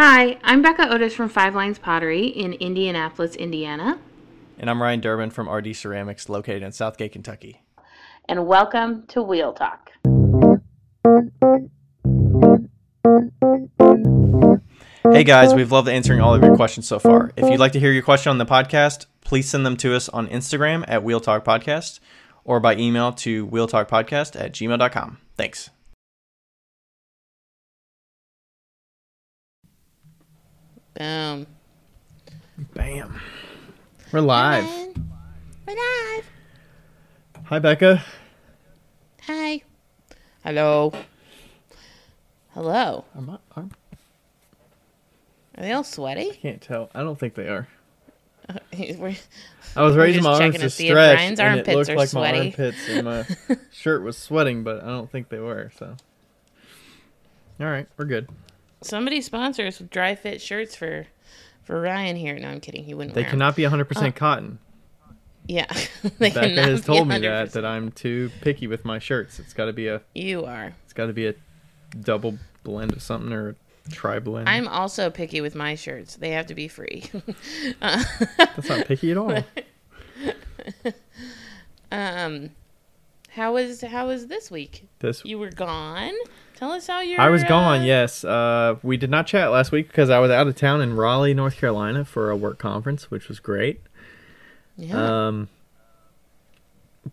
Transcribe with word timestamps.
Hi, 0.00 0.38
I'm 0.44 0.62
Becca 0.62 0.94
Otis 0.94 1.12
from 1.12 1.28
Five 1.28 1.56
Lines 1.56 1.76
Pottery 1.76 2.26
in 2.26 2.52
Indianapolis, 2.52 3.34
Indiana. 3.34 3.98
And 4.56 4.70
I'm 4.70 4.80
Ryan 4.80 5.00
Durbin 5.00 5.30
from 5.30 5.50
RD 5.50 5.74
Ceramics, 5.74 6.28
located 6.28 6.62
in 6.62 6.70
Southgate, 6.70 7.10
Kentucky. 7.10 7.62
And 8.26 8.46
welcome 8.46 9.08
to 9.08 9.20
Wheel 9.20 9.52
Talk. 9.52 9.90
Hey 15.10 15.24
guys, 15.24 15.52
we've 15.52 15.72
loved 15.72 15.88
answering 15.88 16.20
all 16.20 16.32
of 16.32 16.44
your 16.44 16.54
questions 16.54 16.86
so 16.86 17.00
far. 17.00 17.32
If 17.36 17.50
you'd 17.50 17.58
like 17.58 17.72
to 17.72 17.80
hear 17.80 17.90
your 17.90 18.04
question 18.04 18.30
on 18.30 18.38
the 18.38 18.46
podcast, 18.46 19.06
please 19.22 19.50
send 19.50 19.66
them 19.66 19.76
to 19.78 19.96
us 19.96 20.08
on 20.08 20.28
Instagram 20.28 20.84
at 20.86 21.02
Wheel 21.02 21.18
Talk 21.18 21.44
Podcast 21.44 21.98
or 22.44 22.60
by 22.60 22.76
email 22.76 23.10
to 23.14 23.48
wheeltalkpodcast 23.48 24.40
at 24.40 24.52
gmail.com. 24.52 25.18
Thanks. 25.36 25.70
Boom. 30.98 31.46
Bam. 32.74 33.20
We're 34.12 34.20
live. 34.20 34.64
We're 35.64 35.76
live. 35.76 36.24
Hi, 37.44 37.58
Becca. 37.60 38.02
Hi. 39.22 39.62
Hello. 40.42 40.92
Hello. 42.50 43.04
I'm, 43.14 43.26
not- 43.26 43.42
I'm, 43.54 43.70
Are 45.56 45.62
they 45.62 45.70
all 45.70 45.84
sweaty? 45.84 46.30
I 46.32 46.34
can't 46.34 46.60
tell. 46.60 46.90
I 46.92 47.02
don't 47.02 47.16
think 47.18 47.34
they 47.34 47.46
are. 47.46 47.68
I 48.48 48.62
was 49.82 49.94
We're 49.94 50.02
raising 50.02 50.22
just 50.22 50.24
my 50.24 50.32
checking 50.38 50.44
arms 50.46 50.54
to 50.56 50.60
to 50.62 50.70
see 50.70 50.86
if 50.88 50.92
stretch, 50.92 51.16
Ryan's 51.16 51.38
and 51.38 51.60
it 51.60 51.68
armpits 51.68 51.76
looked 51.88 51.98
like 51.98 52.08
sweaty. 52.08 52.38
my 52.38 52.44
armpits 52.46 52.88
and 52.88 53.04
my 53.04 53.56
shirt 53.70 54.02
was 54.02 54.16
sweating, 54.18 54.64
but 54.64 54.82
I 54.82 54.86
don't 54.86 55.08
think 55.12 55.28
they 55.28 55.38
were. 55.38 55.70
So, 55.78 55.94
all 57.60 57.66
right, 57.66 57.86
we're 57.96 58.06
good. 58.06 58.28
Somebody 58.80 59.20
sponsor 59.20 59.66
us 59.66 59.78
with 59.78 59.90
dry 59.90 60.14
fit 60.14 60.40
shirts 60.40 60.74
for 60.74 61.06
for 61.62 61.80
Ryan 61.80 62.16
here. 62.16 62.38
No, 62.38 62.48
I'm 62.48 62.60
kidding. 62.60 62.84
He 62.84 62.94
wouldn't 62.94 63.14
They 63.14 63.24
cannot 63.24 63.56
be 63.56 63.62
100% 63.62 64.14
cotton. 64.14 64.58
Yeah. 65.46 65.66
they 66.02 66.30
Becca 66.30 66.40
cannot 66.40 66.64
has 66.68 66.84
told 66.84 67.08
me 67.08 67.16
100%. 67.16 67.20
that 67.22 67.52
that 67.52 67.64
I'm 67.64 67.90
too 67.90 68.30
picky 68.40 68.66
with 68.66 68.84
my 68.84 68.98
shirts. 68.98 69.38
It's 69.38 69.52
got 69.52 69.66
to 69.66 69.72
be 69.72 69.88
a 69.88 70.02
You 70.14 70.44
are. 70.44 70.74
it's 70.84 70.92
got 70.92 71.06
to 71.06 71.12
be 71.12 71.26
a 71.26 71.34
double 72.00 72.38
blend 72.64 72.92
of 72.92 73.02
something 73.02 73.32
or 73.32 73.50
a 73.50 73.90
tri 73.90 74.18
blend. 74.18 74.48
I'm 74.48 74.68
also 74.68 75.10
picky 75.10 75.40
with 75.40 75.54
my 75.54 75.74
shirts. 75.74 76.16
They 76.16 76.30
have 76.30 76.46
to 76.46 76.54
be 76.54 76.68
free. 76.68 77.10
That's 77.80 78.68
not 78.68 78.86
picky 78.86 79.10
at 79.10 79.16
all. 79.16 79.42
um, 81.92 82.50
how 83.30 83.54
was 83.54 83.80
how 83.82 84.06
was 84.08 84.26
this 84.26 84.50
week? 84.50 84.88
This 84.98 85.24
You 85.24 85.38
were 85.38 85.50
gone. 85.50 86.14
Tell 86.58 86.72
us 86.72 86.88
how 86.88 87.00
your. 87.00 87.20
I 87.20 87.28
was 87.28 87.44
gone. 87.44 87.82
uh, 87.82 87.84
Yes, 87.84 88.24
uh, 88.24 88.76
we 88.82 88.96
did 88.96 89.10
not 89.10 89.28
chat 89.28 89.52
last 89.52 89.70
week 89.70 89.86
because 89.86 90.10
I 90.10 90.18
was 90.18 90.32
out 90.32 90.48
of 90.48 90.56
town 90.56 90.80
in 90.80 90.96
Raleigh, 90.96 91.32
North 91.32 91.56
Carolina, 91.56 92.04
for 92.04 92.30
a 92.30 92.36
work 92.36 92.58
conference, 92.58 93.12
which 93.12 93.28
was 93.28 93.38
great. 93.38 93.80
Yeah. 94.76 95.26
Um, 95.28 95.48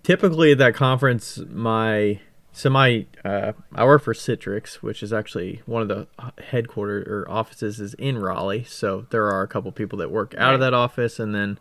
typically 0.01 0.53
at 0.53 0.57
that 0.57 0.73
conference, 0.73 1.38
my 1.47 2.21
so 2.53 2.71
my 2.71 3.05
uh, 3.23 3.51
I 3.75 3.85
work 3.85 4.01
for 4.01 4.16
Citrix, 4.16 4.77
which 4.77 5.03
is 5.03 5.13
actually 5.13 5.61
one 5.67 5.83
of 5.83 5.89
the 5.89 6.07
headquarters 6.45 7.05
or 7.07 7.29
offices 7.29 7.79
is 7.79 7.93
in 7.95 8.17
Raleigh. 8.17 8.63
So 8.63 9.05
there 9.11 9.29
are 9.29 9.43
a 9.43 9.47
couple 9.47 9.71
people 9.71 9.99
that 9.99 10.09
work 10.09 10.33
out 10.39 10.55
of 10.55 10.59
that 10.59 10.73
office, 10.73 11.19
and 11.19 11.35
then 11.35 11.59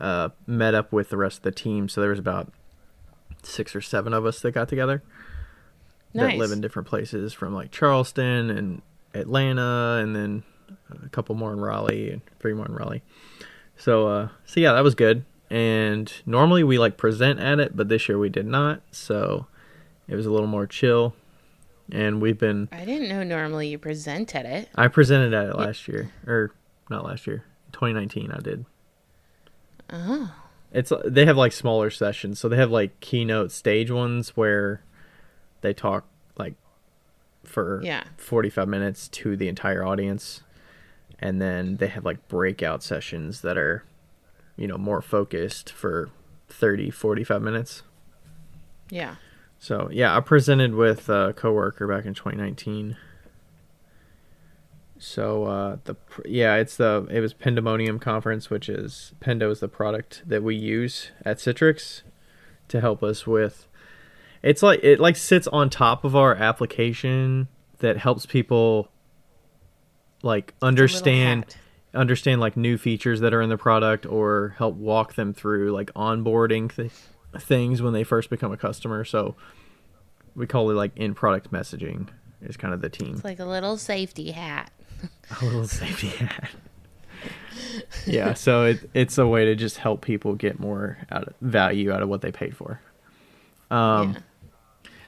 uh, 0.00 0.30
met 0.46 0.74
up 0.74 0.92
with 0.92 1.10
the 1.10 1.18
rest 1.18 1.38
of 1.38 1.42
the 1.42 1.52
team. 1.52 1.90
So 1.90 2.00
there 2.00 2.08
was 2.08 2.18
about 2.18 2.50
six 3.42 3.76
or 3.76 3.82
seven 3.82 4.14
of 4.14 4.24
us 4.24 4.40
that 4.40 4.52
got 4.52 4.70
together 4.70 5.02
that 6.16 6.36
live 6.36 6.52
in 6.52 6.60
different 6.60 6.88
places, 6.88 7.32
from 7.32 7.54
like 7.54 7.70
Charleston 7.70 8.50
and 8.50 8.82
Atlanta, 9.14 10.00
and 10.02 10.14
then 10.14 10.42
a 10.90 11.08
couple 11.08 11.34
more 11.34 11.52
in 11.52 11.60
Raleigh 11.60 12.10
and 12.10 12.22
three 12.40 12.52
more 12.52 12.66
in 12.66 12.74
Raleigh. 12.74 13.02
So 13.76 14.08
uh 14.08 14.28
so 14.44 14.60
yeah, 14.60 14.72
that 14.72 14.84
was 14.84 14.94
good. 14.94 15.24
And 15.48 16.12
normally 16.24 16.64
we 16.64 16.78
like 16.78 16.96
present 16.96 17.38
at 17.38 17.60
it, 17.60 17.76
but 17.76 17.88
this 17.88 18.08
year 18.08 18.18
we 18.18 18.28
did 18.28 18.46
not. 18.46 18.82
So 18.90 19.46
it 20.08 20.16
was 20.16 20.26
a 20.26 20.30
little 20.30 20.48
more 20.48 20.66
chill. 20.66 21.14
And 21.90 22.20
we've 22.20 22.38
been 22.38 22.68
I 22.72 22.84
didn't 22.84 23.08
know 23.08 23.22
normally 23.22 23.68
you 23.68 23.78
present 23.78 24.34
at 24.34 24.44
it. 24.46 24.68
I 24.74 24.88
presented 24.88 25.34
at 25.34 25.46
it 25.46 25.56
last 25.56 25.86
year 25.86 26.10
or 26.26 26.52
not 26.90 27.04
last 27.04 27.26
year. 27.26 27.44
2019 27.72 28.32
I 28.32 28.40
did. 28.40 28.64
Oh. 29.90 30.34
It's 30.72 30.92
they 31.04 31.26
have 31.26 31.36
like 31.36 31.52
smaller 31.52 31.90
sessions. 31.90 32.40
So 32.40 32.48
they 32.48 32.56
have 32.56 32.70
like 32.70 32.98
keynote 33.00 33.52
stage 33.52 33.90
ones 33.90 34.30
where 34.36 34.82
they 35.66 35.74
talk 35.74 36.06
like 36.38 36.54
for 37.44 37.80
Yeah. 37.82 38.04
45 38.16 38.68
minutes 38.68 39.08
to 39.08 39.36
the 39.36 39.48
entire 39.48 39.84
audience 39.84 40.42
and 41.18 41.40
then 41.40 41.76
they 41.78 41.88
have 41.88 42.04
like 42.04 42.28
breakout 42.28 42.82
sessions 42.82 43.40
that 43.42 43.58
are 43.58 43.84
you 44.56 44.66
know 44.68 44.78
more 44.78 45.02
focused 45.02 45.70
for 45.72 46.10
30 46.48 46.90
45 46.90 47.42
minutes 47.42 47.82
Yeah. 48.90 49.16
so 49.58 49.88
yeah 49.92 50.16
i 50.16 50.20
presented 50.20 50.74
with 50.74 51.08
a 51.08 51.32
coworker 51.36 51.86
back 51.88 52.04
in 52.04 52.14
2019 52.14 52.96
so 54.98 55.44
uh 55.44 55.76
the 55.84 55.94
yeah 56.24 56.54
it's 56.56 56.76
the 56.76 57.06
it 57.10 57.20
was 57.20 57.34
Pendomonium 57.34 58.00
conference 58.00 58.48
which 58.48 58.68
is 58.68 59.12
pendo 59.20 59.50
is 59.50 59.60
the 59.60 59.68
product 59.68 60.22
that 60.26 60.42
we 60.42 60.54
use 60.56 61.10
at 61.24 61.36
citrix 61.38 62.02
to 62.68 62.80
help 62.80 63.02
us 63.02 63.26
with 63.26 63.68
it's 64.46 64.62
like 64.62 64.80
it 64.82 65.00
like 65.00 65.16
sits 65.16 65.46
on 65.48 65.70
top 65.70 66.04
of 66.04 66.14
our 66.16 66.34
application 66.34 67.48
that 67.78 67.96
helps 67.98 68.26
people 68.26 68.88
like 70.22 70.54
understand 70.62 71.56
understand 71.94 72.40
like 72.40 72.56
new 72.56 72.78
features 72.78 73.20
that 73.20 73.34
are 73.34 73.42
in 73.42 73.48
the 73.48 73.56
product 73.56 74.06
or 74.06 74.54
help 74.58 74.76
walk 74.76 75.14
them 75.14 75.32
through 75.32 75.72
like 75.72 75.92
onboarding 75.94 76.74
th- 76.74 76.92
things 77.40 77.82
when 77.82 77.92
they 77.92 78.04
first 78.04 78.30
become 78.30 78.52
a 78.52 78.56
customer. 78.56 79.04
So 79.04 79.34
we 80.34 80.46
call 80.46 80.70
it 80.70 80.74
like 80.74 80.92
in 80.96 81.14
product 81.14 81.50
messaging 81.50 82.08
is 82.42 82.56
kind 82.56 82.74
of 82.74 82.80
the 82.80 82.88
team. 82.88 83.14
It's 83.14 83.24
like 83.24 83.38
a 83.40 83.44
little 83.44 83.76
safety 83.76 84.30
hat. 84.30 84.70
a 85.40 85.44
little 85.44 85.66
safety 85.66 86.08
hat. 86.08 86.50
Yeah 88.06 88.34
so 88.34 88.66
it, 88.66 88.90
it's 88.94 89.18
a 89.18 89.26
way 89.26 89.46
to 89.46 89.54
just 89.54 89.78
help 89.78 90.02
people 90.02 90.34
get 90.34 90.60
more 90.60 90.98
out 91.10 91.28
of 91.28 91.34
value 91.40 91.90
out 91.90 92.02
of 92.02 92.08
what 92.08 92.20
they 92.20 92.30
paid 92.30 92.56
for. 92.56 92.80
Um 93.70 94.12
yeah. 94.12 94.20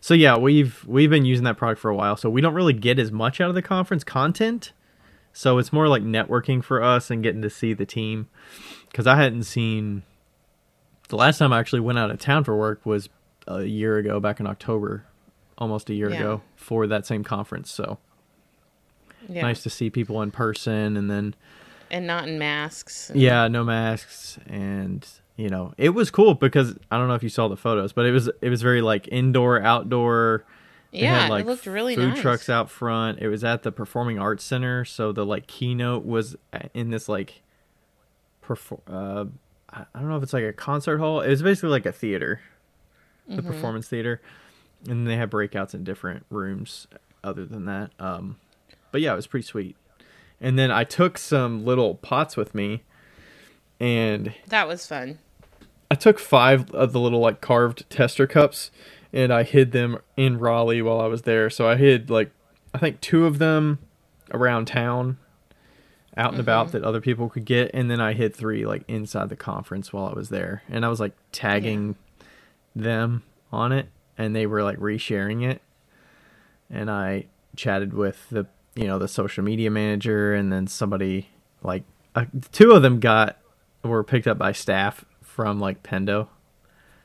So 0.01 0.15
yeah, 0.15 0.37
we've 0.37 0.85
we've 0.87 1.11
been 1.11 1.25
using 1.25 1.45
that 1.45 1.57
product 1.57 1.81
for 1.81 1.91
a 1.91 1.97
while, 1.97 2.17
so 2.17 2.29
we 2.31 2.41
don't 2.41 2.55
really 2.55 2.73
get 2.73 2.99
as 2.99 3.11
much 3.13 3.41
out 3.41 3.49
of 3.49 3.55
the 3.55 3.63
conference 3.63 4.05
content. 4.05 4.73
So 5.33 5.59
it's 5.59 5.73
more 5.73 5.89
like 5.89 6.03
networking 6.03 6.65
for 6.65 6.83
us 6.83 7.11
and 7.11 7.23
getting 7.23 7.43
to 7.43 7.51
see 7.51 7.73
the 7.75 7.87
team. 7.87 8.29
Because 8.91 9.07
I 9.07 9.17
hadn't 9.17 9.45
seen 9.45 10.03
the 11.09 11.17
last 11.17 11.39
time 11.39 11.53
I 11.53 11.61
actually 11.61 11.81
went 11.81 11.99
out 11.99 12.11
of 12.11 12.19
town 12.19 12.45
for 12.45 12.57
work 12.57 12.85
was 12.85 13.09
a 13.47 13.63
year 13.65 13.99
ago, 13.99 14.19
back 14.21 14.41
in 14.41 14.47
October, 14.47 15.05
almost 15.57 15.91
a 15.91 15.95
year 15.95 16.11
Yeah. 16.11 16.17
ago 16.17 16.43
for 16.57 16.87
that 16.87 17.07
same 17.07 17.23
conference. 17.25 17.71
So 17.71 17.99
Yeah. 19.29 19.43
nice 19.43 19.63
to 19.63 19.71
see 19.71 19.91
people 19.91 20.21
in 20.23 20.31
person, 20.31 20.97
and 20.97 21.11
then 21.11 21.35
And 21.91 22.07
not 22.07 22.27
in 22.29 22.39
masks. 22.39 23.11
yeah, 23.15 23.47
no 23.49 23.65
masks, 23.65 24.39
and 24.47 25.07
you 25.39 25.49
know 25.49 25.73
it 25.79 25.91
was 25.91 26.11
cool 26.11 26.35
because 26.35 26.77
I 26.91 26.99
don't 26.99 27.09
know 27.09 27.15
if 27.15 27.23
you 27.23 27.31
saw 27.31 27.49
the 27.49 27.57
photos, 27.57 27.95
but 27.95 28.05
it 28.05 28.11
was 28.13 28.29
it 28.43 28.51
was 28.51 28.61
very 28.61 28.83
like 28.83 29.09
indoor, 29.09 29.63
outdoor. 29.63 30.45
They 30.93 30.99
Yeah, 31.01 31.23
had, 31.23 31.31
like, 31.31 31.45
it 31.45 31.49
looked 31.49 31.67
really 31.67 31.95
food 31.95 32.09
nice. 32.11 32.21
trucks 32.21 32.49
out 32.51 32.69
front. 32.71 33.19
It 33.21 33.29
was 33.29 33.45
at 33.45 33.63
the 33.63 33.71
Performing 33.73 34.19
Arts 34.19 34.43
Center, 34.45 34.85
so 34.85 35.13
the 35.13 35.25
like 35.25 35.47
keynote 35.47 36.05
was 36.05 36.35
in 36.75 36.91
this 36.91 37.09
like, 37.09 37.43
perform. 38.41 38.81
uh, 38.89 39.25
I 39.71 39.85
don't 40.01 40.09
know 40.09 40.17
if 40.17 40.23
it's 40.23 40.33
like 40.33 40.45
a 40.45 40.53
concert 40.53 40.99
hall. 40.99 41.21
It 41.21 41.29
was 41.29 41.43
basically 41.43 41.69
like 41.71 41.87
a 41.87 41.93
theater, 41.93 42.41
the 43.29 43.37
Mm-hmm. 43.43 43.47
performance 43.47 43.87
theater, 43.89 44.21
and 44.89 45.07
they 45.07 45.17
have 45.17 45.29
breakouts 45.31 45.75
in 45.75 45.85
different 45.85 46.25
rooms. 46.31 46.87
Other 47.23 47.45
than 47.45 47.65
that, 47.67 47.91
um, 47.99 48.37
but 48.93 49.01
yeah, 49.01 49.13
it 49.13 49.17
was 49.17 49.27
pretty 49.27 49.45
sweet. 49.45 49.77
And 50.41 50.57
then 50.59 50.71
I 50.71 50.85
took 50.85 51.19
some 51.19 51.65
little 51.65 51.97
pots 51.97 52.37
with 52.37 52.55
me, 52.55 52.85
and 53.81 54.33
That 54.47 54.69
was 54.69 54.87
fun. 54.87 55.19
I 55.91 55.95
took 55.95 56.19
five 56.19 56.71
of 56.73 56.93
the 56.93 57.01
little 57.01 57.21
like 57.21 57.41
carved 57.41 57.89
tester 57.91 58.27
cups 58.27 58.71
and 59.13 59.33
I 59.33 59.43
hid 59.43 59.73
them 59.73 59.99
in 60.17 60.39
Raleigh 60.39 60.83
while 60.83 61.01
I 61.01 61.07
was 61.07 61.23
there. 61.23 61.49
So 61.51 61.69
I 61.69 61.77
hid 61.77 62.11
like 62.11 62.31
I 62.75 62.79
think 62.79 63.01
two 63.01 63.27
of 63.27 63.39
them 63.39 63.79
around 64.31 64.67
town 64.67 65.19
out 66.17 66.33
and 66.33 66.41
about 66.41 66.73
that 66.73 66.85
other 66.85 67.01
people 67.01 67.29
could 67.29 67.45
get 67.45 67.71
and 67.73 67.91
then 67.91 68.01
I 68.01 68.13
hid 68.13 68.35
three 68.35 68.67
like 68.67 68.83
inside 68.89 69.29
the 69.29 69.37
conference 69.37 69.93
while 69.93 70.07
I 70.07 70.13
was 70.13 70.29
there. 70.29 70.63
And 70.69 70.85
I 70.85 70.89
was 70.89 71.01
like 71.01 71.15
tagging 71.33 71.97
them 72.77 73.23
on 73.51 73.73
it 73.73 73.89
and 74.19 74.37
they 74.37 74.47
were 74.47 74.63
like 74.63 74.79
resharing 74.79 75.49
it. 75.49 75.63
And 76.71 76.91
I 76.91 77.27
chatted 77.57 77.95
with 77.95 78.29
the 78.31 78.47
you 78.75 78.87
know 78.87 78.99
the 78.99 79.09
social 79.09 79.43
media 79.43 79.71
manager 79.71 80.35
and 80.35 80.53
then 80.53 80.67
somebody 80.67 81.31
like 81.63 81.83
uh, 82.15 82.27
two 82.53 82.73
of 82.73 82.83
them 82.83 83.01
got 83.01 83.39
were 83.83 84.05
picked 84.05 84.27
up 84.27 84.39
by 84.39 84.53
staff 84.53 85.05
from 85.39 85.61
like 85.61 85.85
Pendo. 85.85 86.27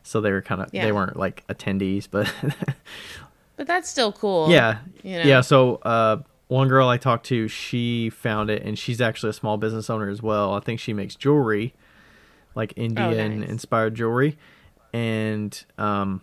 So 0.02 0.20
they 0.22 0.32
were 0.32 0.42
kind 0.42 0.60
of 0.60 0.70
Yeah. 0.74 0.86
they 0.86 0.92
weren't 0.92 1.18
like 1.18 1.46
attendees, 1.46 2.08
but 2.10 2.34
But 3.58 3.68
that's 3.68 3.88
still 3.88 4.12
cool. 4.12 4.50
yeah. 4.50 4.80
you 5.04 5.18
know? 5.20 5.24
Yeah, 5.24 5.42
so 5.42 5.76
uh 5.84 6.18
one 6.48 6.68
girl 6.68 6.88
I 6.90 6.98
talked 6.98 7.28
to, 7.28 7.48
she 7.48 8.10
found 8.10 8.50
it, 8.50 8.64
and 8.64 8.78
she's 8.78 9.00
actually 9.02 9.30
a 9.30 9.34
small 9.34 9.58
business 9.58 9.88
owner 9.88 10.10
as 10.10 10.24
well. 10.24 10.56
I 10.56 10.62
think 10.62 10.80
she 10.80 10.94
makes 10.94 11.16
jewelry, 11.16 11.76
like 12.56 12.74
Indian 12.76 13.42
nice. 13.42 13.50
inspired 13.50 13.94
jewelry, 13.94 14.36
and 14.94 15.64
um, 15.78 16.22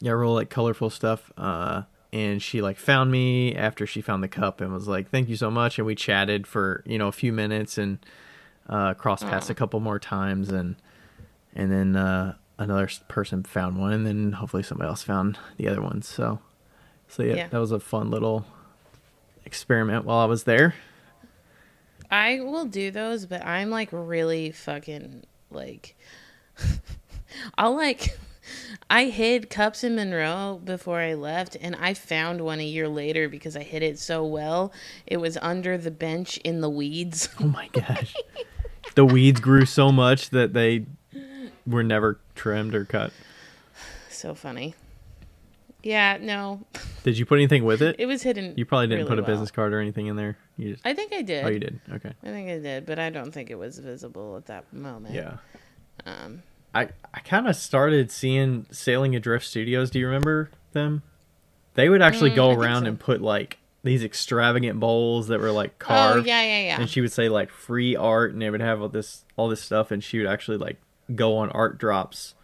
yeah, 0.00 0.12
real 0.12 0.34
like 0.34 0.50
colorful 0.50 0.90
stuff. 0.90 1.32
Uh, 1.38 1.82
and 2.12 2.42
she 2.42 2.60
like 2.60 2.76
found 2.76 3.10
me 3.10 3.54
after 3.54 3.86
she 3.86 4.00
found 4.02 4.22
the 4.22 4.28
cup 4.28 4.60
and 4.60 4.70
was 4.72 4.86
like, 4.88 5.10
"Thank 5.10 5.28
you 5.30 5.36
so 5.36 5.50
much," 5.50 5.78
and 5.78 5.86
we 5.86 5.94
chatted 5.94 6.46
for 6.46 6.82
you 6.86 6.98
know 6.98 7.08
a 7.08 7.12
few 7.12 7.32
minutes 7.32 7.78
and 7.78 7.98
uh, 8.68 8.94
crossed 8.94 9.24
paths 9.24 9.48
Aw. 9.50 9.52
a 9.52 9.54
couple 9.54 9.80
more 9.80 9.98
times, 9.98 10.50
and 10.50 10.76
and 11.54 11.70
then 11.72 11.96
uh, 11.96 12.34
another 12.58 12.88
person 13.08 13.42
found 13.42 13.78
one, 13.78 13.92
and 13.92 14.06
then 14.06 14.32
hopefully 14.32 14.62
somebody 14.62 14.88
else 14.88 15.02
found 15.02 15.38
the 15.56 15.68
other 15.68 15.82
one. 15.82 16.02
So, 16.02 16.40
so 17.08 17.22
yeah, 17.22 17.34
Yeah. 17.34 17.48
that 17.48 17.58
was 17.58 17.72
a 17.72 17.80
fun 17.80 18.10
little 18.10 18.44
experiment 19.44 20.04
while 20.04 20.18
I 20.18 20.26
was 20.26 20.44
there. 20.44 20.74
I 22.10 22.40
will 22.40 22.64
do 22.64 22.90
those, 22.90 23.26
but 23.26 23.44
I'm 23.44 23.70
like 23.70 23.88
really 23.92 24.50
fucking 24.50 25.22
like 25.50 25.96
I'll 27.58 27.76
like 27.76 28.18
I 28.90 29.04
hid 29.06 29.48
cups 29.50 29.84
in 29.84 29.94
Monroe 29.94 30.60
before 30.64 30.98
I 30.98 31.14
left 31.14 31.56
and 31.60 31.76
I 31.76 31.94
found 31.94 32.40
one 32.40 32.58
a 32.58 32.64
year 32.64 32.88
later 32.88 33.28
because 33.28 33.56
I 33.56 33.62
hid 33.62 33.82
it 33.84 33.98
so 33.98 34.24
well. 34.24 34.72
It 35.06 35.18
was 35.18 35.36
under 35.40 35.78
the 35.78 35.90
bench 35.92 36.38
in 36.38 36.60
the 36.60 36.70
weeds. 36.70 37.28
Oh 37.40 37.44
my 37.44 37.68
gosh, 37.68 38.14
the 38.96 39.04
weeds 39.04 39.40
grew 39.40 39.64
so 39.64 39.92
much 39.92 40.30
that 40.30 40.52
they 40.52 40.86
were 41.70 41.82
never 41.82 42.18
trimmed 42.34 42.74
or 42.74 42.84
cut. 42.84 43.12
so 44.08 44.34
funny. 44.34 44.74
Yeah, 45.82 46.18
no. 46.20 46.60
Did 47.04 47.16
you 47.16 47.24
put 47.24 47.36
anything 47.38 47.64
with 47.64 47.80
it? 47.80 47.96
It 47.98 48.04
was 48.06 48.22
hidden. 48.22 48.52
You 48.56 48.66
probably 48.66 48.88
didn't 48.88 49.06
really 49.06 49.08
put 49.08 49.18
a 49.18 49.22
well. 49.22 49.30
business 49.30 49.50
card 49.50 49.72
or 49.72 49.80
anything 49.80 50.08
in 50.08 50.16
there. 50.16 50.36
You 50.58 50.72
just 50.72 50.86
I 50.86 50.92
think 50.92 51.12
I 51.14 51.22
did. 51.22 51.44
oh, 51.44 51.48
you 51.48 51.58
did. 51.58 51.80
Okay, 51.90 52.12
I 52.22 52.26
think 52.26 52.50
I 52.50 52.58
did, 52.58 52.84
but 52.84 52.98
I 52.98 53.08
don't 53.08 53.32
think 53.32 53.48
it 53.50 53.54
was 53.58 53.78
visible 53.78 54.36
at 54.36 54.46
that 54.46 54.70
moment. 54.72 55.14
yeah. 55.14 55.38
Um 56.04 56.42
I 56.74 56.88
I 57.14 57.20
kind 57.20 57.48
of 57.48 57.56
started 57.56 58.10
seeing 58.10 58.66
Sailing 58.70 59.16
Adrift 59.16 59.46
Studios. 59.46 59.90
Do 59.90 59.98
you 59.98 60.06
remember 60.06 60.50
them? 60.72 61.02
They 61.74 61.88
would 61.88 62.02
actually 62.02 62.32
Mm, 62.32 62.36
go 62.36 62.50
I 62.50 62.54
around 62.54 62.82
so. 62.82 62.88
and 62.88 63.00
put 63.00 63.22
like 63.22 63.56
these 63.82 64.04
extravagant 64.04 64.78
bowls 64.78 65.28
that 65.28 65.40
were 65.40 65.50
like 65.52 65.78
carved. 65.78 66.26
Oh 66.26 66.28
yeah, 66.28 66.42
yeah, 66.42 66.60
yeah. 66.66 66.80
And 66.80 66.90
she 66.90 67.00
would 67.00 67.12
say 67.12 67.30
like 67.30 67.48
free 67.50 67.96
art, 67.96 68.32
and 68.34 68.42
they 68.42 68.50
would 68.50 68.60
have 68.60 68.82
all 68.82 68.88
this 68.90 69.24
all 69.36 69.48
this 69.48 69.62
stuff, 69.62 69.90
and 69.90 70.04
she 70.04 70.18
would 70.18 70.26
actually 70.26 70.58
like 70.58 70.76
go 71.14 71.36
on 71.38 71.50
art 71.50 71.78
drops 71.78 72.34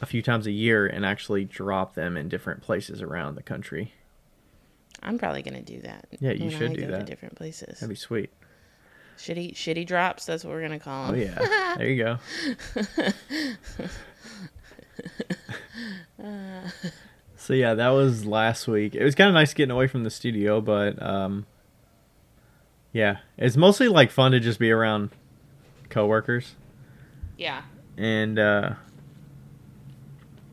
a 0.00 0.06
few 0.06 0.22
times 0.22 0.46
a 0.46 0.50
year 0.52 0.86
and 0.86 1.04
actually 1.04 1.44
drop 1.44 1.94
them 1.94 2.16
in 2.16 2.28
different 2.28 2.62
places 2.62 3.02
around 3.02 3.34
the 3.34 3.42
country. 3.42 3.92
I'm 5.02 5.18
probably 5.18 5.42
gonna 5.42 5.62
do 5.62 5.80
that. 5.80 6.06
Yeah, 6.20 6.32
you 6.32 6.50
should 6.50 6.72
I 6.72 6.74
do 6.74 6.86
that. 6.88 7.06
different 7.06 7.36
places. 7.36 7.80
That'd 7.80 7.88
be 7.88 7.94
sweet. 7.94 8.30
Shitty, 9.18 9.54
shitty 9.54 9.86
drops. 9.86 10.26
That's 10.26 10.44
what 10.44 10.52
we're 10.52 10.62
gonna 10.62 10.78
call 10.78 11.12
them. 11.12 11.16
Oh 11.16 11.18
yeah, 11.18 11.74
there 11.76 11.88
you 11.88 12.02
go. 12.02 12.18
so 17.36 17.52
yeah, 17.54 17.74
that 17.74 17.88
was 17.90 18.24
last 18.26 18.66
week. 18.68 18.94
It 18.94 19.04
was 19.04 19.14
kind 19.14 19.28
of 19.28 19.34
nice 19.34 19.54
getting 19.54 19.70
away 19.70 19.86
from 19.86 20.04
the 20.04 20.10
studio, 20.10 20.60
but 20.60 21.00
um, 21.02 21.46
yeah, 22.92 23.18
it's 23.38 23.56
mostly 23.56 23.88
like 23.88 24.10
fun 24.10 24.32
to 24.32 24.40
just 24.40 24.58
be 24.58 24.70
around 24.70 25.10
coworkers, 25.88 26.54
yeah. 27.40 27.62
and 27.96 28.38
uh, 28.38 28.74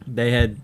they 0.08 0.32
had 0.32 0.58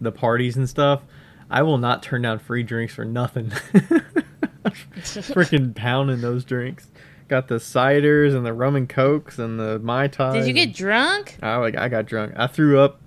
the 0.00 0.12
parties 0.12 0.56
and 0.56 0.68
stuff. 0.68 1.02
I 1.50 1.62
will 1.62 1.78
not 1.78 2.02
turn 2.02 2.22
down 2.22 2.38
free 2.38 2.62
drinks 2.62 2.94
for 2.94 3.04
nothing. 3.04 3.46
Freaking 4.64 5.74
pounding 5.74 6.20
those 6.20 6.44
drinks. 6.44 6.88
Got 7.28 7.48
the 7.48 7.56
ciders 7.56 8.36
and 8.36 8.44
the 8.44 8.52
rum 8.52 8.76
and 8.76 8.88
cokes 8.88 9.38
and 9.38 9.58
the 9.58 9.78
mai 9.78 10.08
tais. 10.08 10.32
Did 10.32 10.46
you 10.46 10.52
get 10.52 10.74
drunk? 10.74 11.38
I 11.42 11.56
like 11.56 11.76
I 11.76 11.88
got 11.88 12.06
drunk. 12.06 12.34
I 12.36 12.46
threw 12.46 12.78
up 12.78 13.00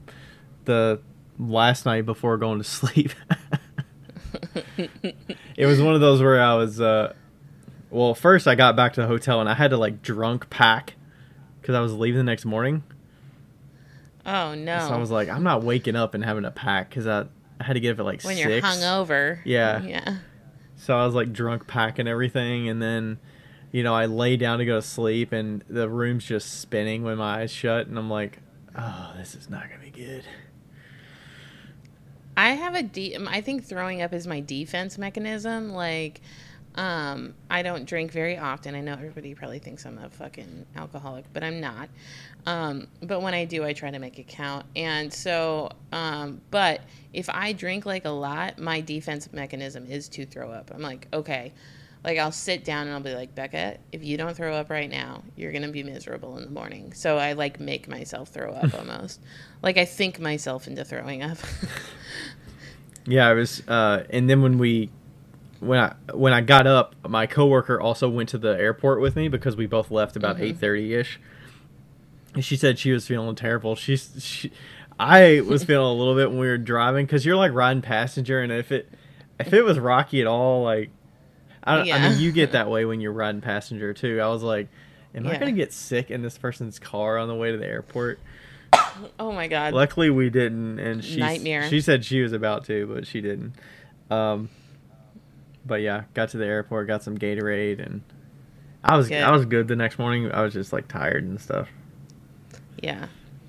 the 0.65 0.99
last 1.37 1.85
night 1.85 2.05
before 2.05 2.37
going 2.37 2.57
to 2.57 2.63
sleep. 2.69 3.13
it 5.55 5.65
was 5.65 5.81
one 5.81 5.93
of 5.93 6.01
those 6.01 6.21
where 6.21 6.41
I 6.41 6.55
was 6.55 6.81
uh 6.81 7.13
well, 7.91 8.15
first 8.15 8.47
I 8.47 8.55
got 8.55 8.75
back 8.75 8.93
to 8.93 9.01
the 9.01 9.07
hotel 9.07 9.39
and 9.39 9.47
I 9.47 9.53
had 9.53 9.69
to 9.69 9.77
like 9.77 10.01
drunk 10.01 10.49
pack 10.49 10.95
cuz 11.63 11.75
I 11.75 11.80
was 11.80 11.94
leaving 11.94 12.18
the 12.18 12.24
next 12.24 12.45
morning. 12.45 12.83
Oh 14.25 14.56
no. 14.56 14.80
So 14.80 14.94
I 14.94 14.98
was 14.98 15.12
like 15.12 15.30
I'm 15.30 15.44
not 15.44 15.63
waking 15.63 15.95
up 15.95 16.13
and 16.13 16.24
having 16.24 16.45
a 16.45 16.51
pack 16.51 16.92
cuz 16.92 17.07
I, 17.07 17.25
I 17.60 17.63
had 17.63 17.74
to 17.74 17.80
get 17.80 17.94
up 17.94 18.00
at 18.00 18.06
like 18.06 18.24
when 18.24 18.36
6. 18.36 18.48
you're 18.48 18.62
hungover. 18.62 19.39
Yeah. 19.45 19.81
Yeah. 19.83 20.18
So 20.75 20.98
I 20.98 21.06
was 21.06 21.15
like 21.15 21.33
drunk 21.33 21.68
packing 21.68 22.07
everything 22.07 22.69
and 22.69 22.81
then 22.81 23.18
you 23.71 23.81
know, 23.81 23.95
I 23.95 24.06
lay 24.06 24.38
down 24.38 24.60
to 24.60 24.65
go 24.65 24.75
to 24.75 24.81
sleep 24.83 25.31
and 25.31 25.63
the 25.68 25.89
room's 25.89 26.25
just 26.25 26.62
spinning 26.62 27.04
when 27.04 27.18
my 27.18 27.42
eyes 27.42 27.51
shut 27.51 27.88
and 27.88 27.98
I'm 27.98 28.07
like, 28.09 28.38
"Oh, 28.77 29.13
this 29.18 29.33
is 29.33 29.50
not 29.50 29.68
going 29.68 29.80
to 29.80 29.86
be 29.86 29.89
good." 29.89 30.24
I 32.38 32.51
have 32.51 32.75
a 32.75 32.83
de- 32.83 33.16
I 33.16 33.42
think 33.42 33.63
throwing 33.66 34.01
up 34.04 34.13
is 34.13 34.27
my 34.27 34.42
defense 34.42 35.00
mechanism. 35.00 35.74
Like, 35.74 36.21
um, 36.75 37.35
I 37.49 37.61
don't 37.61 37.85
drink 37.85 38.11
very 38.11 38.37
often. 38.37 38.75
I 38.75 38.81
know 38.81 38.93
everybody 38.93 39.35
probably 39.35 39.59
thinks 39.59 39.85
I'm 39.85 39.97
a 39.99 40.09
fucking 40.09 40.65
alcoholic, 40.75 41.25
but 41.33 41.43
I'm 41.43 41.59
not. 41.61 41.89
Um, 42.45 42.87
but 43.01 43.21
when 43.21 43.33
I 43.33 43.45
do, 43.45 43.63
I 43.63 43.73
try 43.73 43.91
to 43.91 43.99
make 43.99 44.17
it 44.19 44.27
count. 44.27 44.65
And 44.75 45.13
so, 45.13 45.69
um, 45.91 46.41
but 46.51 46.81
if 47.13 47.29
I 47.29 47.53
drink 47.53 47.85
like 47.85 48.05
a 48.05 48.09
lot, 48.09 48.57
my 48.59 48.81
defense 48.81 49.31
mechanism 49.31 49.85
is 49.85 50.09
to 50.09 50.25
throw 50.25 50.51
up. 50.51 50.71
I'm 50.73 50.81
like, 50.81 51.07
okay. 51.13 51.53
Like 52.03 52.17
I'll 52.17 52.33
sit 52.33 52.65
down 52.65 52.87
and 52.87 52.95
I'll 52.95 53.01
be 53.01 53.13
like, 53.15 53.33
Becca, 53.33 53.77
if 53.93 54.03
you 54.03 54.17
don't 54.17 54.35
throw 54.35 54.53
up 54.55 54.69
right 54.69 54.89
now, 54.89 55.23
you're 55.37 55.53
gonna 55.53 55.69
be 55.69 55.83
miserable 55.83 56.37
in 56.37 56.43
the 56.43 56.49
morning. 56.49 56.91
So 56.91 57.17
I 57.17 57.31
like 57.31 57.61
make 57.61 57.87
myself 57.87 58.27
throw 58.29 58.51
up 58.51 58.73
almost. 58.77 59.21
like 59.61 59.77
I 59.77 59.85
think 59.85 60.19
myself 60.19 60.67
into 60.67 60.83
throwing 60.83 61.23
up. 61.23 61.37
Yeah, 63.05 63.27
I 63.27 63.33
was 63.33 63.61
uh 63.67 64.05
and 64.09 64.29
then 64.29 64.41
when 64.41 64.57
we 64.57 64.89
when 65.65 65.80
I 65.80 65.94
when 66.13 66.33
I 66.33 66.42
got 66.42 66.68
up, 66.68 66.95
my 67.07 67.25
coworker 67.27 67.80
also 67.80 68.10
went 68.10 68.30
to 68.30 68.38
the 68.38 68.50
airport 68.57 69.01
with 69.01 69.15
me 69.15 69.27
because 69.27 69.56
we 69.56 69.65
both 69.65 69.92
left 69.92 70.15
about 70.15 70.38
Mhm. 70.38 70.57
8:30ish. 70.60 71.18
And 72.36 72.44
she 72.44 72.56
said 72.56 72.80
she 72.80 72.92
was 72.92 73.07
feeling 73.07 73.36
terrible. 73.36 73.75
She's 73.75 74.12
she 74.24 74.51
I 75.00 75.42
was 75.42 75.63
feeling 75.65 75.88
a 75.88 75.94
little 75.94 76.15
bit 76.15 76.30
when 76.30 76.39
we 76.39 76.48
were 76.48 76.57
driving 76.57 77.07
cuz 77.07 77.25
you're 77.25 77.36
like 77.36 77.54
riding 77.54 77.81
passenger 77.81 78.39
and 78.42 78.51
if 78.51 78.71
it 78.71 78.89
if 79.39 79.54
it 79.54 79.63
was 79.63 79.80
rocky 79.80 80.21
at 80.21 80.27
all 80.27 80.63
like 80.63 80.89
I, 81.63 81.77
don't 81.77 81.92
I 81.92 82.09
mean 82.09 82.19
you 82.19 82.31
get 82.31 82.51
that 82.54 82.69
way 82.69 82.86
when 82.86 83.01
you're 83.01 83.13
riding 83.13 83.42
passenger 83.42 83.94
too. 83.94 84.19
I 84.21 84.27
was 84.27 84.44
like 84.44 84.68
am 85.16 85.28
I 85.28 85.33
going 85.35 85.45
to 85.45 85.52
get 85.52 85.71
sick 85.71 86.09
in 86.09 86.23
this 86.23 86.37
person's 86.40 86.80
car 86.80 87.19
on 87.19 87.28
the 87.28 87.35
way 87.35 87.52
to 87.52 87.57
the 87.57 87.68
airport? 87.68 88.19
oh 89.19 89.31
my 89.31 89.47
god. 89.47 89.73
Luckily, 89.73 90.09
we 90.09 90.31
didn't, 90.31 90.80
and 90.80 91.04
she 91.04 91.18
Nightmare. 91.19 91.69
She 91.69 91.81
said 91.81 92.04
she 92.04 92.21
was 92.21 92.33
about 92.33 92.66
to, 92.66 92.87
but 92.87 93.06
she 93.06 93.21
didn't. 93.21 93.54
Um, 94.09 94.49
but 95.65 95.81
yeah, 95.81 96.03
got 96.13 96.29
to 96.29 96.37
the 96.37 96.45
airport, 96.45 96.87
got 96.87 97.03
some 97.03 97.17
Gatorade, 97.17 97.79
and 97.85 98.01
I 98.83 98.97
was 98.97 99.07
Good. 99.09 99.21
I 99.23 99.31
was 99.31 99.45
good 99.45 99.67
the 99.67 99.75
next 99.75 99.97
morning. 99.99 100.31
I 100.31 100.41
was 100.41 100.53
just 100.53 100.73
like 100.73 100.87
tired 100.87 101.23
and 101.23 101.39
stuff, 101.39 101.69
yeah, 102.81 103.07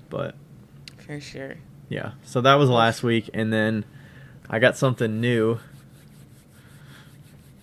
but 0.09 0.35
for 0.97 1.19
sure. 1.19 1.55
yeah. 1.89 2.11
So 2.23 2.41
that 2.41 2.55
was 2.55 2.69
last 2.69 3.03
week, 3.03 3.29
and 3.33 3.51
then 3.51 3.83
I 4.49 4.59
got 4.59 4.77
something 4.77 5.19
new. 5.19 5.59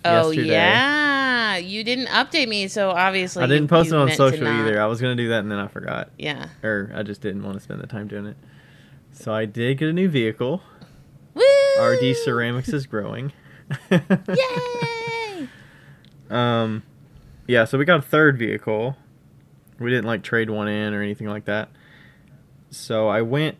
Oh 0.05 0.31
yesterday. 0.31 0.49
yeah, 0.51 1.57
you 1.57 1.83
didn't 1.83 2.07
update 2.07 2.49
me, 2.49 2.67
so 2.67 2.89
obviously 2.91 3.41
I 3.43 3.47
didn't 3.47 3.69
post 3.69 3.87
it 3.89 3.95
on 3.95 4.11
social 4.11 4.45
either. 4.47 4.81
I 4.81 4.85
was 4.85 4.99
gonna 4.99 5.15
do 5.15 5.29
that, 5.29 5.39
and 5.39 5.49
then 5.51 5.59
I 5.59 5.67
forgot, 5.67 6.09
Yeah. 6.17 6.47
or 6.61 6.91
I 6.93 7.03
just 7.03 7.21
didn't 7.21 7.43
want 7.43 7.55
to 7.57 7.63
spend 7.63 7.81
the 7.81 7.87
time 7.87 8.07
doing 8.07 8.25
it. 8.25 8.35
So 9.13 9.33
I 9.33 9.45
did 9.45 9.77
get 9.77 9.87
a 9.89 9.93
new 9.93 10.09
vehicle. 10.09 10.61
Woo! 11.33 11.41
RD 11.81 12.15
Ceramics 12.17 12.69
is 12.69 12.85
growing. 12.85 13.31
Yay! 13.91 15.47
Um, 16.29 16.83
yeah, 17.47 17.65
so 17.65 17.77
we 17.77 17.85
got 17.85 17.99
a 17.99 18.01
third 18.03 18.37
vehicle. 18.37 18.97
We 19.79 19.89
didn't 19.89 20.05
like 20.05 20.23
trade 20.23 20.49
one 20.49 20.67
in 20.67 20.93
or 20.93 21.01
anything 21.01 21.27
like 21.27 21.45
that. 21.45 21.69
So 22.71 23.07
I 23.07 23.21
went 23.21 23.57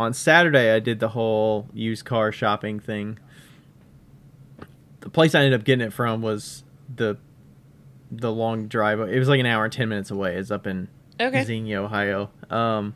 on 0.00 0.14
Saturday. 0.14 0.72
I 0.74 0.80
did 0.80 0.98
the 1.00 1.08
whole 1.10 1.68
used 1.72 2.04
car 2.04 2.32
shopping 2.32 2.80
thing. 2.80 3.18
The 5.00 5.10
place 5.10 5.34
I 5.34 5.40
ended 5.44 5.60
up 5.60 5.64
getting 5.64 5.86
it 5.86 5.92
from 5.92 6.22
was 6.22 6.64
the 6.94 7.16
the 8.10 8.30
long 8.32 8.68
drive. 8.68 9.00
It 9.00 9.18
was 9.18 9.28
like 9.28 9.40
an 9.40 9.46
hour 9.46 9.64
and 9.64 9.72
ten 9.72 9.88
minutes 9.88 10.10
away. 10.10 10.36
It's 10.36 10.50
up 10.50 10.66
in 10.66 10.88
Okay. 11.20 11.44
Xenia, 11.44 11.82
Ohio. 11.82 12.30
Um, 12.50 12.94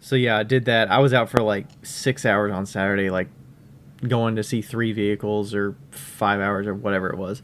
so 0.00 0.14
yeah, 0.16 0.36
I 0.38 0.42
did 0.42 0.66
that. 0.66 0.90
I 0.90 0.98
was 0.98 1.12
out 1.14 1.28
for 1.30 1.42
like 1.42 1.66
six 1.82 2.26
hours 2.26 2.52
on 2.52 2.66
Saturday, 2.66 3.10
like 3.10 3.28
going 4.06 4.36
to 4.36 4.42
see 4.44 4.62
three 4.62 4.92
vehicles 4.92 5.54
or 5.54 5.74
five 5.90 6.40
hours 6.40 6.66
or 6.66 6.74
whatever 6.74 7.08
it 7.10 7.18
was. 7.18 7.42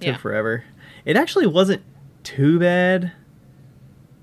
Took 0.00 0.02
Yeah. 0.02 0.16
forever. 0.16 0.64
It 1.04 1.16
actually 1.16 1.46
wasn't 1.46 1.82
too 2.22 2.58
bad. 2.58 3.12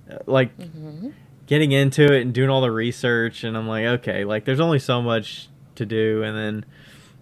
Uh, 0.10 0.18
Like 0.26 0.52
hmm 0.60 1.10
getting 1.46 1.74
into 1.74 2.04
it 2.14 2.22
and 2.22 2.34
doing 2.34 2.50
all 2.50 2.62
the 2.62 2.72
research, 2.72 3.44
and 3.44 3.58
I'm 3.58 3.68
like, 3.68 3.86
okay, 3.86 4.24
like 4.24 4.46
there's 4.46 4.62
only 4.62 4.80
so 4.80 5.02
much 5.02 5.50
to 5.76 5.86
do, 5.86 6.24
and 6.24 6.36
then 6.38 6.66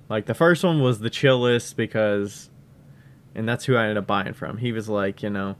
Like 0.10 0.26
the 0.26 0.34
first 0.36 0.64
one 0.64 0.82
was 0.82 1.00
the 1.00 1.10
chillest 1.10 1.76
because, 1.78 2.50
and 3.34 3.48
that's 3.48 3.64
who 3.66 3.76
I 3.78 3.84
ended 3.84 3.98
up 3.98 4.06
buying 4.08 4.34
from. 4.34 4.58
He 4.58 4.72
was 4.74 4.90
like, 4.90 5.24
you 5.24 5.30
know, 5.30 5.56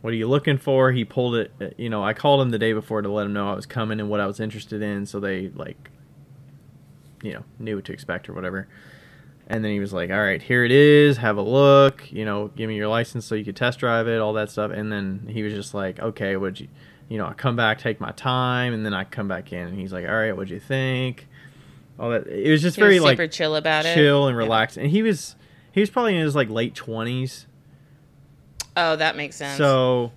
what 0.00 0.12
are 0.12 0.16
you 0.16 0.26
looking 0.28 0.58
for? 0.58 0.90
He 0.92 1.04
pulled 1.04 1.36
it. 1.36 1.52
uh, 1.60 1.66
You 1.78 1.88
know, 1.88 2.02
I 2.02 2.12
called 2.12 2.40
him 2.40 2.50
the 2.50 2.58
day 2.58 2.72
before 2.72 3.02
to 3.02 3.08
let 3.08 3.24
him 3.26 3.32
know 3.32 3.50
I 3.50 3.54
was 3.54 3.66
coming 3.66 4.00
and 4.00 4.10
what 4.10 4.18
I 4.20 4.26
was 4.26 4.40
interested 4.40 4.82
in, 4.82 5.06
so 5.06 5.20
they 5.20 5.48
like, 5.54 5.90
you 7.22 7.32
know, 7.32 7.44
knew 7.58 7.76
what 7.76 7.84
to 7.86 7.92
expect 7.92 8.28
or 8.28 8.32
whatever. 8.32 8.68
And 9.50 9.64
then 9.64 9.72
he 9.72 9.80
was 9.80 9.92
like, 9.94 10.10
"All 10.10 10.20
right, 10.22 10.42
here 10.42 10.64
it 10.64 10.70
is. 10.70 11.16
Have 11.16 11.38
a 11.38 11.42
look. 11.42 12.10
You 12.12 12.24
know, 12.26 12.48
give 12.48 12.68
me 12.68 12.76
your 12.76 12.88
license 12.88 13.24
so 13.24 13.34
you 13.34 13.44
could 13.44 13.56
test 13.56 13.78
drive 13.78 14.06
it, 14.06 14.18
all 14.20 14.34
that 14.34 14.50
stuff." 14.50 14.70
And 14.70 14.92
then 14.92 15.26
he 15.30 15.42
was 15.42 15.52
just 15.54 15.72
like, 15.72 15.98
"Okay, 15.98 16.36
would 16.36 16.60
you, 16.60 16.68
you 17.08 17.16
know, 17.16 17.26
I 17.26 17.32
come 17.32 17.56
back, 17.56 17.78
take 17.78 17.98
my 18.00 18.10
time, 18.12 18.74
and 18.74 18.84
then 18.84 18.92
I 18.92 19.04
come 19.04 19.26
back 19.26 19.52
in." 19.52 19.68
And 19.68 19.78
he's 19.78 19.92
like, 19.92 20.06
"All 20.06 20.14
right, 20.14 20.32
what'd 20.36 20.50
you 20.50 20.60
think?" 20.60 21.26
All 21.98 22.10
that. 22.10 22.26
It 22.26 22.50
was 22.50 22.60
just 22.62 22.76
He 22.76 22.82
was 22.82 22.88
very 22.88 23.00
like 23.00 23.16
super 23.16 23.26
chill 23.26 23.56
about 23.56 23.86
it. 23.86 23.94
chill 23.94 24.26
and 24.28 24.34
Yeah. 24.36 24.42
relaxed. 24.44 24.76
And 24.76 24.90
he 24.90 25.02
was 25.02 25.34
he 25.72 25.80
was 25.80 25.88
probably 25.88 26.14
in 26.14 26.20
his 26.22 26.36
like 26.36 26.50
late 26.50 26.74
twenties. 26.74 27.46
Oh, 28.76 28.96
that 28.96 29.16
makes 29.16 29.36
sense. 29.36 29.56
So, 29.58 30.12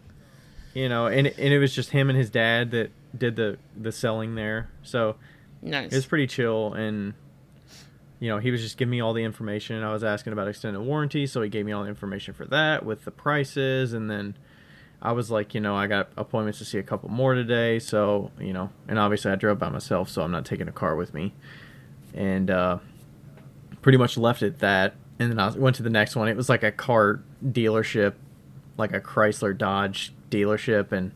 you 0.73 0.89
know, 0.89 1.07
and 1.07 1.27
and 1.27 1.53
it 1.53 1.57
was 1.59 1.73
just 1.73 1.91
him 1.91 2.09
and 2.09 2.17
his 2.17 2.29
dad 2.29 2.71
that 2.71 2.91
did 3.17 3.35
the 3.37 3.57
the 3.79 3.91
selling 3.91 4.35
there. 4.35 4.69
So 4.83 5.15
nice. 5.61 5.91
it 5.91 5.95
was 5.95 6.05
pretty 6.05 6.27
chill 6.27 6.73
and. 6.73 7.13
You 8.19 8.29
know, 8.29 8.37
he 8.37 8.51
was 8.51 8.61
just 8.61 8.77
giving 8.77 8.91
me 8.91 9.01
all 9.01 9.13
the 9.13 9.23
information. 9.23 9.81
I 9.81 9.91
was 9.91 10.03
asking 10.03 10.31
about 10.31 10.47
extended 10.47 10.79
warranty, 10.79 11.25
so 11.25 11.41
he 11.41 11.49
gave 11.49 11.65
me 11.65 11.71
all 11.71 11.81
the 11.81 11.89
information 11.89 12.35
for 12.35 12.45
that 12.45 12.85
with 12.85 13.03
the 13.03 13.09
prices. 13.09 13.93
And 13.93 14.11
then 14.11 14.35
I 15.01 15.13
was 15.13 15.31
like, 15.31 15.55
you 15.55 15.59
know, 15.59 15.75
I 15.75 15.87
got 15.87 16.09
appointments 16.15 16.59
to 16.59 16.65
see 16.65 16.77
a 16.77 16.83
couple 16.83 17.09
more 17.09 17.33
today. 17.33 17.79
So, 17.79 18.29
you 18.39 18.53
know, 18.53 18.69
and 18.87 18.99
obviously 18.99 19.31
I 19.31 19.35
drove 19.35 19.57
by 19.57 19.69
myself, 19.69 20.07
so 20.09 20.21
I'm 20.21 20.29
not 20.29 20.45
taking 20.45 20.67
a 20.67 20.71
car 20.71 20.95
with 20.95 21.15
me. 21.15 21.33
And 22.13 22.51
uh, 22.51 22.77
pretty 23.81 23.97
much 23.97 24.17
left 24.17 24.43
it 24.43 24.59
that. 24.59 24.93
And 25.17 25.31
then 25.31 25.39
I 25.39 25.49
went 25.49 25.77
to 25.77 25.83
the 25.83 25.89
next 25.89 26.15
one. 26.15 26.27
It 26.27 26.37
was 26.37 26.49
like 26.49 26.61
a 26.61 26.71
car 26.71 27.23
dealership, 27.43 28.13
like 28.77 28.93
a 28.93 29.01
Chrysler 29.01 29.57
Dodge 29.57 30.13
dealership. 30.29 30.91
And, 30.91 31.11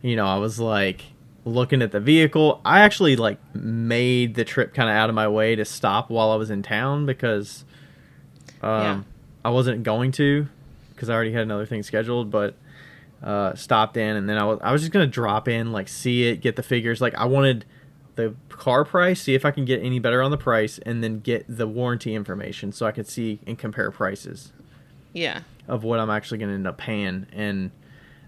you 0.00 0.16
know, 0.16 0.26
I 0.26 0.38
was 0.38 0.58
like 0.58 1.04
looking 1.44 1.82
at 1.82 1.92
the 1.92 2.00
vehicle. 2.00 2.60
I 2.64 2.80
actually 2.80 3.16
like 3.16 3.38
made 3.54 4.34
the 4.34 4.44
trip 4.44 4.74
kind 4.74 4.88
of 4.88 4.94
out 4.96 5.08
of 5.08 5.14
my 5.14 5.28
way 5.28 5.56
to 5.56 5.64
stop 5.64 6.10
while 6.10 6.30
I 6.30 6.36
was 6.36 6.50
in 6.50 6.62
town 6.62 7.06
because 7.06 7.64
um, 8.62 8.82
Yeah. 8.82 9.02
I 9.44 9.50
wasn't 9.50 9.82
going 9.82 10.12
to 10.12 10.48
because 10.90 11.10
I 11.10 11.14
already 11.14 11.32
had 11.32 11.42
another 11.42 11.66
thing 11.66 11.82
scheduled, 11.82 12.30
but 12.30 12.54
uh, 13.22 13.54
stopped 13.54 13.96
in 13.96 14.16
and 14.16 14.28
then 14.28 14.38
I 14.38 14.44
was, 14.44 14.58
I 14.62 14.72
was 14.72 14.82
just 14.82 14.92
going 14.92 15.06
to 15.06 15.10
drop 15.10 15.48
in, 15.48 15.72
like 15.72 15.88
see 15.88 16.24
it, 16.28 16.40
get 16.40 16.56
the 16.56 16.62
figures. 16.62 17.00
Like 17.00 17.14
I 17.14 17.24
wanted 17.24 17.64
the 18.14 18.34
car 18.48 18.84
price, 18.84 19.22
see 19.22 19.34
if 19.34 19.44
I 19.44 19.50
can 19.50 19.64
get 19.64 19.82
any 19.82 19.98
better 19.98 20.22
on 20.22 20.30
the 20.30 20.36
price, 20.38 20.78
and 20.84 21.02
then 21.02 21.20
get 21.20 21.44
the 21.48 21.66
warranty 21.66 22.14
information 22.14 22.70
so 22.70 22.86
I 22.86 22.92
could 22.92 23.08
see 23.08 23.40
and 23.46 23.58
compare 23.58 23.90
prices 23.90 24.52
yeah. 25.12 25.40
of 25.66 25.82
what 25.82 25.98
I'm 25.98 26.10
actually 26.10 26.38
going 26.38 26.50
to 26.50 26.54
end 26.54 26.66
up 26.66 26.78
paying. 26.78 27.26
And 27.32 27.70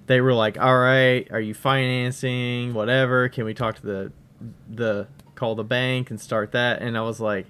they 0.07 0.21
were 0.21 0.35
like, 0.35 0.59
"All 0.59 0.79
right, 0.79 1.27
are 1.31 1.41
you 1.41 1.55
financing? 1.55 2.75
Whatever. 2.75 3.29
Can 3.29 3.45
we 3.45 3.55
talk 3.55 3.77
to 3.77 3.83
the 3.87 4.13
the 4.69 5.07
call 5.35 5.55
the 5.55 5.65
bank 5.65 6.11
and 6.11 6.21
start 6.21 6.53
that?" 6.53 6.83
And 6.83 6.97
I 6.97 7.03
was 7.03 7.21
like, 7.21 7.47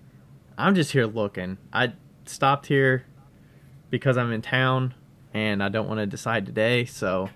"I'm 0.56 0.74
just 0.74 0.92
here 0.92 1.06
looking. 1.06 1.58
I 1.72 1.92
stopped 2.26 2.66
here 2.66 3.04
because 3.90 4.16
I'm 4.16 4.32
in 4.32 4.42
town 4.42 4.94
and 5.32 5.62
I 5.62 5.68
don't 5.68 5.88
want 5.88 5.98
to 5.98 6.06
decide 6.06 6.46
today, 6.46 6.84
so 6.84 7.28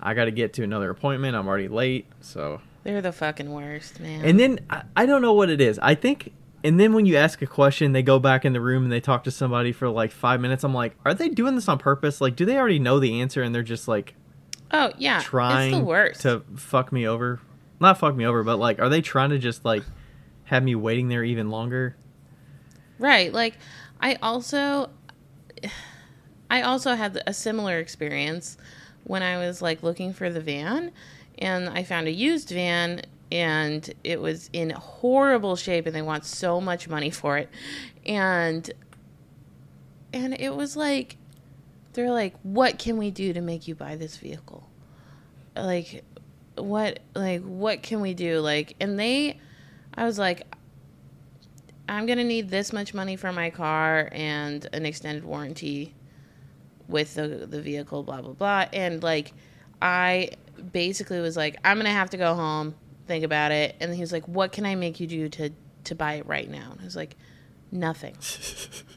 I 0.00 0.14
got 0.14 0.26
to 0.26 0.30
get 0.30 0.52
to 0.54 0.62
another 0.62 0.90
appointment. 0.90 1.36
I'm 1.36 1.48
already 1.48 1.68
late, 1.68 2.06
so." 2.20 2.60
They're 2.84 3.00
the 3.00 3.12
fucking 3.12 3.50
worst, 3.50 3.98
man. 3.98 4.24
And 4.26 4.38
then 4.38 4.60
I, 4.68 4.82
I 4.94 5.06
don't 5.06 5.22
know 5.22 5.32
what 5.32 5.48
it 5.48 5.58
is. 5.58 5.78
I 5.78 5.94
think, 5.94 6.34
and 6.62 6.78
then 6.78 6.92
when 6.92 7.06
you 7.06 7.16
ask 7.16 7.40
a 7.40 7.46
question, 7.46 7.92
they 7.92 8.02
go 8.02 8.18
back 8.18 8.44
in 8.44 8.52
the 8.52 8.60
room 8.60 8.82
and 8.82 8.92
they 8.92 9.00
talk 9.00 9.24
to 9.24 9.30
somebody 9.30 9.72
for 9.72 9.88
like 9.88 10.12
five 10.12 10.38
minutes. 10.38 10.64
I'm 10.64 10.74
like, 10.74 10.94
are 11.02 11.14
they 11.14 11.30
doing 11.30 11.54
this 11.54 11.66
on 11.66 11.78
purpose? 11.78 12.20
Like, 12.20 12.36
do 12.36 12.44
they 12.44 12.58
already 12.58 12.78
know 12.78 13.00
the 13.00 13.22
answer 13.22 13.42
and 13.42 13.54
they're 13.54 13.62
just 13.62 13.88
like 13.88 14.14
oh 14.70 14.92
yeah, 14.98 15.20
trying 15.20 15.72
it's 15.72 15.78
the 15.78 15.84
worst. 15.84 16.20
to 16.22 16.42
fuck 16.56 16.92
me 16.92 17.06
over? 17.06 17.40
Not 17.80 17.98
fuck 17.98 18.14
me 18.14 18.24
over, 18.24 18.42
but 18.42 18.58
like, 18.58 18.78
are 18.78 18.88
they 18.88 19.00
trying 19.02 19.30
to 19.30 19.38
just 19.38 19.64
like 19.64 19.82
have 20.44 20.62
me 20.62 20.74
waiting 20.74 21.08
there 21.08 21.24
even 21.24 21.50
longer? 21.50 21.96
Right. 22.98 23.32
Like 23.32 23.58
I 24.00 24.14
also 24.16 24.90
I 26.50 26.62
also 26.62 26.94
had 26.94 27.22
a 27.26 27.34
similar 27.34 27.78
experience 27.78 28.56
when 29.04 29.22
I 29.22 29.38
was 29.38 29.60
like 29.60 29.82
looking 29.82 30.12
for 30.12 30.30
the 30.30 30.40
van 30.40 30.92
and 31.38 31.68
I 31.68 31.82
found 31.82 32.06
a 32.06 32.12
used 32.12 32.50
van 32.50 33.02
and 33.32 33.92
it 34.04 34.20
was 34.20 34.50
in 34.52 34.70
horrible 34.70 35.56
shape 35.56 35.86
and 35.86 35.94
they 35.94 36.02
want 36.02 36.24
so 36.24 36.60
much 36.60 36.88
money 36.88 37.10
for 37.10 37.38
it. 37.38 37.48
And 38.06 38.70
and 40.12 40.38
it 40.40 40.54
was 40.54 40.76
like 40.76 41.16
they're 41.94 42.10
like 42.10 42.34
what 42.42 42.78
can 42.78 42.96
we 42.96 43.10
do 43.10 43.32
to 43.32 43.40
make 43.40 43.66
you 43.66 43.74
buy 43.74 43.96
this 43.96 44.16
vehicle? 44.16 44.68
Like 45.56 46.04
what 46.56 47.00
like 47.14 47.42
what 47.42 47.82
can 47.82 48.00
we 48.00 48.14
do 48.14 48.38
like 48.38 48.76
and 48.78 48.98
they 48.98 49.40
I 49.96 50.04
was 50.04 50.18
like 50.18 50.46
I'm 51.88 52.06
gonna 52.06 52.24
need 52.24 52.48
this 52.48 52.72
much 52.72 52.94
money 52.94 53.16
for 53.16 53.32
my 53.32 53.50
car 53.50 54.08
and 54.12 54.66
an 54.72 54.86
extended 54.86 55.24
warranty 55.24 55.94
with 56.88 57.14
the 57.14 57.28
the 57.28 57.60
vehicle, 57.60 58.02
blah 58.02 58.22
blah 58.22 58.32
blah. 58.32 58.66
And 58.72 59.02
like, 59.02 59.32
I 59.82 60.30
basically 60.72 61.20
was 61.20 61.36
like, 61.36 61.56
I'm 61.64 61.76
gonna 61.76 61.90
have 61.90 62.10
to 62.10 62.16
go 62.16 62.34
home, 62.34 62.74
think 63.06 63.24
about 63.24 63.52
it. 63.52 63.76
And 63.80 63.94
he 63.94 64.00
was 64.00 64.12
like, 64.12 64.26
What 64.26 64.52
can 64.52 64.64
I 64.66 64.74
make 64.74 65.00
you 65.00 65.06
do 65.06 65.28
to 65.30 65.50
to 65.84 65.94
buy 65.94 66.14
it 66.14 66.26
right 66.26 66.48
now? 66.48 66.70
And 66.72 66.80
I 66.80 66.84
was 66.84 66.96
like, 66.96 67.16
Nothing. 67.70 68.16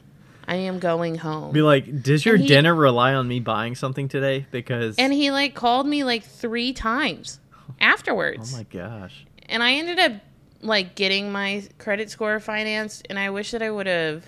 I 0.48 0.54
am 0.56 0.78
going 0.78 1.14
home. 1.16 1.52
Be 1.52 1.62
like, 1.62 2.02
does 2.02 2.24
your 2.24 2.36
he- 2.36 2.46
dinner 2.48 2.74
rely 2.74 3.14
on 3.14 3.28
me 3.28 3.38
buying 3.38 3.74
something 3.74 4.08
today? 4.08 4.46
Because 4.50 4.96
and 4.98 5.12
he 5.12 5.30
like 5.30 5.54
called 5.54 5.86
me 5.86 6.02
like 6.04 6.24
three 6.24 6.72
times 6.72 7.38
afterwards. 7.80 8.54
oh 8.54 8.56
my 8.56 8.62
gosh, 8.64 9.26
and 9.48 9.62
I 9.62 9.74
ended 9.74 9.98
up 9.98 10.12
like 10.62 10.94
getting 10.94 11.30
my 11.30 11.62
credit 11.78 12.10
score 12.10 12.40
financed. 12.40 13.06
And 13.10 13.18
I 13.18 13.30
wish 13.30 13.50
that 13.52 13.62
I 13.62 13.70
would 13.70 13.86
have. 13.86 14.24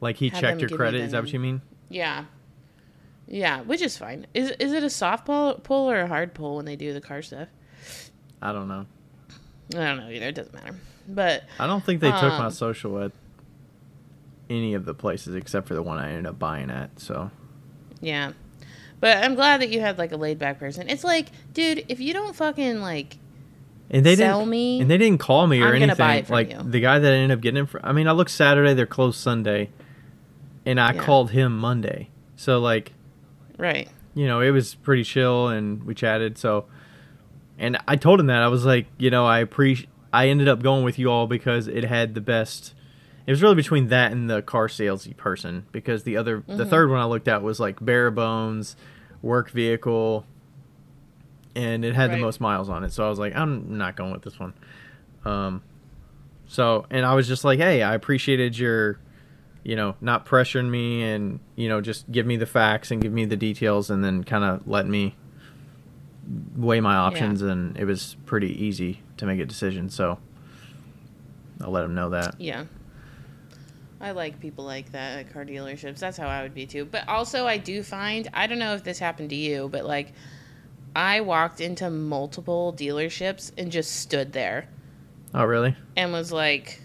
like 0.00 0.16
he 0.16 0.30
checked 0.30 0.60
your 0.60 0.70
credit? 0.70 1.00
Is 1.00 1.12
that 1.12 1.22
what 1.22 1.32
you 1.32 1.40
mean? 1.40 1.62
Yeah. 1.88 2.26
Yeah, 3.26 3.60
which 3.62 3.80
is 3.80 3.96
fine. 3.96 4.26
Is 4.34 4.50
is 4.58 4.72
it 4.72 4.82
a 4.82 4.90
soft 4.90 5.24
pull, 5.24 5.54
pull 5.54 5.90
or 5.90 6.00
a 6.00 6.06
hard 6.08 6.34
pull 6.34 6.56
when 6.56 6.64
they 6.66 6.76
do 6.76 6.92
the 6.92 7.00
car 7.00 7.22
stuff? 7.22 7.48
I 8.42 8.52
don't 8.52 8.68
know. 8.68 8.86
I 9.74 9.78
don't 9.78 9.96
know 9.98 10.08
either. 10.10 10.26
It 10.26 10.34
doesn't 10.34 10.52
matter. 10.54 10.74
But 11.08 11.44
I 11.58 11.66
don't 11.66 11.84
think 11.84 12.00
they 12.00 12.10
took 12.10 12.22
my 12.22 12.46
Um, 12.46 12.50
social 12.52 12.98
at 13.02 13.12
any 14.50 14.74
of 14.74 14.84
the 14.84 14.92
places 14.94 15.34
except 15.34 15.66
for 15.68 15.74
the 15.74 15.82
one 15.82 15.96
I 15.96 16.08
ended 16.10 16.26
up 16.26 16.38
buying 16.38 16.70
at. 16.70 17.00
So 17.00 17.30
yeah. 18.00 18.32
But 19.00 19.24
I'm 19.24 19.34
glad 19.34 19.62
that 19.62 19.70
you 19.70 19.80
had 19.80 19.96
like 19.96 20.12
a 20.12 20.16
laid 20.18 20.38
back 20.38 20.58
person. 20.58 20.90
It's 20.90 21.04
like, 21.04 21.28
dude, 21.54 21.86
if 21.88 22.00
you 22.00 22.12
don't 22.12 22.36
fucking 22.36 22.82
like 22.82 23.16
and 23.92 24.04
they 24.04 24.14
Sell 24.16 24.40
didn't 24.40 24.50
me, 24.50 24.80
and 24.80 24.90
they 24.90 24.98
didn't 24.98 25.18
call 25.20 25.46
me 25.46 25.60
or 25.62 25.68
I'm 25.68 25.76
anything. 25.82 25.96
buy 25.96 26.16
it 26.16 26.26
from 26.26 26.34
like 26.34 26.50
you. 26.50 26.58
the 26.62 26.80
guy 26.80 26.98
that 26.98 27.12
I 27.12 27.16
ended 27.16 27.38
up 27.38 27.42
getting 27.42 27.62
it 27.64 27.68
from. 27.70 27.80
I 27.82 27.92
mean, 27.92 28.06
I 28.08 28.12
looked 28.12 28.30
Saturday. 28.30 28.74
They're 28.74 28.86
closed 28.86 29.18
Sunday, 29.18 29.70
and 30.66 30.78
I 30.78 30.92
Yeah. 30.92 31.02
called 31.02 31.30
him 31.30 31.56
Monday. 31.58 32.08
So 32.36 32.58
like 32.60 32.92
right. 33.56 33.88
you 34.14 34.26
know, 34.26 34.40
it 34.40 34.50
was 34.50 34.74
pretty 34.74 35.02
chill 35.04 35.48
and 35.48 35.82
we 35.84 35.94
chatted. 35.94 36.36
So, 36.38 36.66
and 37.58 37.78
I 37.88 37.96
told 37.96 38.20
him 38.20 38.26
that 38.26 38.42
I 38.42 38.48
was 38.48 38.64
like, 38.66 38.86
you 38.98 39.10
know, 39.10 39.26
I 39.26 39.38
appreciate. 39.40 39.88
I 40.12 40.28
ended 40.28 40.48
up 40.48 40.62
going 40.62 40.84
with 40.84 40.98
you 40.98 41.10
all 41.10 41.26
because 41.26 41.68
it 41.68 41.84
had 41.84 42.14
the 42.14 42.20
best. 42.20 42.74
It 43.30 43.32
was 43.34 43.42
really 43.44 43.54
between 43.54 43.86
that 43.90 44.10
and 44.10 44.28
the 44.28 44.42
car 44.42 44.66
salesy 44.66 45.16
person 45.16 45.64
because 45.70 46.02
the 46.02 46.16
other, 46.16 46.42
the 46.48 46.52
Mm-hmm. 46.54 46.68
third 46.68 46.90
one 46.90 46.98
I 46.98 47.04
looked 47.04 47.28
at 47.28 47.42
was 47.44 47.60
like 47.60 47.78
bare 47.80 48.10
bones, 48.10 48.74
work 49.22 49.50
vehicle, 49.52 50.26
and 51.54 51.84
it 51.84 51.94
had 51.94 52.10
Right. 52.10 52.16
the 52.16 52.20
most 52.22 52.40
miles 52.40 52.68
on 52.68 52.82
it. 52.82 52.92
So 52.92 53.06
I 53.06 53.08
was 53.08 53.20
like, 53.20 53.36
I'm 53.36 53.78
not 53.78 53.94
going 53.94 54.10
with 54.10 54.22
this 54.22 54.36
one. 54.40 54.52
Um, 55.24 55.62
so 56.48 56.86
and 56.90 57.06
I 57.06 57.14
was 57.14 57.28
just 57.28 57.44
like, 57.44 57.60
hey, 57.60 57.84
I 57.84 57.94
appreciated 57.94 58.58
your 58.58 58.98
you 59.62 59.76
know, 59.76 59.94
not 60.00 60.26
pressuring 60.26 60.68
me 60.68 61.04
and, 61.04 61.38
you 61.54 61.68
know, 61.68 61.80
just 61.80 62.10
give 62.10 62.26
me 62.26 62.36
the 62.36 62.46
facts 62.46 62.90
and 62.90 63.00
give 63.00 63.12
me 63.12 63.26
the 63.26 63.36
details 63.36 63.90
and 63.90 64.02
then 64.02 64.24
kind 64.24 64.42
of 64.42 64.66
let 64.66 64.88
me 64.88 65.14
weigh 66.56 66.80
my 66.80 66.96
options. 66.96 67.42
And 67.42 67.76
it 67.76 67.84
was 67.84 68.16
pretty 68.26 68.60
easy 68.60 69.02
to 69.18 69.24
make 69.26 69.38
a 69.38 69.44
decision. 69.46 69.88
So 69.88 70.18
I'll 71.60 71.70
let 71.70 71.84
him 71.84 71.94
know 71.94 72.10
that. 72.10 72.34
Yeah. 72.40 72.64
I 74.00 74.12
like 74.12 74.40
people 74.40 74.64
like 74.64 74.92
that 74.92 75.18
at 75.18 75.32
car 75.32 75.44
dealerships. 75.44 75.98
That's 75.98 76.16
how 76.16 76.26
I 76.26 76.42
would 76.42 76.54
be 76.54 76.66
too. 76.66 76.84
But 76.86 77.06
also, 77.08 77.46
I 77.46 77.58
do 77.58 77.82
find, 77.82 78.28
I 78.32 78.46
don't 78.46 78.58
know 78.58 78.74
if 78.74 78.82
this 78.82 78.98
happened 78.98 79.30
to 79.30 79.36
you, 79.36 79.68
but 79.70 79.84
like, 79.84 80.12
I 80.96 81.20
walked 81.20 81.60
into 81.60 81.90
multiple 81.90 82.74
dealerships 82.76 83.52
and 83.58 83.70
just 83.70 83.96
stood 83.96 84.32
there 84.32 84.68
Oh, 85.34 85.44
really? 85.44 85.76
and 85.96 86.12
was 86.12 86.32
like, 86.32 86.80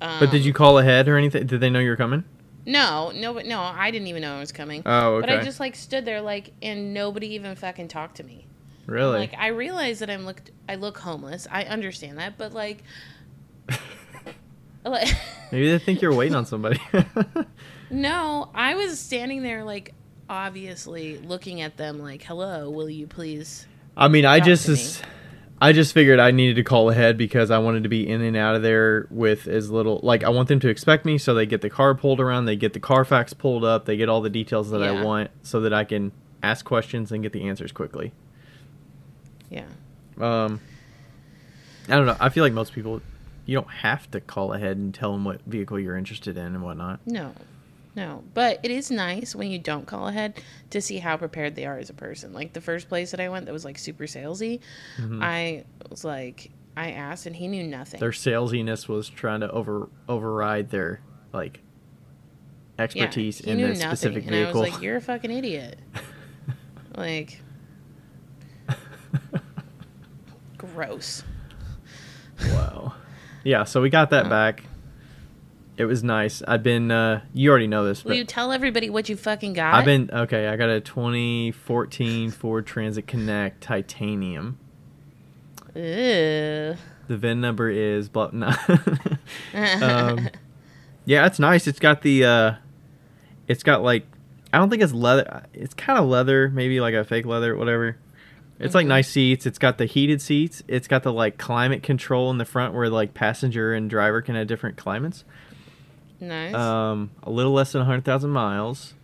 um, 0.00 0.20
But 0.20 0.30
did 0.30 0.44
you 0.44 0.52
call 0.52 0.78
ahead 0.78 1.08
or 1.08 1.16
anything? 1.16 1.46
Did 1.46 1.60
they 1.60 1.68
know 1.68 1.80
you 1.80 1.90
were 1.90 1.96
coming? 1.96 2.24
No, 2.64 3.10
no, 3.12 3.34
but 3.34 3.44
no, 3.44 3.60
I 3.60 3.90
didn't 3.90 4.06
even 4.06 4.22
know 4.22 4.36
I 4.36 4.38
was 4.38 4.52
coming. 4.52 4.82
Oh, 4.86 5.14
okay. 5.16 5.26
But 5.26 5.38
I 5.40 5.42
just 5.42 5.58
like 5.58 5.74
stood 5.74 6.04
there, 6.04 6.20
like, 6.20 6.52
and 6.62 6.94
nobody 6.94 7.34
even 7.34 7.56
fucking 7.56 7.88
talked 7.88 8.18
to 8.18 8.22
me. 8.22 8.46
Really? 8.86 9.18
Like, 9.18 9.34
I 9.36 9.48
realize 9.48 9.98
that 9.98 10.10
I'm 10.10 10.24
looked, 10.24 10.52
I 10.68 10.76
look 10.76 10.98
homeless. 10.98 11.48
I 11.50 11.64
understand 11.64 12.18
that, 12.18 12.38
but 12.38 12.52
Like, 12.52 12.84
Maybe 15.52 15.70
they 15.70 15.78
think 15.78 16.02
you're 16.02 16.14
waiting 16.14 16.34
on 16.34 16.46
somebody. 16.46 16.80
no, 17.90 18.50
I 18.54 18.74
was 18.74 18.98
standing 18.98 19.42
there 19.42 19.64
like 19.64 19.94
obviously 20.28 21.18
looking 21.18 21.60
at 21.60 21.76
them 21.76 21.98
like, 21.98 22.22
"Hello, 22.22 22.70
will 22.70 22.90
you 22.90 23.06
please?" 23.06 23.66
I 23.96 24.08
mean, 24.08 24.24
I 24.24 24.40
just 24.40 25.02
I 25.62 25.72
just 25.72 25.94
figured 25.94 26.18
I 26.18 26.32
needed 26.32 26.56
to 26.56 26.64
call 26.64 26.90
ahead 26.90 27.16
because 27.16 27.52
I 27.52 27.58
wanted 27.58 27.84
to 27.84 27.88
be 27.88 28.08
in 28.08 28.20
and 28.20 28.36
out 28.36 28.56
of 28.56 28.62
there 28.62 29.06
with 29.10 29.46
as 29.46 29.70
little 29.70 30.00
like 30.02 30.24
I 30.24 30.28
want 30.30 30.48
them 30.48 30.58
to 30.58 30.68
expect 30.68 31.04
me 31.04 31.18
so 31.18 31.34
they 31.34 31.46
get 31.46 31.60
the 31.60 31.70
car 31.70 31.94
pulled 31.94 32.18
around, 32.18 32.46
they 32.46 32.56
get 32.56 32.72
the 32.72 32.80
Carfax 32.80 33.32
pulled 33.32 33.64
up, 33.64 33.84
they 33.84 33.96
get 33.96 34.08
all 34.08 34.20
the 34.20 34.30
details 34.30 34.70
that 34.70 34.82
I 34.82 35.04
want 35.04 35.30
so 35.42 35.60
that 35.60 35.72
I 35.72 35.84
can 35.84 36.10
ask 36.42 36.64
questions 36.64 37.12
and 37.12 37.22
get 37.22 37.32
the 37.32 37.48
answers 37.48 37.70
quickly. 37.70 38.12
Yeah. 39.50 39.66
Um 40.20 40.60
I 41.88 41.94
don't 41.96 42.06
know. 42.06 42.16
I 42.18 42.28
feel 42.30 42.42
like 42.42 42.52
most 42.52 42.72
people 42.72 43.00
you 43.44 43.54
don't 43.54 43.70
have 43.70 44.10
to 44.12 44.20
call 44.20 44.52
ahead 44.52 44.76
and 44.76 44.94
tell 44.94 45.12
them 45.12 45.24
what 45.24 45.40
vehicle 45.46 45.78
you're 45.78 45.96
interested 45.96 46.36
in 46.36 46.46
and 46.46 46.62
whatnot. 46.62 47.00
No, 47.06 47.32
no. 47.94 48.22
But 48.34 48.60
it 48.62 48.70
is 48.70 48.90
nice 48.90 49.34
when 49.34 49.50
you 49.50 49.58
don't 49.58 49.86
call 49.86 50.08
ahead 50.08 50.40
to 50.70 50.80
see 50.80 50.98
how 50.98 51.16
prepared 51.16 51.56
they 51.56 51.66
are 51.66 51.78
as 51.78 51.90
a 51.90 51.94
person. 51.94 52.32
Like 52.32 52.52
the 52.52 52.60
first 52.60 52.88
place 52.88 53.10
that 53.10 53.20
I 53.20 53.28
went 53.28 53.46
that 53.46 53.52
was 53.52 53.64
like 53.64 53.78
super 53.78 54.04
salesy, 54.04 54.60
mm-hmm. 54.96 55.22
I 55.22 55.64
was 55.90 56.04
like, 56.04 56.50
I 56.76 56.92
asked 56.92 57.26
and 57.26 57.36
he 57.36 57.48
knew 57.48 57.64
nothing. 57.64 58.00
Their 58.00 58.10
salesiness 58.10 58.88
was 58.88 59.08
trying 59.08 59.40
to 59.40 59.50
over 59.50 59.88
override 60.08 60.70
their 60.70 61.00
like 61.32 61.60
expertise 62.78 63.38
he 63.38 63.50
in 63.50 63.56
knew 63.58 63.68
the 63.68 63.74
nothing. 63.74 63.88
specific 63.88 64.22
and 64.24 64.30
vehicle. 64.30 64.60
I 64.60 64.64
was 64.64 64.72
like, 64.72 64.82
you're 64.82 64.96
a 64.96 65.00
fucking 65.00 65.30
idiot. 65.30 65.78
like, 66.96 67.40
gross. 70.58 71.24
Wow. 72.46 72.94
Yeah, 73.44 73.64
so 73.64 73.80
we 73.80 73.90
got 73.90 74.10
that 74.10 74.28
back. 74.28 74.62
It 75.76 75.86
was 75.86 76.04
nice. 76.04 76.42
I've 76.46 76.62
been 76.62 76.90
uh 76.90 77.22
you 77.32 77.50
already 77.50 77.66
know 77.66 77.84
this, 77.84 78.04
Will 78.04 78.14
you 78.14 78.24
tell 78.24 78.52
everybody 78.52 78.90
what 78.90 79.08
you 79.08 79.16
fucking 79.16 79.54
got? 79.54 79.74
I've 79.74 79.84
been 79.84 80.10
okay, 80.12 80.48
I 80.48 80.56
got 80.56 80.68
a 80.68 80.80
2014 80.80 82.30
Ford 82.30 82.66
Transit 82.66 83.06
Connect 83.06 83.62
Titanium. 83.62 84.58
Ew. 85.74 86.76
The 87.08 87.16
VIN 87.16 87.40
number 87.40 87.70
is 87.70 88.08
blah 88.08 88.30
no. 88.32 88.48
um 89.54 90.28
Yeah, 91.04 91.26
it's 91.26 91.38
nice. 91.38 91.66
It's 91.66 91.80
got 91.80 92.02
the 92.02 92.24
uh 92.24 92.54
it's 93.48 93.62
got 93.62 93.82
like 93.82 94.06
I 94.52 94.58
don't 94.58 94.68
think 94.68 94.82
it's 94.82 94.92
leather. 94.92 95.46
It's 95.54 95.72
kind 95.72 95.98
of 95.98 96.04
leather, 96.06 96.50
maybe 96.50 96.80
like 96.80 96.94
a 96.94 97.04
fake 97.04 97.24
leather, 97.24 97.56
whatever. 97.56 97.96
It's 98.62 98.74
like 98.74 98.86
Mhm. 98.86 98.90
nice 98.90 99.08
seats. 99.08 99.44
It's 99.46 99.58
got 99.58 99.78
the 99.78 99.86
heated 99.86 100.20
seats. 100.22 100.62
It's 100.68 100.86
got 100.88 101.02
the 101.02 101.12
like 101.12 101.36
climate 101.38 101.82
control 101.82 102.30
in 102.30 102.38
the 102.38 102.44
front 102.44 102.74
where 102.74 102.88
like 102.88 103.12
passenger 103.14 103.74
and 103.74 103.90
driver 103.90 104.22
can 104.22 104.34
have 104.36 104.46
different 104.46 104.76
climates. 104.76 105.24
nice. 106.20 106.54
Um, 106.54 107.10
a 107.24 107.30
little 107.30 107.52
less 107.52 107.72
than 107.72 107.80
100,000 107.80 108.30
miles. 108.30 108.94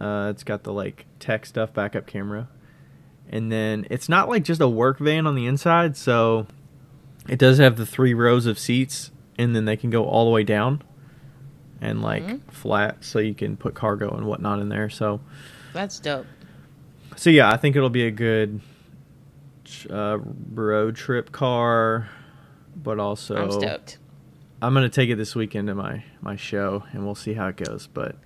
Uh, 0.00 0.28
it's 0.30 0.42
got 0.42 0.64
the 0.64 0.72
like 0.72 1.06
tech 1.20 1.46
stuff 1.46 1.72
backup 1.72 2.06
camera. 2.08 2.48
And 3.30 3.52
then 3.52 3.86
it's 3.90 4.08
not 4.08 4.28
like 4.28 4.42
just 4.42 4.60
a 4.60 4.68
work 4.68 4.98
van 4.98 5.26
on 5.28 5.34
the 5.36 5.46
inside, 5.46 5.96
so 5.96 6.46
it 7.28 7.38
does 7.38 7.58
have 7.58 7.76
the 7.76 7.86
three 7.86 8.14
rows 8.14 8.46
of 8.46 8.58
seats 8.58 9.12
and 9.38 9.54
then 9.54 9.64
they 9.64 9.76
can 9.76 9.90
go 9.90 10.04
all 10.06 10.24
the 10.24 10.30
way 10.32 10.42
down 10.42 10.82
and 11.80 12.02
like 12.02 12.26
Mhm. 12.26 12.40
flat 12.50 13.04
so 13.04 13.20
you 13.20 13.34
can 13.34 13.56
put 13.56 13.74
cargo 13.74 14.10
and 14.16 14.26
whatnot 14.26 14.58
in 14.60 14.68
there. 14.70 14.88
So 14.90 15.20
That's 15.72 16.00
dope. 16.00 16.26
So 17.18 17.30
yeah, 17.30 17.50
I 17.50 17.56
think 17.56 17.74
it'll 17.74 17.90
be 17.90 18.06
a 18.06 18.10
good 18.12 18.60
uh, 19.90 20.18
road 20.52 20.96
trip 20.96 21.32
car, 21.32 22.08
but 22.76 23.00
also 23.00 23.36
I'm 23.36 23.50
stoked. 23.50 23.98
I'm 24.62 24.72
gonna 24.74 24.88
take 24.88 25.10
it 25.10 25.16
this 25.16 25.34
weekend 25.34 25.68
to 25.68 25.74
my 25.74 26.04
my 26.20 26.36
show, 26.36 26.84
and 26.92 27.04
we'll 27.04 27.14
see 27.16 27.34
how 27.34 27.48
it 27.48 27.56
goes. 27.56 27.88
But 27.92 28.16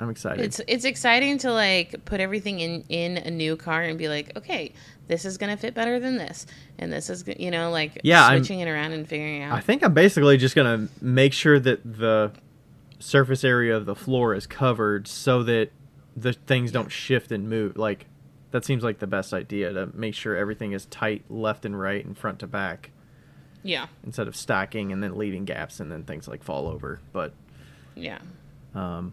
I'm 0.00 0.08
excited. 0.08 0.44
It's 0.44 0.60
it's 0.66 0.84
exciting 0.84 1.38
to 1.38 1.52
like 1.52 2.04
put 2.06 2.20
everything 2.20 2.60
in 2.60 2.84
in 2.88 3.18
a 3.18 3.30
new 3.30 3.56
car 3.56 3.82
and 3.82 3.98
be 3.98 4.08
like, 4.08 4.36
okay, 4.36 4.72
this 5.06 5.26
is 5.26 5.36
gonna 5.36 5.56
fit 5.58 5.74
better 5.74 6.00
than 6.00 6.16
this, 6.16 6.46
and 6.78 6.90
this 6.90 7.10
is 7.10 7.24
you 7.38 7.50
know 7.50 7.70
like 7.70 8.00
Yeah, 8.04 8.26
I'm- 8.26 8.38
switching 8.38 8.60
it 8.60 8.68
around 8.68 8.92
and 8.92 9.06
figuring 9.06 9.42
out. 9.42 9.52
I 9.54 9.60
think 9.60 9.82
I'm 9.84 9.92
basically 9.94 10.38
just 10.38 10.54
gonna 10.54 10.88
make 11.02 11.34
sure 11.34 11.60
that 11.60 11.80
the 11.84 12.32
surface 12.98 13.44
area 13.44 13.76
of 13.76 13.84
the 13.86 13.94
floor 13.94 14.34
is 14.34 14.46
covered 14.46 15.08
so 15.08 15.42
that 15.42 15.70
the 16.16 16.32
things 16.32 16.72
don't 16.72 16.90
shift 16.90 17.32
and 17.32 17.48
move. 17.48 17.76
Like 17.76 18.06
that 18.50 18.64
seems 18.64 18.82
like 18.82 18.98
the 18.98 19.06
best 19.06 19.32
idea 19.32 19.72
to 19.72 19.90
make 19.94 20.14
sure 20.14 20.36
everything 20.36 20.72
is 20.72 20.86
tight 20.86 21.24
left 21.28 21.64
and 21.64 21.78
right 21.78 22.04
and 22.04 22.16
front 22.16 22.40
to 22.40 22.46
back 22.46 22.90
yeah, 23.62 23.86
instead 24.04 24.28
of 24.28 24.36
stacking 24.36 24.92
and 24.92 25.02
then 25.02 25.16
leaving 25.16 25.44
gaps 25.44 25.80
and 25.80 25.90
then 25.90 26.04
things 26.04 26.26
like 26.26 26.42
fall 26.42 26.68
over. 26.68 27.00
But 27.12 27.32
yeah, 27.94 28.18
um, 28.74 29.12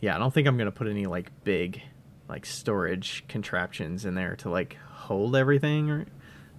yeah, 0.00 0.14
I 0.14 0.18
don't 0.18 0.32
think 0.32 0.48
I'm 0.48 0.56
gonna 0.56 0.72
put 0.72 0.88
any 0.88 1.06
like 1.06 1.30
big 1.44 1.82
like 2.28 2.46
storage 2.46 3.24
contraptions 3.28 4.04
in 4.04 4.14
there 4.14 4.36
to 4.36 4.50
like 4.50 4.76
hold 4.90 5.36
everything 5.36 5.90
or 5.90 6.06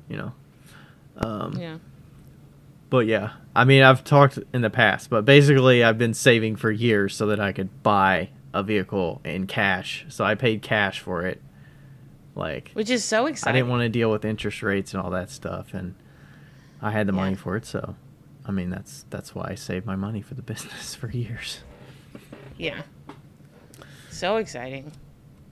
you 0.07 0.17
know. 0.17 0.33
Um, 1.17 1.53
yeah. 1.57 1.77
But 2.89 3.07
yeah, 3.07 3.33
I 3.55 3.65
mean, 3.65 3.81
I've 3.81 4.03
talked 4.03 4.37
in 4.53 4.61
the 4.61 4.69
past, 4.69 5.09
but 5.09 5.25
basically, 5.25 5.83
I've 5.83 5.97
been 5.97 6.13
saving 6.13 6.55
for 6.55 6.71
years 6.71 7.15
so 7.15 7.27
that 7.27 7.39
I 7.39 7.51
could 7.51 7.81
buy 7.83 8.29
a 8.53 8.63
vehicle 8.63 9.21
in 9.25 9.47
cash. 9.47 10.05
So 10.09 10.23
I 10.23 10.35
paid 10.35 10.61
cash 10.61 10.99
for 10.99 11.25
it. 11.25 11.41
Like, 12.35 12.71
Which 12.73 12.89
is 12.89 13.03
so 13.03 13.27
exciting. 13.27 13.55
I 13.55 13.59
didn't 13.59 13.69
want 13.69 13.81
to 13.81 13.89
deal 13.89 14.11
with 14.11 14.25
interest 14.25 14.61
rates 14.61 14.93
and 14.93 15.01
all 15.01 15.09
that 15.11 15.29
stuff, 15.29 15.73
and 15.73 15.95
I 16.81 16.91
had 16.91 17.07
the 17.07 17.13
money 17.13 17.35
for 17.35 17.55
it. 17.55 17.65
So, 17.65 17.95
I 18.45 18.51
mean, 18.51 18.69
that's 18.69 19.05
that's 19.09 19.33
why 19.33 19.47
I 19.51 19.55
saved 19.55 19.85
my 19.85 19.95
money 19.95 20.21
for 20.21 20.33
the 20.33 20.41
business 20.53 20.95
for 20.95 21.09
years. 21.09 21.61
Yeah. 22.57 22.81
So 24.09 24.37
exciting. 24.37 24.91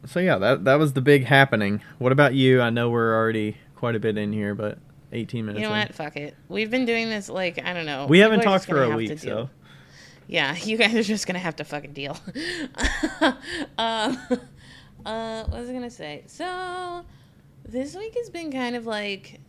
So 0.05 0.19
yeah, 0.19 0.37
that 0.37 0.65
that 0.65 0.75
was 0.75 0.93
the 0.93 1.01
big 1.01 1.25
happening. 1.25 1.81
What 1.97 2.11
about 2.11 2.33
you? 2.33 2.61
I 2.61 2.69
know 2.69 2.89
we're 2.89 3.15
already 3.15 3.57
quite 3.75 3.95
a 3.95 3.99
bit 3.99 4.17
in 4.17 4.33
here, 4.33 4.53
but 4.53 4.77
18 5.13 5.45
minutes. 5.45 5.61
You 5.61 5.67
know 5.67 5.73
in. 5.73 5.79
what? 5.79 5.95
Fuck 5.95 6.17
it. 6.17 6.35
We've 6.49 6.69
been 6.69 6.85
doing 6.85 7.09
this 7.09 7.29
like 7.29 7.63
I 7.63 7.73
don't 7.73 7.85
know. 7.85 8.07
We 8.07 8.17
People 8.17 8.31
haven't 8.31 8.45
talked 8.45 8.65
for 8.65 8.83
a 8.83 8.95
week, 8.95 9.19
so 9.19 9.49
Yeah, 10.27 10.55
you 10.63 10.77
guys 10.77 10.95
are 10.95 11.03
just 11.03 11.27
gonna 11.27 11.39
have 11.39 11.55
to 11.57 11.63
fucking 11.63 11.93
deal. 11.93 12.17
um, 13.77 14.17
uh, 15.05 15.43
what 15.45 15.61
was 15.61 15.69
I 15.69 15.73
gonna 15.73 15.89
say? 15.89 16.23
So 16.27 17.05
this 17.65 17.95
week 17.95 18.15
has 18.15 18.29
been 18.29 18.51
kind 18.51 18.75
of 18.75 18.85
like 18.85 19.39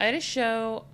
I 0.00 0.06
had 0.06 0.14
a 0.14 0.20
show. 0.20 0.84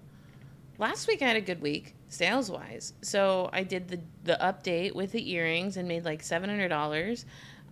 Last 0.79 1.07
week 1.07 1.23
I 1.23 1.29
had 1.29 1.37
a 1.37 1.41
good 1.41 1.61
week 1.61 1.95
sales 2.09 2.51
wise. 2.51 2.93
So 3.03 3.51
I 3.53 3.63
did 3.63 3.89
the 3.89 4.01
the 4.25 4.39
update 4.41 4.95
with 4.95 5.13
the 5.13 5.31
earrings 5.31 5.77
and 5.77 5.89
made 5.89 6.05
like 6.05 6.23
seven 6.23 6.51
hundred 6.51 6.69
dollars, 6.69 7.25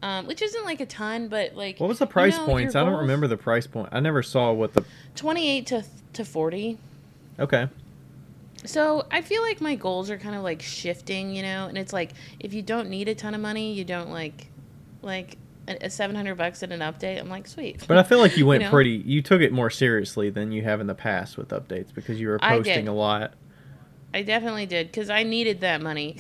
um, 0.03 0.27
which 0.27 0.43
isn't 0.43 0.65
like 0.65 0.81
a 0.81 0.87
ton, 0.87 1.29
but 1.29 1.55
like 1.55 1.79
what 1.79 1.89
was 1.89 1.99
the 1.99 2.07
price 2.07 2.35
you 2.35 2.41
know, 2.41 2.47
points? 2.47 2.75
I 2.75 2.85
don't 2.85 2.99
remember 2.99 3.27
the 3.27 3.37
price 3.37 3.67
point. 3.67 3.91
I 3.93 4.01
never 4.01 4.23
saw 4.23 4.53
what 4.53 4.75
the. 4.75 4.85
Twenty 5.15 5.49
eight 5.49 5.67
to 5.69 5.85
to 6.15 6.25
forty. 6.25 6.79
Okay. 7.39 7.69
So 8.65 9.07
I 9.11 9.23
feel 9.23 9.43
like 9.43 9.61
my 9.61 9.75
goals 9.75 10.11
are 10.11 10.19
kind 10.19 10.35
of 10.35 10.43
like 10.43 10.61
shifting, 10.61 11.35
you 11.35 11.43
know, 11.43 11.67
and 11.67 11.79
it's 11.79 11.93
like 11.93 12.13
if 12.39 12.53
you 12.53 12.63
don't 12.63 12.91
need 12.91 13.09
a 13.09 13.15
ton 13.15 13.35
of 13.35 13.41
money, 13.41 13.73
you 13.73 13.85
don't 13.85 14.11
like 14.11 14.49
like 15.03 15.37
seven 15.89 16.17
hundred 16.17 16.37
bucks 16.37 16.63
at 16.63 16.73
an 16.73 16.81
update. 16.81 17.19
I'm 17.19 17.29
like, 17.29 17.47
sweet. 17.47 17.85
But 17.87 17.99
I 17.99 18.03
feel 18.03 18.19
like 18.19 18.37
you 18.37 18.47
went 18.47 18.65
know? 18.65 18.71
pretty. 18.71 18.91
You 18.91 19.23
took 19.23 19.41
it 19.41 19.53
more 19.53 19.71
seriously 19.71 20.31
than 20.31 20.53
you 20.53 20.63
have 20.63 20.81
in 20.81 20.87
the 20.87 20.95
past 20.95 21.37
with 21.37 21.49
updates 21.49 21.93
because 21.95 22.21
you 22.21 22.29
were 22.29 22.39
posting 22.39 22.89
a 22.89 22.95
lot. 22.95 23.35
I 24.13 24.23
definitely 24.23 24.67
did 24.67 24.89
because 24.89 25.11
I 25.11 25.23
needed 25.23 25.61
that 25.61 25.81
money. 25.81 26.17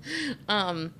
um, 0.48 0.94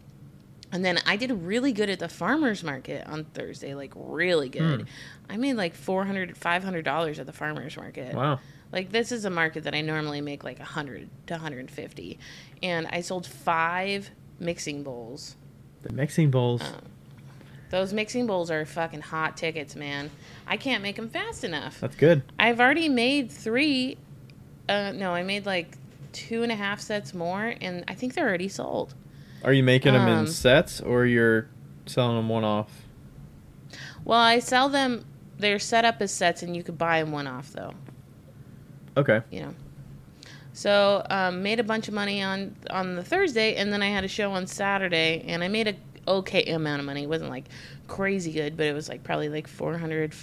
and 0.72 0.84
then 0.84 0.98
I 1.06 1.16
did 1.16 1.30
really 1.30 1.72
good 1.72 1.88
at 1.88 2.00
the 2.00 2.08
farmers 2.08 2.64
market 2.64 3.06
on 3.06 3.24
Thursday, 3.24 3.74
like 3.74 3.92
really 3.94 4.48
good. 4.48 4.82
Hmm. 4.82 4.86
I 5.30 5.36
made 5.36 5.54
like 5.54 5.74
400 5.74 6.36
500 6.36 6.84
dollars 6.84 7.18
at 7.18 7.26
the 7.26 7.32
farmers 7.32 7.76
market. 7.76 8.14
Wow. 8.14 8.40
Like 8.72 8.90
this 8.90 9.12
is 9.12 9.24
a 9.24 9.30
market 9.30 9.64
that 9.64 9.74
I 9.74 9.82
normally 9.82 10.20
make 10.20 10.42
like 10.42 10.58
100 10.58 11.08
to 11.28 11.34
150, 11.34 12.18
and 12.62 12.86
I 12.88 13.02
sold 13.02 13.26
five 13.26 14.10
mixing 14.40 14.82
bowls. 14.82 15.36
The 15.82 15.92
mixing 15.92 16.30
bowls. 16.30 16.60
Oh. 16.64 16.80
Those 17.74 17.92
mixing 17.92 18.28
bowls 18.28 18.52
are 18.52 18.64
fucking 18.64 19.00
hot 19.00 19.36
tickets, 19.36 19.74
man. 19.74 20.08
I 20.46 20.56
can't 20.56 20.80
make 20.80 20.94
them 20.94 21.08
fast 21.08 21.42
enough. 21.42 21.80
That's 21.80 21.96
good. 21.96 22.22
I've 22.38 22.60
already 22.60 22.88
made 22.88 23.32
three. 23.32 23.96
Uh, 24.68 24.92
no, 24.92 25.10
I 25.10 25.24
made 25.24 25.44
like 25.44 25.76
two 26.12 26.44
and 26.44 26.52
a 26.52 26.54
half 26.54 26.78
sets 26.78 27.12
more, 27.12 27.52
and 27.60 27.82
I 27.88 27.94
think 27.94 28.14
they're 28.14 28.28
already 28.28 28.46
sold. 28.46 28.94
Are 29.42 29.52
you 29.52 29.64
making 29.64 29.94
them 29.94 30.02
Um, 30.08 30.18
in 30.20 30.26
sets 30.28 30.80
or 30.80 31.04
you're 31.04 31.48
selling 31.84 32.14
them 32.14 32.28
one 32.28 32.44
off? 32.44 32.70
Well, 34.04 34.20
I 34.20 34.38
sell 34.38 34.68
them. 34.68 35.04
They're 35.40 35.58
set 35.58 35.84
up 35.84 35.96
as 36.00 36.12
sets, 36.12 36.44
and 36.44 36.54
you 36.54 36.62
could 36.62 36.78
buy 36.78 37.00
them 37.02 37.10
one 37.10 37.26
off 37.26 37.50
though. 37.50 37.74
Okay. 38.96 39.20
You 39.32 39.40
know. 39.40 39.54
So 40.52 41.04
um, 41.10 41.42
made 41.42 41.58
a 41.58 41.64
bunch 41.64 41.88
of 41.88 41.94
money 41.94 42.22
on 42.22 42.54
on 42.70 42.94
the 42.94 43.02
Thursday, 43.02 43.56
and 43.56 43.72
then 43.72 43.82
I 43.82 43.88
had 43.88 44.04
a 44.04 44.08
show 44.08 44.30
on 44.30 44.46
Saturday, 44.46 45.24
and 45.26 45.42
I 45.42 45.48
made 45.48 45.66
a 45.66 45.74
okay 46.06 46.44
amount 46.46 46.80
of 46.80 46.86
money. 46.86 47.04
It 47.04 47.08
wasn't 47.08 47.30
like 47.30 47.44
crazy 47.88 48.32
good, 48.32 48.56
but 48.56 48.66
it 48.66 48.72
was 48.72 48.88
like 48.88 49.02
probably 49.02 49.28
like 49.28 49.46
four 49.46 49.78
hundred 49.78 50.14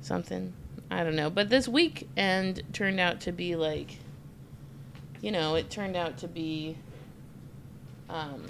something. 0.00 0.52
I 0.90 1.04
don't 1.04 1.16
know. 1.16 1.30
But 1.30 1.48
this 1.48 1.66
weekend 1.68 2.62
turned 2.72 3.00
out 3.00 3.20
to 3.22 3.32
be 3.32 3.56
like 3.56 3.98
you 5.20 5.30
know, 5.30 5.54
it 5.54 5.70
turned 5.70 5.94
out 5.96 6.18
to 6.18 6.28
be 6.28 6.76
um, 8.10 8.44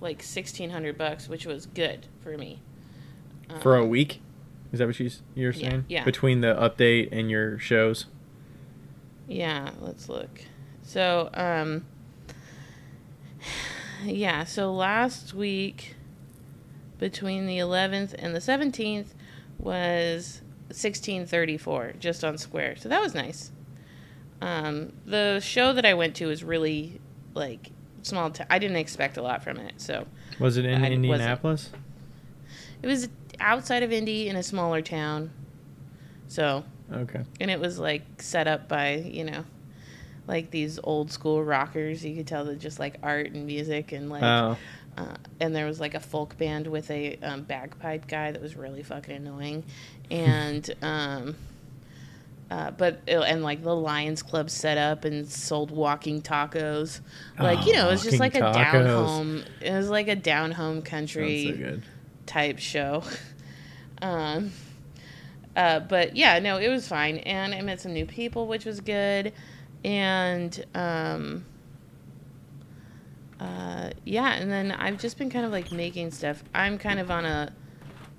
like 0.00 0.22
sixteen 0.22 0.70
hundred 0.70 0.96
bucks, 0.96 1.28
which 1.28 1.44
was 1.46 1.66
good 1.66 2.06
for 2.22 2.36
me. 2.38 2.60
For 3.60 3.76
a 3.76 3.82
Um, 3.82 3.88
week? 3.90 4.20
Is 4.72 4.78
that 4.78 4.86
what 4.86 4.96
she's, 4.96 5.22
you're 5.34 5.52
Yeah, 5.52 5.68
saying? 5.70 5.84
yeah. 5.88 6.04
Between 6.04 6.40
the 6.42 6.54
update 6.54 7.08
and 7.12 7.30
your 7.30 7.58
shows? 7.58 8.06
Yeah, 9.26 9.70
let's 9.80 10.08
look. 10.08 10.42
So, 10.82 11.30
um, 11.34 11.84
yeah, 14.04 14.44
so 14.44 14.72
last 14.72 15.34
week 15.34 15.94
between 16.98 17.46
the 17.46 17.58
11th 17.58 18.14
and 18.18 18.34
the 18.34 18.38
17th 18.40 19.08
was 19.58 20.42
1634 20.68 21.94
just 21.98 22.24
on 22.24 22.36
Square. 22.38 22.76
So 22.76 22.88
that 22.88 23.00
was 23.00 23.14
nice. 23.14 23.50
Um, 24.40 24.92
the 25.06 25.40
show 25.40 25.72
that 25.72 25.84
I 25.86 25.94
went 25.94 26.14
to 26.16 26.26
was 26.26 26.44
really 26.44 27.00
like 27.34 27.70
small. 28.02 28.30
T- 28.30 28.44
I 28.48 28.58
didn't 28.58 28.76
expect 28.76 29.16
a 29.16 29.22
lot 29.22 29.42
from 29.42 29.56
it. 29.58 29.80
So 29.80 30.06
Was 30.38 30.56
it 30.56 30.64
in 30.64 30.84
I 30.84 30.90
Indianapolis? 30.90 31.70
it 32.82 32.86
was 32.86 33.08
outside 33.40 33.82
of 33.82 33.92
Indy 33.92 34.28
in 34.28 34.36
a 34.36 34.42
smaller 34.42 34.80
town. 34.82 35.30
So 36.28 36.64
Okay. 36.92 37.22
and 37.40 37.50
it 37.50 37.58
was 37.60 37.78
like 37.78 38.02
set 38.22 38.46
up 38.46 38.68
by 38.68 38.94
you 38.96 39.24
know 39.24 39.44
like 40.28 40.52
these 40.52 40.78
old 40.84 41.10
school 41.10 41.42
rockers 41.42 42.04
you 42.04 42.14
could 42.14 42.26
tell 42.28 42.44
that 42.44 42.60
just 42.60 42.78
like 42.78 42.98
art 43.02 43.32
and 43.32 43.46
music 43.46 43.90
and 43.90 44.08
like 44.10 44.22
Oh. 44.22 44.56
uh, 44.96 45.14
and 45.40 45.56
there 45.56 45.66
was 45.66 45.80
like 45.80 45.94
a 45.94 46.00
folk 46.00 46.36
band 46.38 46.66
with 46.68 46.88
a 46.92 47.16
um, 47.22 47.42
bagpipe 47.42 48.06
guy 48.06 48.30
that 48.30 48.40
was 48.40 48.54
really 48.54 48.82
fucking 48.84 49.16
annoying 49.16 49.64
and 50.10 50.70
um 50.82 51.34
uh, 52.50 52.70
but 52.70 53.00
it- 53.06 53.18
and 53.18 53.42
like 53.42 53.62
the 53.62 53.74
Lions 53.76 54.22
Club 54.22 54.48
set 54.48 54.78
up 54.78 55.04
and 55.04 55.28
sold 55.28 55.70
walking 55.70 56.22
tacos, 56.22 57.00
like 57.38 57.66
you 57.66 57.74
Oh, 57.74 57.76
know, 57.82 57.88
it 57.88 57.90
was 57.90 58.02
just 58.02 58.18
like 58.18 58.32
walking 58.34 58.48
a 58.48 58.52
down 58.54 58.86
home. 58.86 59.44
It 59.60 59.72
was 59.72 59.90
like 59.90 60.08
a 60.08 60.16
down 60.16 60.52
home 60.52 60.80
country 60.82 61.54
so 61.58 61.80
type 62.26 62.58
show. 62.58 63.02
Um, 64.00 64.52
uh, 65.56 65.80
but 65.80 66.14
yeah, 66.16 66.38
no, 66.38 66.58
it 66.58 66.68
was 66.68 66.86
fine, 66.86 67.18
and 67.18 67.52
I 67.52 67.60
met 67.62 67.80
some 67.80 67.92
new 67.92 68.06
people, 68.06 68.46
which 68.46 68.64
was 68.64 68.80
good, 68.80 69.32
and 69.84 70.64
um, 70.74 71.44
uh, 73.40 73.90
yeah, 74.04 74.32
and 74.34 74.50
then 74.50 74.72
I've 74.72 74.98
just 74.98 75.16
been 75.18 75.30
kind 75.30 75.44
of 75.46 75.52
like 75.52 75.70
making 75.70 76.10
stuff. 76.10 76.42
I'm 76.54 76.78
kind 76.78 76.98
of 76.98 77.10
on 77.10 77.24
a 77.24 77.52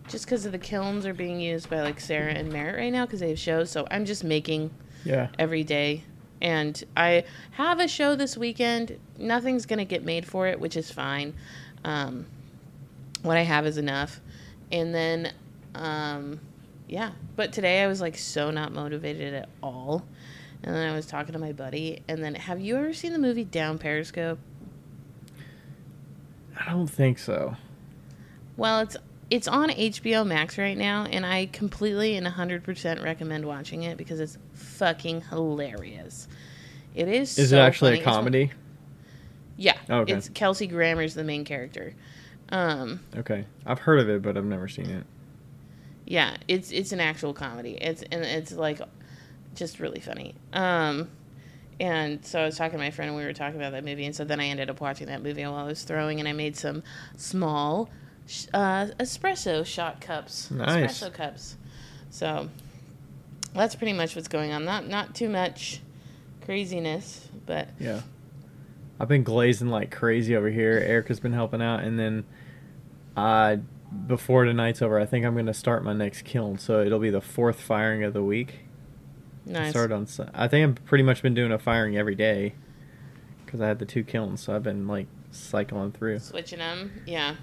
just 0.07 0.25
because 0.25 0.45
of 0.45 0.51
the 0.51 0.57
kilns 0.57 1.05
are 1.05 1.13
being 1.13 1.39
used 1.39 1.69
by 1.69 1.81
like 1.81 1.99
Sarah 1.99 2.31
and 2.33 2.51
Merritt 2.51 2.77
right 2.77 2.91
now 2.91 3.05
because 3.05 3.19
they 3.19 3.29
have 3.29 3.39
shows, 3.39 3.69
so 3.69 3.85
I'm 3.91 4.05
just 4.05 4.23
making 4.23 4.71
Yeah. 5.03 5.27
every 5.37 5.63
day. 5.63 6.03
And 6.41 6.81
I 6.95 7.25
have 7.51 7.79
a 7.79 7.87
show 7.87 8.15
this 8.15 8.37
weekend. 8.37 8.97
Nothing's 9.17 9.65
going 9.65 9.79
to 9.79 9.85
get 9.85 10.03
made 10.05 10.25
for 10.25 10.47
it, 10.47 10.59
which 10.59 10.77
is 10.77 10.89
fine. 10.89 11.33
Um, 11.83 12.25
what 13.23 13.35
I 13.37 13.41
have 13.41 13.65
is 13.65 13.77
enough. 13.77 14.21
And 14.71 14.95
then, 14.95 15.33
um, 15.75 16.39
yeah. 16.87 17.11
But 17.35 17.51
today 17.51 17.83
I 17.83 17.87
was 17.87 17.99
like 17.99 18.17
so 18.17 18.51
not 18.51 18.71
motivated 18.71 19.33
at 19.33 19.49
all. 19.61 20.05
And 20.63 20.75
then 20.75 20.89
I 20.91 20.95
was 20.95 21.05
talking 21.05 21.33
to 21.33 21.39
my 21.39 21.51
buddy. 21.53 22.01
And 22.07 22.23
then, 22.23 22.35
have 22.35 22.59
you 22.59 22.75
ever 22.75 22.93
seen 22.93 23.13
the 23.13 23.19
movie 23.19 23.43
Down 23.45 23.77
Periscope? 23.77 24.39
I 26.59 26.69
don't 26.71 26.87
think 26.87 27.19
so. 27.19 27.55
Well, 28.57 28.81
it's 28.81 28.97
it's 29.29 29.47
on 29.47 29.69
HBO 29.69 30.25
Max 30.25 30.57
right 30.57 30.77
now, 30.77 31.05
and 31.05 31.25
I 31.25 31.45
completely 31.47 32.15
and 32.17 32.25
100% 32.25 33.03
recommend 33.03 33.45
watching 33.45 33.83
it 33.83 33.95
because 33.97 34.19
it's 34.19 34.37
fucking 34.53 35.21
hilarious. 35.29 36.27
It 36.95 37.07
is. 37.07 37.37
Is 37.37 37.51
so 37.51 37.57
it 37.57 37.61
actually 37.61 37.91
funny. 37.91 37.99
a 37.99 38.01
It's- 38.01 38.15
comedy? 38.15 38.51
Yeah. 39.55 39.77
Okay. 39.89 40.13
It's 40.13 40.29
Kelsey 40.29 40.67
Grammer's 40.67 41.13
the 41.13 41.23
main 41.23 41.45
character. 41.45 41.93
Um, 42.49 43.01
Okay. 43.17 43.45
I've 43.65 43.79
heard 43.79 43.99
of 43.99 44.09
it, 44.09 44.21
but 44.21 44.35
I've 44.35 44.45
never 44.45 44.67
seen 44.67 44.89
it. 44.89 45.05
yeah, 46.05 46.35
it's 46.47 46.71
it's 46.71 46.91
an 46.91 46.99
actual 46.99 47.33
comedy. 47.33 47.73
It's 47.79 48.01
and 48.11 48.23
it's 48.23 48.51
like 48.53 48.81
just 49.55 49.79
really 49.79 49.99
funny. 49.99 50.35
Um, 50.53 51.09
and 51.79 52.23
so 52.25 52.41
I 52.41 52.45
was 52.45 52.57
talking 52.57 52.73
to 52.77 52.83
my 52.83 52.91
friend 52.91 53.09
and 53.09 53.17
we 53.17 53.23
were 53.25 53.33
talking 53.33 53.55
about 53.59 53.71
that 53.71 53.85
movie, 53.85 54.05
and 54.05 54.15
so 54.15 54.23
then 54.25 54.39
I 54.39 54.45
ended 54.47 54.69
up 54.69 54.81
watching 54.81 55.07
that 55.07 55.23
movie 55.23 55.43
while 55.43 55.55
I 55.55 55.63
was 55.63 55.83
throwing, 55.83 56.19
and 56.19 56.27
I 56.27 56.33
made 56.33 56.55
some 56.57 56.83
small 57.15 57.89
uh, 58.53 58.87
espresso 58.99 59.65
shot 59.65 60.01
cups, 60.01 60.51
Nice. 60.51 61.01
espresso 61.01 61.13
cups. 61.13 61.55
So 62.09 62.49
that's 63.53 63.75
pretty 63.75 63.93
much 63.93 64.15
what's 64.15 64.27
going 64.27 64.51
on. 64.51 64.65
Not 64.65 64.87
not 64.87 65.15
too 65.15 65.29
much 65.29 65.81
craziness, 66.45 67.27
but 67.45 67.69
Yeah. 67.79 68.01
I've 68.99 69.07
been 69.07 69.23
glazing 69.23 69.69
like 69.69 69.91
crazy 69.91 70.35
over 70.35 70.49
here. 70.49 70.83
Erica's 70.85 71.21
been 71.21 71.31
helping 71.33 71.61
out, 71.61 71.81
and 71.83 71.97
then 71.97 72.25
uh, 73.15 73.55
before 74.07 74.43
tonight's 74.43 74.81
over, 74.81 74.99
I 74.99 75.05
think 75.05 75.25
I'm 75.25 75.35
gonna 75.35 75.53
start 75.53 75.83
my 75.85 75.93
next 75.93 76.23
kiln. 76.23 76.57
So 76.57 76.81
it'll 76.81 76.99
be 76.99 77.09
the 77.09 77.21
fourth 77.21 77.61
firing 77.61 78.03
of 78.03 78.13
the 78.13 78.23
week. 78.23 78.59
Nice. 79.49 79.71
Start 79.71 79.91
on. 79.91 80.07
I 80.33 80.47
think 80.47 80.67
I've 80.77 80.85
pretty 80.85 81.03
much 81.03 81.21
been 81.21 81.33
doing 81.33 81.51
a 81.51 81.59
firing 81.59 81.97
every 81.97 82.15
day 82.15 82.53
because 83.45 83.61
I 83.61 83.67
had 83.67 83.79
the 83.79 83.85
two 83.85 84.03
kilns, 84.03 84.41
so 84.41 84.55
I've 84.55 84.63
been 84.63 84.87
like 84.87 85.07
cycling 85.31 85.91
through. 85.91 86.19
Switching 86.19 86.59
them, 86.59 87.01
yeah. 87.05 87.35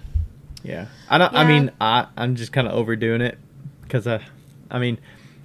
Yeah, 0.63 0.87
I 1.09 1.17
don't. 1.19 1.33
I 1.33 1.45
mean, 1.45 1.71
I 1.79 2.07
I'm 2.17 2.35
just 2.35 2.51
kind 2.51 2.67
of 2.67 2.73
overdoing 2.73 3.21
it 3.21 3.37
because 3.83 4.07
I, 4.07 4.25
I 4.71 4.79
mean, 4.79 4.97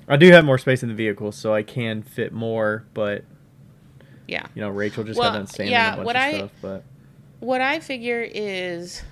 I 0.09 0.16
do 0.16 0.31
have 0.33 0.44
more 0.44 0.57
space 0.59 0.83
in 0.83 0.88
the 0.88 0.94
vehicle, 0.94 1.33
so 1.33 1.53
I 1.55 1.62
can 1.62 2.03
fit 2.03 2.33
more. 2.33 2.85
But 2.94 3.25
Yeah. 4.27 4.46
you 4.55 4.62
know, 4.62 4.70
Rachel 4.70 5.05
just 5.05 5.18
Well, 5.20 5.31
got 5.31 5.37
done 5.38 5.46
sanding 5.46 5.72
yeah, 5.72 5.92
a 5.92 5.96
bunch 5.96 6.07
what 6.07 6.16
of 6.16 6.22
I- 6.22 6.33
stuff. 6.38 6.51
But 6.62 6.85
What 7.40 7.61
I 7.61 7.81
figure 7.81 8.22
is 8.22 9.03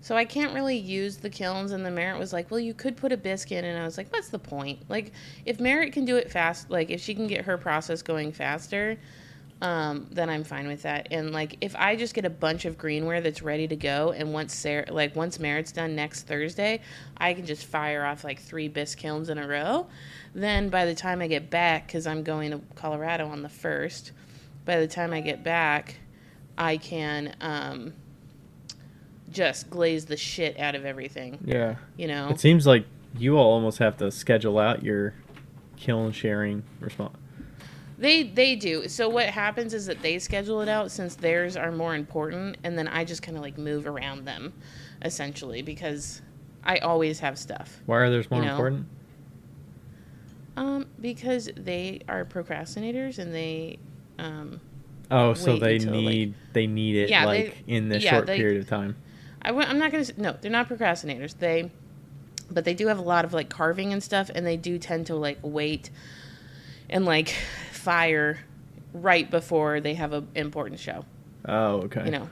so 0.00 0.16
I 0.16 0.24
can't 0.24 0.54
really 0.54 0.76
use 0.76 1.18
the 1.18 1.30
kilns 1.30 1.72
and 1.72 1.84
the 1.84 1.90
Merritt 1.90 2.18
was 2.18 2.32
like, 2.32 2.50
"Well, 2.50 2.60
you 2.60 2.74
could 2.74 2.96
put 2.96 3.12
a 3.12 3.16
bisque 3.16 3.52
in." 3.52 3.64
And 3.64 3.78
I 3.78 3.84
was 3.84 3.98
like, 3.98 4.12
"What's 4.12 4.28
the 4.28 4.38
point? 4.38 4.80
Like 4.88 5.12
if 5.44 5.60
Merritt 5.60 5.92
can 5.92 6.04
do 6.04 6.16
it 6.16 6.30
fast, 6.30 6.70
like 6.70 6.90
if 6.90 7.00
she 7.00 7.14
can 7.14 7.26
get 7.26 7.44
her 7.44 7.58
process 7.58 8.02
going 8.02 8.32
faster, 8.32 8.98
um, 9.62 10.06
then 10.10 10.30
I'm 10.30 10.42
fine 10.42 10.66
with 10.68 10.82
that. 10.82 11.08
And 11.10 11.32
like 11.32 11.58
if 11.60 11.76
I 11.76 11.96
just 11.96 12.14
get 12.14 12.24
a 12.24 12.30
bunch 12.30 12.64
of 12.64 12.78
greenware 12.78 13.22
that's 13.22 13.42
ready 13.42 13.68
to 13.68 13.76
go 13.76 14.12
and 14.12 14.32
once 14.32 14.54
Sarah 14.54 14.90
like 14.90 15.14
once 15.14 15.38
Merritt's 15.38 15.72
done 15.72 15.94
next 15.94 16.22
Thursday, 16.22 16.80
I 17.18 17.34
can 17.34 17.44
just 17.44 17.66
fire 17.66 18.04
off 18.04 18.24
like 18.24 18.40
3 18.40 18.68
bisque 18.68 18.98
kilns 18.98 19.28
in 19.28 19.38
a 19.38 19.46
row. 19.46 19.86
Then 20.34 20.70
by 20.70 20.86
the 20.86 20.94
time 20.94 21.20
I 21.20 21.26
get 21.26 21.50
back 21.50 21.88
cuz 21.88 22.06
I'm 22.06 22.22
going 22.22 22.52
to 22.52 22.60
Colorado 22.74 23.28
on 23.28 23.42
the 23.42 23.48
1st, 23.48 24.12
by 24.64 24.80
the 24.80 24.86
time 24.86 25.12
I 25.12 25.20
get 25.20 25.44
back, 25.44 25.96
I 26.56 26.76
can 26.76 27.34
um, 27.40 27.94
just 29.30 29.70
glaze 29.70 30.06
the 30.06 30.16
shit 30.16 30.58
out 30.58 30.74
of 30.74 30.84
everything. 30.84 31.38
yeah, 31.44 31.76
You 31.96 32.08
know, 32.08 32.28
it 32.28 32.40
seems 32.40 32.66
like 32.66 32.84
you 33.16 33.36
all 33.36 33.52
almost 33.52 33.78
have 33.78 33.96
to 33.98 34.10
schedule 34.10 34.58
out 34.58 34.82
your 34.82 35.14
kiln 35.76 36.12
sharing 36.12 36.62
response. 36.80 37.16
they 37.98 38.22
they 38.24 38.54
do. 38.56 38.88
So 38.88 39.08
what 39.08 39.26
happens 39.26 39.74
is 39.74 39.86
that 39.86 40.00
they 40.02 40.18
schedule 40.18 40.60
it 40.62 40.68
out 40.68 40.90
since 40.90 41.14
theirs 41.16 41.56
are 41.56 41.70
more 41.72 41.94
important, 41.94 42.56
and 42.64 42.76
then 42.78 42.88
I 42.88 43.04
just 43.04 43.22
kind 43.22 43.36
of 43.36 43.42
like 43.42 43.58
move 43.58 43.86
around 43.86 44.24
them, 44.26 44.52
essentially 45.02 45.62
because 45.62 46.22
I 46.64 46.78
always 46.78 47.20
have 47.20 47.38
stuff. 47.38 47.80
Why 47.86 47.98
are 47.98 48.10
theirs 48.10 48.30
more 48.30 48.40
You 48.40 48.46
know, 48.46 48.52
important? 48.52 48.86
Um, 50.56 50.86
because 51.00 51.48
they 51.56 52.00
are 52.08 52.24
procrastinators 52.24 53.18
and 53.18 53.32
they, 53.34 53.78
um, 54.18 54.60
Oh, 55.10 55.32
so 55.34 55.56
they 55.56 55.76
until, 55.76 55.94
like- 55.94 56.04
need 56.04 56.34
they 56.52 56.66
need 56.66 56.96
it 56.96 57.10
Yeah, 57.10 57.26
they- 57.26 57.44
like 57.46 57.62
in 57.66 57.88
this 57.88 58.04
yeah, 58.04 58.10
short 58.12 58.26
they- 58.26 58.36
period 58.36 58.60
of 58.60 58.68
time. 58.68 58.96
I 59.42 59.48
w- 59.48 59.66
I'm 59.66 59.78
not 59.78 59.90
gonna 59.90 60.02
s- 60.02 60.12
no, 60.16 60.36
they're 60.40 60.50
not 60.50 60.68
procrastinators. 60.68 61.38
They, 61.38 61.70
but 62.50 62.64
they 62.64 62.74
do 62.74 62.88
have 62.88 62.98
a 62.98 63.02
lot 63.02 63.24
of 63.24 63.32
like 63.32 63.48
carving 63.48 63.92
and 63.92 64.02
stuff, 64.02 64.30
and 64.34 64.46
they 64.46 64.56
do 64.56 64.78
tend 64.78 65.06
to 65.06 65.14
like 65.16 65.38
wait 65.42 65.90
and 66.88 67.04
like 67.04 67.34
fire 67.72 68.38
right 68.92 69.30
before 69.30 69.80
they 69.80 69.94
have 69.94 70.12
a 70.12 70.24
important 70.34 70.80
show. 70.80 71.04
Oh, 71.46 71.82
okay. 71.82 72.04
You 72.04 72.10
know, 72.10 72.28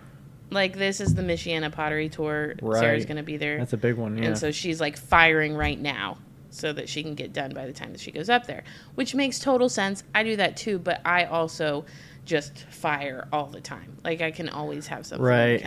like 0.50 0.76
this 0.76 1.00
is 1.00 1.14
the 1.14 1.22
Michiana 1.22 1.72
Pottery 1.72 2.08
Tour. 2.08 2.54
Sarah's 2.80 3.06
gonna 3.06 3.22
be 3.22 3.36
there, 3.36 3.58
That's 3.58 3.72
a 3.72 3.76
big 3.78 3.96
one. 3.96 4.18
Yeah. 4.18 4.28
and 4.28 4.38
so 4.38 4.50
she's 4.50 4.80
like 4.80 4.96
firing 4.98 5.54
right 5.54 5.80
now 5.80 6.18
so 6.50 6.72
that 6.72 6.88
she 6.88 7.02
can 7.02 7.14
get 7.14 7.32
done 7.32 7.52
by 7.52 7.66
the 7.66 7.72
time 7.72 7.92
that 7.92 8.00
she 8.00 8.10
goes 8.10 8.28
up 8.30 8.46
there, 8.46 8.64
which 8.96 9.14
makes 9.14 9.38
total 9.38 9.68
sense. 9.68 10.02
I 10.14 10.24
do 10.24 10.36
that 10.36 10.56
too, 10.56 10.78
but 10.78 11.00
I 11.04 11.24
also 11.24 11.84
just 12.24 12.58
fire 12.70 13.28
all 13.32 13.46
the 13.46 13.60
time. 13.60 13.96
Like 14.04 14.20
I 14.20 14.30
can 14.30 14.48
always 14.48 14.86
have 14.88 15.06
something. 15.06 15.24
Right. 15.24 15.64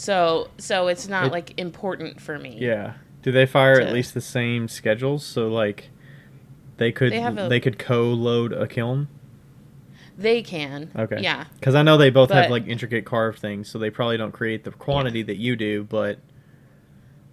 So 0.00 0.48
so 0.56 0.86
it's 0.88 1.08
not 1.08 1.26
It- 1.26 1.32
like 1.32 1.58
important 1.58 2.22
for 2.22 2.38
me. 2.38 2.56
yeah. 2.58 2.94
Do 3.22 3.30
they 3.32 3.44
fire 3.44 3.78
at 3.78 3.92
least 3.92 4.14
the 4.14 4.22
same 4.22 4.66
schedules? 4.66 5.22
So 5.26 5.48
like 5.48 5.90
they 6.78 6.90
could 6.90 7.12
They 7.12 7.18
they, 7.48 7.56
a- 7.58 7.60
could 7.60 7.78
co-load 7.78 8.54
a 8.54 8.66
kiln. 8.66 9.08
They 10.16 10.40
can. 10.42 10.90
Okay. 10.96 11.20
Yeah. 11.20 11.44
Because 11.58 11.74
I 11.74 11.82
know 11.82 11.98
they 11.98 12.08
both 12.08 12.30
have 12.30 12.50
like 12.50 12.66
intricate 12.66 13.04
carved 13.04 13.40
things, 13.40 13.68
so 13.68 13.78
they 13.78 13.90
probably 13.90 14.16
don't 14.16 14.32
create 14.32 14.64
the 14.64 14.70
quantity 14.70 15.22
that 15.22 15.36
you 15.36 15.54
do, 15.54 15.84
but 15.84 16.18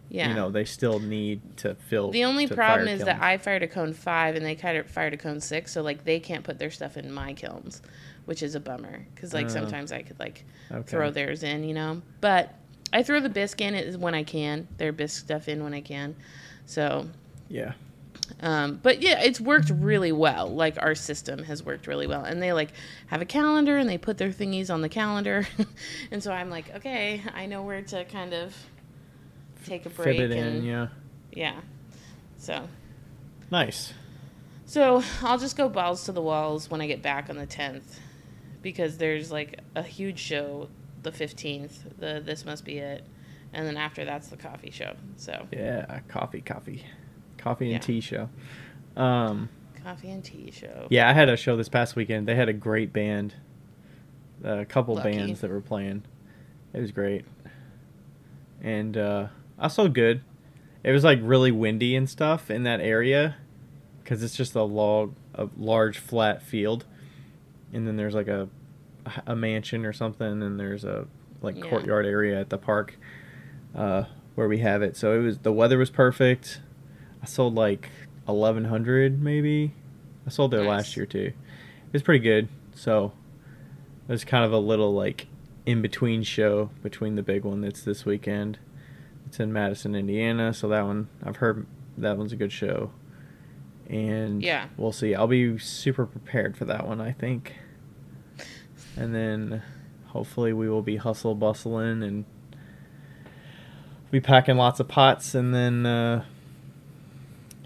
Yeah. 0.10 0.28
you 0.28 0.34
know 0.36 0.50
they 0.52 0.66
still 0.66 1.00
need 1.00 1.40
to 1.58 1.76
fill. 1.76 2.12
the 2.12 2.26
only 2.26 2.48
problem 2.48 2.90
is 2.90 3.06
that. 3.06 3.22
I 3.22 3.38
fired 3.38 3.64
a 3.64 3.68
cone 3.68 3.94
five 3.94 4.36
and 4.36 4.46
they 4.46 4.56
kind 4.56 4.78
of 4.78 4.88
fired 4.88 5.14
a 5.14 5.18
cone 5.18 5.40
six, 5.40 5.72
so 5.72 5.82
like 5.82 6.04
they 6.04 6.20
can't 6.20 6.44
put 6.44 6.60
their 6.60 6.72
stuff 6.72 6.98
in 6.98 7.14
my 7.14 7.32
kilns. 7.34 7.82
Which 8.28 8.44
is 8.44 8.54
a 8.56 8.60
bummer 8.60 9.06
because 9.16 9.34
like 9.34 9.48
Uh, 9.48 9.50
sometimes 9.50 9.92
I 9.92 10.04
could 10.04 10.20
like 10.20 10.44
Okay. 10.72 10.84
throw 10.92 11.10
theirs 11.12 11.42
in, 11.44 11.64
you 11.64 11.74
know. 11.74 12.02
But 12.22 12.54
I 12.94 13.02
throw 13.02 13.20
the 13.22 13.30
bisque 13.30 13.62
in 13.62 13.74
it 13.74 13.98
when 14.00 14.14
I 14.14 14.24
can, 14.24 14.68
their 14.78 14.92
bisque 14.92 15.20
stuff 15.24 15.48
in 15.50 15.64
when 15.64 15.74
I 15.74 15.80
can. 15.82 16.16
So, 16.66 17.08
Yeah. 17.50 17.72
um, 18.42 18.80
but 18.84 19.02
yeah, 19.02 19.22
it's 19.24 19.40
worked 19.40 19.70
really 19.70 20.12
well. 20.12 20.48
Like 20.50 20.78
our 20.82 20.94
system 20.94 21.44
has 21.44 21.64
worked 21.64 21.88
really 21.88 22.06
well, 22.08 22.26
and 22.26 22.42
they 22.44 22.52
like 22.52 22.72
have 23.08 23.22
a 23.22 23.26
calendar 23.26 23.78
and 23.78 23.90
they 23.90 23.98
put 23.98 24.18
their 24.18 24.30
thingies 24.32 24.70
on 24.74 24.82
the 24.82 24.90
calendar, 24.90 25.48
and 26.12 26.22
so 26.22 26.32
I'm 26.34 26.50
like, 26.50 26.76
okay, 26.76 27.22
I 27.34 27.46
know 27.46 27.64
where 27.64 27.82
to 27.82 28.04
kind 28.06 28.34
of 28.34 28.54
take 29.66 29.86
a 29.86 29.90
break. 29.90 30.18
Fit 30.18 30.32
it 30.32 30.38
and, 30.38 30.58
in. 30.58 30.64
Yeah. 30.66 30.88
yeah. 31.32 31.62
So, 32.38 32.68
Nice. 33.50 33.94
so 34.66 35.02
I'll 35.22 35.38
just 35.38 35.56
go 35.56 35.70
balls 35.70 36.04
to 36.06 36.12
the 36.12 36.22
walls 36.22 36.70
when 36.70 36.82
I 36.82 36.88
get 36.88 37.02
back 37.02 37.30
on 37.30 37.38
the 37.38 37.48
10th 37.48 38.00
because 38.72 38.98
there's 38.98 39.32
like 39.32 39.60
a 39.76 39.82
huge 39.84 40.20
show 40.20 40.68
the 41.04 41.12
15th. 41.12 41.72
The 42.00 42.22
this 42.26 42.44
must 42.46 42.66
be 42.66 42.80
it, 42.80 43.06
and 43.54 43.66
then 43.66 43.78
after 43.78 44.04
that's 44.04 44.28
the 44.28 44.36
coffee 44.36 44.72
show. 44.72 44.94
So 45.16 45.48
Yeah. 45.54 46.00
Coffee. 46.10 46.42
Coffee. 46.42 46.84
Coffee 47.38 47.66
and 47.66 47.74
Yeah. 47.74 47.80
tea 47.80 48.02
show. 48.02 48.30
Um. 48.98 49.48
coffee 49.84 50.10
and 50.12 50.22
tea 50.24 50.52
show. 50.52 50.88
Yeah, 50.90 51.10
I 51.10 51.14
had 51.14 51.30
a 51.30 51.38
show 51.38 51.56
this 51.56 51.70
past 51.70 51.96
weekend. 51.96 52.28
They 52.28 52.36
had 52.36 52.50
a 52.50 52.54
great 52.54 52.92
band, 52.92 53.36
a 54.44 54.66
couple 54.66 54.96
Lucky. 54.96 55.12
bands 55.14 55.40
that 55.40 55.50
were 55.50 55.62
playing. 55.62 56.04
It 56.74 56.82
was 56.82 56.92
great, 56.92 57.24
and 58.62 58.98
uh, 58.98 59.28
I 59.58 59.70
sold 59.70 59.94
good. 59.94 60.22
It 60.84 60.92
was 60.92 61.06
like 61.06 61.20
really 61.22 61.52
windy 61.52 61.96
and 61.96 62.10
stuff 62.10 62.52
in 62.52 62.64
that 62.64 62.82
area, 62.82 63.38
because 64.04 64.22
it's 64.24 64.36
just 64.36 64.56
a 64.56 64.64
log, 64.64 65.16
a 65.34 65.48
large 65.58 66.00
flat 66.00 66.42
field, 66.44 66.84
and 67.72 67.88
then 67.88 67.96
there's 67.96 68.14
like 68.16 68.28
a 68.28 68.50
a 69.26 69.36
mansion 69.36 69.86
or 69.86 69.94
something, 69.94 70.42
and 70.44 70.60
there's 70.60 70.84
a 70.84 71.08
like 71.42 71.56
Yeah. 71.58 71.70
courtyard 71.70 72.06
area 72.06 72.40
at 72.40 72.50
the 72.50 72.58
park 72.58 72.98
uh, 73.76 74.04
where 74.36 74.48
we 74.48 74.60
have 74.60 74.82
it. 74.82 74.96
So 74.98 75.20
it 75.20 75.24
was 75.24 75.38
the 75.40 75.52
weather 75.52 75.78
was 75.78 75.90
perfect. 75.90 76.62
I 77.22 77.26
sold 77.26 77.56
like 77.56 77.90
eleven 78.28 78.66
hundred 78.66 79.22
maybe. 79.22 79.74
I 80.26 80.30
sold 80.30 80.52
there 80.52 80.62
Nice. 80.62 80.70
last 80.70 80.98
year 80.98 81.06
too. 81.06 81.32
It 81.88 81.94
was 81.94 82.02
pretty 82.04 82.24
good. 82.24 82.48
So 82.74 83.14
it 84.08 84.12
was 84.12 84.24
kind 84.26 84.44
of 84.46 84.52
a 84.52 84.58
little 84.60 84.94
like 84.94 85.28
in 85.66 85.82
between 85.82 86.24
show 86.24 86.70
between 86.82 87.16
the 87.16 87.24
big 87.24 87.44
one 87.44 87.62
that's 87.62 87.82
this 87.84 88.06
weekend. 88.06 88.58
It's 89.26 89.40
in 89.40 89.52
Madison, 89.54 89.96
Indiana. 89.96 90.54
So 90.54 90.68
that 90.70 90.86
one 90.86 91.08
I've 91.24 91.38
heard 91.38 91.66
that 91.98 92.18
one's 92.18 92.34
a 92.34 92.36
good 92.38 92.52
show. 92.52 92.92
And 93.90 94.42
Yeah. 94.44 94.68
we'll 94.78 94.92
see. 94.92 95.16
I'll 95.16 95.28
be 95.28 95.58
super 95.58 96.06
prepared 96.06 96.58
for 96.58 96.66
that 96.66 96.88
one, 96.88 97.00
I 97.00 97.12
think. 97.12 97.54
And 98.98 99.14
then 99.14 99.62
hopefully 100.08 100.54
we 100.54 100.70
will 100.70 100.82
be 100.82 100.96
hustle 100.98 101.36
bustling 101.36 102.04
and 102.04 102.26
be 104.12 104.20
packing 104.20 104.56
lots 104.58 104.80
of 104.80 104.88
pots 104.88 105.36
and 105.36 105.54
then 105.54 105.86
uh, 105.86 106.24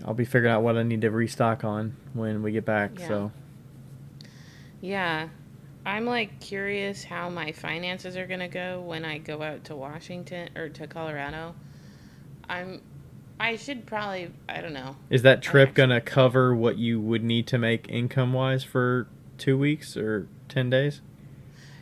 I'll 0.03 0.13
be 0.15 0.25
figuring 0.25 0.53
out 0.53 0.63
what 0.63 0.75
I 0.77 0.83
need 0.83 1.01
to 1.01 1.11
restock 1.11 1.63
on 1.63 1.95
when 2.13 2.41
we 2.41 2.51
get 2.51 2.65
back. 2.65 2.99
Yeah. 2.99 3.07
So 3.07 3.31
Yeah. 4.81 5.29
I'm 5.85 6.05
like 6.05 6.39
curious 6.39 7.03
how 7.03 7.29
my 7.29 7.51
finances 7.53 8.15
are 8.17 8.27
going 8.27 8.39
to 8.39 8.47
go 8.47 8.81
when 8.81 9.03
I 9.05 9.17
go 9.17 9.41
out 9.41 9.63
to 9.65 9.75
Washington 9.75 10.49
or 10.55 10.69
to 10.69 10.87
Colorado. 10.87 11.55
I'm 12.49 12.81
I 13.39 13.55
should 13.55 13.87
probably 13.87 14.31
I 14.47 14.61
don't 14.61 14.73
know. 14.73 14.95
is 15.09 15.23
that 15.23 15.41
trip 15.41 15.69
actually- 15.69 15.75
gonna 15.81 16.01
cover 16.01 16.53
what 16.55 16.77
you 16.77 16.99
would 17.01 17.23
need 17.23 17.47
to 17.47 17.57
make 17.57 17.87
income 17.89 18.33
wise 18.33 18.63
for 18.63 19.07
two 19.39 19.57
weeks 19.57 19.95
or 19.97 20.27
ten 20.47 20.69
days? 20.69 21.01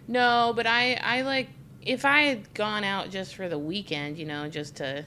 No, 0.10 0.54
but 0.56 0.66
I 0.66 0.96
I 0.96 1.22
like 1.22 1.50
if 1.84 2.04
I 2.04 2.24
had 2.24 2.54
gone 2.56 2.84
out 2.84 3.12
just 3.12 3.36
for 3.36 3.48
the 3.48 3.60
weekend, 3.60 4.18
you 4.18 4.26
know, 4.26 4.50
just 4.50 4.78
to 4.78 5.06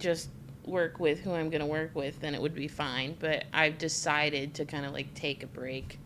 just 0.00 0.28
work 0.66 0.98
with 0.98 1.20
who 1.20 1.32
I'm 1.32 1.48
going 1.48 1.60
to 1.60 1.66
work 1.66 1.94
with, 1.94 2.20
then 2.20 2.34
it 2.34 2.42
would 2.42 2.54
be 2.54 2.68
fine, 2.68 3.16
but 3.18 3.44
I've 3.52 3.78
decided 3.78 4.54
to 4.54 4.64
kind 4.64 4.84
of 4.84 4.92
like 4.92 5.14
take 5.14 5.44
a 5.44 5.46
break 5.46 5.98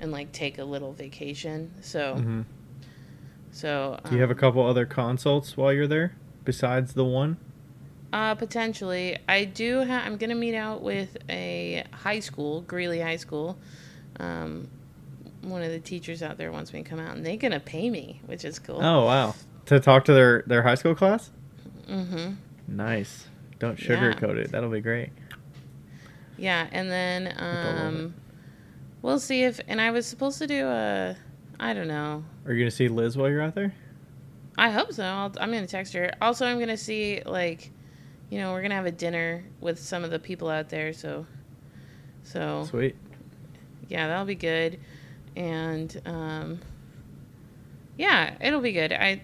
and 0.00 0.10
like 0.10 0.32
take 0.32 0.58
a 0.58 0.64
little 0.64 0.92
vacation. 0.92 1.72
So 1.80 2.16
hmm 2.16 2.42
so 3.52 3.98
Do 4.04 4.16
you 4.16 4.20
have 4.20 4.30
a 4.30 4.32
um, 4.32 4.38
couple 4.38 4.66
other 4.66 4.84
consults 4.84 5.56
while 5.56 5.72
you're 5.72 5.86
there 5.86 6.16
besides 6.44 6.94
the 6.94 7.04
one? 7.04 7.36
Uh, 8.12 8.34
potentially. 8.34 9.16
I 9.28 9.44
do. 9.44 9.84
Ha- 9.84 10.02
I'm 10.04 10.16
gonna 10.16 10.34
meet 10.34 10.56
out 10.56 10.82
with 10.82 11.16
a 11.28 11.84
high 11.92 12.20
school, 12.20 12.62
Greeley 12.62 13.00
High 13.00 13.16
School. 13.16 13.56
Um, 14.18 14.68
one 15.50 15.62
of 15.62 15.70
the 15.70 15.78
teachers 15.80 16.22
out 16.22 16.36
there 16.38 16.50
wants 16.52 16.72
me 16.72 16.82
to 16.82 16.88
come 16.88 16.98
out, 17.00 17.16
and 17.16 17.24
they're 17.24 17.36
gonna 17.36 17.60
pay 17.60 17.90
me, 17.90 18.20
which 18.26 18.44
is 18.44 18.58
cool. 18.58 18.82
Oh 18.82 19.04
wow! 19.04 19.34
To 19.66 19.80
talk 19.80 20.04
to 20.06 20.12
their 20.12 20.42
their 20.46 20.62
high 20.62 20.74
school 20.76 20.94
class. 20.94 21.30
Mm-hmm. 21.88 22.34
Nice. 22.68 23.26
Don't 23.58 23.80
Yeah. 23.82 23.96
sugarcoat 23.96 24.36
it. 24.36 24.52
That'll 24.52 24.70
be 24.70 24.80
great. 24.80 25.10
Yeah, 26.36 26.68
and 26.70 26.90
then 26.90 27.26
I 27.28 27.86
um, 27.86 28.14
we'll 29.02 29.18
see 29.18 29.42
if. 29.42 29.60
And 29.66 29.80
I 29.80 29.90
was 29.90 30.06
supposed 30.06 30.38
to 30.38 30.46
do 30.46 30.66
a. 30.68 31.16
I 31.58 31.72
don't 31.72 31.88
know. 31.88 32.24
Are 32.46 32.52
you 32.52 32.60
gonna 32.62 32.70
see 32.70 32.88
Liz 32.88 33.16
while 33.16 33.28
you're 33.28 33.42
out 33.42 33.54
there? 33.54 33.74
I 34.56 34.70
hope 34.70 34.92
so. 34.92 35.04
I'll, 35.04 35.32
I'm 35.40 35.50
gonna 35.52 35.66
text 35.66 35.92
her. 35.94 36.12
Also, 36.22 36.46
I'm 36.46 36.58
gonna 36.60 36.76
see 36.76 37.22
like, 37.26 37.70
you 38.30 38.38
know, 38.38 38.52
we're 38.52 38.62
gonna 38.62 38.74
have 38.76 38.86
a 38.86 38.92
dinner 38.92 39.44
with 39.60 39.78
some 39.80 40.04
of 40.04 40.10
the 40.10 40.18
people 40.18 40.48
out 40.48 40.68
there. 40.68 40.92
So, 40.92 41.26
so 42.22 42.64
Sweet. 42.70 42.94
yeah, 43.88 44.06
that'll 44.06 44.24
be 44.24 44.34
good. 44.36 44.78
And 45.36 46.00
um, 46.06 46.60
yeah, 47.96 48.34
it'll 48.40 48.60
be 48.60 48.72
good. 48.72 48.92
I 48.92 49.20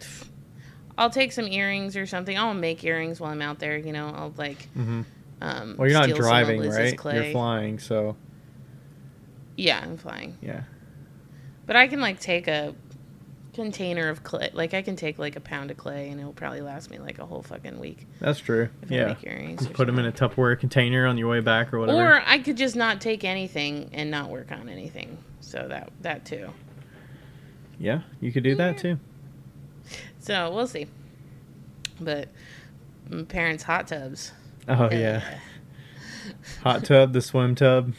I'll 0.96 1.10
take 1.10 1.32
some 1.32 1.46
earrings 1.48 1.96
or 1.96 2.06
something. 2.06 2.36
I'll 2.38 2.54
make 2.54 2.84
earrings 2.84 3.20
while 3.20 3.30
I'm 3.32 3.42
out 3.42 3.58
there. 3.58 3.76
You 3.76 3.92
know, 3.92 4.08
I'll 4.14 4.34
like 4.36 4.68
Mm-hmm. 4.76 5.02
um. 5.40 5.74
Well, 5.78 5.88
you're 5.88 5.98
not 5.98 6.08
driving, 6.16 6.60
right? 6.68 6.96
clay. 6.96 7.14
You're 7.24 7.32
flying, 7.32 7.78
so 7.78 8.16
Yeah, 9.56 9.80
I'm 9.82 9.96
flying. 9.96 10.36
yeah. 10.40 10.62
But 11.66 11.76
I 11.76 11.88
can 11.88 12.00
like 12.00 12.20
take 12.20 12.46
a 12.46 12.74
container 13.54 14.08
of 14.08 14.22
clay. 14.22 14.50
Like 14.52 14.74
I 14.74 14.82
can 14.82 14.96
take 14.96 15.18
like 15.18 15.36
a 15.36 15.40
pound 15.40 15.70
of 15.70 15.76
clay, 15.76 16.10
and 16.10 16.20
it'll 16.20 16.32
probably 16.32 16.60
last 16.60 16.90
me 16.90 16.98
like 16.98 17.18
a 17.18 17.24
whole 17.26 17.42
fucking 17.42 17.78
week 17.80 18.06
That's 18.20 18.38
true. 18.38 18.68
yeah. 18.88 19.06
make 19.06 19.24
earrings. 19.26 19.62
Just 19.62 19.72
put 19.72 19.86
them 19.86 19.98
in 19.98 20.06
a. 20.06 20.12
Tupperware 20.12 20.58
container 20.58 21.06
on 21.06 21.16
your 21.16 21.28
way 21.30 21.40
back 21.40 21.72
or 21.72 21.78
whatever. 21.80 22.16
Or 22.16 22.22
I 22.26 22.38
could 22.40 22.56
just 22.56 22.76
not 22.76 23.00
take 23.00 23.24
anything 23.24 23.90
and 23.92 24.10
not 24.10 24.28
work 24.28 24.52
on 24.52 24.68
anything. 24.68 25.16
So 25.54 25.68
that 25.68 25.92
that 26.00 26.24
too. 26.24 26.50
yeah, 27.78 28.00
you 28.20 28.32
could 28.32 28.42
do 28.42 28.56
that 28.56 28.76
too. 28.76 28.98
So 30.18 30.52
we'll 30.52 30.66
see. 30.66 30.88
But 32.00 32.28
my 33.08 33.22
parents' 33.22 33.62
hot 33.62 33.86
tubs. 33.86 34.32
Oh 34.66 34.86
uh, 34.86 34.90
yeah. 34.90 35.38
Hot 36.62 36.84
tub, 36.84 37.12
the 37.12 37.20
swim 37.20 37.54
tub. 37.54 37.92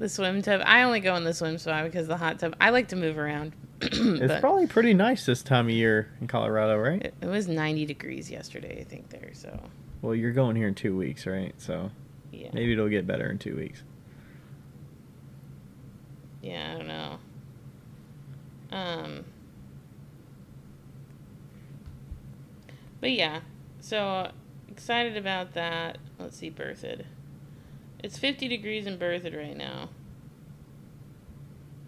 The 0.00 0.08
swim 0.08 0.42
tub. 0.42 0.62
I 0.64 0.82
only 0.82 0.98
go 0.98 1.14
in 1.14 1.22
the 1.22 1.32
swim 1.32 1.58
spot 1.58 1.84
because 1.84 2.08
the 2.08 2.16
hot 2.16 2.40
tub. 2.40 2.56
I 2.60 2.70
like 2.70 2.88
to 2.88 2.96
move 2.96 3.18
around. 3.18 3.52
It's 3.82 4.40
probably 4.40 4.66
pretty 4.66 4.94
nice 4.94 5.26
this 5.26 5.42
time 5.42 5.66
of 5.66 5.72
year 5.72 6.10
in 6.20 6.26
Colorado, 6.26 6.76
right? 6.78 7.02
it, 7.04 7.14
it 7.20 7.26
was 7.26 7.46
90 7.46 7.86
degrees 7.86 8.30
yesterday, 8.30 8.80
I 8.80 8.84
think 8.84 9.10
there. 9.10 9.30
So 9.34 9.60
Well, 10.02 10.14
you're 10.14 10.32
going 10.32 10.56
here 10.56 10.68
in 10.68 10.74
two 10.74 10.96
weeks, 10.96 11.26
right? 11.26 11.54
So 11.58 11.90
yeah, 12.32 12.48
maybe 12.52 12.72
it'll 12.72 12.88
get 12.88 13.06
better 13.06 13.30
in 13.30 13.38
two 13.38 13.54
weeks. 13.54 13.84
Yeah, 16.44 16.72
I 16.74 16.78
don't 16.78 16.88
know. 16.88 17.18
Um, 18.70 19.24
but 23.00 23.12
yeah, 23.12 23.40
so 23.80 24.30
excited 24.68 25.16
about 25.16 25.54
that. 25.54 25.98
Let's 26.18 26.36
see, 26.36 26.50
Berthoud. 26.50 27.04
It's 28.02 28.18
50 28.18 28.48
degrees 28.48 28.86
in 28.86 28.98
Berthoud 28.98 29.34
right 29.36 29.56
now. 29.56 29.88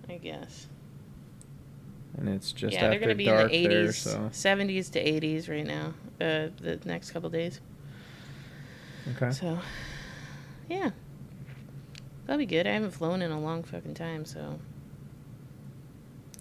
I 0.09 0.16
guess. 0.16 0.69
And 2.16 2.29
it's 2.31 2.53
just 2.53 2.73
yeah, 2.73 2.88
they're 2.88 2.99
going 2.99 3.11
to 3.11 3.14
be 3.14 3.27
dark 3.27 3.53
in 3.53 3.62
the 3.62 3.69
80s, 3.69 4.05
there, 4.05 4.31
so 4.31 4.31
70s 4.33 4.90
to 4.92 5.05
80s 5.05 5.51
right 5.51 5.66
now. 5.66 5.92
Uh, 6.19 6.49
the 6.59 6.81
next 6.87 7.11
couple 7.11 7.29
days. 7.29 7.61
okay. 9.16 9.31
So, 9.33 9.59
yeah, 10.71 10.92
that'll 12.27 12.39
be 12.39 12.47
good. 12.47 12.67
I 12.67 12.73
haven't 12.73 12.91
flown 12.93 13.23
in 13.23 13.31
a 13.31 13.41
long 13.41 13.62
fucking 13.62 13.95
time, 13.95 14.25
so 14.25 14.59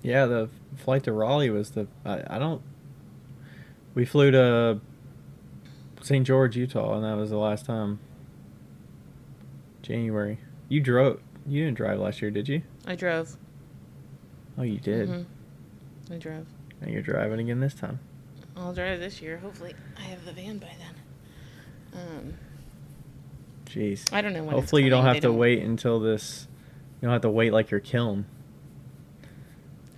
Yeah, 0.03 0.25
the 0.25 0.49
flight 0.75 1.03
to 1.05 1.11
Raleigh 1.13 1.49
was 1.49 1.71
the 1.71 1.87
I, 2.05 2.23
I 2.27 2.39
don't. 2.39 2.61
We 3.93 4.05
flew 4.05 4.31
to 4.31 4.79
St. 6.01 6.25
George, 6.27 6.55
Utah, 6.57 6.95
and 6.95 7.03
that 7.03 7.15
was 7.17 7.29
the 7.29 7.37
last 7.37 7.65
time. 7.65 7.99
January. 9.81 10.39
You 10.67 10.81
drove. 10.81 11.21
You 11.47 11.63
didn't 11.65 11.77
drive 11.77 11.99
last 11.99 12.21
year, 12.21 12.31
did 12.31 12.49
you? 12.49 12.61
I 12.87 12.95
drove. 12.95 13.37
Oh, 14.57 14.63
you 14.63 14.79
did. 14.79 15.09
Mhm. 15.09 15.25
I 16.11 16.17
drove. 16.17 16.47
And 16.81 16.91
you're 16.91 17.01
driving 17.01 17.39
again 17.39 17.59
this 17.59 17.73
time. 17.73 17.99
I'll 18.57 18.73
drive 18.73 18.99
this 18.99 19.21
year. 19.21 19.37
Hopefully, 19.37 19.73
I 19.97 20.01
have 20.01 20.25
the 20.25 20.31
van 20.33 20.57
by 20.57 20.71
then. 20.79 22.01
Um, 22.01 22.33
Jeez. 23.75 24.11
I 24.13 24.21
don't 24.21 24.31
know 24.31 24.43
when. 24.43 24.55
Hopefully, 24.55 24.83
you 24.83 24.89
don't 24.89 25.03
have 25.03 25.15
They 25.15 25.21
to 25.21 25.33
wait 25.33 25.61
until 25.61 25.99
this. 25.99 26.47
You 27.01 27.07
don't 27.07 27.13
have 27.13 27.23
to 27.23 27.29
wait 27.29 27.51
like 27.51 27.71
your 27.71 27.81
kiln. 27.81 28.25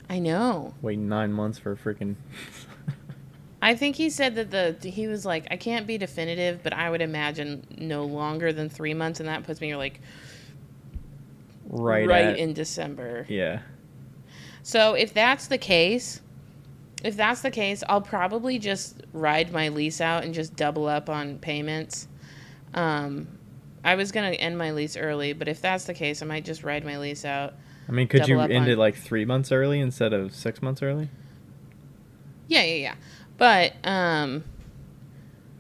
I 0.10 0.18
know. 0.20 0.74
Wait 0.82 0.98
nine 0.98 1.32
months 1.32 1.60
for 1.60 1.74
a 1.74 1.78
freaking. 1.78 2.16
I 3.62 3.76
think 3.76 3.96
he 3.96 4.10
said 4.10 4.36
that 4.36 4.52
the 4.52 4.90
he 4.90 5.08
was 5.08 5.26
like, 5.26 5.48
I 5.52 5.58
can't 5.58 5.86
be 5.86 5.98
definitive, 5.98 6.64
but 6.64 6.74
I 6.74 6.90
would 6.90 7.02
imagine 7.02 7.68
no 7.78 8.06
longer 8.06 8.52
than 8.52 8.68
three 8.68 8.96
months, 8.96 9.20
and 9.20 9.30
that 9.30 9.44
puts 9.44 9.62
me 9.62 9.76
like 9.76 10.02
right. 11.68 12.08
right 12.08 12.26
at- 12.26 12.38
in 12.38 12.54
December. 12.54 13.28
Yeah. 13.30 13.60
So 14.64 14.96
if 14.96 15.14
that's 15.14 15.48
the 15.48 15.58
case, 15.58 16.22
if 17.04 17.16
that's 17.16 17.42
the 17.42 17.52
case, 17.52 17.84
I'll 17.88 18.02
probably 18.02 18.58
just 18.58 19.04
ride 19.14 19.52
my 19.52 19.70
lease 19.70 20.02
out 20.02 20.24
and 20.24 20.34
just 20.34 20.56
double 20.56 20.88
up 20.88 21.10
on 21.10 21.38
payments. 21.38 22.08
Um, 22.74 23.37
I 23.84 23.96
was 23.96 24.12
gonna 24.12 24.32
end 24.32 24.58
my 24.58 24.72
lease 24.72 24.98
early, 24.98 25.34
but 25.34 25.48
if 25.48 25.62
that's 25.62 25.86
the 25.86 25.94
case, 25.94 26.22
I 26.22 26.26
might 26.26 26.46
just 26.46 26.64
ride 26.64 26.84
my 26.86 26.98
lease 26.98 27.24
out. 27.26 27.54
I 27.88 27.92
mean, 27.92 28.08
could 28.08 28.28
you 28.28 28.40
end 28.40 28.54
on- 28.66 28.70
it 28.70 28.78
like 28.78 28.96
three 28.96 29.24
months 29.26 29.52
early 29.52 29.80
instead 29.80 30.12
of 30.14 30.36
six 30.36 30.62
months 30.62 30.82
early? 30.82 31.10
Yeah, 32.48 32.64
yeah, 32.64 32.76
yeah. 32.76 32.96
But 33.38 33.74
um, 33.88 34.44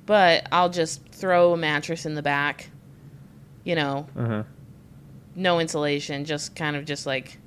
but 0.05 0.47
I'll 0.51 0.69
just 0.69 1.05
throw 1.09 1.53
a 1.53 1.57
mattress 1.57 2.05
in 2.05 2.15
the 2.15 2.21
back. 2.21 2.69
You 3.63 3.75
know, 3.75 4.07
Uh 4.17 4.25
huh. 4.27 4.43
no 5.35 5.59
insulation, 5.59 6.25
just 6.25 6.55
kind 6.55 6.75
of 6.75 6.85
just 6.85 7.05
like 7.05 7.37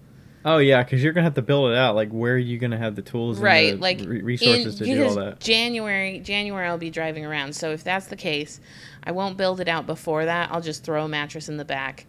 Oh 0.42 0.56
yeah, 0.56 0.82
because 0.82 1.02
you're 1.02 1.12
gonna 1.12 1.24
have 1.24 1.34
to 1.34 1.42
build 1.42 1.70
it 1.72 1.76
out. 1.76 1.94
Like, 1.94 2.10
where 2.10 2.34
are 2.34 2.38
you 2.38 2.58
gonna 2.58 2.78
have 2.78 2.96
the 2.96 3.02
tools 3.02 3.36
and 3.38 3.44
right, 3.44 3.74
the 3.74 3.76
like 3.80 4.00
re- 4.04 4.22
resources 4.22 4.80
in- 4.80 4.86
to 4.88 4.94
do 4.94 5.06
all 5.06 5.14
that? 5.16 5.40
January, 5.40 6.18
January, 6.20 6.66
I'll 6.66 6.78
be 6.78 6.88
driving 6.90 7.26
around. 7.26 7.54
So 7.54 7.72
if 7.72 7.84
that's 7.84 8.06
the 8.06 8.16
case, 8.16 8.60
I 9.02 9.12
won't 9.12 9.36
build 9.36 9.60
it 9.60 9.68
out 9.68 9.86
before 9.86 10.24
that. 10.26 10.50
I'll 10.52 10.60
just 10.60 10.84
throw 10.84 11.04
a 11.04 11.08
mattress 11.08 11.48
in 11.48 11.56
the 11.56 11.64
back, 11.64 12.06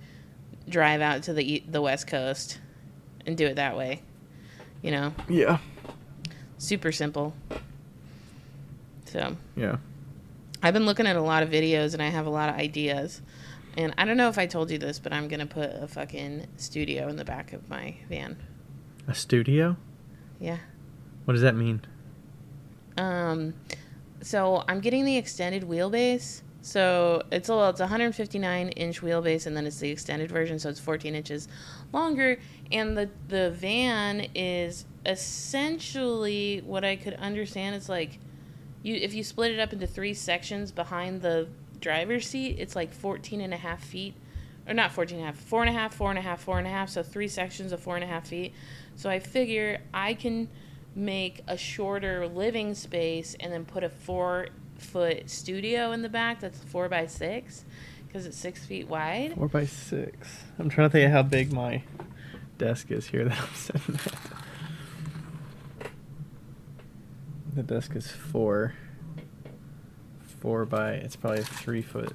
drive 0.67 1.01
out 1.01 1.23
to 1.23 1.33
the 1.33 1.63
the 1.67 1.81
west 1.81 2.07
coast, 2.07 2.59
and 3.25 3.37
do 3.37 3.45
it 3.45 3.55
that 3.55 3.77
way. 3.77 4.01
You 4.81 4.91
know, 4.91 5.13
Yeah. 5.29 5.59
super 6.57 6.91
simple. 6.91 7.33
So 9.05 9.35
Yeah. 9.55 9.77
I've 10.63 10.73
been 10.73 10.85
looking 10.85 11.07
at 11.07 11.15
a 11.15 11.21
lot 11.21 11.43
of 11.43 11.49
videos 11.49 11.93
and 11.93 12.01
I 12.03 12.07
have 12.09 12.25
a 12.25 12.29
lot 12.29 12.49
of 12.49 12.55
ideas. 12.55 13.21
And 13.77 13.93
I 13.97 14.05
don't 14.05 14.17
know 14.17 14.27
if 14.29 14.37
I 14.37 14.45
told 14.47 14.69
you 14.69 14.77
this, 14.77 14.99
but 14.99 15.13
I'm 15.13 15.27
gonna 15.27 15.45
put 15.45 15.69
a 15.71 15.87
fucking 15.87 16.47
studio 16.57 17.07
in 17.07 17.15
the 17.15 17.25
back 17.25 17.53
of 17.53 17.67
my 17.69 17.95
van. 18.09 18.37
A 19.07 19.15
studio? 19.15 19.77
Yeah. 20.39 20.57
What 21.25 21.33
does 21.33 21.41
that 21.41 21.55
mean? 21.55 21.81
Um, 22.97 23.53
so 24.21 24.63
I'm 24.67 24.81
getting 24.81 25.05
the 25.05 25.17
extended 25.17 25.63
wheelbase. 25.63 26.41
So 26.61 27.23
it's 27.31 27.49
a 27.49 27.55
well, 27.55 27.69
it's 27.69 27.79
159 27.79 28.69
inch 28.69 29.01
wheelbase, 29.01 29.47
and 29.47 29.57
then 29.57 29.65
it's 29.65 29.79
the 29.79 29.89
extended 29.89 30.31
version, 30.31 30.59
so 30.59 30.69
it's 30.69 30.79
14 30.79 31.15
inches 31.15 31.47
longer. 31.91 32.37
And 32.71 32.95
the 32.95 33.09
the 33.27 33.51
van 33.51 34.27
is 34.35 34.85
essentially 35.05 36.61
what 36.63 36.85
I 36.85 36.95
could 36.95 37.15
understand. 37.15 37.75
It's 37.75 37.89
like 37.89 38.19
you 38.83 38.95
if 38.95 39.13
you 39.13 39.23
split 39.23 39.51
it 39.51 39.59
up 39.59 39.73
into 39.73 39.87
three 39.87 40.13
sections 40.13 40.71
behind 40.71 41.23
the 41.23 41.47
driver's 41.79 42.27
seat, 42.27 42.57
it's 42.59 42.75
like 42.75 42.93
14 42.93 43.41
and 43.41 43.55
a 43.55 43.57
half 43.57 43.83
feet, 43.83 44.13
or 44.67 44.75
not 44.75 44.91
14 44.91 45.17
and 45.17 45.23
a 45.23 45.31
half, 45.31 45.39
four 45.39 45.61
and 45.61 45.69
a 45.69 45.73
half, 45.73 45.95
four 45.95 46.09
and 46.11 46.19
a 46.19 46.21
half, 46.21 46.41
four 46.41 46.59
and 46.59 46.67
a 46.67 46.71
half. 46.71 46.89
So 46.89 47.01
three 47.01 47.27
sections 47.27 47.71
of 47.71 47.79
four 47.79 47.95
and 47.95 48.03
a 48.03 48.07
half 48.07 48.27
feet. 48.27 48.53
So 48.95 49.09
I 49.09 49.19
figure 49.19 49.81
I 49.95 50.13
can 50.13 50.47
make 50.93 51.41
a 51.47 51.57
shorter 51.57 52.27
living 52.27 52.75
space 52.75 53.35
and 53.39 53.51
then 53.51 53.65
put 53.65 53.83
a 53.83 53.89
four 53.89 54.47
foot 54.81 55.29
studio 55.29 55.91
in 55.91 56.01
the 56.01 56.09
back 56.09 56.39
that's 56.39 56.59
four 56.65 56.89
by 56.89 57.05
six 57.05 57.65
because 58.07 58.25
it's 58.25 58.37
six 58.37 58.65
feet 58.65 58.87
wide. 58.87 59.33
Four 59.35 59.47
by 59.47 59.65
six. 59.65 60.43
I'm 60.59 60.69
trying 60.69 60.89
to 60.89 60.91
think 60.91 61.05
of 61.05 61.11
how 61.11 61.23
big 61.23 61.53
my 61.53 61.83
desk 62.57 62.91
is 62.91 63.07
here 63.07 63.23
that 63.29 63.39
I'm 63.39 63.55
sitting 63.55 63.95
at. 63.95 64.13
The 67.55 67.63
desk 67.63 67.95
is 67.95 68.09
four. 68.09 68.73
Four 70.39 70.65
by 70.65 70.93
it's 70.93 71.15
probably 71.15 71.43
three 71.43 71.81
foot, 71.81 72.11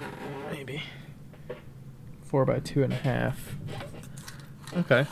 maybe. 0.50 0.82
Four 2.24 2.44
by 2.44 2.58
two 2.58 2.82
and 2.82 2.92
a 2.92 2.96
half. 2.96 3.56
Okay. 4.76 5.06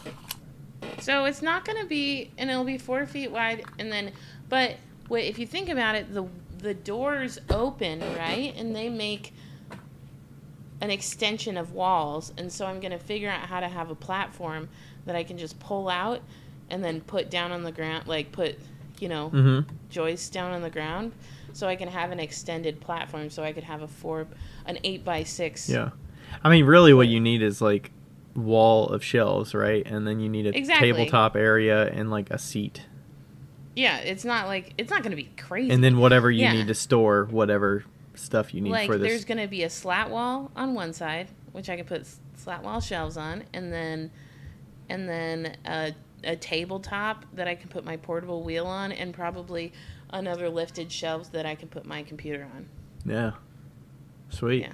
So 1.00 1.26
it's 1.26 1.42
not 1.42 1.64
going 1.64 1.80
to 1.80 1.86
be, 1.86 2.30
and 2.38 2.50
it'll 2.50 2.64
be 2.64 2.78
four 2.78 3.06
feet 3.06 3.30
wide, 3.30 3.64
and 3.78 3.92
then, 3.92 4.12
but 4.48 4.76
wait, 5.08 5.28
if 5.28 5.38
you 5.38 5.46
think 5.46 5.68
about 5.68 5.94
it, 5.94 6.12
the 6.12 6.26
the 6.64 6.74
doors 6.74 7.38
open 7.50 8.00
right, 8.16 8.52
and 8.56 8.74
they 8.74 8.88
make 8.88 9.32
an 10.80 10.90
extension 10.90 11.56
of 11.56 11.72
walls, 11.72 12.32
and 12.36 12.50
so 12.52 12.66
I'm 12.66 12.80
going 12.80 12.90
to 12.92 12.98
figure 12.98 13.30
out 13.30 13.40
how 13.42 13.60
to 13.60 13.68
have 13.68 13.90
a 13.90 13.94
platform 13.94 14.68
that 15.06 15.14
I 15.14 15.22
can 15.22 15.38
just 15.38 15.58
pull 15.60 15.88
out 15.88 16.20
and 16.70 16.82
then 16.82 17.00
put 17.02 17.30
down 17.30 17.52
on 17.52 17.62
the 17.62 17.70
ground, 17.72 18.06
like 18.08 18.32
put, 18.32 18.56
you 18.98 19.08
know, 19.08 19.30
Mm-hmm. 19.30 19.70
joists 19.90 20.28
down 20.30 20.52
on 20.52 20.62
the 20.62 20.70
ground, 20.70 21.12
so 21.52 21.68
I 21.68 21.76
can 21.76 21.88
have 21.88 22.10
an 22.10 22.18
extended 22.18 22.80
platform, 22.80 23.30
so 23.30 23.44
I 23.44 23.52
could 23.52 23.64
have 23.64 23.82
a 23.82 23.88
four, 23.88 24.26
an 24.66 24.78
eight 24.84 25.04
by 25.04 25.22
six. 25.22 25.68
Yeah. 25.68 25.90
I 26.42 26.50
mean, 26.50 26.64
really, 26.64 26.92
what 26.94 27.08
you 27.08 27.20
need 27.20 27.42
is 27.42 27.60
like 27.60 27.90
wall 28.34 28.88
of 28.88 29.04
shelves, 29.04 29.54
right? 29.54 29.86
And 29.86 30.06
then 30.06 30.18
you 30.18 30.28
need 30.28 30.46
a 30.46 30.56
Exactly. 30.56 30.90
tabletop 30.92 31.36
area 31.36 31.88
and 31.90 32.10
like 32.10 32.30
a 32.30 32.38
seat, 32.38 32.82
Yeah, 33.76 33.98
it's 33.98 34.24
not 34.24 34.46
like 34.46 34.72
it's 34.78 34.90
not 34.90 35.02
going 35.02 35.10
to 35.10 35.16
be 35.16 35.30
crazy. 35.36 35.70
and 35.72 35.82
then 35.82 35.98
whatever 35.98 36.30
you 36.30 36.42
Yeah. 36.42 36.52
need 36.52 36.68
to 36.68 36.74
store 36.74 37.24
whatever 37.30 37.84
stuff 38.14 38.54
you 38.54 38.60
need 38.60 38.70
like 38.70 38.86
for 38.88 38.96
this. 38.96 39.08
there's 39.10 39.24
going 39.24 39.38
to 39.38 39.48
be 39.48 39.64
a 39.64 39.70
slat 39.70 40.08
wall 40.10 40.52
on 40.54 40.72
one 40.74 40.92
side 40.92 41.28
which 41.50 41.68
i 41.68 41.74
can 41.74 41.84
put 41.84 42.06
slat 42.36 42.62
wall 42.62 42.80
shelves 42.80 43.16
on 43.16 43.42
and 43.52 43.72
then 43.72 44.08
and 44.88 45.08
then 45.08 45.56
a, 45.66 45.92
a 46.22 46.36
tabletop 46.36 47.24
that 47.34 47.48
i 47.48 47.56
can 47.56 47.68
put 47.68 47.84
my 47.84 47.96
portable 47.96 48.44
wheel 48.44 48.66
on 48.66 48.92
and 48.92 49.12
probably 49.12 49.72
another 50.10 50.48
lifted 50.48 50.92
shelves 50.92 51.30
that 51.30 51.44
i 51.44 51.56
can 51.56 51.66
put 51.66 51.84
my 51.84 52.04
computer 52.04 52.46
on 52.54 52.68
Yeah. 53.04 53.32
Sweet. 54.28 54.62
Yeah. 54.62 54.72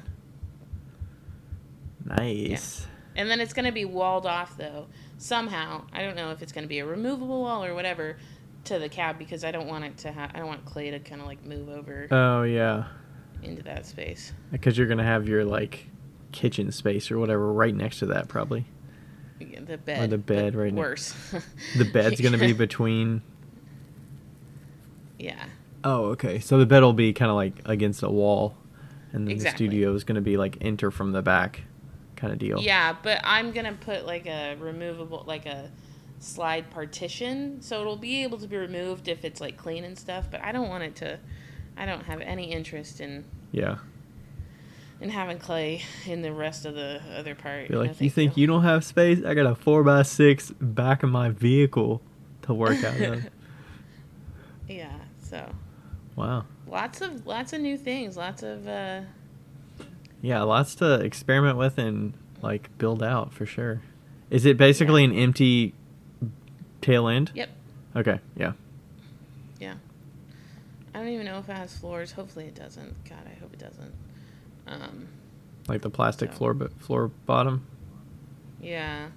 Nice. 2.04 2.86
and 3.16 3.30
then 3.30 3.40
it's 3.40 3.52
going 3.52 3.64
to 3.66 3.72
be 3.72 3.84
walled 3.84 4.26
off 4.26 4.56
though 4.56 4.86
somehow 5.18 5.84
i 5.92 6.02
don't 6.02 6.16
know 6.16 6.30
if 6.30 6.42
it's 6.42 6.52
going 6.52 6.64
to 6.64 6.68
be 6.68 6.78
a 6.78 6.86
removable 6.86 7.40
wall 7.42 7.64
or 7.64 7.74
whatever 7.74 8.16
to 8.64 8.78
the 8.78 8.88
cab 8.88 9.18
because 9.18 9.42
i 9.44 9.50
don't 9.50 9.66
want 9.66 9.84
it 9.84 9.96
to 9.96 10.12
have 10.12 10.30
i 10.34 10.38
don't 10.38 10.46
want 10.48 10.64
clay 10.64 10.90
to 10.90 10.98
kind 11.00 11.20
of 11.20 11.26
like 11.26 11.44
move 11.44 11.68
over 11.68 12.06
Oh 12.10 12.42
yeah, 12.42 12.84
into 13.42 13.62
that 13.62 13.86
space 13.86 14.32
because 14.52 14.76
you're 14.76 14.86
gonna 14.86 15.02
have 15.04 15.26
your 15.28 15.44
like 15.44 15.86
kitchen 16.32 16.70
space 16.72 17.10
or 17.10 17.18
whatever 17.18 17.52
right 17.52 17.74
next 17.74 17.98
to 18.00 18.06
that 18.06 18.28
probably. 18.28 18.64
Yeah, 19.40 19.60
the 19.60 19.78
bed 19.78 20.02
Or 20.02 20.06
the 20.06 20.18
bed 20.18 20.54
right 20.54 20.72
ne- 20.72 20.78
worse 20.78 21.14
The 21.78 21.86
bed's 21.86 22.20
gonna 22.20 22.36
be 22.38 22.52
between. 22.66 23.22
yeah 25.18 25.44
Oh 25.82 26.06
okay, 26.10 26.40
so 26.40 26.58
the 26.58 26.66
bed 26.66 26.82
will 26.82 26.92
be 26.92 27.14
kind 27.14 27.30
of 27.30 27.36
like 27.36 27.54
against 27.64 28.02
a 28.02 28.10
wall, 28.10 28.54
and 29.12 29.26
then 29.26 29.32
Exactly. 29.32 29.66
the 29.66 29.70
studio 29.72 29.94
is 29.94 30.04
gonna 30.04 30.20
be 30.20 30.36
like 30.36 30.58
enter 30.60 30.90
from 30.90 31.12
the 31.12 31.22
back, 31.22 31.62
kind 32.16 32.34
of 32.34 32.38
deal. 32.38 32.60
Yeah, 32.60 32.94
but 33.02 33.18
I'm 33.24 33.50
gonna 33.52 33.72
put 33.72 34.04
like 34.04 34.26
a 34.26 34.56
removable, 34.56 35.24
like 35.26 35.46
a 35.46 35.70
slide 36.20 36.70
partition, 36.70 37.60
so 37.62 37.80
it'll 37.80 37.96
be 37.96 38.22
able 38.22 38.38
to 38.38 38.46
be 38.46 38.56
removed 38.56 39.08
if 39.08 39.24
it's 39.24 39.40
like 39.40 39.56
clean 39.56 39.82
and 39.84 39.98
stuff. 39.98 40.26
But 40.30 40.42
I 40.44 40.52
don't 40.52 40.68
want 40.68 40.84
it 40.84 40.94
to. 40.96 41.18
I 41.76 41.86
don't 41.86 42.04
have 42.04 42.20
any 42.20 42.52
interest 42.52 43.00
in 43.00 43.24
Yeah. 43.52 43.78
in 45.00 45.08
having 45.08 45.38
clay 45.38 45.82
in 46.06 46.20
the 46.22 46.30
rest 46.32 46.66
of 46.66 46.74
the 46.74 47.00
other 47.16 47.34
part. 47.34 47.70
No, 47.70 47.78
like, 47.78 47.88
you 47.88 48.10
thank 48.10 48.12
think 48.12 48.36
you 48.36 48.46
don't 48.46 48.62
have 48.64 48.84
space? 48.84 49.24
I 49.24 49.32
got 49.34 49.46
a 49.46 49.54
four 49.54 49.82
by 49.82 50.02
six 50.02 50.52
back 50.60 51.02
of 51.02 51.10
my 51.10 51.30
vehicle 51.30 52.02
to 52.42 52.52
work 52.54 52.84
out 52.84 53.00
of. 53.00 53.30
yeah. 54.68 54.92
So 55.22 55.50
wow. 56.16 56.44
lots 56.66 57.00
of 57.00 57.26
lots 57.26 57.52
of 57.54 57.60
new 57.62 57.78
things. 57.78 58.16
Lots 58.16 58.42
of. 58.42 58.68
uh 58.68 59.02
Yeah, 60.20 60.42
lots 60.42 60.74
to 60.76 61.00
experiment 61.00 61.56
with 61.56 61.78
and 61.78 62.12
like 62.42 62.76
build 62.76 63.02
out 63.02 63.32
for 63.32 63.46
sure. 63.46 63.80
Is 64.28 64.44
it 64.44 64.56
basically 64.58 65.02
an 65.02 65.12
empty 65.12 65.74
tail 66.80 67.08
end? 67.08 67.30
Yep. 67.34 67.48
Okay, 67.96 68.20
yeah. 68.36 68.52
Yeah. 69.58 69.74
I 70.94 70.98
don't 70.98 71.08
even 71.08 71.26
know 71.26 71.38
if 71.38 71.48
it 71.48 71.56
has 71.56 71.76
floors. 71.76 72.12
Hopefully 72.12 72.46
it 72.46 72.54
doesn't. 72.54 73.04
God, 73.08 73.18
I 73.26 73.38
hope 73.40 73.52
it 73.52 73.58
doesn't. 73.60 73.92
Um. 74.66 75.08
Like 75.68 75.82
the 75.82 75.90
plastic 75.90 76.30
So- 76.32 76.38
floor 76.38 76.54
but 76.54 76.72
floor 76.80 77.08
bottom. 77.26 77.66
Yeah. 78.60 79.08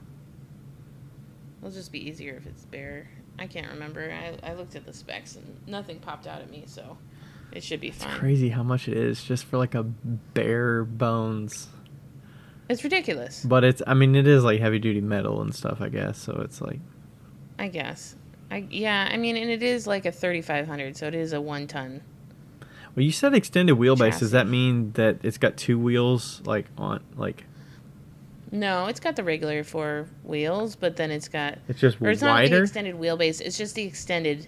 It'll 1.60 1.72
just 1.72 1.92
be 1.92 2.08
easier 2.08 2.36
if 2.36 2.46
it's 2.46 2.66
bare. 2.66 3.10
I 3.40 3.48
can't 3.48 3.68
remember. 3.72 4.12
I, 4.12 4.38
I 4.48 4.54
looked 4.54 4.76
at 4.76 4.86
the 4.86 4.94
specs 4.94 5.36
and 5.36 5.58
nothing 5.66 6.00
popped 6.00 6.28
out 6.28 6.42
at 6.42 6.50
me, 6.52 6.64
so 6.68 6.98
it 7.52 7.64
should 7.64 7.80
be 7.80 7.88
It's 7.88 8.04
fine. 8.04 8.20
crazy 8.20 8.50
how 8.50 8.64
much 8.64 8.88
it 8.88 8.96
is 8.98 9.24
just 9.24 9.46
for 9.46 9.58
like 9.58 9.74
a 9.74 9.84
bare 9.84 10.84
bones. 10.84 11.68
It's 12.70 12.84
ridiculous, 12.84 13.44
But 13.44 13.64
it's 13.64 13.82
I 13.88 13.94
mean 13.94 14.16
it 14.16 14.28
is 14.28 14.44
like 14.44 14.60
heavy 14.60 14.80
duty 14.80 15.02
metal 15.02 15.42
and 15.42 15.54
stuff, 15.56 15.82
I 15.82 15.90
guess. 15.90 16.18
So 16.18 16.42
it's 16.44 16.62
like 16.62 16.80
I 17.58 17.68
guess. 17.68 18.16
I 18.52 18.68
yeah, 18.70 19.10
I 19.12 19.18
mean, 19.18 19.38
and 19.38 19.50
it 19.50 19.64
is 19.64 19.88
like 19.88 20.06
a 20.06 20.12
3500, 20.12 20.98
so 20.98 21.08
it 21.08 21.16
is 21.16 21.34
a 21.34 21.42
1 21.42 21.68
ton. 21.68 22.02
Well, 22.96 23.04
you 23.04 23.12
said 23.12 23.34
extended 23.34 23.76
wheelbase. 23.78 24.20
Does 24.20 24.32
that 24.32 24.48
mean 24.48 24.92
that 24.94 25.18
it's 25.24 25.38
got 25.38 25.58
two 25.58 25.80
wheels 25.80 26.42
like 26.46 26.68
on 26.78 27.04
like 27.16 27.46
No, 28.52 28.86
it's 28.86 29.00
got 29.00 29.16
the 29.16 29.24
regular 29.24 29.64
four 29.64 30.08
wheels, 30.24 30.76
but 30.76 30.96
then 30.96 31.10
it's 31.10 31.28
got 31.28 31.58
It's 31.68 31.80
just 31.80 32.00
or 32.00 32.10
it's 32.10 32.22
not 32.22 32.48
the 32.48 32.62
extended 32.62 32.96
wheelbase. 32.96 33.42
It's 33.42 33.58
just 33.58 33.74
the 33.76 33.84
extended. 33.84 34.48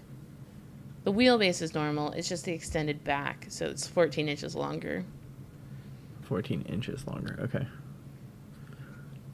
The 1.06 1.14
wheelbase 1.14 1.62
is 1.62 1.74
normal. 1.74 2.12
It's 2.12 2.30
just 2.30 2.46
the 2.46 2.54
extended 2.54 3.04
back, 3.04 3.46
so 3.50 3.66
it's 3.66 3.88
14 3.88 4.28
inches 4.28 4.56
longer. 4.56 5.06
14 6.22 6.64
inches 6.64 7.06
longer. 7.08 7.40
Okay. 7.44 7.68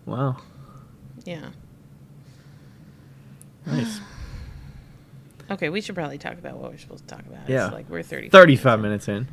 Wow. 0.06 0.38
Yeah. 1.26 1.50
Nice. 3.66 4.02
Okay, 5.50 5.70
we 5.70 5.82
should 5.82 5.96
probably 5.96 6.18
talk 6.18 6.34
about 6.34 6.58
what 6.58 6.72
we're 6.72 6.78
supposed 6.78 7.08
to 7.08 7.16
talk 7.16 7.26
about. 7.26 7.48
Yeah. 7.48 7.66
It's 7.66 7.74
like 7.74 7.90
we're 7.90 8.04
30. 8.04 8.30
35 8.30 8.80
minutes 8.80 9.08
in. 9.08 9.28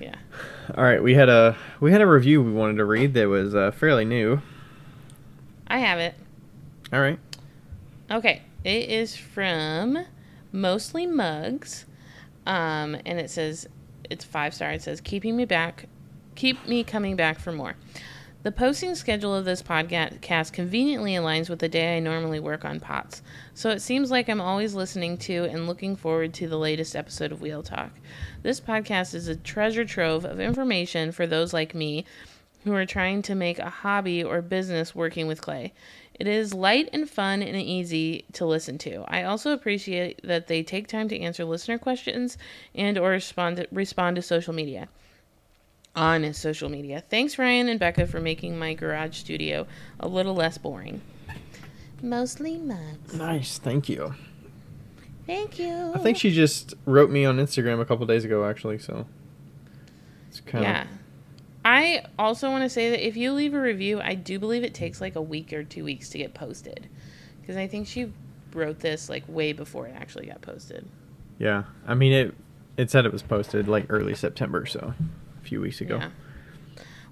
Yeah. 0.00 0.14
All 0.76 0.84
right, 0.84 1.02
we 1.02 1.14
had 1.14 1.28
a 1.28 1.56
we 1.80 1.90
had 1.90 2.00
a 2.00 2.06
review 2.06 2.42
we 2.42 2.52
wanted 2.52 2.76
to 2.76 2.84
read 2.84 3.14
that 3.14 3.28
was 3.28 3.54
uh, 3.54 3.70
fairly 3.70 4.04
new. 4.04 4.40
I 5.66 5.78
have 5.78 5.98
it. 5.98 6.14
All 6.92 7.00
right. 7.00 7.18
Okay, 8.10 8.42
it 8.62 8.88
is 8.88 9.16
from 9.16 9.98
Mostly 10.52 11.06
Mugs, 11.06 11.86
um, 12.46 12.96
and 13.06 13.18
it 13.18 13.30
says 13.30 13.68
it's 14.08 14.24
five 14.24 14.54
star. 14.54 14.70
It 14.70 14.82
says 14.82 15.00
keeping 15.00 15.36
me 15.36 15.44
back, 15.44 15.88
keep 16.34 16.66
me 16.68 16.84
coming 16.84 17.16
back 17.16 17.38
for 17.38 17.52
more. 17.52 17.74
The 18.46 18.52
posting 18.52 18.94
schedule 18.94 19.34
of 19.34 19.44
this 19.44 19.60
podcast 19.60 20.52
conveniently 20.52 21.14
aligns 21.14 21.50
with 21.50 21.58
the 21.58 21.68
day 21.68 21.96
I 21.96 21.98
normally 21.98 22.38
work 22.38 22.64
on 22.64 22.78
pots, 22.78 23.20
so 23.54 23.70
it 23.70 23.82
seems 23.82 24.08
like 24.08 24.28
I'm 24.28 24.40
always 24.40 24.72
listening 24.72 25.18
to 25.18 25.46
and 25.46 25.66
looking 25.66 25.96
forward 25.96 26.32
to 26.34 26.46
the 26.46 26.56
latest 26.56 26.94
episode 26.94 27.32
of 27.32 27.40
Wheel 27.40 27.64
Talk. 27.64 27.90
This 28.44 28.60
podcast 28.60 29.16
is 29.16 29.26
a 29.26 29.34
treasure 29.34 29.84
trove 29.84 30.24
of 30.24 30.38
information 30.38 31.10
for 31.10 31.26
those 31.26 31.52
like 31.52 31.74
me 31.74 32.04
who 32.62 32.72
are 32.72 32.86
trying 32.86 33.20
to 33.22 33.34
make 33.34 33.58
a 33.58 33.68
hobby 33.68 34.22
or 34.22 34.40
business 34.42 34.94
working 34.94 35.26
with 35.26 35.42
clay. 35.42 35.72
It 36.14 36.28
is 36.28 36.54
light 36.54 36.88
and 36.92 37.10
fun 37.10 37.42
and 37.42 37.56
easy 37.56 38.26
to 38.34 38.46
listen 38.46 38.78
to. 38.78 39.04
I 39.08 39.24
also 39.24 39.50
appreciate 39.50 40.20
that 40.22 40.46
they 40.46 40.62
take 40.62 40.86
time 40.86 41.08
to 41.08 41.18
answer 41.18 41.44
listener 41.44 41.78
questions 41.78 42.38
and 42.76 42.96
or 42.96 43.10
respond 43.10 43.56
to, 43.56 43.66
respond 43.72 44.14
to 44.14 44.22
social 44.22 44.54
media. 44.54 44.86
On 45.96 46.22
his 46.22 46.36
social 46.36 46.68
media. 46.68 47.02
Thanks 47.08 47.38
Ryan 47.38 47.68
and 47.68 47.80
Becca 47.80 48.06
for 48.06 48.20
making 48.20 48.58
my 48.58 48.74
garage 48.74 49.16
studio 49.16 49.66
a 49.98 50.06
little 50.06 50.34
less 50.34 50.58
boring. 50.58 51.00
Mostly 52.02 52.58
mugs. 52.58 53.14
Nice. 53.14 53.58
Thank 53.58 53.88
you. 53.88 54.14
Thank 55.26 55.58
you. 55.58 55.92
I 55.94 55.98
think 55.98 56.18
she 56.18 56.30
just 56.30 56.74
wrote 56.84 57.10
me 57.10 57.24
on 57.24 57.38
Instagram 57.38 57.80
a 57.80 57.84
couple 57.86 58.04
days 58.06 58.24
ago, 58.24 58.44
actually. 58.44 58.78
So 58.78 59.06
it's 60.28 60.40
kind 60.40 60.64
of 60.64 60.70
Yeah. 60.70 60.86
I 61.64 62.04
also 62.18 62.50
want 62.50 62.62
to 62.62 62.68
say 62.68 62.90
that 62.90 63.04
if 63.04 63.16
you 63.16 63.32
leave 63.32 63.54
a 63.54 63.60
review, 63.60 64.00
I 64.00 64.14
do 64.14 64.38
believe 64.38 64.62
it 64.62 64.74
takes 64.74 65.00
like 65.00 65.16
a 65.16 65.22
week 65.22 65.52
or 65.52 65.64
two 65.64 65.82
weeks 65.82 66.10
to 66.10 66.18
get 66.18 66.32
posted. 66.34 66.88
Because 67.40 67.56
I 67.56 67.66
think 67.66 67.88
she 67.88 68.12
wrote 68.52 68.78
this 68.80 69.08
like 69.08 69.24
way 69.26 69.52
before 69.52 69.86
it 69.88 69.94
actually 69.96 70.26
got 70.26 70.42
posted. 70.42 70.86
yeah. 71.38 71.64
I 71.86 71.94
mean 71.94 72.12
it. 72.12 72.34
It 72.76 72.90
said 72.90 73.06
it 73.06 73.12
was 73.12 73.22
posted 73.22 73.66
like 73.66 73.86
early 73.88 74.14
September, 74.14 74.66
so 74.66 74.92
a 74.92 75.25
few 75.46 75.60
weeks 75.60 75.80
ago. 75.80 75.98
Yeah. 75.98 76.10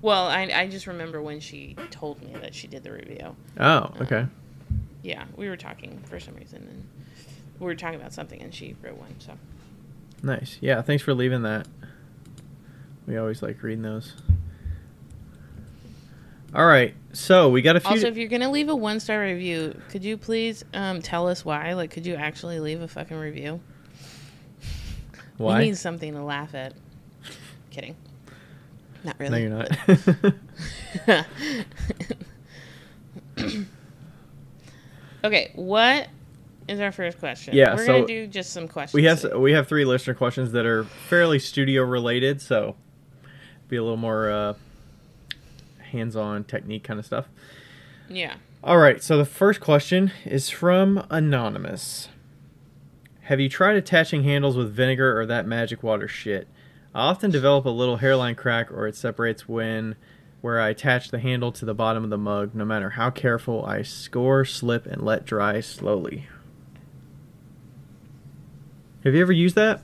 Well, 0.03 0.27
I, 0.27 0.51
I 0.55 0.69
just 0.69 0.87
remember 0.87 1.23
when 1.23 1.41
she 1.41 1.77
told 1.91 2.23
me 2.23 2.35
that 2.41 2.55
she 2.55 2.67
did 2.67 2.83
the 2.83 2.93
review. 2.93 3.35
Oh, 3.59 3.91
okay. 4.03 4.27
Yeah, 5.03 5.25
we 5.37 5.49
were 5.49 5.57
talking 5.57 6.03
for 6.09 6.21
some 6.21 6.35
reason, 6.35 6.67
and 6.69 6.89
we 7.59 7.65
were 7.67 7.75
talking 7.75 7.99
about 7.99 8.13
something, 8.13 8.41
and 8.43 8.55
she 8.55 8.77
wrote 8.83 8.99
one. 8.99 9.15
So 9.19 9.33
Nice. 10.23 10.59
Yeah. 10.61 10.83
Thanks 10.83 11.03
for 11.03 11.15
leaving 11.15 11.43
that. 11.43 11.67
We 13.07 13.19
always 13.19 13.43
like 13.43 13.63
reading 13.63 13.83
those. 13.83 14.15
All 16.55 16.67
right. 16.67 16.95
So 17.13 17.51
we 17.51 17.63
got 17.63 17.77
a 17.77 17.81
few. 17.81 17.91
also, 17.91 18.07
if 18.07 18.17
you're 18.17 18.29
gonna 18.29 18.51
leave 18.51 18.69
a 18.69 18.77
one 18.77 19.01
star 19.01 19.21
review, 19.21 19.79
could 19.91 20.05
you 20.05 20.17
please 20.17 20.65
um, 20.73 21.03
tell 21.03 21.29
us 21.29 21.45
why? 21.45 21.75
Like, 21.75 21.91
could 21.91 22.07
you 22.07 22.15
actually 22.15 22.61
leave 22.61 22.81
a 22.81 22.89
fucking 22.89 23.17
review? 23.17 23.61
Why? 25.37 25.59
We 25.59 25.65
need 25.67 25.79
something 25.79 26.15
to 26.15 26.23
laugh 26.23 26.55
at. 26.55 26.75
Kidding. 27.71 27.97
Not 29.05 29.17
really. 29.19 29.49
no, 29.49 29.67
you're 30.97 31.09
not. 31.09 31.27
okay, 35.25 35.53
what 35.55 36.09
is 36.69 36.81
our 36.81 36.91
first 36.93 37.19
question? 37.19 37.55
Yeah, 37.55 37.75
we're 37.75 37.85
so 37.85 37.93
gonna 37.93 38.07
do 38.07 38.27
just 38.27 38.53
some 38.53 38.67
questions. 38.67 38.95
we 38.95 39.05
have 39.05 39.21
today. 39.21 39.37
we 39.37 39.53
have 39.53 39.69
three 39.69 39.85
listener 39.85 40.15
questions 40.15 40.53
that 40.53 40.65
are 40.65 40.85
fairly 40.85 41.39
studio 41.39 41.83
related, 41.83 42.41
so 42.41 42.77
be 43.69 43.77
a 43.77 43.83
little 43.83 43.99
more 43.99 44.31
uh, 44.31 44.55
hands-on 45.91 46.45
technique 46.45 46.85
kind 46.85 46.99
of 46.99 47.07
stuff. 47.07 47.27
yeah. 48.09 48.35
All 48.63 48.79
right, 48.79 49.03
so 49.03 49.19
the 49.19 49.27
first 49.27 49.61
question 49.61 50.11
is 50.25 50.49
from 50.49 51.07
Anonymous. 51.11 52.09
Have 53.25 53.39
you 53.39 53.51
tried 53.51 53.77
attaching 53.77 54.25
handles 54.25 54.57
with 54.57 54.73
vinegar 54.75 55.21
or 55.21 55.27
that 55.27 55.47
magic 55.47 55.83
water 55.83 56.09
shit? 56.09 56.49
I 56.95 57.01
often 57.01 57.31
develop 57.31 57.65
a 57.65 57.71
little 57.71 57.97
hairline 57.97 58.37
crack 58.37 58.71
or 58.71 58.87
it 58.87 58.97
separates 58.97 59.49
when 59.49 59.97
where 60.41 60.61
I 60.61 60.69
attach 60.69 61.11
the 61.11 61.19
handle 61.19 61.53
to 61.53 61.65
the 61.65 61.75
bottom 61.75 62.05
of 62.05 62.11
the 62.11 62.19
mug, 62.19 62.55
no 62.55 62.67
matter 62.67 62.91
how 62.91 63.09
careful 63.09 63.65
I 63.65 63.81
score, 63.81 64.45
slip, 64.45 64.85
and 64.85 65.03
let 65.03 65.25
dry 65.25 65.61
slowly. 65.61 66.29
Have 69.05 69.15
you 69.15 69.23
ever 69.23 69.33
used 69.33 69.55
that? 69.57 69.81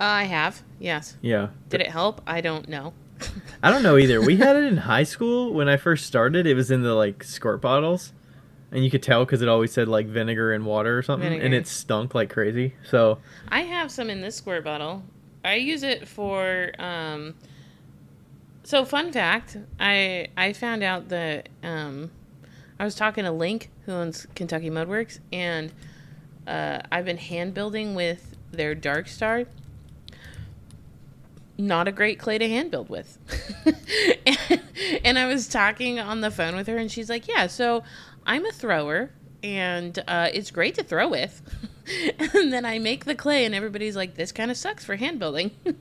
Uh, 0.00 0.04
I 0.04 0.24
have. 0.24 0.62
Yes. 0.78 1.18
Yeah. 1.20 1.48
Did 1.68 1.82
it 1.82 1.88
help? 1.88 2.22
I 2.26 2.40
don't 2.40 2.68
know. 2.68 2.94
I 3.62 3.70
don't 3.70 3.82
know 3.82 3.98
either. 3.98 4.20
We 4.22 4.36
had 4.36 4.56
it 4.56 4.64
in 4.64 4.76
high 4.88 5.02
school 5.02 5.52
when 5.52 5.68
I 5.68 5.76
first 5.76 6.06
started. 6.06 6.46
It 6.46 6.54
was 6.54 6.70
in 6.70 6.82
the 6.82 6.94
like 6.94 7.22
squirt 7.22 7.60
bottles, 7.60 8.14
and 8.72 8.84
you 8.84 8.90
could 8.90 9.02
tell 9.02 9.24
because 9.24 9.42
it 9.42 9.48
always 9.48 9.72
said 9.72 9.88
like 9.88 10.06
vinegar 10.06 10.52
and 10.52 10.64
water 10.66 10.96
or 10.96 11.02
something, 11.02 11.32
and 11.40 11.54
it 11.54 11.66
stunk 11.66 12.14
like 12.14 12.30
crazy. 12.30 12.74
So 12.88 13.18
I 13.48 13.60
have 13.62 13.90
some 13.90 14.10
in 14.10 14.20
this 14.20 14.36
square 14.36 14.62
bottle. 14.62 15.02
I 15.44 15.54
use 15.54 15.82
it 15.82 16.06
for 16.06 16.72
um 16.78 17.34
so 18.62 18.84
fun 18.84 19.12
fact, 19.12 19.56
I 19.78 20.28
I 20.36 20.52
found 20.52 20.82
out 20.82 21.08
that 21.08 21.48
um 21.62 22.10
I 22.78 22.84
was 22.84 22.94
talking 22.94 23.24
to 23.24 23.30
Link 23.30 23.70
who 23.86 23.92
owns 23.92 24.26
Kentucky 24.34 24.70
Mudworks 24.70 25.18
and 25.32 25.72
uh, 26.46 26.80
I've 26.90 27.04
been 27.04 27.18
hand 27.18 27.54
building 27.54 27.94
with 27.94 28.36
their 28.50 28.74
Dark 28.74 29.08
Star. 29.08 29.44
Not 31.58 31.86
a 31.88 31.92
great 31.92 32.18
clay 32.18 32.38
to 32.38 32.48
hand 32.48 32.70
build 32.70 32.88
with. 32.88 33.18
and, 34.26 34.60
and 35.04 35.18
I 35.18 35.26
was 35.26 35.46
talking 35.46 36.00
on 36.00 36.22
the 36.22 36.30
phone 36.30 36.56
with 36.56 36.66
her, 36.66 36.76
and 36.76 36.90
she's 36.90 37.10
like, 37.10 37.28
Yeah, 37.28 37.46
so 37.46 37.84
I'm 38.30 38.46
a 38.46 38.52
thrower, 38.52 39.10
and 39.42 39.98
uh, 40.06 40.28
it's 40.32 40.50
great 40.52 40.76
to 40.76 40.84
throw 40.84 41.08
with. 41.08 41.42
and 42.34 42.52
then 42.52 42.64
I 42.64 42.78
make 42.78 43.04
the 43.04 43.14
clay, 43.16 43.44
and 43.44 43.54
everybody's 43.54 43.96
like, 43.96 44.14
This 44.14 44.30
kind 44.30 44.50
of 44.50 44.56
sucks 44.56 44.84
for 44.84 44.94
hand 44.96 45.18
building. 45.18 45.50
and 45.66 45.76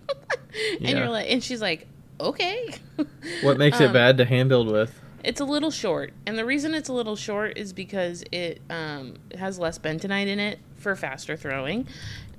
Yeah. 0.79 0.97
you're 0.97 1.09
like, 1.09 1.29
And 1.29 1.43
she's 1.43 1.61
like, 1.61 1.87
Okay. 2.19 2.73
what 3.43 3.57
makes 3.57 3.79
it 3.79 3.85
Um, 3.87 3.93
bad 3.93 4.17
to 4.17 4.25
hand 4.25 4.49
build 4.49 4.67
with? 4.71 4.99
it's 5.23 5.41
a 5.41 5.45
little 5.45 5.69
short, 5.69 6.13
and 6.25 6.37
the 6.37 6.45
reason 6.45 6.73
it's 6.73 6.89
a 6.89 6.93
little 6.93 7.15
short 7.17 7.57
is 7.57 7.71
because 7.73 8.23
it 8.31 8.61
um, 8.69 9.15
has 9.37 9.59
less 9.59 9.77
bentonite 9.77 10.27
in 10.27 10.39
it 10.39 10.59
for 10.77 10.95
faster 10.95 11.35
throwing. 11.37 11.87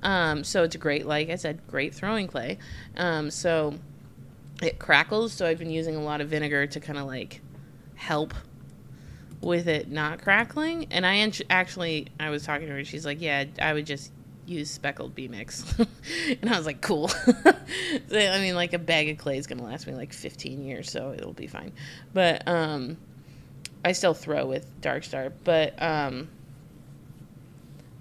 Um, 0.03 0.43
so 0.43 0.63
it's 0.63 0.75
great, 0.75 1.05
like 1.05 1.29
I 1.29 1.35
said, 1.35 1.61
great 1.67 1.93
throwing 1.95 2.27
clay. 2.27 2.57
Um, 2.97 3.29
so 3.31 3.75
it 4.61 4.77
crackles. 4.79 5.31
So 5.31 5.45
I've 5.45 5.59
been 5.59 5.69
using 5.69 5.95
a 5.95 6.01
lot 6.01 6.21
of 6.21 6.29
vinegar 6.29 6.65
to 6.67 6.79
kind 6.79 6.97
of 6.99 7.05
like 7.05 7.39
help 7.95 8.33
with 9.41 9.67
it 9.67 9.89
not 9.89 10.21
crackling. 10.21 10.87
And 10.91 11.05
I 11.05 11.31
actually, 11.49 12.07
I 12.19 12.29
was 12.29 12.43
talking 12.43 12.67
to 12.67 12.73
her, 12.73 12.83
she's 12.83 13.05
like, 13.05 13.21
"Yeah, 13.21 13.45
I 13.61 13.73
would 13.73 13.85
just 13.85 14.11
use 14.45 14.69
speckled 14.69 15.15
B 15.15 15.27
mix," 15.27 15.65
and 16.41 16.49
I 16.49 16.57
was 16.57 16.65
like, 16.65 16.81
"Cool." 16.81 17.11
I 17.45 18.39
mean, 18.39 18.55
like 18.55 18.73
a 18.73 18.79
bag 18.79 19.09
of 19.09 19.17
clay 19.17 19.37
is 19.37 19.47
gonna 19.47 19.63
last 19.63 19.87
me 19.87 19.93
like 19.93 20.13
15 20.13 20.63
years, 20.63 20.89
so 20.89 21.13
it'll 21.13 21.33
be 21.33 21.47
fine. 21.47 21.73
But 22.13 22.47
um, 22.47 22.97
I 23.83 23.91
still 23.93 24.13
throw 24.13 24.45
with 24.45 24.69
Dark 24.81 25.03
Star, 25.03 25.31
but 25.43 25.81
um. 25.81 26.29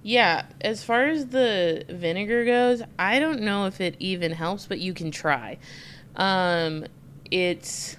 Yeah, 0.03 0.47
as 0.63 0.83
far 0.83 1.09
as 1.09 1.27
the 1.27 1.85
vinegar 1.87 2.47
goes, 2.47 2.83
I 2.99 3.19
don't 3.19 3.43
know 3.43 3.67
if 3.67 3.83
it 3.83 3.97
even 3.99 4.33
helps, 4.33 4.65
but 4.65 4.79
you 4.79 4.95
can 4.95 5.11
try. 5.11 5.59
Um, 6.17 6.87
it's, 7.31 7.99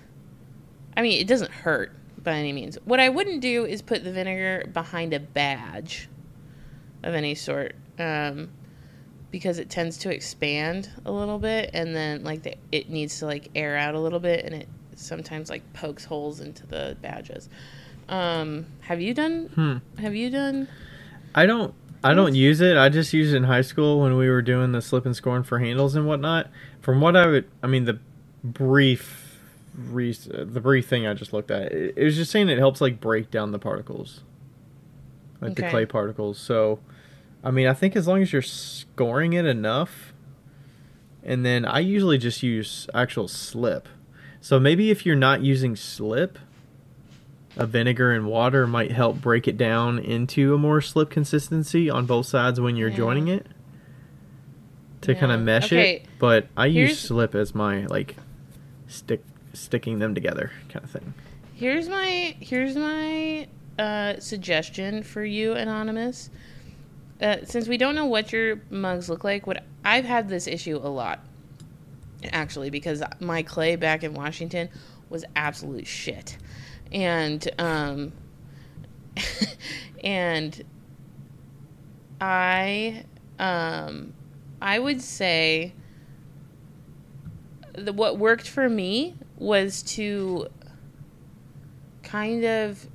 I 0.97 1.03
mean, 1.03 1.21
it 1.21 1.27
doesn't 1.27 1.51
hurt 1.51 1.91
by 2.23 2.33
any 2.33 2.53
means. 2.53 2.77
What 2.85 2.99
I 2.99 3.09
wouldn't 3.09 3.41
do 3.41 3.65
is 3.65 3.81
put 3.81 4.03
the 4.03 4.11
vinegar 4.11 4.65
behind 4.73 5.13
a 5.13 5.19
badge 5.19 6.09
of 7.03 7.13
any 7.13 7.35
sort, 7.35 7.75
um, 7.99 8.49
because 9.31 9.59
it 9.59 9.69
tends 9.69 9.97
to 9.99 10.13
expand 10.13 10.89
a 11.05 11.11
little 11.11 11.39
bit, 11.39 11.71
and 11.73 11.95
then 11.95 12.23
like 12.23 12.43
the, 12.43 12.55
it 12.71 12.89
needs 12.89 13.19
to 13.19 13.25
like 13.25 13.49
air 13.55 13.77
out 13.77 13.95
a 13.95 13.99
little 13.99 14.19
bit, 14.19 14.45
and 14.45 14.53
it 14.53 14.67
sometimes 14.95 15.49
like 15.49 15.73
pokes 15.73 16.05
holes 16.05 16.39
into 16.39 16.65
the 16.67 16.97
badges. 17.01 17.49
Um, 18.09 18.65
have 18.81 19.01
you 19.01 19.13
done? 19.13 19.47
Hmm. 19.55 20.01
Have 20.01 20.15
you 20.15 20.29
done? 20.29 20.67
I 21.33 21.45
don't. 21.45 21.73
I 22.03 22.15
don't 22.15 22.33
use 22.33 22.61
it. 22.61 22.77
I 22.77 22.89
just 22.89 23.13
used 23.13 23.33
it 23.33 23.37
in 23.37 23.43
high 23.43 23.61
school 23.61 24.01
when 24.01 24.17
we 24.17 24.27
were 24.27 24.41
doing 24.41 24.71
the 24.71 24.81
slip 24.81 25.05
and 25.05 25.15
scorn 25.15 25.43
for 25.43 25.59
handles 25.59 25.95
and 25.95 26.07
whatnot. 26.07 26.49
From 26.81 26.99
what 26.99 27.15
I 27.15 27.27
would, 27.27 27.49
I 27.61 27.67
mean, 27.67 27.85
the 27.85 27.99
brief 28.43 29.20
re- 29.89 30.13
the 30.13 30.59
brief 30.61 30.87
thing 30.87 31.07
I 31.07 31.13
just 31.13 31.33
looked 31.33 31.51
at. 31.51 31.71
It, 31.71 31.93
it 31.97 32.03
was 32.03 32.15
just 32.15 32.31
saying 32.31 32.49
it 32.49 32.57
helps 32.57 32.81
like 32.81 32.99
break 32.99 33.31
down 33.31 33.51
the 33.51 33.59
particles, 33.59 34.21
like 35.39 35.55
the 35.55 35.69
clay 35.69 35.85
particles. 35.85 36.37
So, 36.37 36.79
I 37.43 37.51
mean, 37.51 37.67
I 37.67 37.73
think 37.73 37.95
as 37.95 38.07
long 38.07 38.21
as 38.21 38.31
you're 38.33 38.41
scoring 38.41 39.33
it 39.33 39.45
enough, 39.45 40.13
and 41.23 41.45
then 41.45 41.65
I 41.65 41.79
usually 41.79 42.17
just 42.17 42.41
use 42.43 42.87
actual 42.93 43.27
slip. 43.27 43.87
So 44.39 44.59
maybe 44.59 44.89
if 44.89 45.05
you're 45.05 45.15
not 45.15 45.41
using 45.41 45.75
slip, 45.75 46.39
a 47.57 47.65
vinegar 47.67 48.11
and 48.11 48.25
water 48.25 48.65
might 48.65 48.91
help 48.91 49.21
break 49.21 49.47
it 49.47 49.57
down 49.57 49.99
into 49.99 50.53
a 50.55 50.57
more 50.57 50.81
slip 50.81 51.09
consistency 51.09 51.89
on 51.89 52.05
both 52.05 52.25
sides 52.25 52.59
when 52.59 52.75
you're 52.75 52.89
Yeah. 52.89 52.95
joining 52.97 53.27
it 53.27 53.45
to 55.01 55.13
kind 55.15 55.31
of 55.31 55.41
mesh 55.41 55.65
Okay, 55.65 55.95
it. 55.97 56.05
But 56.17 56.47
I 56.55 56.67
use 56.67 56.99
slip 56.99 57.35
as 57.35 57.53
my 57.53 57.85
like 57.87 58.15
stick 58.87 59.23
sticking 59.53 59.99
them 59.99 60.15
together 60.15 60.51
kind 60.69 60.83
of 60.83 60.91
thing. 60.91 61.13
Here's 61.53 61.89
my 61.89 62.35
here's 62.39 62.75
my 62.75 63.47
uh, 63.77 64.19
suggestion 64.19 65.03
for 65.03 65.23
you, 65.23 65.53
anonymous. 65.53 66.29
Uh, 67.21 67.37
since 67.43 67.67
we 67.67 67.77
don't 67.77 67.93
know 67.93 68.05
what 68.05 68.31
your 68.31 68.61
mugs 68.71 69.09
look 69.09 69.23
like, 69.23 69.45
what 69.45 69.63
I've 69.85 70.05
had 70.05 70.27
this 70.27 70.47
issue 70.47 70.77
a 70.77 70.89
lot, 70.89 71.19
actually, 72.31 72.71
because 72.71 73.03
my 73.19 73.43
clay 73.43 73.75
back 73.75 74.03
in 74.03 74.13
Washington 74.13 74.69
was 75.09 75.23
absolute 75.35 75.85
shit, 75.85 76.37
and 76.91 77.47
um, 77.59 78.11
and 80.03 80.63
I 82.19 83.03
um, 83.37 84.13
I 84.61 84.79
would 84.79 85.01
say 85.01 85.73
the, 87.73 87.93
what 87.93 88.17
worked 88.17 88.47
for 88.47 88.69
me 88.69 89.15
was 89.41 89.81
to 89.81 90.47
kind 92.03 92.45
of 92.45 92.87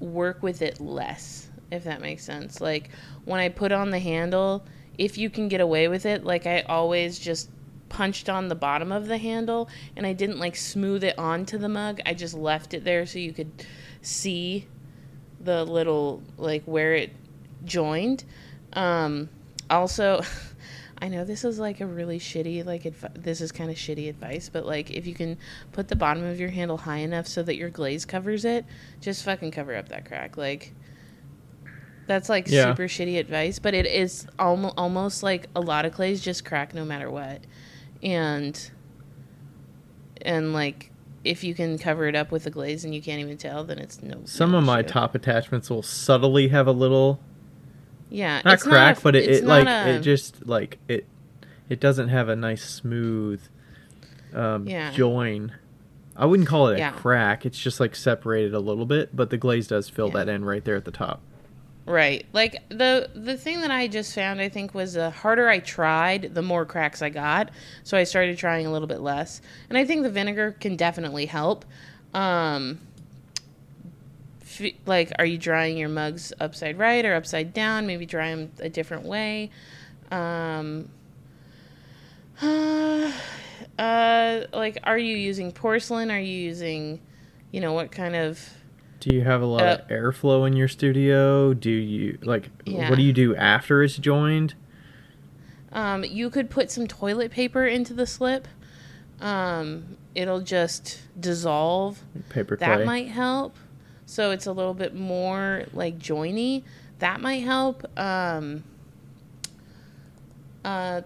work 0.00 0.42
with 0.42 0.60
it 0.60 0.80
less, 0.80 1.48
if 1.70 1.84
that 1.84 2.00
makes 2.00 2.24
sense. 2.24 2.60
Like 2.60 2.90
when 3.24 3.38
I 3.38 3.48
put 3.48 3.70
on 3.70 3.90
the 3.90 4.00
handle, 4.00 4.64
if 4.98 5.16
you 5.16 5.30
can 5.30 5.46
get 5.46 5.60
away 5.60 5.86
with 5.86 6.04
it, 6.04 6.24
like 6.24 6.44
I 6.44 6.62
always 6.62 7.20
just 7.20 7.50
punched 7.88 8.28
on 8.28 8.48
the 8.48 8.54
bottom 8.56 8.90
of 8.90 9.06
the 9.06 9.18
handle 9.18 9.68
and 9.96 10.04
I 10.04 10.12
didn't 10.12 10.40
like 10.40 10.56
smooth 10.56 11.04
it 11.04 11.16
onto 11.18 11.56
the 11.56 11.68
mug. 11.68 12.00
I 12.04 12.14
just 12.14 12.34
left 12.34 12.74
it 12.74 12.82
there 12.82 13.06
so 13.06 13.20
you 13.20 13.32
could 13.32 13.64
see 14.00 14.66
the 15.40 15.64
little 15.64 16.20
like 16.36 16.64
where 16.64 16.94
it 16.94 17.12
joined. 17.64 18.24
Um 18.72 19.28
also 19.70 20.22
I 21.02 21.08
know 21.08 21.24
this 21.24 21.42
is 21.44 21.58
like 21.58 21.80
a 21.80 21.86
really 21.86 22.20
shitty 22.20 22.64
like 22.64 22.86
adv- 22.86 23.20
this 23.20 23.40
is 23.40 23.50
kind 23.50 23.70
of 23.70 23.76
shitty 23.76 24.08
advice, 24.08 24.48
but 24.48 24.64
like 24.64 24.92
if 24.92 25.04
you 25.04 25.14
can 25.14 25.36
put 25.72 25.88
the 25.88 25.96
bottom 25.96 26.22
of 26.24 26.38
your 26.38 26.50
handle 26.50 26.76
high 26.78 26.98
enough 26.98 27.26
so 27.26 27.42
that 27.42 27.56
your 27.56 27.70
glaze 27.70 28.04
covers 28.04 28.44
it, 28.44 28.64
just 29.00 29.24
fucking 29.24 29.50
cover 29.50 29.74
up 29.74 29.88
that 29.88 30.04
crack. 30.06 30.36
Like 30.36 30.72
that's 32.06 32.28
like 32.28 32.46
Yeah. 32.48 32.70
super 32.70 32.84
shitty 32.84 33.18
advice, 33.18 33.58
but 33.58 33.74
it 33.74 33.84
is 33.84 34.28
almost 34.38 34.74
almost 34.78 35.22
like 35.24 35.48
a 35.56 35.60
lot 35.60 35.84
of 35.84 35.92
clays 35.92 36.20
just 36.22 36.44
crack 36.44 36.72
no 36.72 36.84
matter 36.84 37.10
what. 37.10 37.40
And 38.00 38.70
and 40.20 40.52
like 40.52 40.92
if 41.24 41.42
you 41.42 41.52
can 41.54 41.78
cover 41.78 42.06
it 42.06 42.14
up 42.14 42.30
with 42.30 42.46
a 42.46 42.50
glaze 42.50 42.84
and 42.84 42.94
you 42.94 43.02
can't 43.02 43.20
even 43.20 43.36
tell, 43.38 43.64
then 43.64 43.78
it's 43.78 44.02
no. 44.02 44.20
Some 44.24 44.52
no 44.52 44.58
of 44.58 44.64
my 44.64 44.82
top 44.82 45.16
attachments 45.16 45.68
will 45.68 45.82
subtly 45.82 46.48
have 46.48 46.68
a 46.68 46.72
little 46.72 47.18
yeah, 48.12 48.42
not 48.44 48.60
crack, 48.60 48.98
a- 48.98 49.00
but 49.00 49.16
it, 49.16 49.28
it 49.28 49.44
like 49.44 49.66
a- 49.66 49.96
it 49.96 50.00
just 50.00 50.46
like 50.46 50.78
it 50.88 51.06
it 51.68 51.80
doesn't 51.80 52.08
have 52.08 52.28
a 52.28 52.36
nice 52.36 52.62
smooth 52.64 53.40
um, 54.34 54.66
Yeah. 54.68 54.90
join. 54.92 55.52
I 56.16 56.26
wouldn't 56.26 56.48
call 56.48 56.68
it 56.68 56.74
a 56.74 56.78
Yeah. 56.78 56.90
crack. 56.92 57.46
It's 57.46 57.58
just 57.58 57.80
like 57.80 57.96
separated 57.96 58.52
a 58.54 58.60
little 58.60 58.84
bit, 58.86 59.14
but 59.16 59.30
the 59.30 59.38
glaze 59.38 59.66
does 59.68 59.88
fill 59.88 60.08
Yeah. 60.08 60.24
that 60.24 60.28
in 60.28 60.44
right 60.44 60.64
there 60.64 60.76
at 60.76 60.84
the 60.84 60.90
top. 60.90 61.20
Right. 61.86 62.26
Like 62.32 62.62
the 62.68 63.08
the 63.14 63.36
thing 63.36 63.60
that 63.62 63.70
I 63.70 63.88
just 63.88 64.14
found 64.14 64.40
I 64.40 64.48
think 64.48 64.72
was 64.74 64.92
the 64.94 65.10
harder 65.10 65.48
I 65.48 65.58
tried, 65.58 66.34
the 66.34 66.42
more 66.42 66.64
cracks 66.64 67.02
I 67.02 67.08
got. 67.08 67.50
So 67.82 67.96
I 67.98 68.04
started 68.04 68.38
trying 68.38 68.66
a 68.66 68.70
little 68.72 68.86
bit 68.86 69.00
less. 69.00 69.40
And 69.68 69.76
I 69.76 69.84
think 69.84 70.02
the 70.02 70.10
vinegar 70.10 70.52
can 70.60 70.76
definitely 70.76 71.26
help. 71.26 71.64
Um 72.14 72.78
like 74.86 75.12
are 75.18 75.24
you 75.24 75.38
drying 75.38 75.76
your 75.76 75.88
mugs 75.88 76.32
upside 76.40 76.78
right 76.78 77.04
or 77.04 77.14
upside 77.14 77.52
down? 77.52 77.86
Maybe 77.86 78.06
dry 78.06 78.34
them 78.34 78.50
a 78.60 78.68
different 78.68 79.04
way. 79.04 79.50
Um 80.10 80.88
uh 83.78 84.40
like 84.52 84.78
are 84.84 84.98
you 84.98 85.16
using 85.16 85.52
porcelain? 85.52 86.10
Are 86.10 86.18
you 86.20 86.36
using 86.36 87.00
you 87.50 87.60
know 87.60 87.72
what 87.72 87.90
kind 87.92 88.14
of 88.16 88.40
Do 89.00 89.14
you 89.14 89.22
have 89.22 89.42
a 89.42 89.46
lot 89.46 89.62
Uh, 89.62 89.78
of 89.80 89.88
airflow 89.88 90.46
in 90.46 90.54
your 90.56 90.68
studio? 90.68 91.54
Do 91.54 91.70
you 91.70 92.18
like 92.22 92.50
Yeah. 92.64 92.88
what 92.90 92.96
do 92.96 93.02
you 93.02 93.12
do 93.12 93.34
after 93.36 93.82
it's 93.82 93.96
joined? 93.96 94.54
Um, 95.72 96.04
you 96.04 96.28
could 96.28 96.50
put 96.50 96.70
some 96.70 96.86
toilet 96.86 97.30
paper 97.30 97.66
into 97.66 97.94
the 97.94 98.06
slip. 98.06 98.46
Um, 99.22 99.96
it'll 100.14 100.42
just 100.42 101.00
dissolve. 101.18 102.02
Paper 102.28 102.56
clay. 102.58 102.66
That 102.66 102.84
might 102.84 103.08
help. 103.08 103.56
So 104.12 104.30
it's 104.30 104.44
a 104.44 104.52
little 104.52 104.74
bit 104.74 104.94
more 104.94 105.64
like 105.72 105.98
joiny. 105.98 106.64
That 106.98 107.22
might 107.22 107.44
help. 107.44 107.86
Um, 107.98 108.62
uh, 110.62 111.00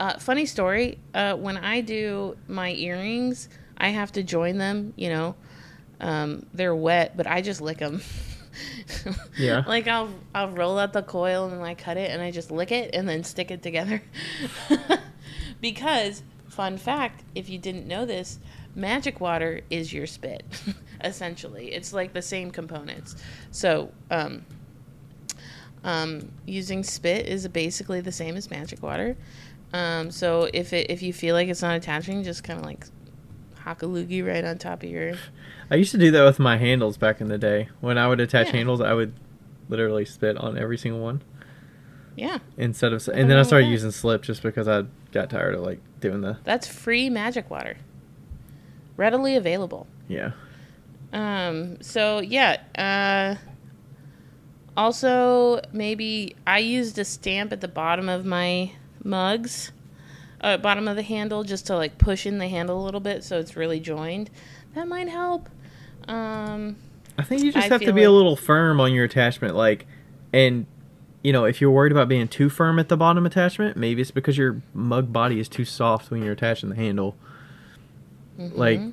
uh, 0.00 0.18
funny 0.18 0.44
story. 0.44 0.98
Uh, 1.14 1.36
when 1.36 1.56
I 1.56 1.80
do 1.80 2.36
my 2.48 2.72
earrings, 2.72 3.48
I 3.76 3.90
have 3.90 4.10
to 4.12 4.24
join 4.24 4.58
them. 4.58 4.94
You 4.96 5.10
know, 5.10 5.36
um, 6.00 6.44
they're 6.52 6.74
wet, 6.74 7.16
but 7.16 7.28
I 7.28 7.40
just 7.40 7.60
lick 7.60 7.78
them. 7.78 8.02
Yeah. 9.38 9.62
Like 9.68 9.86
I'll 9.86 10.12
I'll 10.34 10.48
roll 10.48 10.80
out 10.80 10.92
the 10.92 11.02
coil 11.02 11.44
and 11.44 11.52
then 11.52 11.60
I 11.60 11.74
cut 11.74 11.96
it 11.96 12.10
and 12.10 12.20
I 12.20 12.32
just 12.32 12.50
lick 12.50 12.72
it 12.72 12.92
and 12.92 13.08
then 13.08 13.22
stick 13.22 13.52
it 13.52 13.62
together. 13.62 14.02
because 15.60 16.24
fun 16.48 16.76
fact, 16.78 17.22
if 17.36 17.48
you 17.48 17.58
didn't 17.58 17.86
know 17.86 18.04
this, 18.04 18.40
magic 18.74 19.20
water 19.20 19.60
is 19.70 19.92
your 19.92 20.08
spit. 20.08 20.44
essentially, 21.02 21.72
it's 21.72 21.92
like 21.92 22.12
the 22.12 22.22
same 22.22 22.50
components. 22.50 23.16
So, 23.50 23.92
um, 24.10 24.44
um, 25.84 26.30
using 26.46 26.82
spit 26.82 27.26
is 27.26 27.46
basically 27.48 28.00
the 28.00 28.12
same 28.12 28.36
as 28.36 28.50
magic 28.50 28.82
water. 28.82 29.16
Um, 29.72 30.10
so 30.10 30.48
if 30.52 30.72
it 30.72 30.90
if 30.90 31.02
you 31.02 31.12
feel 31.12 31.34
like 31.34 31.48
it's 31.48 31.62
not 31.62 31.76
attaching, 31.76 32.22
just 32.24 32.42
kind 32.42 32.58
of 32.58 32.64
like 32.64 32.86
hock 33.56 33.82
a 33.82 33.86
loogie 33.86 34.26
right 34.26 34.44
on 34.44 34.56
top 34.58 34.82
of 34.82 34.88
your 34.88 35.14
I 35.70 35.74
used 35.74 35.90
to 35.92 35.98
do 35.98 36.10
that 36.12 36.24
with 36.24 36.38
my 36.38 36.56
handles 36.56 36.96
back 36.96 37.20
in 37.20 37.28
the 37.28 37.38
day. 37.38 37.68
When 37.80 37.98
I 37.98 38.08
would 38.08 38.20
attach 38.20 38.46
Yeah. 38.46 38.52
handles, 38.56 38.80
I 38.80 38.94
would 38.94 39.12
literally 39.68 40.06
spit 40.06 40.38
on 40.38 40.56
every 40.56 40.78
single 40.78 41.00
one 41.00 41.20
yeah. 42.16 42.38
instead 42.56 42.92
of. 42.94 43.06
And 43.08 43.30
then 43.30 43.36
I 43.38 43.42
started 43.42 43.66
using 43.66 43.90
slip 43.90 44.22
just 44.22 44.42
because 44.42 44.66
I 44.66 44.84
got 45.12 45.28
tired 45.28 45.54
of 45.54 45.60
like 45.60 45.80
doing 46.00 46.22
the 46.22 46.38
That's 46.44 46.66
free 46.66 47.10
magic 47.10 47.50
water. 47.50 47.76
Readily 48.96 49.36
available. 49.36 49.86
yeah. 50.08 50.32
Um, 51.12 51.80
so 51.80 52.20
yeah, 52.20 52.60
uh, 52.76 53.36
also 54.76 55.60
maybe 55.72 56.36
I 56.46 56.58
used 56.58 56.98
a 56.98 57.04
stamp 57.04 57.52
at 57.52 57.60
the 57.60 57.68
bottom 57.68 58.08
of 58.08 58.24
my 58.24 58.72
mugs, 59.02 59.72
uh, 60.40 60.56
bottom 60.58 60.86
of 60.86 60.96
the 60.96 61.02
handle, 61.02 61.44
just 61.44 61.66
to 61.68 61.76
like 61.76 61.98
push 61.98 62.26
in 62.26 62.38
the 62.38 62.48
handle 62.48 62.82
a 62.82 62.84
little 62.84 63.00
bit 63.00 63.24
so 63.24 63.38
it's 63.38 63.56
really 63.56 63.80
joined. 63.80 64.30
That 64.74 64.86
might 64.86 65.08
help. 65.08 65.48
Um, 66.06 66.76
I 67.18 67.22
think 67.22 67.42
you 67.42 67.52
just 67.52 67.66
I 67.66 67.72
have 67.72 67.80
to 67.82 67.92
be 67.92 68.04
a 68.04 68.10
little 68.10 68.36
firm 68.36 68.80
on 68.80 68.92
your 68.92 69.04
attachment, 69.04 69.54
like, 69.56 69.86
and 70.32 70.66
you 71.22 71.32
know, 71.32 71.44
if 71.44 71.60
you're 71.60 71.70
worried 71.70 71.90
about 71.92 72.08
being 72.08 72.28
too 72.28 72.48
firm 72.48 72.78
at 72.78 72.88
the 72.88 72.96
bottom 72.96 73.26
attachment, 73.26 73.76
maybe 73.76 74.00
it's 74.00 74.10
because 74.12 74.38
your 74.38 74.62
mug 74.72 75.12
body 75.12 75.40
is 75.40 75.48
too 75.48 75.64
soft 75.64 76.10
when 76.10 76.22
you're 76.22 76.32
attaching 76.32 76.68
the 76.68 76.76
handle. 76.76 77.16
Like, 78.38 78.78
mhm. 78.78 78.92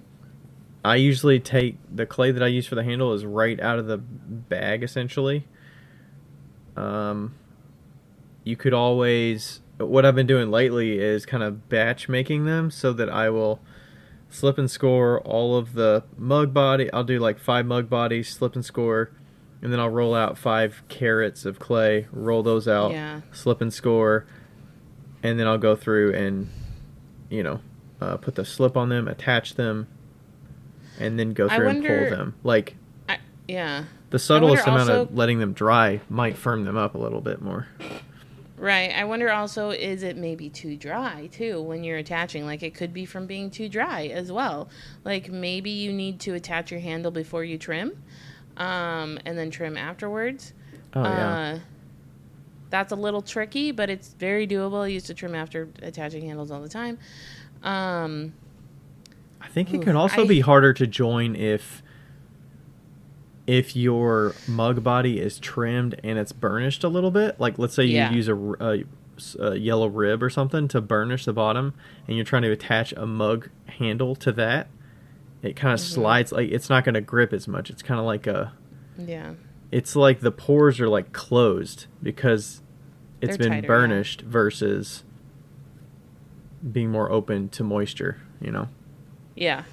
I 0.86 0.95
usually 0.97 1.39
take 1.39 1.77
the 1.93 2.05
clay 2.05 2.31
that 2.31 2.43
I 2.43 2.47
use 2.47 2.67
for 2.67 2.75
the 2.75 2.83
handle 2.83 3.13
is 3.13 3.25
right 3.25 3.59
out 3.59 3.79
of 3.79 3.88
the 3.88 3.97
bag, 3.97 4.83
essentially. 4.83 5.47
Um, 6.75 7.36
you 8.43 8.55
could 8.55 8.73
always. 8.73 9.61
What 9.77 10.05
I've 10.05 10.15
been 10.15 10.27
doing 10.27 10.51
lately 10.51 10.99
is 10.99 11.25
kind 11.25 11.43
of 11.43 11.67
batch 11.67 12.07
making 12.07 12.45
them 12.45 12.71
so 12.71 12.93
that 12.93 13.09
I 13.09 13.29
will 13.29 13.59
slip 14.29 14.57
and 14.57 14.71
score 14.71 15.19
all 15.21 15.57
of 15.57 15.73
the 15.73 16.03
mug 16.17 16.53
body. 16.53 16.91
I'll 16.93 17.03
do 17.03 17.19
like 17.19 17.39
five 17.39 17.65
mug 17.65 17.89
bodies, 17.89 18.29
slip 18.29 18.55
and 18.55 18.63
score, 18.63 19.11
and 19.61 19.73
then 19.73 19.79
I'll 19.79 19.89
roll 19.89 20.15
out 20.15 20.38
five 20.38 20.83
carrots 20.88 21.45
of 21.45 21.59
clay, 21.59 22.07
roll 22.11 22.41
those 22.41 22.67
out, 22.69 22.91
Yeah. 22.91 23.21
slip 23.33 23.59
and 23.59 23.73
score, 23.73 24.25
and 25.23 25.38
then 25.39 25.45
I'll 25.47 25.57
go 25.57 25.75
through 25.75 26.13
and, 26.13 26.47
you 27.29 27.43
know, 27.43 27.59
uh, 27.99 28.15
put 28.17 28.36
the 28.36 28.45
slip 28.45 28.77
on 28.77 28.88
them, 28.89 29.07
attach 29.09 29.55
them, 29.55 29.88
and 30.99 31.19
then 31.19 31.33
go 31.33 31.47
through 31.49 31.67
and 31.67 31.85
pull 31.85 32.09
them. 32.09 32.35
Like 32.43 32.75
I, 33.07 33.17
yeah. 33.47 33.85
the 34.09 34.19
subtlest 34.19 34.65
amount 34.65 34.89
also- 34.89 35.01
of 35.03 35.15
letting 35.15 35.39
them 35.39 35.53
dry 35.53 36.01
might 36.09 36.37
firm 36.37 36.65
them 36.65 36.77
up 36.77 36.95
a 36.95 36.97
little 36.97 37.21
bit 37.21 37.41
more. 37.41 37.67
Right. 38.57 38.91
I 38.95 39.03
wonder 39.03 39.29
also, 39.31 39.71
is 39.71 40.01
it 40.01 40.15
maybe 40.15 40.49
too 40.49 40.77
dry 40.77 41.27
too 41.27 41.61
when 41.61 41.83
you're 41.83 41.97
attaching? 41.97 42.45
Like 42.45 42.63
it 42.63 42.73
could 42.73 42.93
be 42.93 43.05
from 43.05 43.27
being 43.27 43.51
too 43.51 43.67
dry 43.67 44.07
as 44.07 44.31
well. 44.31 44.69
Like 45.03 45.29
maybe 45.29 45.71
you 45.71 45.91
need 45.91 46.21
to 46.21 46.35
attach 46.35 46.71
your 46.71 46.79
handle 46.79 47.11
before 47.11 47.43
you 47.43 47.57
trim, 47.57 48.01
um, 48.55 49.19
and 49.25 49.37
then 49.37 49.51
trim 49.51 49.75
afterwards. 49.75 50.53
Oh 50.93 51.03
yeah. 51.03 51.37
Uh, 51.37 51.59
that's 52.69 52.91
a 52.91 52.95
little 52.95 53.21
tricky, 53.21 53.71
but 53.71 53.89
it's 53.89 54.13
very 54.13 54.47
doable. 54.47 54.83
I 54.83 54.87
used 54.87 55.07
to 55.07 55.13
trim 55.13 55.35
after 55.35 55.67
attaching 55.81 56.25
handles 56.25 56.49
all 56.49 56.61
the 56.61 56.69
time. 56.69 56.97
Um, 57.61 58.33
I 59.45 59.47
think 59.49 59.73
it 59.73 59.77
oof, 59.77 59.83
can 59.83 59.95
also 59.95 60.23
I- 60.23 60.27
be 60.27 60.39
harder 60.41 60.73
to 60.73 60.87
join 60.87 61.35
if 61.35 61.81
if 63.47 63.75
your 63.75 64.33
mug 64.47 64.83
body 64.83 65.19
is 65.19 65.37
trimmed 65.37 65.99
and 66.03 66.17
it's 66.17 66.31
burnished 66.31 66.83
a 66.83 66.87
little 66.89 67.11
bit. 67.11 67.39
Like 67.39 67.59
let's 67.59 67.75
say 67.75 67.83
you 67.85 67.95
Yeah. 67.95 68.11
use 68.11 68.27
a 69.39 69.55
yellow 69.55 69.87
rib 69.87 70.23
or 70.23 70.29
something 70.29 70.67
to 70.69 70.81
burnish 70.81 71.25
the 71.25 71.33
bottom, 71.33 71.73
and 72.07 72.15
you're 72.17 72.25
trying 72.25 72.41
to 72.41 72.51
attach 72.51 72.91
a 72.93 73.05
mug 73.05 73.49
handle 73.67 74.15
to 74.17 74.31
that. 74.33 74.67
It 75.43 75.55
kind 75.55 75.73
of 75.73 75.79
Mm-hmm. 75.79 75.93
slides 75.93 76.31
like 76.31 76.49
it's 76.51 76.69
not 76.69 76.83
going 76.85 76.95
to 76.95 77.01
grip 77.01 77.31
as 77.33 77.47
much. 77.47 77.69
It's 77.69 77.83
kind 77.83 77.99
of 77.99 78.05
like 78.05 78.25
a 78.25 78.53
yeah. 78.97 79.33
it's 79.71 79.95
like 79.95 80.21
the 80.21 80.31
pores 80.31 80.79
are 80.79 80.89
like 80.89 81.13
closed 81.13 81.85
because 82.01 82.61
it's 83.21 83.37
They're 83.37 83.49
been 83.49 83.51
tighter, 83.61 83.63
yeah. 83.63 83.67
burnished 83.67 84.21
versus 84.21 85.03
being 86.71 86.89
more 86.89 87.11
open 87.11 87.49
to 87.49 87.63
moisture, 87.63 88.17
you 88.41 88.51
know. 88.51 88.69
Yeah. 89.36 89.63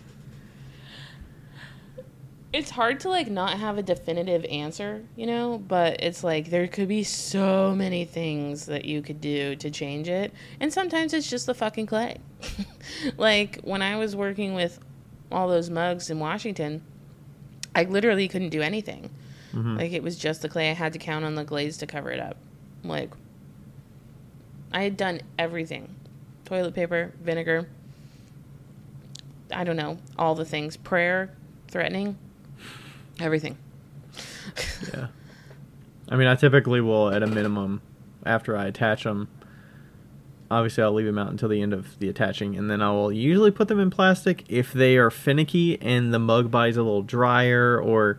It's 2.52 2.68
hard 2.70 3.00
to 3.00 3.08
like 3.08 3.30
not 3.30 3.58
have 3.58 3.78
a 3.78 3.82
definitive 3.82 4.44
answer, 4.44 5.02
you 5.16 5.26
know, 5.26 5.56
but 5.56 6.02
it's 6.02 6.22
like 6.22 6.50
there 6.50 6.68
could 6.68 6.86
be 6.88 7.02
so 7.02 7.74
many 7.74 8.04
things 8.04 8.66
that 8.66 8.84
you 8.84 9.00
could 9.00 9.22
do 9.22 9.56
to 9.56 9.70
change 9.70 10.06
it. 10.08 10.34
And 10.60 10.70
sometimes 10.70 11.14
it's 11.14 11.30
just 11.30 11.46
the 11.46 11.54
fucking 11.54 11.86
clay. 11.86 12.18
like 13.16 13.60
when 13.62 13.80
I 13.80 13.96
was 13.96 14.14
working 14.14 14.52
with 14.52 14.78
all 15.30 15.48
those 15.48 15.70
mugs 15.70 16.10
in 16.10 16.18
Washington, 16.18 16.82
I 17.74 17.84
literally 17.84 18.28
couldn't 18.28 18.50
do 18.50 18.60
anything. 18.60 19.08
Mhm. 19.54 19.78
Like 19.78 19.92
it 19.92 20.02
was 20.02 20.18
just 20.18 20.42
the 20.42 20.48
clay. 20.50 20.70
I 20.70 20.74
had 20.74 20.92
to 20.92 20.98
count 20.98 21.24
on 21.24 21.34
the 21.36 21.44
glaze 21.44 21.78
to 21.78 21.86
cover 21.86 22.10
it 22.10 22.20
up. 22.20 22.36
Like 22.84 23.12
I 24.72 24.82
had 24.82 24.98
done 24.98 25.22
everything. 25.38 25.94
Toilet 26.44 26.74
paper, 26.74 27.12
vinegar, 27.22 27.66
I 29.52 29.64
don't 29.64 29.76
know, 29.76 29.98
all 30.18 30.34
the 30.34 30.44
things. 30.44 30.76
Prayer, 30.76 31.30
threatening, 31.68 32.16
everything. 33.20 33.56
Yeah. 34.92 35.08
I 36.08 36.16
mean, 36.16 36.26
I 36.26 36.34
typically 36.34 36.80
will, 36.80 37.10
at 37.10 37.22
a 37.22 37.26
minimum, 37.26 37.80
after 38.26 38.56
I 38.56 38.66
attach 38.66 39.04
them, 39.04 39.28
obviously 40.50 40.82
I'll 40.84 40.92
leave 40.92 41.06
them 41.06 41.18
out 41.18 41.30
until 41.30 41.48
the 41.48 41.62
end 41.62 41.72
of 41.72 41.98
the 41.98 42.08
attaching, 42.08 42.56
and 42.56 42.70
then 42.70 42.82
I 42.82 42.90
will 42.90 43.10
usually 43.10 43.50
put 43.50 43.68
them 43.68 43.80
in 43.80 43.88
plastic 43.88 44.44
if 44.48 44.72
they 44.72 44.96
are 44.98 45.10
finicky 45.10 45.80
and 45.80 46.12
the 46.12 46.18
mug 46.18 46.50
body's 46.50 46.76
a 46.76 46.82
little 46.82 47.02
drier, 47.02 47.80
or 47.80 48.18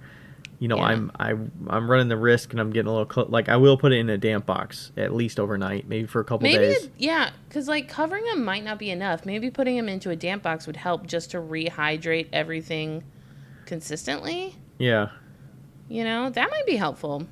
you 0.60 0.68
know, 0.68 0.78
Yeah. 0.78 0.84
I'm 0.84 1.12
I, 1.20 1.32
I'm 1.68 1.90
running 1.92 2.08
the 2.08 2.18
risk 2.18 2.52
and 2.52 2.60
I'm 2.60 2.72
getting 2.72 2.88
a 2.88 2.92
little 2.96 3.12
cl- 3.14 3.28
like 3.30 3.50
I 3.50 3.58
will 3.58 3.78
put 3.78 3.92
it 3.92 3.98
in 3.98 4.10
a 4.10 4.18
damp 4.18 4.46
box 4.46 4.92
at 4.96 5.14
least 5.14 5.40
overnight, 5.40 5.88
maybe 5.88 6.08
for 6.08 6.20
a 6.22 6.24
couple 6.24 6.44
Maybe, 6.44 6.60
days. 6.66 6.86
it, 6.86 6.92
yeah, 6.98 7.32
because 7.50 7.68
like 7.68 7.90
covering 7.90 8.24
them 8.26 8.44
might 8.46 8.64
not 8.64 8.80
be 8.80 8.90
enough. 8.92 9.26
Maybe 9.26 9.50
putting 9.52 9.76
them 9.78 9.90
into 9.90 10.10
a 10.10 10.16
damp 10.16 10.44
box 10.44 10.66
would 10.68 10.78
help 10.78 11.06
just 11.08 11.32
to 11.32 11.38
rehydrate 11.38 12.28
everything 12.32 13.04
consistently. 13.66 14.56
Yeah, 14.78 15.10
You 15.90 16.04
know, 16.04 16.30
that 16.30 16.50
might 16.50 16.66
be 16.66 16.76
helpful. 16.76 17.28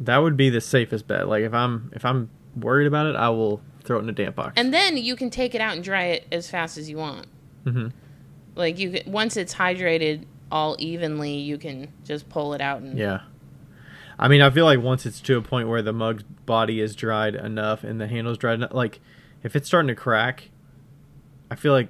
that 0.00 0.18
would 0.18 0.36
be 0.36 0.50
the 0.50 0.60
safest 0.60 1.06
bet. 1.08 1.28
Like 1.28 1.42
if 1.44 1.54
I'm 1.54 1.90
if 1.94 2.04
I'm 2.04 2.30
worried 2.54 2.86
about 2.86 3.06
it, 3.06 3.16
I 3.16 3.28
will 3.30 3.60
throw 3.84 3.98
it 3.98 4.02
in 4.02 4.08
a 4.08 4.12
damp 4.12 4.36
box. 4.36 4.52
And 4.56 4.72
then 4.74 4.96
you 4.96 5.16
can 5.16 5.30
take 5.30 5.54
it 5.54 5.60
out 5.60 5.74
and 5.74 5.84
dry 5.84 6.04
it 6.04 6.26
as 6.32 6.48
fast 6.50 6.76
as 6.78 6.88
you 6.90 6.96
want. 6.96 7.26
hmm 7.64 7.88
Like 8.54 8.78
you 8.78 8.90
can, 8.90 9.10
once 9.12 9.36
it's 9.36 9.54
hydrated 9.54 10.24
all 10.50 10.76
evenly, 10.78 11.36
you 11.36 11.58
can 11.58 11.92
just 12.04 12.28
pull 12.28 12.54
it 12.54 12.60
out 12.60 12.80
and 12.82 12.98
Yeah. 12.98 13.20
I 14.18 14.28
mean, 14.28 14.40
I 14.40 14.48
feel 14.50 14.64
like 14.64 14.80
once 14.80 15.04
it's 15.04 15.20
to 15.22 15.36
a 15.36 15.42
point 15.42 15.68
where 15.68 15.82
the 15.82 15.92
mug's 15.92 16.22
body 16.22 16.80
is 16.80 16.96
dried 16.96 17.34
enough 17.34 17.84
and 17.84 18.00
the 18.00 18.06
handle's 18.06 18.38
dried 18.38 18.54
enough, 18.54 18.72
like 18.72 19.00
if 19.42 19.54
it's 19.54 19.66
starting 19.68 19.88
to 19.88 19.94
crack, 19.94 20.50
I 21.50 21.54
feel 21.54 21.72
like 21.72 21.88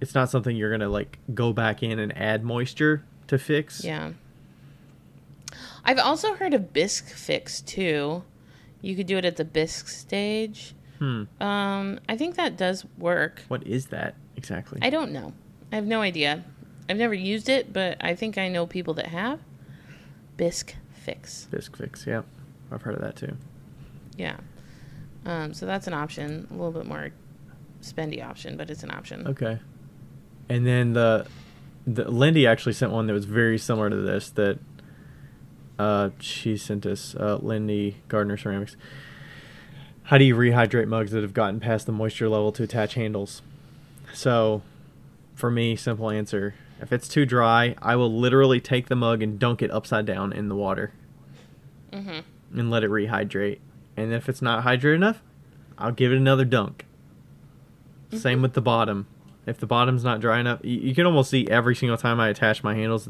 it's 0.00 0.14
not 0.14 0.30
something 0.30 0.56
you're 0.56 0.70
gonna 0.70 0.88
like 0.88 1.18
go 1.34 1.52
back 1.52 1.82
in 1.82 1.98
and 1.98 2.16
add 2.16 2.44
moisture 2.44 3.04
to 3.26 3.38
fix. 3.38 3.84
Yeah. 3.84 4.12
I've 5.84 5.98
also 5.98 6.34
heard 6.34 6.54
of 6.54 6.72
bisque 6.72 7.08
fix 7.08 7.60
too. 7.60 8.22
You 8.82 8.96
could 8.96 9.06
do 9.06 9.16
it 9.18 9.24
at 9.24 9.36
the 9.36 9.44
bisque 9.44 9.88
stage. 9.88 10.74
Hmm. 10.98 11.24
Um, 11.40 11.98
I 12.08 12.16
think 12.16 12.36
that 12.36 12.56
does 12.56 12.84
work. 12.98 13.42
What 13.48 13.66
is 13.66 13.86
that 13.86 14.14
exactly? 14.36 14.78
I 14.82 14.90
don't 14.90 15.12
know. 15.12 15.32
I 15.72 15.76
have 15.76 15.86
no 15.86 16.00
idea. 16.00 16.44
I've 16.90 16.96
never 16.96 17.14
used 17.14 17.48
it, 17.48 17.72
but 17.72 17.98
I 18.00 18.16
think 18.16 18.36
I 18.36 18.48
know 18.48 18.66
people 18.66 18.94
that 18.94 19.06
have. 19.06 19.38
Bisque 20.36 20.74
fix. 20.92 21.46
Bisque 21.48 21.76
fix. 21.76 22.04
Yeah, 22.04 22.22
I've 22.72 22.82
heard 22.82 22.96
of 22.96 23.00
that 23.00 23.14
too. 23.14 23.36
Yeah. 24.16 24.38
Um, 25.24 25.54
so 25.54 25.66
that's 25.66 25.86
an 25.86 25.94
option. 25.94 26.48
A 26.50 26.52
little 26.52 26.72
bit 26.72 26.86
more 26.86 27.10
spendy 27.80 28.24
option, 28.24 28.56
but 28.56 28.70
it's 28.70 28.82
an 28.82 28.90
option. 28.90 29.24
Okay. 29.28 29.60
And 30.48 30.66
then 30.66 30.94
the, 30.94 31.28
the 31.86 32.10
Lindy 32.10 32.44
actually 32.44 32.72
sent 32.72 32.90
one 32.90 33.06
that 33.06 33.12
was 33.12 33.24
very 33.24 33.56
similar 33.56 33.88
to 33.88 33.94
this 33.94 34.30
that 34.30 34.58
uh, 35.78 36.10
she 36.18 36.56
sent 36.56 36.86
us 36.86 37.14
uh, 37.14 37.36
Lindy 37.36 37.98
Gardner 38.08 38.36
Ceramics. 38.36 38.76
How 40.02 40.18
do 40.18 40.24
you 40.24 40.34
rehydrate 40.34 40.88
mugs 40.88 41.12
that 41.12 41.22
have 41.22 41.34
gotten 41.34 41.60
past 41.60 41.86
the 41.86 41.92
moisture 41.92 42.28
level 42.28 42.50
to 42.50 42.64
attach 42.64 42.94
handles? 42.94 43.42
So, 44.12 44.62
for 45.36 45.52
me, 45.52 45.76
simple 45.76 46.10
answer: 46.10 46.56
if 46.80 46.92
it's 46.92 47.08
too 47.08 47.26
dry, 47.26 47.74
I 47.82 47.96
will 47.96 48.12
literally 48.12 48.60
take 48.60 48.88
the 48.88 48.96
mug 48.96 49.22
and 49.22 49.38
dunk 49.38 49.62
it 49.62 49.70
upside 49.70 50.06
down 50.06 50.32
in 50.32 50.48
the 50.48 50.54
water 50.56 50.92
Mm-hmm. 51.92 52.58
and 52.58 52.70
let 52.70 52.84
it 52.84 52.90
rehydrate. 52.90 53.58
And 53.96 54.12
if 54.12 54.28
it's 54.28 54.40
not 54.40 54.64
hydrated 54.64 54.94
enough, 54.94 55.22
I'll 55.76 55.90
give 55.92 56.12
it 56.12 56.16
another 56.16 56.44
dunk. 56.44 56.86
Same 58.12 58.42
with 58.42 58.54
the 58.54 58.60
bottom. 58.60 59.06
If 59.46 59.58
the 59.58 59.66
bottom's 59.66 60.04
not 60.04 60.20
dry 60.20 60.38
enough, 60.40 60.60
you, 60.62 60.78
you 60.80 60.94
can 60.94 61.06
almost 61.06 61.30
see 61.30 61.46
every 61.48 61.74
single 61.74 61.96
time 61.96 62.20
I 62.20 62.28
attach 62.28 62.62
my 62.62 62.74
handles. 62.74 63.08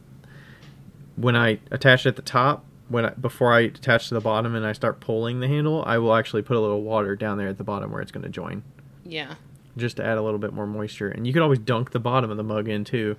When 1.16 1.36
I 1.36 1.58
attach 1.70 2.06
it 2.06 2.10
at 2.10 2.16
the 2.16 2.22
top, 2.22 2.64
when 2.88 3.04
I, 3.06 3.10
before 3.10 3.52
I 3.52 3.60
attach 3.60 4.08
to 4.08 4.14
the 4.14 4.20
bottom 4.20 4.54
and 4.54 4.64
I 4.66 4.72
start 4.72 5.00
pulling 5.00 5.40
the 5.40 5.48
handle, 5.48 5.82
I 5.86 5.98
will 5.98 6.14
actually 6.14 6.42
put 6.42 6.56
a 6.56 6.60
little 6.60 6.82
water 6.82 7.16
down 7.16 7.36
there 7.38 7.48
at 7.48 7.58
the 7.58 7.64
bottom 7.64 7.92
where 7.92 8.00
it's 8.00 8.10
going 8.12 8.22
to 8.24 8.28
join, 8.30 8.62
Yeah. 9.04 9.34
just 9.76 9.98
to 9.98 10.04
add 10.04 10.16
a 10.18 10.22
little 10.22 10.38
bit 10.38 10.52
more 10.54 10.66
moisture. 10.66 11.08
And 11.10 11.26
you 11.26 11.32
can 11.32 11.42
always 11.42 11.58
dunk 11.58 11.90
the 11.90 12.00
bottom 12.00 12.30
of 12.30 12.36
the 12.38 12.42
mug 12.42 12.68
in 12.68 12.84
too 12.84 13.16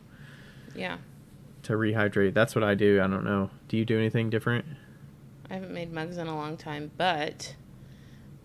Yeah. 0.76 0.97
to 1.63 1.74
rehydrate. 1.74 2.34
That's 2.34 2.55
what 2.55 2.63
I 2.63 2.74
do. 2.76 2.99
I 3.01 3.07
don't 3.07 3.24
know. 3.24 3.49
Do 3.67 3.78
you 3.78 3.86
do 3.86 3.97
anything 3.97 4.30
different? 4.30 4.65
I 5.49 5.53
haven't 5.55 5.74
made 5.74 5.91
mugs 5.91 6.17
in 6.17 6.28
a 6.28 6.36
long 6.36 6.57
time, 6.57 6.91
but 6.97 7.55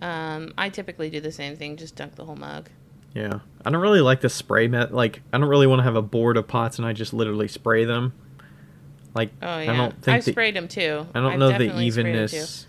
um, 0.02 0.52
I 0.58 0.68
typically 0.68 1.08
do 1.10 1.20
the 1.20 1.32
same 1.32 1.56
thing. 1.56 1.76
Just 1.76 1.96
dunk 1.96 2.16
the 2.16 2.24
whole 2.24 2.36
mug. 2.36 2.68
Yeah, 3.14 3.38
I 3.64 3.70
don't 3.70 3.80
really 3.80 4.02
like 4.02 4.20
the 4.20 4.28
spray 4.28 4.68
met. 4.68 4.92
Like, 4.92 5.22
I 5.32 5.38
don't 5.38 5.48
really 5.48 5.66
want 5.66 5.78
to 5.78 5.84
have 5.84 5.96
a 5.96 6.02
board 6.02 6.36
of 6.36 6.46
pots 6.46 6.78
and 6.78 6.86
I 6.86 6.92
just 6.92 7.14
literally 7.14 7.48
spray 7.48 7.84
them. 7.86 8.12
Like, 9.14 9.30
Oh 9.40 9.58
yeah, 9.60 9.72
I 9.72 9.76
don't 9.76 10.02
think 10.02 10.16
I've 10.18 10.24
the, 10.26 10.32
sprayed 10.32 10.54
them 10.54 10.68
too. 10.68 11.06
I 11.14 11.20
don't 11.20 11.32
I've 11.32 11.38
know 11.38 11.46
the 11.46 11.52
definitely 11.52 11.90
sprayed 11.90 12.06
'em, 12.06 12.12
evenness. 12.12 12.66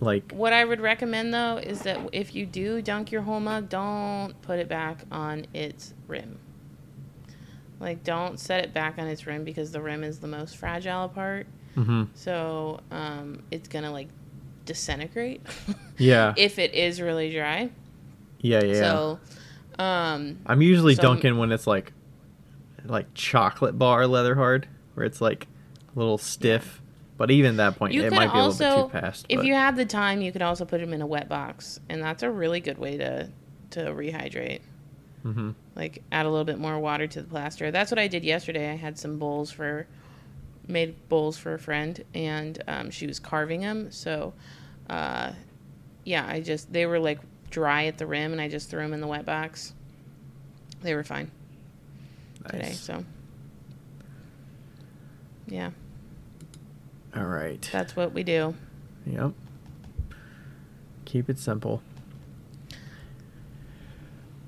Like, 0.00 0.32
What 0.32 0.52
I 0.52 0.64
would 0.64 0.80
recommend 0.80 1.32
though 1.32 1.58
is 1.58 1.82
that 1.82 2.00
if 2.12 2.34
you 2.34 2.44
do 2.46 2.82
dunk 2.82 3.12
your 3.12 3.22
whole 3.22 3.38
mug, 3.38 3.68
don't 3.68 4.34
put 4.42 4.58
it 4.58 4.68
back 4.68 5.04
on 5.12 5.46
its 5.54 5.94
rim. 6.08 6.40
Like, 7.78 8.04
don't 8.04 8.40
set 8.40 8.64
it 8.64 8.72
back 8.72 8.98
on 8.98 9.06
its 9.06 9.26
rim 9.26 9.44
because 9.44 9.70
the 9.70 9.82
rim 9.82 10.02
is 10.02 10.18
the 10.20 10.26
most 10.26 10.56
fragile 10.56 11.08
part. 11.08 11.46
hmm 11.74 12.04
So 12.14 12.80
um, 12.90 13.42
it's 13.50 13.68
gonna 13.68 13.92
like 13.92 14.08
disintegrate 14.64 15.42
yeah, 15.98 16.34
if 16.36 16.58
it 16.58 16.74
is 16.74 17.00
really 17.00 17.30
dry. 17.32 17.70
yeah, 18.40 18.62
yeah. 18.64 18.74
So 18.80 19.18
um, 19.78 20.38
I'm 20.46 20.62
usually 20.62 20.94
so- 20.94 21.02
dunking 21.02 21.36
when 21.38 21.52
it's 21.52 21.66
like, 21.66 21.92
like 22.84 23.12
chocolate 23.14 23.78
bar 23.78 24.06
leather 24.06 24.34
hard, 24.34 24.68
where 24.94 25.04
it's 25.06 25.20
like 25.20 25.46
a 25.94 25.98
little 25.98 26.18
stiff. 26.18 26.80
But 27.18 27.30
even 27.30 27.52
at 27.52 27.56
that 27.72 27.78
point, 27.78 27.94
you 27.94 28.04
it 28.04 28.12
might 28.12 28.30
be 28.32 28.38
a 28.38 28.46
little 28.46 28.58
bit 28.86 28.92
too 28.92 29.00
fast. 29.00 29.26
if 29.30 29.38
but- 29.38 29.46
you 29.46 29.54
have 29.54 29.76
the 29.76 29.86
time, 29.86 30.20
you 30.20 30.32
could 30.32 30.42
also 30.42 30.64
put 30.66 30.80
them 30.80 30.92
in 30.92 31.00
a 31.00 31.06
wet 31.06 31.28
box, 31.28 31.80
and 31.88 32.02
that's 32.02 32.22
a 32.22 32.30
really 32.30 32.60
good 32.60 32.78
way 32.78 32.96
to 32.98 33.30
to 33.70 33.80
rehydrate. 33.86 34.60
Mhm. 35.26 35.54
Like 35.74 36.02
add 36.12 36.24
a 36.24 36.30
little 36.30 36.44
bit 36.44 36.58
more 36.58 36.78
water 36.78 37.06
to 37.08 37.20
the 37.22 37.26
plaster. 37.28 37.70
That's 37.72 37.90
what 37.90 37.98
I 37.98 38.06
did 38.06 38.24
yesterday. 38.24 38.70
I 38.70 38.76
had 38.76 38.96
some 38.96 39.18
bowls 39.18 39.50
for 39.50 39.86
made 40.68 41.08
bowls 41.08 41.36
for 41.36 41.54
a 41.54 41.58
friend, 41.58 42.04
and 42.14 42.62
um, 42.68 42.90
she 42.90 43.06
was 43.06 43.18
carving 43.18 43.60
them. 43.60 43.90
So, 43.90 44.34
uh, 44.88 45.32
yeah, 46.04 46.26
I 46.28 46.40
just 46.40 46.72
they 46.72 46.86
were 46.86 47.00
like 47.00 47.18
dry 47.50 47.86
at 47.86 47.98
the 47.98 48.06
rim, 48.06 48.30
and 48.32 48.40
I 48.40 48.48
just 48.48 48.70
threw 48.70 48.82
them 48.82 48.92
in 48.94 49.00
the 49.00 49.06
wet 49.08 49.24
box. 49.26 49.72
They 50.82 50.94
were 50.94 51.04
fine 51.04 51.30
today. 52.46 52.58
Nice. 52.68 52.80
So, 52.80 53.04
yeah, 55.48 55.70
All 57.16 57.24
right. 57.24 57.68
that's 57.72 57.96
what 57.96 58.12
we 58.12 58.22
do. 58.22 58.54
Yep. 59.06 59.32
Keep 61.04 61.30
it 61.30 61.38
simple. 61.38 61.82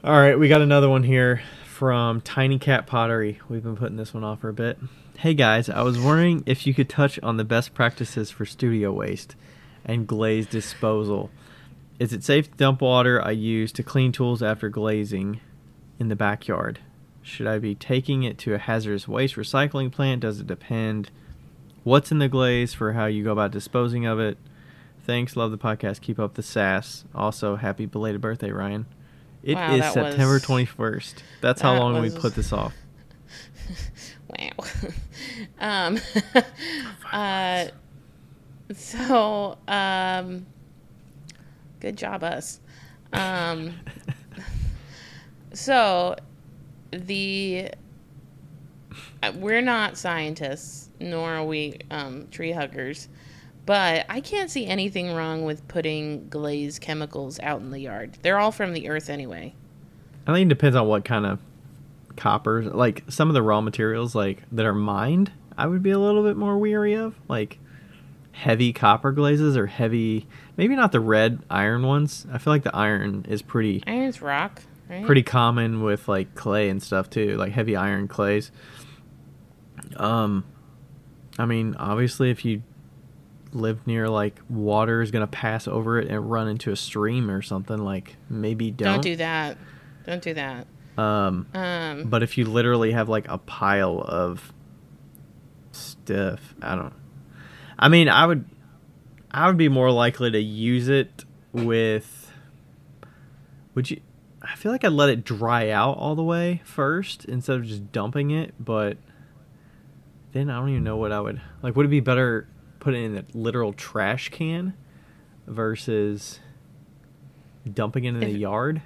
All 0.04 0.16
right, 0.16 0.38
we 0.38 0.46
got 0.46 0.60
another 0.60 0.88
one 0.88 1.02
here 1.02 1.42
from 1.64 2.20
Tiny 2.20 2.60
Cat 2.60 2.86
Pottery. 2.86 3.40
We've 3.48 3.64
been 3.64 3.76
putting 3.76 3.96
this 3.96 4.14
one 4.14 4.22
off 4.22 4.40
for 4.40 4.48
a 4.48 4.54
bit. 4.54 4.78
Hey 5.16 5.34
guys, 5.34 5.68
I 5.68 5.82
was 5.82 5.98
wondering 5.98 6.44
if 6.46 6.68
you 6.68 6.72
could 6.72 6.88
touch 6.88 7.18
on 7.20 7.36
the 7.36 7.44
best 7.44 7.74
practices 7.74 8.30
for 8.30 8.46
studio 8.46 8.92
waste 8.92 9.34
and 9.84 10.06
glaze 10.06 10.46
disposal. 10.46 11.30
Is 11.98 12.12
it 12.12 12.22
safe 12.22 12.48
to 12.48 12.56
dump 12.56 12.80
water 12.80 13.20
I 13.20 13.32
use 13.32 13.72
to 13.72 13.82
clean 13.82 14.12
tools 14.12 14.40
after 14.40 14.68
glazing 14.68 15.40
in 15.98 16.06
the 16.06 16.14
backyard? 16.14 16.78
Should 17.20 17.48
I 17.48 17.58
be 17.58 17.74
taking 17.74 18.22
it 18.22 18.38
to 18.38 18.54
a 18.54 18.58
hazardous 18.58 19.08
waste 19.08 19.34
recycling 19.34 19.90
plant? 19.90 20.20
Does 20.20 20.38
it 20.38 20.46
depend? 20.46 21.10
What's 21.82 22.12
in 22.12 22.20
the 22.20 22.28
glaze 22.28 22.72
for 22.72 22.92
how 22.92 23.06
you 23.06 23.24
go 23.24 23.32
about 23.32 23.50
disposing 23.50 24.06
of 24.06 24.20
it? 24.20 24.38
Thanks, 25.02 25.34
love 25.34 25.50
the 25.50 25.58
podcast. 25.58 26.02
Keep 26.02 26.20
up 26.20 26.34
the 26.34 26.42
sass. 26.44 27.04
Also, 27.16 27.56
happy 27.56 27.84
belated 27.84 28.20
birthday, 28.20 28.52
Ryan. 28.52 28.86
It 29.42 29.50
is 29.50 29.54
Wow, 29.56 29.78
that 29.78 29.94
September 29.94 30.34
was- 30.34 30.42
21st. 30.42 31.14
That's 31.40 31.60
how 31.60 31.74
that 31.74 31.80
long 31.80 32.00
we 32.00 32.10
put 32.10 32.34
this 32.34 32.52
off. 32.52 32.74
Wow. 34.38 34.66
um, 35.58 35.98
uh, 37.12 37.66
so, 38.74 39.56
um, 39.66 40.46
good 41.80 41.96
job, 41.96 42.22
us. 42.22 42.60
Um, 43.12 43.72
so, 45.54 46.14
the 46.90 47.70
uh, 49.22 49.32
we're 49.36 49.62
not 49.62 49.96
scientists, 49.96 50.90
nor 51.00 51.36
are 51.36 51.44
we 51.44 51.78
um, 51.90 52.28
tree 52.30 52.52
huggers, 52.52 53.08
but 53.68 54.06
I 54.08 54.22
can't 54.22 54.50
see 54.50 54.64
anything 54.64 55.12
wrong 55.12 55.44
with 55.44 55.68
putting 55.68 56.26
glazed 56.30 56.80
chemicals 56.80 57.38
out 57.40 57.60
in 57.60 57.70
the 57.70 57.78
yard. 57.78 58.16
They're 58.22 58.38
all 58.38 58.50
from 58.50 58.72
the 58.72 58.88
earth 58.88 59.10
anyway. 59.10 59.54
I 60.26 60.32
think 60.32 60.46
it 60.46 60.48
depends 60.48 60.74
on 60.74 60.86
what 60.86 61.04
kind 61.04 61.26
of 61.26 61.38
copper. 62.16 62.62
Like 62.62 63.04
some 63.10 63.28
of 63.28 63.34
the 63.34 63.42
raw 63.42 63.60
materials, 63.60 64.14
like 64.14 64.42
that 64.52 64.64
are 64.64 64.72
mined, 64.72 65.32
I 65.58 65.66
would 65.66 65.82
be 65.82 65.90
a 65.90 65.98
little 65.98 66.22
bit 66.22 66.34
more 66.34 66.56
weary 66.56 66.94
of. 66.94 67.14
Like 67.28 67.58
heavy 68.32 68.72
copper 68.72 69.12
glazes 69.12 69.54
or 69.54 69.66
heavy, 69.66 70.26
maybe 70.56 70.74
not 70.74 70.92
the 70.92 71.00
red 71.00 71.40
iron 71.50 71.82
ones. 71.82 72.26
I 72.32 72.38
feel 72.38 72.54
like 72.54 72.62
the 72.62 72.74
iron 72.74 73.26
is 73.28 73.42
pretty 73.42 73.82
Iron's 73.86 74.22
rock, 74.22 74.62
right? 74.88 75.04
pretty 75.04 75.24
common 75.24 75.82
with 75.82 76.08
like 76.08 76.34
clay 76.34 76.70
and 76.70 76.82
stuff 76.82 77.10
too, 77.10 77.36
like 77.36 77.52
heavy 77.52 77.76
iron 77.76 78.08
clays. 78.08 78.50
Um, 79.98 80.46
I 81.38 81.44
mean, 81.44 81.76
obviously, 81.78 82.30
if 82.30 82.46
you 82.46 82.62
live 83.52 83.86
near 83.86 84.08
like 84.08 84.40
water 84.48 85.00
is 85.02 85.10
gonna 85.10 85.26
pass 85.26 85.66
over 85.68 85.98
it 85.98 86.08
and 86.08 86.30
run 86.30 86.48
into 86.48 86.70
a 86.72 86.76
stream 86.76 87.30
or 87.30 87.42
something, 87.42 87.78
like 87.78 88.16
maybe 88.28 88.70
don't. 88.70 88.94
Don't 88.94 89.02
do 89.02 89.16
that. 89.16 89.58
Don't 90.06 90.22
do 90.22 90.34
that. 90.34 90.66
Um, 90.96 91.46
Um, 91.54 92.04
but 92.04 92.22
if 92.22 92.36
you 92.38 92.44
literally 92.44 92.92
have 92.92 93.08
like 93.08 93.28
a 93.28 93.38
pile 93.38 94.00
of 94.00 94.52
stuff, 95.72 96.54
I 96.60 96.74
don't. 96.74 96.94
I 97.78 97.88
mean, 97.88 98.08
I 98.08 98.26
would, 98.26 98.44
I 99.30 99.46
would 99.46 99.56
be 99.56 99.68
more 99.68 99.90
likely 99.92 100.30
to 100.30 100.40
use 100.40 100.88
it 100.88 101.24
with. 101.52 102.32
Would 103.74 103.90
you? 103.90 104.00
I 104.42 104.56
feel 104.56 104.72
like 104.72 104.84
I'd 104.84 104.92
let 104.92 105.08
it 105.10 105.24
dry 105.24 105.70
out 105.70 105.98
all 105.98 106.14
the 106.16 106.22
way 106.24 106.62
first 106.64 107.24
instead 107.26 107.56
of 107.56 107.64
just 107.66 107.92
dumping 107.92 108.30
it, 108.30 108.54
but 108.58 108.96
then 110.32 110.50
I 110.50 110.58
don't 110.58 110.70
even 110.70 110.84
know 110.84 110.96
what 110.96 111.12
I 111.12 111.20
would 111.20 111.40
like. 111.62 111.76
Would 111.76 111.86
it 111.86 111.90
be 111.90 112.00
better 112.00 112.48
put 112.78 112.94
it 112.94 112.98
in 112.98 113.18
a 113.18 113.24
literal 113.34 113.72
trash 113.72 114.28
can 114.28 114.74
versus 115.46 116.40
dumping 117.72 118.04
it 118.04 118.10
in 118.10 118.20
the 118.20 118.30
yard? 118.30 118.82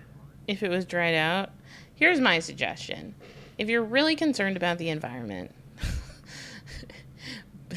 if 0.46 0.62
it 0.62 0.68
was 0.68 0.84
dried 0.84 1.14
out, 1.14 1.50
here's 1.94 2.20
my 2.20 2.38
suggestion. 2.38 3.14
If 3.58 3.68
you're 3.68 3.82
really 3.82 4.16
concerned 4.16 4.56
about 4.56 4.78
the 4.78 4.88
environment, 4.88 5.54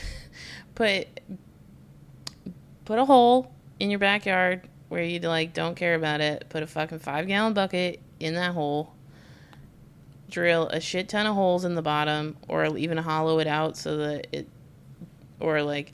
put 0.76 1.08
put 2.86 3.00
a 3.00 3.06
hole 3.06 3.52
in 3.80 3.90
your 3.90 4.00
backyard 4.00 4.68
where 4.90 5.04
you 5.04 5.20
like 5.20 5.54
don't 5.54 5.76
care 5.76 5.96
about 5.96 6.22
it. 6.22 6.46
Put 6.50 6.64
a 6.64 6.68
fucking 6.68 7.00
five 7.00 7.28
gallon 7.28 7.54
bucket 7.54 8.02
in 8.20 8.36
that 8.36 8.54
hole. 8.54 8.94
Drill 10.30 10.68
a 10.70 10.80
shit 10.80 11.08
ton 11.08 11.28
of 11.28 11.36
holes 11.36 11.66
in 11.66 11.76
the 11.76 11.82
bottom, 11.82 12.36
or 12.48 12.78
even 12.78 12.98
hollow 12.98 13.40
it 13.40 13.48
out 13.48 13.78
so 13.78 13.98
that 13.98 14.28
it, 14.32 14.48
or 15.46 15.62
like, 15.64 15.94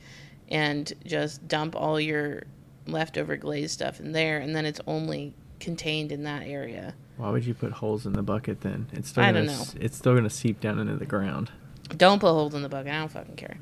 and 0.49 0.91
just 1.06 1.47
dump 1.47 1.76
all 1.76 1.99
your 1.99 2.43
leftover 2.88 3.38
glaze 3.38 3.72
stuff 3.72 3.99
in 3.99 4.12
there, 4.14 4.39
and 4.39 4.56
then 4.56 4.66
it's 4.66 4.82
only 4.88 5.34
contained 5.60 6.12
in 6.12 6.24
that 6.24 6.43
area. 6.47 6.95
Why 7.18 7.30
would 7.30 7.45
you 7.45 7.54
put 7.54 7.72
holes 7.74 8.06
in 8.06 8.14
the 8.14 8.24
bucket 8.24 8.62
then? 8.62 8.88
It's 8.93 9.10
still 9.10 9.24
I 9.24 9.32
gonna 9.32 9.45
don't 9.45 9.56
s- 9.56 9.76
it's 9.80 9.97
still 9.97 10.16
gonna 10.16 10.30
seep 10.30 10.60
down 10.60 10.80
into 10.80 10.95
the 10.95 11.06
ground. 11.06 11.52
Don't 11.95 12.20
put 12.20 12.30
holes 12.32 12.54
in 12.56 12.64
the 12.64 12.70
bucket. 12.70 12.91
I 12.91 12.99
don't 12.99 13.12
fucking 13.12 13.36
care. 13.36 13.58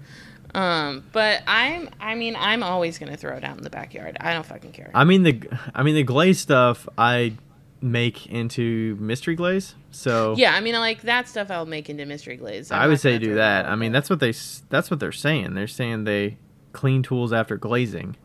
Um, 0.55 1.03
but 1.11 1.43
I'm, 1.45 1.89
I 1.99 2.15
mean, 2.15 2.35
I'm 2.35 2.63
always 2.63 2.97
gonna 2.97 3.17
throw 3.17 3.35
it 3.37 3.43
out 3.43 3.57
in 3.57 3.63
the 3.63 3.69
backyard. 3.69 4.17
I 4.19 4.33
don't 4.33 4.45
fucking 4.45 4.71
care. 4.71 4.89
I 4.93 5.03
mean 5.03 5.23
the 5.23 5.41
I 5.75 5.83
mean 5.83 5.95
the 5.95 6.03
glaze 6.03 6.39
stuff 6.39 6.87
I 6.97 7.33
make 7.81 8.27
into 8.27 8.97
mystery 8.99 9.35
glaze. 9.35 9.75
So 9.91 10.35
yeah, 10.37 10.53
I 10.53 10.59
mean, 10.59 10.73
like 10.75 11.01
that 11.03 11.27
stuff 11.27 11.49
I'll 11.49 11.65
make 11.65 11.89
into 11.89 12.05
mystery 12.05 12.35
glaze. 12.37 12.71
I'm 12.71 12.81
I 12.81 12.87
would 12.87 12.99
say 12.99 13.17
do 13.19 13.35
that. 13.35 13.65
I 13.67 13.75
mean 13.75 13.91
that's 13.91 14.09
what 14.09 14.19
they 14.19 14.33
that's 14.69 14.91
what 14.91 14.99
they're 14.99 15.11
saying. 15.11 15.53
They're 15.53 15.67
saying 15.67 16.03
they 16.03 16.37
clean 16.73 17.03
tools 17.03 17.31
after 17.33 17.57
glazing. 17.57 18.15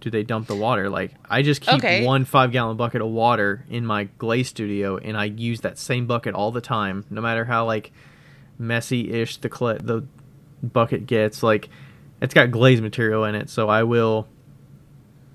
Do 0.00 0.08
they 0.08 0.22
dump 0.22 0.46
the 0.46 0.54
water? 0.56 0.88
Like 0.88 1.12
I 1.28 1.42
just 1.42 1.60
keep 1.60 1.74
Okay. 1.74 2.06
one 2.06 2.24
five 2.24 2.52
gallon 2.52 2.76
bucket 2.76 3.02
of 3.02 3.08
water 3.08 3.66
in 3.68 3.84
my 3.84 4.04
glaze 4.18 4.48
studio, 4.48 4.96
and 4.96 5.16
I 5.16 5.24
use 5.26 5.60
that 5.62 5.76
same 5.76 6.06
bucket 6.06 6.34
all 6.34 6.52
the 6.52 6.60
time, 6.62 7.04
no 7.10 7.20
matter 7.20 7.44
how 7.44 7.66
like 7.66 7.92
messy 8.58 9.10
ish 9.12 9.36
the 9.38 9.50
cl- 9.54 9.78
the 9.78 10.04
bucket 10.62 11.06
gets. 11.06 11.42
Like 11.42 11.68
it's 12.22 12.32
got 12.34 12.50
glaze 12.50 12.80
material 12.80 13.24
in 13.24 13.34
it, 13.34 13.50
so 13.50 13.68
I 13.68 13.82
will 13.82 14.26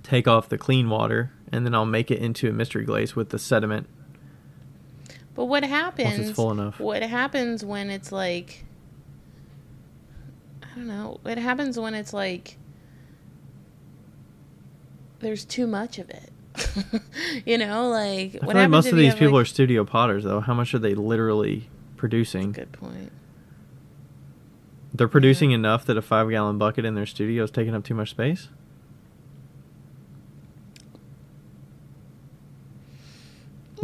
take 0.03 0.27
off 0.27 0.49
the 0.49 0.57
clean 0.57 0.89
water 0.89 1.31
and 1.51 1.65
then 1.65 1.73
I'll 1.75 1.85
make 1.85 2.11
it 2.11 2.19
into 2.19 2.49
a 2.49 2.53
mystery 2.53 2.85
glaze 2.85 3.15
with 3.15 3.29
the 3.29 3.39
sediment. 3.39 3.87
But 5.35 5.45
what 5.45 5.63
happens? 5.63 6.31
full 6.31 6.51
enough. 6.51 6.79
What 6.79 7.03
happens 7.03 7.63
when 7.63 7.89
it's 7.89 8.11
like? 8.11 8.65
I 10.63 10.67
don't 10.75 10.87
know. 10.87 11.19
What 11.23 11.37
happens 11.37 11.77
when 11.79 11.93
it's 11.93 12.13
like? 12.13 12.57
There's 15.19 15.45
too 15.45 15.67
much 15.67 15.99
of 15.99 16.09
it. 16.09 16.31
you 17.45 17.57
know, 17.57 17.89
like 17.89 18.37
I 18.41 18.45
what 18.45 18.55
like 18.55 18.69
most 18.69 18.87
of 18.87 18.97
these 18.97 19.13
people 19.13 19.33
like- 19.33 19.43
are 19.43 19.45
studio 19.45 19.83
potters, 19.83 20.23
though. 20.23 20.39
How 20.39 20.53
much 20.53 20.73
are 20.73 20.79
they 20.79 20.93
literally 20.95 21.69
producing? 21.97 22.53
Good 22.53 22.71
point. 22.71 23.11
They're 24.93 25.09
producing 25.09 25.51
enough 25.51 25.85
that 25.85 25.97
a 25.97 26.01
five 26.01 26.29
gallon 26.29 26.57
bucket 26.57 26.85
in 26.85 26.95
their 26.95 27.05
studio 27.05 27.43
is 27.43 27.51
taking 27.51 27.75
up 27.75 27.83
too 27.83 27.93
much 27.95 28.11
space. 28.11 28.47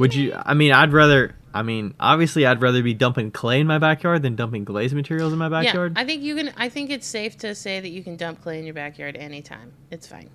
Would 0.01 0.15
you? 0.15 0.33
I 0.35 0.53
mean, 0.53 0.71
I'd 0.71 0.93
rather. 0.93 1.35
I 1.53 1.63
mean, 1.63 1.93
obviously, 1.99 2.45
I'd 2.45 2.61
rather 2.61 2.81
be 2.81 2.93
dumping 2.93 3.29
clay 3.29 3.59
in 3.59 3.67
my 3.67 3.77
backyard 3.77 4.23
than 4.23 4.35
dumping 4.35 4.63
glaze 4.63 4.93
materials 4.93 5.33
in 5.33 5.39
my 5.39 5.49
backyard. 5.49 5.93
Yeah, 5.95 6.01
I 6.01 6.05
think 6.05 6.23
you 6.23 6.35
can. 6.35 6.51
I 6.57 6.69
think 6.69 6.89
it's 6.89 7.05
safe 7.05 7.37
to 7.39 7.53
say 7.53 7.79
that 7.79 7.89
you 7.89 8.03
can 8.03 8.15
dump 8.15 8.41
clay 8.41 8.57
in 8.57 8.65
your 8.65 8.73
backyard 8.73 9.15
anytime. 9.15 9.73
It's 9.91 10.07
fine. 10.07 10.29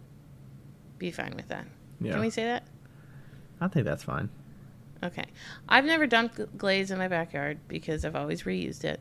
Be 0.99 1.11
fine 1.11 1.35
with 1.35 1.49
that. 1.49 1.67
Yeah. 2.01 2.12
Can 2.12 2.21
we 2.21 2.31
say 2.31 2.45
that? 2.45 2.64
I 3.61 3.69
think 3.69 3.87
that's 3.87 4.05
fine. 4.05 4.29
Okay. 5.03 5.25
I've 5.69 5.85
never 5.85 6.07
dumped 6.07 6.57
glaze 6.57 6.91
in 6.91 6.99
my 6.99 7.09
backyard 7.09 7.59
because 7.69 8.05
I've 8.05 8.17
always 8.17 8.45
reused 8.45 8.85
it. 8.85 9.01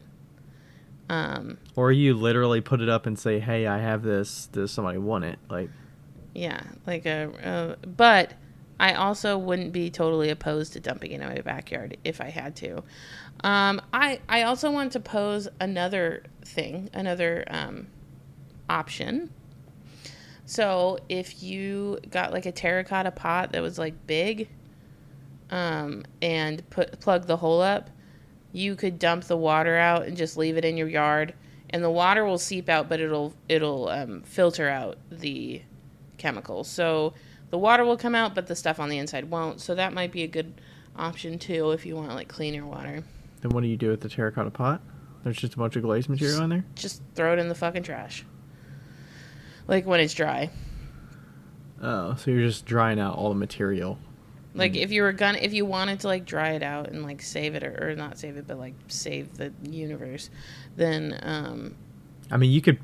Um, 1.09 1.57
Or 1.76 1.91
you 1.91 2.16
literally 2.16 2.61
put 2.61 2.82
it 2.82 2.89
up 2.89 3.05
and 3.05 3.20
say, 3.20 3.39
"Hey, 3.39 3.68
I 3.68 3.80
have 3.80 4.01
this. 4.01 4.47
Does 4.47 4.72
somebody 4.72 4.97
want 4.97 5.26
it?" 5.26 5.38
Like, 5.49 5.70
yeah, 6.34 6.61
like 6.88 7.05
a. 7.05 7.30
Uh, 7.43 7.88
but 7.88 8.34
I 8.80 8.93
also 8.93 9.38
wouldn't 9.38 9.71
be 9.71 9.89
totally 9.89 10.30
opposed 10.30 10.73
to 10.73 10.80
dumping 10.80 11.11
it 11.11 11.21
in 11.21 11.28
my 11.28 11.41
backyard 11.41 11.97
if 12.03 12.19
I 12.19 12.30
had 12.30 12.55
to. 12.57 12.84
Um, 13.43 13.82
I 13.93 14.19
I 14.28 14.43
also 14.43 14.71
want 14.71 14.91
to 14.93 14.99
pose 14.99 15.47
another 15.59 16.23
thing, 16.43 16.89
another 16.93 17.45
um, 17.47 17.88
option. 18.69 19.30
So 20.45 20.99
if 21.09 21.41
you 21.41 21.99
got 22.09 22.32
like 22.32 22.45
a 22.45 22.51
terracotta 22.51 23.11
pot 23.11 23.53
that 23.53 23.61
was 23.61 23.80
like 23.80 24.07
big, 24.07 24.49
um, 25.49 26.03
and 26.21 26.67
put 26.69 26.99
plug 26.99 27.28
the 27.28 27.38
hole 27.38 27.61
up, 27.61 27.89
you 28.51 28.76
could 28.76 28.99
dump 28.99 29.26
the 29.26 29.38
water 29.38 29.78
out 29.78 30.05
and 30.05 30.17
just 30.17 30.38
leave 30.38 30.57
it 30.57 30.65
in 30.65 30.78
your 30.78 30.88
yard, 30.88 31.34
and 31.69 31.84
the 31.84 31.89
water 31.89 32.26
will 32.26 32.38
seep 32.38 32.69
out, 32.69 32.89
but 32.89 32.99
it'll 32.99 33.34
it'll 33.47 33.89
um, 33.89 34.21
filter 34.23 34.69
out 34.69 34.97
the 35.09 35.61
chemicals. 36.17 36.67
So 36.67 37.13
the 37.49 37.57
water 37.57 37.85
will 37.85 37.97
come 37.97 38.15
out, 38.15 38.35
but 38.35 38.47
the 38.47 38.55
stuff 38.55 38.79
on 38.79 38.89
the 38.89 38.97
inside 38.97 39.29
won't. 39.29 39.61
So 39.61 39.75
that 39.75 39.93
might 39.93 40.11
be 40.11 40.23
a 40.23 40.27
good 40.27 40.61
option 40.95 41.37
too 41.39 41.71
if 41.71 41.85
you 41.85 41.95
want 41.95 42.13
like 42.13 42.27
cleaner 42.27 42.65
water. 42.65 43.03
then 43.41 43.51
what 43.51 43.61
do 43.61 43.67
you 43.67 43.77
do 43.77 43.89
with 43.89 44.01
the 44.01 44.09
terracotta 44.09 44.51
pot? 44.51 44.81
There's 45.23 45.37
just 45.37 45.55
a 45.55 45.57
bunch 45.57 45.75
of 45.75 45.81
glaze 45.81 46.07
material 46.07 46.43
in 46.43 46.49
there. 46.49 46.65
Just 46.75 47.01
throw 47.15 47.33
it 47.33 47.39
in 47.39 47.49
the 47.49 47.55
fucking 47.55 47.83
trash. 47.83 48.23
Like 49.67 49.85
when 49.85 49.99
it's 49.99 50.13
dry. 50.13 50.51
Oh, 51.81 52.15
so 52.15 52.31
you're 52.31 52.47
just 52.47 52.65
drying 52.65 52.99
out 52.99 53.17
all 53.17 53.29
the 53.29 53.35
material. 53.35 53.97
Like 54.53 54.75
if 54.75 54.91
you 54.91 55.01
were 55.01 55.11
gonna, 55.11 55.39
if 55.39 55.53
you 55.53 55.65
wanted 55.65 55.99
to 56.01 56.07
like 56.07 56.25
dry 56.25 56.51
it 56.51 56.63
out 56.63 56.89
and 56.89 57.03
like 57.03 57.21
save 57.21 57.55
it 57.55 57.63
or, 57.63 57.89
or 57.91 57.95
not 57.95 58.17
save 58.17 58.37
it, 58.37 58.47
but 58.47 58.57
like 58.57 58.73
save 58.87 59.35
the 59.35 59.51
universe, 59.63 60.29
then 60.77 61.19
um, 61.23 61.75
I 62.31 62.37
mean, 62.37 62.51
you 62.51 62.61
could, 62.61 62.79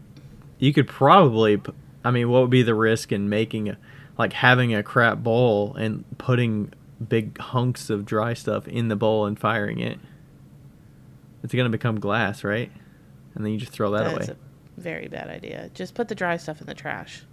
you 0.59 0.74
could 0.74 0.88
probably. 0.88 1.62
I 2.03 2.12
mean, 2.12 2.30
what 2.30 2.41
would 2.41 2.49
be 2.49 2.64
the 2.64 2.74
risk 2.76 3.12
in 3.12 3.30
making, 3.30 3.70
a, 3.70 3.78
like 4.22 4.34
having 4.34 4.74
a 4.74 4.84
crap 4.84 5.20
bowl 5.20 5.76
and 5.76 6.06
putting 6.18 6.74
big 7.08 7.38
hunks 7.40 7.90
of 7.90 8.06
dry 8.06 8.34
stuff 8.34 8.68
in 8.68 8.88
the 8.88 8.96
bowl 8.96 9.26
and 9.26 9.40
firing 9.40 9.80
it? 9.80 10.00
It's 11.44 11.54
gonna 11.54 11.70
become 11.70 12.00
glass, 12.00 12.44
right? 12.44 12.72
And 13.36 13.46
then 13.46 13.54
you 13.54 13.60
just 13.60 13.72
throw 13.72 13.92
that 13.92 14.04
that's 14.14 14.28
away. 14.30 14.38
a 14.78 14.82
very 14.82 15.08
bad 15.08 15.30
idea. 15.30 15.70
Just 15.74 15.96
put 15.96 16.08
the 16.08 16.16
dry 16.16 16.38
stuff 16.38 16.62
in 16.62 16.68
the 16.68 16.74
trash. 16.74 17.24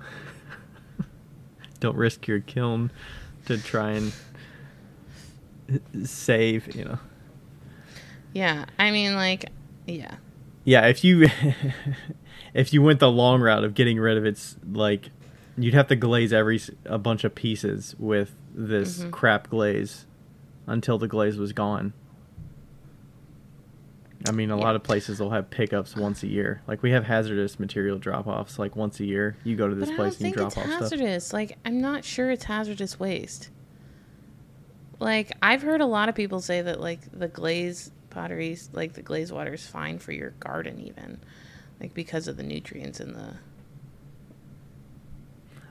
Don't 1.80 1.96
risk 1.96 2.26
your 2.26 2.40
kiln 2.40 2.90
to 3.46 3.58
try 3.58 3.92
and 3.92 4.12
save. 6.04 6.74
You 6.74 6.84
know. 6.84 6.98
Yeah, 8.32 8.66
I 8.78 8.90
mean, 8.90 9.14
like, 9.14 9.50
yeah, 9.86 10.16
Yeah, 10.64 10.86
if 10.88 11.04
you 11.04 11.28
if 12.54 12.72
you 12.72 12.82
went 12.82 13.00
the 13.00 13.10
long 13.10 13.40
route 13.40 13.64
of 13.64 13.74
getting 13.74 13.98
rid 13.98 14.16
of 14.18 14.26
its 14.26 14.56
like 14.70 15.10
you'd 15.56 15.74
have 15.74 15.88
to 15.88 15.96
glaze 15.96 16.32
every 16.32 16.60
a 16.84 16.98
bunch 16.98 17.24
of 17.24 17.34
pieces 17.34 17.94
with 17.98 18.34
this 18.54 19.00
Mhm. 19.04 19.10
crap 19.10 19.48
glaze 19.50 20.06
until 20.66 20.98
the 20.98 21.08
glaze 21.08 21.36
was 21.36 21.52
gone. 21.52 21.92
I 24.26 24.32
mean, 24.32 24.50
a 24.50 24.56
Yeah. 24.56 24.62
lot 24.64 24.74
of 24.74 24.82
places 24.82 25.20
will 25.20 25.30
have 25.30 25.50
pickups 25.50 25.96
once 25.96 26.22
a 26.22 26.26
year. 26.26 26.62
Like 26.66 26.82
we 26.82 26.92
have 26.92 27.04
hazardous 27.04 27.60
material 27.60 27.98
drop-offs 27.98 28.58
like 28.58 28.74
once 28.74 28.98
a 29.00 29.04
year. 29.04 29.36
You 29.44 29.54
go 29.54 29.68
to 29.68 29.74
this 29.74 29.90
but 29.90 29.94
I 29.94 29.96
place 29.96 30.12
and 30.14 30.20
you 30.20 30.24
think 30.26 30.36
drop 30.36 30.46
it's 30.48 30.56
off 30.56 30.64
stuff. 30.66 30.80
hazardous. 30.80 31.32
Like, 31.34 31.58
I'm 31.66 31.80
not 31.80 32.04
sure 32.04 32.30
it's 32.30 32.44
hazardous 32.44 32.98
waste. 32.98 33.50
Like, 35.00 35.32
I've 35.42 35.60
heard 35.62 35.82
a 35.82 35.86
lot 35.86 36.08
of 36.08 36.14
people 36.14 36.40
say 36.40 36.62
that 36.62 36.80
like 36.80 37.00
the 37.12 37.28
glaze 37.28 37.90
potteries, 38.08 38.70
like 38.72 38.94
the 38.94 39.02
glaze 39.02 39.30
water, 39.30 39.52
is 39.52 39.66
fine 39.66 39.98
for 39.98 40.12
your 40.12 40.30
garden, 40.40 40.80
even, 40.80 41.18
like 41.80 41.92
because 41.92 42.26
of 42.26 42.38
the 42.38 42.42
nutrients 42.44 43.00
in 43.00 43.12
the 43.12 43.34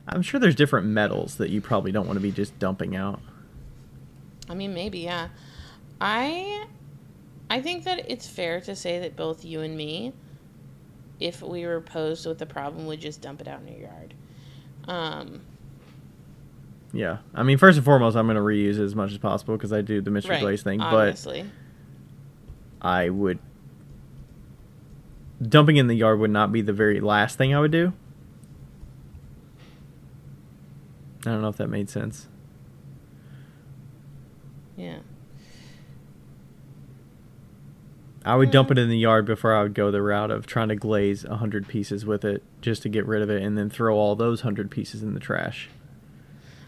I'm 0.07 0.21
sure 0.21 0.39
there's 0.39 0.55
different 0.55 0.87
metals 0.87 1.37
that 1.37 1.49
you 1.49 1.61
probably 1.61 1.91
don't 1.91 2.05
want 2.05 2.17
to 2.17 2.21
be 2.23 2.31
just 2.31 2.57
dumping 2.59 2.95
out. 2.95 3.21
I 4.49 4.53
mean, 4.53 4.73
maybe, 4.73 4.99
yeah. 4.99 5.29
I 6.01 6.65
I 7.49 7.61
think 7.61 7.85
that 7.85 8.11
it's 8.11 8.27
fair 8.27 8.59
to 8.61 8.75
say 8.75 8.99
that 8.99 9.15
both 9.15 9.45
you 9.45 9.61
and 9.61 9.77
me, 9.77 10.13
if 11.19 11.41
we 11.41 11.65
were 11.65 11.81
posed 11.81 12.25
with 12.25 12.41
a 12.41 12.45
problem, 12.45 12.85
would 12.87 12.99
just 12.99 13.21
dump 13.21 13.41
it 13.41 13.47
out 13.47 13.61
in 13.61 13.67
your 13.67 13.89
yard. 13.89 14.13
Um, 14.87 15.41
Yeah. 16.91 17.19
I 17.33 17.43
mean, 17.43 17.57
first 17.57 17.77
and 17.77 17.85
foremost, 17.85 18.17
I'm 18.17 18.25
going 18.25 18.35
to 18.35 18.41
reuse 18.41 18.79
it 18.79 18.83
as 18.83 18.95
much 18.95 19.11
as 19.11 19.17
possible 19.17 19.55
because 19.55 19.71
I 19.71 19.81
do 19.81 20.01
the 20.01 20.11
mystery 20.11 20.35
right, 20.35 20.41
glaze 20.41 20.63
thing, 20.63 20.79
but. 20.79 21.25
I 22.81 23.09
would 23.09 23.39
dumping 25.41 25.77
in 25.77 25.87
the 25.87 25.95
yard 25.95 26.19
would 26.19 26.31
not 26.31 26.51
be 26.51 26.61
the 26.61 26.73
very 26.73 26.99
last 26.99 27.37
thing 27.37 27.53
I 27.55 27.59
would 27.59 27.71
do. 27.71 27.93
I 31.25 31.29
don't 31.31 31.41
know 31.41 31.47
if 31.49 31.57
that 31.57 31.69
made 31.69 31.89
sense. 31.89 32.27
yeah. 34.75 34.99
I 38.25 38.35
would 38.37 38.51
dump 38.51 38.69
Hmm. 38.69 38.73
it 38.73 38.79
in 38.79 38.89
the 38.89 38.97
yard 38.97 39.25
before 39.25 39.53
I 39.53 39.63
would 39.63 39.73
go 39.73 39.91
the 39.91 40.01
route 40.01 40.31
of 40.31 40.45
trying 40.47 40.69
to 40.69 40.75
glaze 40.75 41.25
a 41.25 41.35
hundred 41.37 41.67
pieces 41.67 42.05
with 42.05 42.23
it 42.23 42.41
just 42.61 42.81
to 42.83 42.89
get 42.89 43.05
rid 43.05 43.21
of 43.21 43.29
it, 43.29 43.41
and 43.43 43.57
then 43.57 43.69
throw 43.69 43.95
all 43.97 44.15
those 44.15 44.41
hundred 44.41 44.71
pieces 44.71 45.03
in 45.03 45.13
the 45.13 45.19
trash 45.19 45.69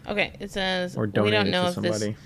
Okay, 0.06 0.32
it 0.38 0.50
says 0.52 0.96
or 0.96 1.06
we 1.06 1.10
don't 1.10 1.28
it 1.46 1.50
know 1.50 1.62
to 1.62 1.68
if 1.68 1.74
somebody. 1.74 1.98
this 2.12 2.16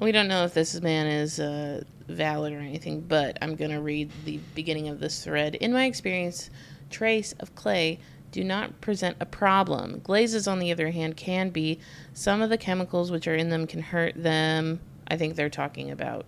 we 0.00 0.12
don't 0.12 0.28
know 0.28 0.44
if 0.44 0.54
this 0.54 0.80
man 0.80 1.06
is 1.06 1.40
uh, 1.40 1.82
valid 2.08 2.52
or 2.52 2.58
anything, 2.60 3.00
but 3.00 3.36
I'm 3.42 3.54
gonna 3.56 3.80
read 3.80 4.10
the 4.24 4.38
beginning 4.54 4.88
of 4.88 5.00
this 5.00 5.24
thread. 5.24 5.54
In 5.56 5.72
my 5.72 5.86
experience, 5.86 6.50
trace 6.90 7.32
of 7.40 7.54
clay 7.54 7.98
do 8.32 8.44
not 8.44 8.80
present 8.80 9.16
a 9.20 9.26
problem. 9.26 10.00
Glazes, 10.04 10.46
on 10.46 10.58
the 10.58 10.72
other 10.72 10.90
hand, 10.90 11.16
can 11.16 11.50
be. 11.50 11.78
Some 12.12 12.42
of 12.42 12.50
the 12.50 12.58
chemicals 12.58 13.10
which 13.10 13.26
are 13.26 13.34
in 13.34 13.50
them 13.50 13.66
can 13.66 13.82
hurt 13.82 14.14
them. 14.14 14.80
I 15.08 15.16
think 15.16 15.34
they're 15.34 15.50
talking 15.50 15.90
about 15.90 16.26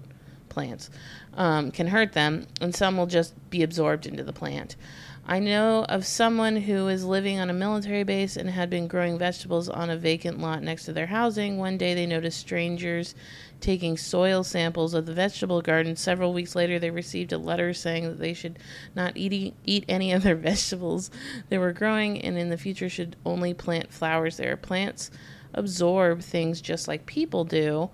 plants. 0.49 0.91
Um, 1.35 1.71
can 1.71 1.87
hurt 1.87 2.13
them, 2.13 2.47
and 2.61 2.75
some 2.75 2.97
will 2.97 3.07
just 3.07 3.35
be 3.51 3.63
absorbed 3.63 4.07
into 4.07 4.23
the 4.23 4.33
plant. 4.33 4.77
I 5.25 5.39
know 5.39 5.85
of 5.85 6.05
someone 6.05 6.57
who 6.57 6.89
is 6.89 7.05
living 7.05 7.39
on 7.39 7.49
a 7.49 7.55
military 7.55 8.03
base 8.03 8.37
and 8.37 8.51
had 8.51 8.69
been 8.69 8.89
growing 8.89 9.19
vegetables 9.19 9.69
on 9.69 9.89
a 9.89 9.97
vacant 9.97 10.41
lot 10.41 10.63
next 10.63 10.85
to 10.87 10.93
their 10.93 11.07
housing. 11.07 11.59
One 11.59 11.79
day 11.79 11.95
they 11.95 12.07
noticed 12.07 12.41
strangers 12.41 13.15
taking 13.63 13.97
soil 13.97 14.45
samples 14.45 14.93
of 14.93 15.07
the 15.07 15.15
vegetable 15.15 15.63
garden. 15.63 15.97
Several 15.97 16.33
weeks 16.35 16.55
later, 16.55 16.79
they 16.79 16.91
received 16.91 17.33
a 17.33 17.39
letter 17.39 17.73
saying 17.73 18.05
that 18.05 18.19
they 18.19 18.35
should 18.35 18.59
not 18.95 19.17
eat, 19.17 19.55
eat 19.65 19.85
any 19.89 20.13
of 20.13 20.23
their 20.23 20.37
vegetables 20.51 21.11
they 21.49 21.57
were 21.57 21.73
growing 21.73 22.21
and 22.21 22.37
in 22.37 22.51
the 22.51 22.59
future 22.59 22.89
should 22.89 23.17
only 23.25 23.55
plant 23.55 23.93
flowers 23.93 24.37
there. 24.37 24.57
Plants 24.57 25.11
absorb 25.55 26.21
things 26.21 26.61
just 26.61 26.89
like 26.89 27.07
people 27.07 27.45
do. 27.45 27.89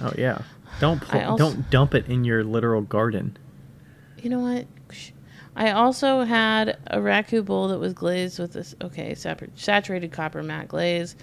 Oh 0.00 0.12
yeah, 0.18 0.42
don't 0.80 1.00
pl- 1.00 1.20
also- 1.20 1.36
don't 1.52 1.70
dump 1.70 1.94
it 1.94 2.06
in 2.08 2.24
your 2.24 2.44
literal 2.44 2.82
garden. 2.82 3.36
You 4.22 4.30
know 4.30 4.40
what? 4.40 4.66
I 5.54 5.72
also 5.72 6.22
had 6.24 6.78
a 6.86 6.98
raku 6.98 7.44
bowl 7.44 7.68
that 7.68 7.78
was 7.78 7.92
glazed 7.92 8.38
with 8.38 8.54
this 8.54 8.74
okay 8.82 9.14
sat- 9.14 9.50
saturated 9.54 10.10
copper 10.12 10.42
matte 10.42 10.68
glaze. 10.68 11.14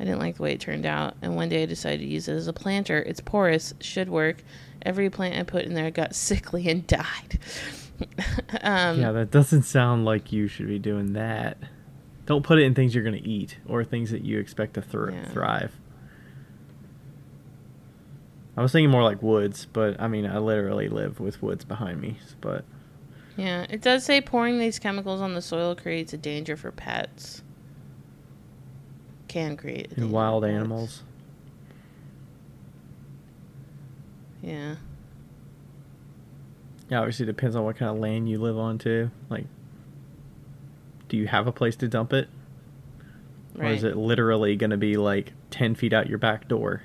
I 0.00 0.04
didn't 0.04 0.18
like 0.18 0.36
the 0.36 0.42
way 0.42 0.54
it 0.54 0.60
turned 0.60 0.86
out, 0.86 1.14
and 1.20 1.36
one 1.36 1.50
day 1.50 1.62
I 1.62 1.66
decided 1.66 2.00
to 2.00 2.06
use 2.06 2.26
it 2.26 2.32
as 2.34 2.48
a 2.48 2.54
planter. 2.54 3.00
It's 3.00 3.20
porous, 3.20 3.74
should 3.80 4.08
work. 4.08 4.42
Every 4.80 5.10
plant 5.10 5.36
I 5.36 5.42
put 5.42 5.66
in 5.66 5.74
there 5.74 5.90
got 5.90 6.14
sickly 6.16 6.68
and 6.68 6.86
died. 6.86 7.38
um, 8.62 8.98
yeah, 8.98 9.12
that 9.12 9.30
doesn't 9.30 9.64
sound 9.64 10.06
like 10.06 10.32
you 10.32 10.48
should 10.48 10.68
be 10.68 10.78
doing 10.78 11.12
that. 11.12 11.58
Don't 12.24 12.42
put 12.42 12.58
it 12.58 12.62
in 12.62 12.74
things 12.74 12.94
you're 12.94 13.04
going 13.04 13.22
to 13.22 13.28
eat 13.28 13.58
or 13.66 13.84
things 13.84 14.10
that 14.10 14.24
you 14.24 14.38
expect 14.38 14.74
to 14.74 14.82
thr- 14.82 15.10
Yeah. 15.10 15.28
thrive. 15.28 15.74
I 18.56 18.62
was 18.62 18.72
thinking 18.72 18.90
more 18.90 19.02
like 19.02 19.22
woods, 19.22 19.66
but 19.70 20.00
I 20.00 20.08
mean, 20.08 20.26
I 20.26 20.38
literally 20.38 20.88
live 20.88 21.20
with 21.20 21.42
woods 21.42 21.64
behind 21.64 22.00
me. 22.00 22.18
But 22.40 22.64
yeah, 23.36 23.66
it 23.68 23.82
does 23.82 24.04
say 24.04 24.20
pouring 24.20 24.58
these 24.58 24.78
chemicals 24.78 25.20
on 25.20 25.34
the 25.34 25.42
soil 25.42 25.74
creates 25.74 26.12
a 26.12 26.18
danger 26.18 26.56
for 26.56 26.70
pets. 26.70 27.42
Can 29.30 29.56
create 29.56 29.86
a 29.86 29.88
danger 29.90 30.02
in 30.02 30.10
wild 30.10 30.44
animals, 30.44 31.04
Yeah. 34.42 34.74
yeah, 36.88 36.98
obviously 36.98 37.22
it 37.22 37.26
depends 37.26 37.54
on 37.54 37.62
what 37.64 37.76
kind 37.76 37.90
of 37.94 37.98
land 37.98 38.28
you 38.28 38.38
live 38.40 38.58
on 38.58 38.78
too. 38.78 39.12
Like, 39.28 39.44
do 41.08 41.16
you 41.16 41.28
have 41.28 41.46
a 41.46 41.52
place 41.52 41.76
to 41.76 41.86
dump 41.86 42.12
it, 42.12 42.28
or 43.56 43.66
is 43.66 43.84
it 43.84 43.96
literally 43.96 44.56
going 44.56 44.70
to 44.70 44.76
be 44.76 44.96
like 44.96 45.32
ten 45.50 45.76
feet 45.76 45.92
out 45.92 46.08
your 46.08 46.18
back 46.18 46.48
door? 46.48 46.82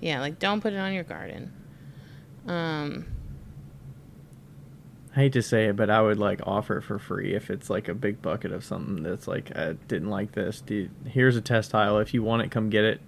Yeah, 0.00 0.20
like 0.20 0.38
don't 0.38 0.60
put 0.60 0.72
it 0.72 0.76
on 0.78 0.92
your 0.92 1.04
garden. 1.04 1.52
Um, 2.46 3.06
I 5.16 5.20
hate 5.20 5.32
to 5.32 5.42
say 5.42 5.64
it, 5.64 5.76
but 5.76 5.88
I 5.88 6.02
would 6.02 6.18
like 6.18 6.40
offer 6.46 6.76
it 6.76 6.82
for 6.82 6.98
free 6.98 7.34
if 7.34 7.48
it's 7.48 7.70
like 7.70 7.88
a 7.88 7.94
big 7.94 8.20
bucket 8.20 8.52
of 8.52 8.62
something 8.62 9.02
that's 9.02 9.26
like 9.26 9.56
I 9.56 9.72
didn't 9.88 10.10
like 10.10 10.32
this. 10.32 10.62
Here's 11.06 11.36
a 11.36 11.40
test 11.40 11.70
tile. 11.70 11.98
If 11.98 12.12
you 12.12 12.22
want 12.22 12.42
it, 12.42 12.50
come 12.50 12.68
get 12.68 12.84
it. 12.84 13.00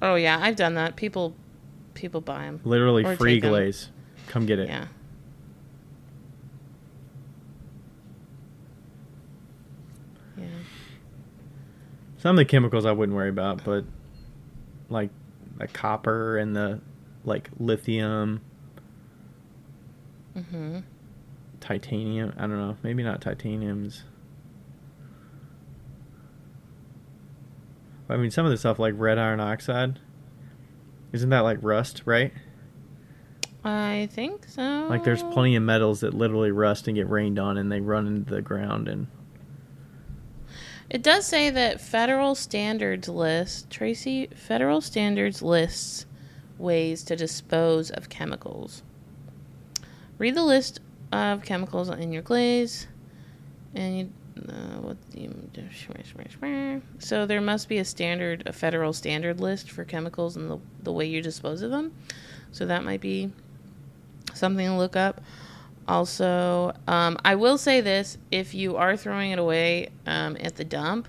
oh 0.00 0.14
yeah, 0.14 0.38
I've 0.40 0.56
done 0.56 0.74
that. 0.74 0.96
People, 0.96 1.34
people 1.92 2.22
buy 2.22 2.44
them. 2.44 2.60
Literally 2.64 3.04
Or 3.04 3.14
free 3.14 3.40
glaze. 3.40 3.90
Come 4.28 4.46
get 4.46 4.58
it. 4.58 4.68
Yeah. 4.68 4.86
Yeah. 10.38 10.46
Some 12.16 12.30
of 12.30 12.36
the 12.36 12.46
chemicals 12.46 12.86
I 12.86 12.92
wouldn't 12.92 13.14
worry 13.14 13.28
about, 13.28 13.62
but 13.64 13.84
like 14.88 15.10
the 15.58 15.66
copper 15.66 16.38
and 16.38 16.56
the 16.56 16.80
like 17.26 17.50
lithium, 17.58 18.40
Mm-hmm. 20.36 20.78
Titanium. 21.62 22.34
I 22.36 22.42
don't 22.42 22.58
know. 22.58 22.76
Maybe 22.82 23.02
not 23.02 23.22
titaniums. 23.22 24.02
I 28.08 28.16
mean, 28.16 28.30
some 28.30 28.44
of 28.44 28.50
the 28.50 28.58
stuff 28.58 28.78
like 28.78 28.94
red 28.96 29.18
iron 29.18 29.40
oxide. 29.40 29.98
Isn't 31.12 31.30
that 31.30 31.40
like 31.40 31.58
rust, 31.62 32.02
right? 32.04 32.32
I 33.64 34.08
think 34.12 34.48
so. 34.48 34.86
Like 34.88 35.04
there's 35.04 35.22
plenty 35.22 35.56
of 35.56 35.62
metals 35.62 36.00
that 36.00 36.14
literally 36.14 36.50
rust 36.50 36.88
and 36.88 36.96
get 36.96 37.08
rained 37.08 37.38
on 37.38 37.56
and 37.56 37.70
they 37.70 37.80
run 37.80 38.06
into 38.06 38.34
the 38.34 38.42
ground 38.42 38.88
and 38.88 39.06
It 40.90 41.02
does 41.02 41.26
say 41.26 41.48
that 41.50 41.80
federal 41.80 42.34
standards 42.34 43.08
list 43.08 43.70
Tracy 43.70 44.28
federal 44.34 44.80
standards 44.80 45.42
lists 45.42 46.06
ways 46.58 47.02
to 47.04 47.16
dispose 47.16 47.90
of 47.90 48.08
chemicals. 48.08 48.82
Read 50.18 50.34
the 50.34 50.42
list 50.42 50.80
of 51.12 51.42
chemicals 51.42 51.88
in 51.90 52.12
your 52.12 52.22
glaze. 52.22 52.86
And 53.74 53.98
you, 53.98 54.12
uh, 54.48 54.80
what 54.80 54.96
you, 55.14 55.32
so 56.98 57.26
there 57.26 57.40
must 57.40 57.68
be 57.68 57.78
a 57.78 57.84
standard, 57.84 58.42
a 58.46 58.52
federal 58.52 58.92
standard 58.92 59.40
list 59.40 59.70
for 59.70 59.84
chemicals 59.84 60.36
and 60.36 60.50
the, 60.50 60.58
the 60.82 60.92
way 60.92 61.06
you 61.06 61.22
dispose 61.22 61.62
of 61.62 61.70
them. 61.70 61.92
So 62.50 62.66
that 62.66 62.84
might 62.84 63.00
be 63.00 63.30
something 64.34 64.66
to 64.66 64.76
look 64.76 64.96
up. 64.96 65.22
Also, 65.88 66.72
um, 66.86 67.18
I 67.24 67.34
will 67.34 67.58
say 67.58 67.80
this: 67.80 68.18
if 68.30 68.54
you 68.54 68.76
are 68.76 68.96
throwing 68.96 69.32
it 69.32 69.38
away 69.38 69.88
um, 70.06 70.36
at 70.40 70.56
the 70.56 70.64
dump 70.64 71.08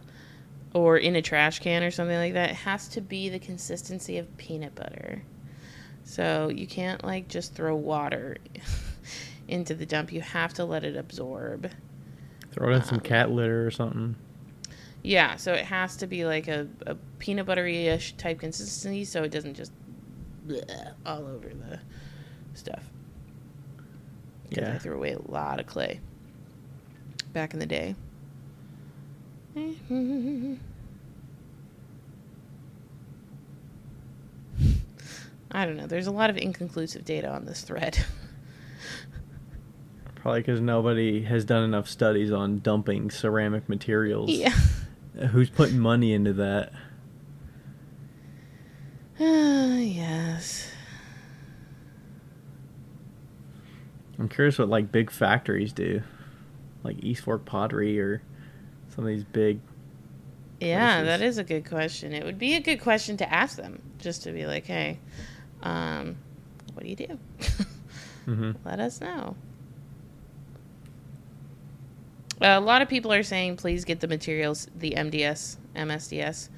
or 0.73 0.97
in 0.97 1.15
a 1.15 1.21
trash 1.21 1.59
can 1.59 1.83
or 1.83 1.91
something 1.91 2.17
like 2.17 2.33
that, 2.33 2.49
it 2.49 2.55
has 2.55 2.87
to 2.89 3.01
be 3.01 3.29
the 3.29 3.39
consistency 3.39 4.17
of 4.17 4.37
peanut 4.37 4.73
butter. 4.73 5.21
So 6.03 6.49
you 6.49 6.67
can't 6.67 7.03
like 7.03 7.27
just 7.27 7.53
throw 7.53 7.75
water 7.75 8.37
into 9.47 9.73
the 9.75 9.85
dump. 9.85 10.11
You 10.11 10.21
have 10.21 10.53
to 10.55 10.65
let 10.65 10.83
it 10.83 10.95
absorb. 10.95 11.69
Throw 12.51 12.71
it 12.71 12.75
in 12.75 12.83
some 12.83 12.95
um, 12.97 13.01
cat 13.01 13.31
litter 13.31 13.65
or 13.65 13.71
something. 13.71 14.15
Yeah, 15.01 15.35
so 15.35 15.53
it 15.53 15.65
has 15.65 15.97
to 15.97 16.07
be 16.07 16.25
like 16.25 16.47
a, 16.47 16.67
a 16.85 16.95
peanut 17.19 17.45
buttery 17.45 17.87
ish 17.87 18.13
type 18.13 18.39
consistency 18.39 19.03
so 19.03 19.23
it 19.23 19.31
doesn't 19.31 19.55
just 19.55 19.71
bleh, 20.47 20.93
all 21.05 21.25
over 21.27 21.49
the 21.49 21.79
stuff. 22.53 22.83
Because 24.49 24.69
Yeah. 24.69 24.75
I 24.75 24.77
threw 24.77 24.95
away 24.95 25.11
a 25.13 25.19
lot 25.31 25.59
of 25.59 25.65
clay 25.65 25.99
back 27.33 27.53
in 27.53 27.59
the 27.59 27.65
day. 27.65 27.95
I 35.51 35.65
don't 35.65 35.77
know. 35.77 35.85
There's 35.87 36.07
a 36.07 36.11
lot 36.11 36.29
of 36.29 36.37
inconclusive 36.37 37.05
data 37.05 37.29
on 37.29 37.45
this 37.45 37.61
thread. 37.61 37.97
Probably 40.23 40.39
because 40.39 40.61
nobody 40.61 41.23
has 41.23 41.43
done 41.43 41.65
enough 41.65 41.89
studies 41.89 42.31
on 42.31 42.59
dumping 42.59 43.11
ceramic 43.11 43.67
materials. 43.67 44.29
yeah. 44.29 44.55
Who's 45.31 45.49
putting 45.49 45.79
money 45.79 46.13
into 46.13 46.31
that? 46.31 46.71
Ah, 49.19 49.75
yes. 49.75 50.71
I'm 54.17 54.29
curious 54.29 54.57
what 54.57 54.69
like 54.69 54.93
big 54.93 55.11
factories 55.11 55.73
do, 55.73 56.01
like 56.83 57.03
East 57.03 57.23
Fork 57.25 57.43
Pottery 57.43 57.99
or 57.99 58.21
some 58.95 59.03
of 59.03 59.09
these 59.09 59.25
big. 59.25 59.59
Yeah, 60.61 61.03
that 61.03 61.19
places. 61.19 61.35
is 61.35 61.37
a 61.39 61.43
good 61.43 61.67
question. 61.67 62.13
It 62.13 62.23
would 62.23 62.39
be 62.39 62.53
a 62.53 62.61
good 62.61 62.79
question 62.79 63.17
to 63.17 63.29
ask 63.29 63.57
them, 63.57 63.81
just 63.99 64.23
to 64.23 64.31
be 64.31 64.45
like, 64.45 64.65
"Hey, 64.65 64.99
um, 65.63 66.15
what 66.73 66.83
do 66.83 66.89
you 66.89 66.95
do? 66.95 67.19
hmm 68.25 68.51
Let 68.63 68.79
us 68.79 69.01
know." 69.01 69.35
A 72.43 72.59
lot 72.59 72.81
of 72.81 72.89
people 72.89 73.11
are 73.13 73.23
saying, 73.23 73.55
"Please 73.57 73.85
get 73.85 73.99
the 73.99 74.07
materials, 74.07 74.67
the 74.77 74.95
MDS, 74.95 75.57
MSDS, 75.75 76.49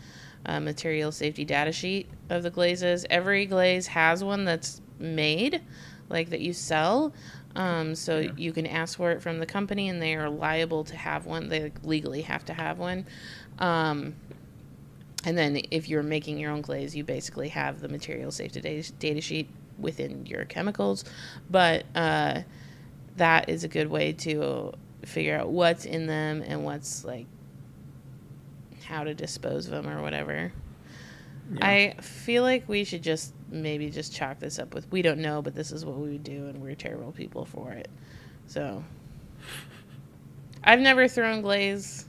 uh, 0.46 0.60
material 0.60 1.12
safety 1.12 1.46
data 1.46 1.72
sheet 1.72 2.08
of 2.30 2.44
the 2.44 2.50
glazes. 2.50 3.06
Every 3.10 3.46
glaze 3.46 3.88
has 3.88 4.24
one 4.24 4.46
that's 4.46 4.82
made, 5.00 5.62
like 6.10 6.30
that 6.32 6.42
you 6.42 6.54
sell." 6.54 7.14
Um, 7.56 7.96
so 7.96 8.20
Yeah. 8.20 8.32
you 8.36 8.52
can 8.52 8.66
ask 8.66 8.98
for 8.98 9.12
it 9.12 9.22
from 9.22 9.40
the 9.40 9.46
company, 9.46 9.88
and 9.88 10.02
they 10.02 10.16
are 10.16 10.30
liable 10.30 10.84
to 10.86 10.96
have 10.98 11.26
one. 11.26 11.48
They 11.50 11.72
legally 11.84 12.22
have 12.24 12.44
to 12.46 12.54
have 12.54 12.80
one. 12.80 13.06
Um, 13.60 14.16
and 15.24 15.38
then 15.38 15.62
if 15.72 15.88
you're 15.90 16.04
making 16.04 16.38
your 16.38 16.52
own 16.52 16.62
glaze, 16.62 16.96
you 16.96 17.04
basically 17.04 17.50
have 17.50 17.80
the 17.80 17.88
material 17.88 18.32
safety 18.32 18.62
data, 18.62 18.92
data 18.94 19.22
sheet 19.22 19.50
within 19.80 20.26
your 20.26 20.46
chemicals. 20.46 21.06
But 21.50 21.86
uh, 21.96 22.42
that 23.18 23.50
is 23.50 23.64
a 23.64 23.68
good 23.68 23.90
way 23.90 24.14
to 24.14 24.74
figure 25.06 25.38
out 25.38 25.50
what's 25.50 25.86
in 25.86 26.08
them 26.08 26.44
and 26.46 26.64
what's 26.64 27.06
like 27.06 27.28
how 28.86 29.04
to 29.04 29.14
dispose 29.14 29.66
of 29.66 29.72
them 29.72 29.88
or 29.88 30.02
whatever. 30.02 30.52
Yeah. 31.54 31.68
I 31.68 32.02
feel 32.02 32.44
like 32.44 32.68
we 32.68 32.84
should 32.84 33.04
just 33.04 33.34
maybe 33.50 33.90
just 33.90 34.14
chalk 34.14 34.40
this 34.40 34.58
up 34.60 34.74
with 34.74 34.92
we 34.92 35.02
don't 35.02 35.20
know, 35.20 35.42
but 35.42 35.56
this 35.56 35.72
is 35.72 35.86
what 35.86 35.98
we 35.98 36.10
would 36.10 36.24
do, 36.24 36.48
and 36.48 36.62
we're 36.62 36.76
terrible 36.76 37.12
people 37.12 37.46
for 37.46 37.72
it. 37.72 37.88
So 38.48 38.84
I've 40.64 40.80
never 40.80 41.08
thrown 41.08 41.42
glaze 41.42 42.06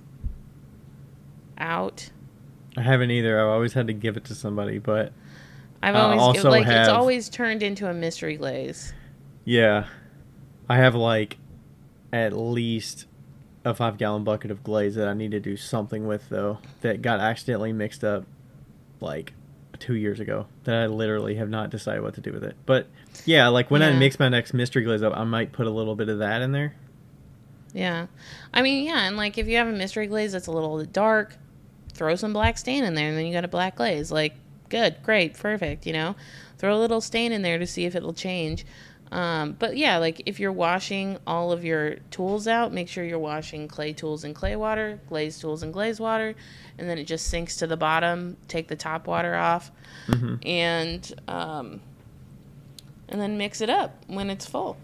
out. 1.59 2.11
I 2.76 2.82
haven't 2.82 3.11
either. 3.11 3.40
I've 3.40 3.49
always 3.49 3.72
had 3.72 3.86
to 3.86 3.92
give 3.92 4.16
it 4.16 4.24
to 4.26 4.34
somebody, 4.34 4.78
but 4.78 5.12
I've 5.82 5.94
always 5.94 6.20
also 6.20 6.51
like 6.51 6.66
it's 6.66 6.88
always 6.88 7.28
turned 7.28 7.62
into 7.62 7.88
a 7.88 7.94
mystery 7.94 8.36
glaze. 8.36 8.92
yeah, 9.44 9.86
I 10.68 10.76
have 10.76 10.94
like 10.94 11.36
at 12.22 12.32
least 12.32 13.06
a 13.64 13.74
five 13.74 13.98
gallon 13.98 14.24
bucket 14.24 14.50
of 14.50 14.62
glaze 14.62 14.94
that 14.94 15.08
I 15.08 15.14
need 15.14 15.32
to 15.32 15.40
do 15.40 15.56
something 15.56 16.06
with 16.06 16.28
though 16.28 16.58
that 16.82 17.02
got 17.02 17.20
accidentally 17.20 17.72
mixed 17.72 18.04
up 18.04 18.24
like 19.00 19.32
two 19.78 19.94
years 19.94 20.20
ago 20.20 20.46
that 20.64 20.74
I 20.74 20.86
literally 20.86 21.34
have 21.36 21.50
not 21.50 21.70
decided 21.70 22.02
what 22.02 22.14
to 22.14 22.20
do 22.20 22.32
with 22.32 22.44
it. 22.44 22.56
But 22.64 22.86
yeah, 23.24 23.48
like 23.48 23.70
when 23.70 23.82
I 23.82 23.92
mix 23.92 24.18
my 24.18 24.28
next 24.28 24.54
mystery 24.54 24.84
glaze 24.84 25.02
up, 25.02 25.16
I 25.16 25.24
might 25.24 25.52
put 25.52 25.66
a 25.66 25.70
little 25.70 25.94
bit 25.94 26.08
of 26.08 26.20
that 26.20 26.42
in 26.42 26.52
there. 26.52 26.74
Yeah. 27.72 28.06
I 28.54 28.62
mean, 28.62 28.86
yeah, 28.86 29.06
and 29.06 29.16
like 29.16 29.36
if 29.36 29.48
you 29.48 29.56
have 29.56 29.68
a 29.68 29.72
mystery 29.72 30.06
glaze 30.06 30.32
that's 30.32 30.46
a 30.46 30.52
little 30.52 30.82
dark, 30.84 31.36
throw 31.92 32.14
some 32.14 32.32
black 32.32 32.58
stain 32.58 32.84
in 32.84 32.94
there 32.94 33.08
and 33.08 33.18
then 33.18 33.26
you 33.26 33.32
got 33.32 33.44
a 33.44 33.48
black 33.48 33.76
glaze. 33.76 34.12
Like, 34.12 34.34
good, 34.68 34.96
great, 35.02 35.34
perfect, 35.34 35.86
you 35.86 35.92
know? 35.92 36.16
Throw 36.58 36.76
a 36.76 36.80
little 36.80 37.00
stain 37.00 37.32
in 37.32 37.42
there 37.42 37.58
to 37.58 37.66
see 37.66 37.84
if 37.84 37.94
it'll 37.94 38.14
change. 38.14 38.64
Um, 39.12 39.52
but 39.59 39.76
yeah, 39.76 39.98
like 39.98 40.22
if 40.26 40.40
you're 40.40 40.52
washing 40.52 41.18
all 41.26 41.52
of 41.52 41.64
your 41.64 41.96
tools 42.11 42.48
out, 42.48 42.72
make 42.72 42.88
sure 42.88 43.04
you're 43.04 43.18
washing 43.18 43.68
clay 43.68 43.92
tools 43.92 44.24
in 44.24 44.34
clay 44.34 44.57
water, 44.57 45.00
glaze 45.09 45.38
tools 45.38 45.62
in 45.62 45.70
glaze 45.70 46.00
water, 46.00 46.34
and 46.78 46.88
then 46.88 46.98
it 46.98 47.04
just 47.04 47.28
sinks 47.28 47.57
to 47.57 47.66
the 47.66 47.76
bottom. 47.76 48.36
Take 48.48 48.68
the 48.68 48.76
top 48.76 49.07
water 49.07 49.34
off, 49.34 49.70
hmm 50.09 50.36
and 50.44 51.14
um, 51.28 51.80
and 53.09 53.20
then 53.20 53.38
mix 53.38 53.61
it 53.61 53.70
up 53.70 54.02
when 54.09 54.28
it's 54.28 54.46
full. 54.46 54.76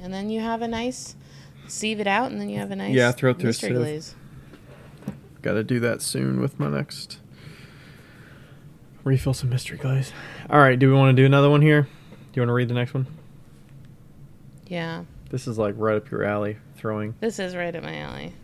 And 0.00 0.14
then 0.14 0.30
you 0.30 0.40
have 0.40 0.62
a 0.62 0.68
nice 0.68 1.14
sieve 1.66 2.00
it 2.00 2.06
out, 2.06 2.30
and 2.30 2.40
then 2.40 2.48
you 2.48 2.58
have 2.58 2.70
a 2.70 2.76
nice 2.76 2.94
Yeah, 2.94 3.12
throw 3.12 3.32
it 3.32 3.38
through 3.38 3.48
mystery 3.48 3.74
glaze. 3.74 4.14
Got 5.42 5.54
to 5.54 5.64
do 5.64 5.78
that 5.80 6.02
soon 6.02 6.40
with 6.40 6.58
my 6.58 6.68
next 6.68 7.20
refill 9.04 9.34
some 9.34 9.50
mystery 9.50 9.78
glaze. 9.78 10.12
All 10.50 10.58
right, 10.58 10.78
do 10.78 10.88
we 10.88 10.94
want 10.94 11.16
to 11.16 11.22
do 11.22 11.26
another 11.26 11.50
one 11.50 11.62
here? 11.62 11.88
Do 12.32 12.40
you 12.40 12.42
want 12.42 12.48
to 12.48 12.54
read 12.54 12.68
the 12.68 12.74
next 12.74 12.94
one? 12.94 13.06
Yeah, 14.66 15.04
This 15.30 15.48
is 15.48 15.58
like 15.58 15.74
right 15.78 15.96
up 15.96 16.10
your 16.10 16.24
alley, 16.24 16.58
throwing. 16.76 17.14
this 17.20 17.38
is 17.38 17.56
right 17.56 17.74
up 17.74 17.82
my 17.82 17.98
alley. 18.00 18.34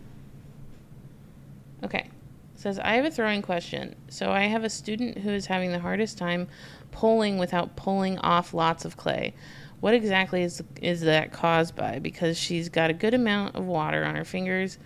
Okay. 1.82 2.08
It 2.54 2.60
says 2.60 2.78
I 2.78 2.94
have 2.94 3.04
a 3.04 3.10
throwing 3.10 3.42
question. 3.42 3.94
So 4.08 4.30
I 4.30 4.44
have 4.44 4.64
a 4.64 4.70
student 4.70 5.18
who 5.18 5.30
is 5.30 5.46
having 5.46 5.70
the 5.72 5.78
hardest 5.80 6.16
time 6.16 6.48
pulling 6.92 7.36
without 7.36 7.76
pulling 7.76 8.18
off 8.20 8.54
lots 8.54 8.84
of 8.86 8.96
clay. 8.96 9.34
What 9.80 9.92
exactly 9.92 10.42
is 10.42 10.62
is 10.80 11.02
that 11.02 11.32
caused 11.32 11.76
by? 11.76 11.98
Because 11.98 12.38
she's 12.38 12.70
got 12.70 12.88
a 12.88 12.94
good 12.94 13.12
amount 13.12 13.54
of 13.54 13.66
water 13.66 14.02
on 14.04 14.14
her 14.16 14.24
fingers, 14.24 14.78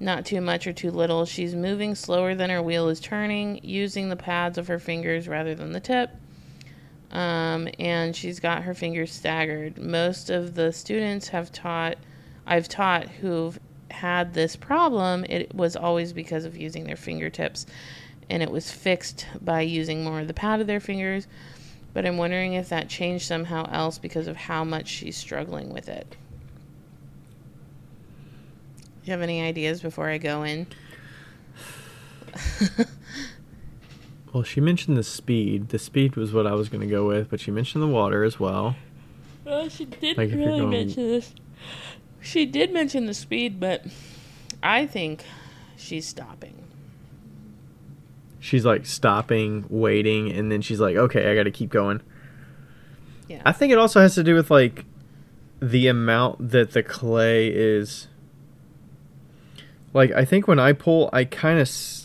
not 0.00 0.24
too 0.26 0.40
much 0.40 0.66
or 0.66 0.72
too 0.72 0.90
little. 0.90 1.24
She's 1.24 1.54
moving 1.54 1.94
slower 1.94 2.34
than 2.34 2.50
her 2.50 2.62
wheel 2.62 2.88
is 2.88 2.98
turning, 2.98 3.60
using 3.62 4.08
the 4.08 4.16
pads 4.16 4.58
of 4.58 4.66
her 4.66 4.80
fingers 4.80 5.28
rather 5.28 5.54
than 5.54 5.70
the 5.70 5.78
tip. 5.78 6.10
Um, 7.14 7.68
and 7.78 8.14
she's 8.14 8.40
got 8.40 8.64
her 8.64 8.74
fingers 8.74 9.12
staggered. 9.12 9.78
Most 9.78 10.30
of 10.30 10.54
the 10.54 10.72
students 10.72 11.28
have 11.28 11.52
taught, 11.52 11.96
I've 12.44 12.68
taught 12.68 13.08
who've 13.08 13.58
had 13.90 14.34
this 14.34 14.56
problem, 14.56 15.24
it 15.28 15.54
was 15.54 15.76
always 15.76 16.12
because 16.12 16.44
of 16.44 16.56
using 16.56 16.84
their 16.84 16.96
fingertips, 16.96 17.66
and 18.28 18.42
it 18.42 18.50
was 18.50 18.70
fixed 18.70 19.26
by 19.40 19.60
using 19.60 20.02
more 20.02 20.20
of 20.20 20.26
the 20.26 20.34
pad 20.34 20.60
of 20.60 20.66
their 20.66 20.80
fingers. 20.80 21.28
But 21.92 22.04
I'm 22.04 22.16
wondering 22.16 22.54
if 22.54 22.68
that 22.70 22.88
changed 22.88 23.26
somehow 23.26 23.70
else 23.70 23.98
because 23.98 24.26
of 24.26 24.36
how 24.36 24.64
much 24.64 24.88
she's 24.88 25.16
struggling 25.16 25.72
with 25.72 25.88
it. 25.88 26.16
Do 28.78 28.86
you 29.04 29.12
have 29.12 29.22
any 29.22 29.40
ideas 29.42 29.80
before 29.80 30.08
I 30.08 30.18
go 30.18 30.42
in? 30.42 30.66
Well, 34.34 34.42
she 34.42 34.60
mentioned 34.60 34.96
the 34.96 35.04
speed. 35.04 35.68
The 35.68 35.78
speed 35.78 36.16
was 36.16 36.32
what 36.32 36.44
I 36.46 36.52
was 36.54 36.68
going 36.68 36.80
to 36.80 36.88
go 36.88 37.06
with, 37.06 37.30
but 37.30 37.38
she 37.40 37.50
mentioned 37.52 37.82
the 37.82 37.88
water 37.88 38.24
as 38.24 38.38
well. 38.40 38.74
Well, 39.44 39.68
she 39.68 39.84
didn't 39.84 40.18
Like 40.18 40.30
really 40.32 40.58
going- 40.58 40.70
mention 40.70 41.08
this. 41.08 41.32
She 42.20 42.44
did 42.44 42.72
mention 42.72 43.06
the 43.06 43.14
speed, 43.14 43.60
but 43.60 43.84
I 44.62 44.86
think 44.86 45.22
she's 45.76 46.06
stopping. 46.06 46.54
She's 48.40 48.64
like 48.64 48.86
stopping, 48.86 49.66
waiting, 49.68 50.30
and 50.32 50.50
then 50.50 50.60
she's 50.62 50.80
like, 50.80 50.96
"Okay, 50.96 51.30
I 51.30 51.34
got 51.34 51.44
to 51.44 51.50
keep 51.50 51.70
going." 51.70 52.00
Yeah. 53.28 53.40
I 53.46 53.52
think 53.52 53.72
it 53.72 53.78
also 53.78 54.00
has 54.00 54.14
to 54.16 54.24
do 54.24 54.34
with 54.34 54.50
like 54.50 54.84
the 55.60 55.86
amount 55.86 56.50
that 56.50 56.72
the 56.72 56.82
clay 56.82 57.48
is. 57.48 58.08
Like 59.92 60.10
I 60.12 60.24
think 60.24 60.48
when 60.48 60.58
I 60.58 60.72
pull, 60.72 61.08
I 61.12 61.24
kind 61.24 61.58
of 61.58 61.62
s- 61.68 62.03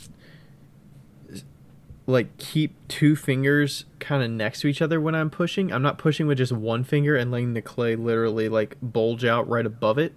like 2.10 2.38
keep 2.38 2.76
two 2.88 3.16
fingers 3.16 3.86
kind 4.00 4.24
of 4.24 4.32
next 4.32 4.62
to 4.62 4.68
each 4.68 4.82
other 4.82 5.00
when 5.00 5.14
I'm 5.16 5.30
pushing. 5.30 5.72
I'm 5.72 5.82
not 5.84 5.98
pushing 5.98 6.26
with 6.28 6.38
just 6.40 6.52
one 6.52 6.84
finger 6.84 7.16
and 7.16 7.30
letting 7.32 7.54
the 7.54 7.62
clay 7.62 7.96
literally 7.96 8.50
like 8.50 8.78
bulge 8.82 9.26
out 9.26 9.48
right 9.48 9.66
above 9.66 9.98
it. 9.98 10.14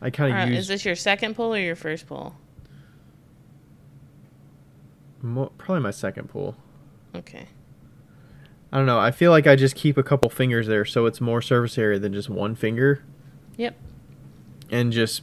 I 0.00 0.10
kind 0.10 0.36
of 0.36 0.48
use 0.48 0.60
is 0.60 0.68
this 0.68 0.84
your 0.84 0.94
second 0.94 1.34
pull 1.36 1.54
or 1.54 1.58
your 1.58 1.76
first 1.76 2.06
pull? 2.06 2.34
mo- 5.22 5.52
probably 5.58 5.82
my 5.82 5.90
second 5.90 6.28
pull. 6.28 6.56
Okay. 7.14 7.46
I 8.72 8.76
don't 8.78 8.86
know. 8.86 8.98
I 8.98 9.10
feel 9.10 9.30
like 9.30 9.46
I 9.46 9.56
just 9.56 9.74
keep 9.74 9.96
a 9.96 10.02
couple 10.02 10.28
fingers 10.28 10.66
there, 10.66 10.84
so 10.84 11.06
it's 11.06 11.20
more 11.20 11.40
surface 11.40 11.78
area 11.78 11.98
than 11.98 12.12
just 12.12 12.28
one 12.28 12.54
finger, 12.54 13.02
Yep. 13.56 13.76
and 14.70 14.92
just 14.92 15.22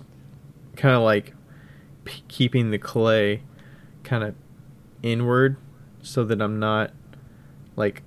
kind 0.76 0.96
of 0.96 1.02
like 1.04 1.34
p- 2.06 2.24
keeping 2.28 2.72
the 2.72 2.78
clay 2.80 3.42
kind 4.04 4.24
of 4.24 4.34
inward, 5.04 5.58
so 6.02 6.24
that 6.24 6.42
I'm 6.42 6.60
not 6.60 6.92
like 7.76 8.02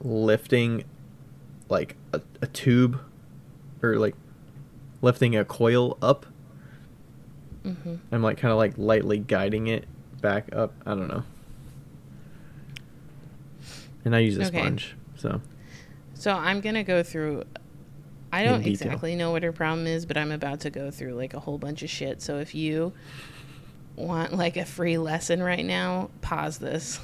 lifting 0.00 0.84
like 1.68 1.96
a, 2.12 2.20
a 2.40 2.46
tube 2.46 3.00
or 3.82 3.96
like 3.96 4.14
lifting 5.02 5.36
a 5.36 5.44
coil 5.44 5.96
up. 6.02 6.26
hmm 7.62 7.96
I'm 8.10 8.22
like 8.22 8.38
kind 8.38 8.50
of 8.52 8.58
like 8.58 8.78
lightly 8.78 9.18
guiding 9.18 9.66
it 9.68 9.84
back 10.20 10.48
up. 10.54 10.74
I 10.86 10.90
don't 10.94 11.08
know. 11.08 11.22
And 14.04 14.16
I 14.16 14.20
use 14.20 14.36
a 14.38 14.44
Okay. 14.44 14.58
sponge, 14.58 14.96
so 15.16 15.40
So 16.14 16.32
I'm 16.32 16.60
gonna 16.60 16.84
go 16.84 17.02
through. 17.02 17.44
I 18.32 18.44
don't 18.44 18.64
exactly 18.64 19.14
know 19.14 19.30
what 19.30 19.42
her 19.42 19.52
problem 19.52 19.86
is, 19.86 20.04
but 20.06 20.16
I'm 20.16 20.32
about 20.32 20.60
to 20.60 20.70
go 20.70 20.90
through 20.90 21.14
like 21.14 21.34
a 21.34 21.40
whole 21.40 21.58
bunch 21.58 21.82
of 21.82 21.90
shit. 21.90 22.20
So 22.22 22.38
if 22.38 22.54
you 22.54 22.92
want 23.98 24.34
like 24.34 24.56
a 24.56 24.64
free 24.64 24.98
lesson 24.98 25.42
right 25.42 25.64
now, 25.64 26.10
pause 26.20 26.58
this 26.58 27.00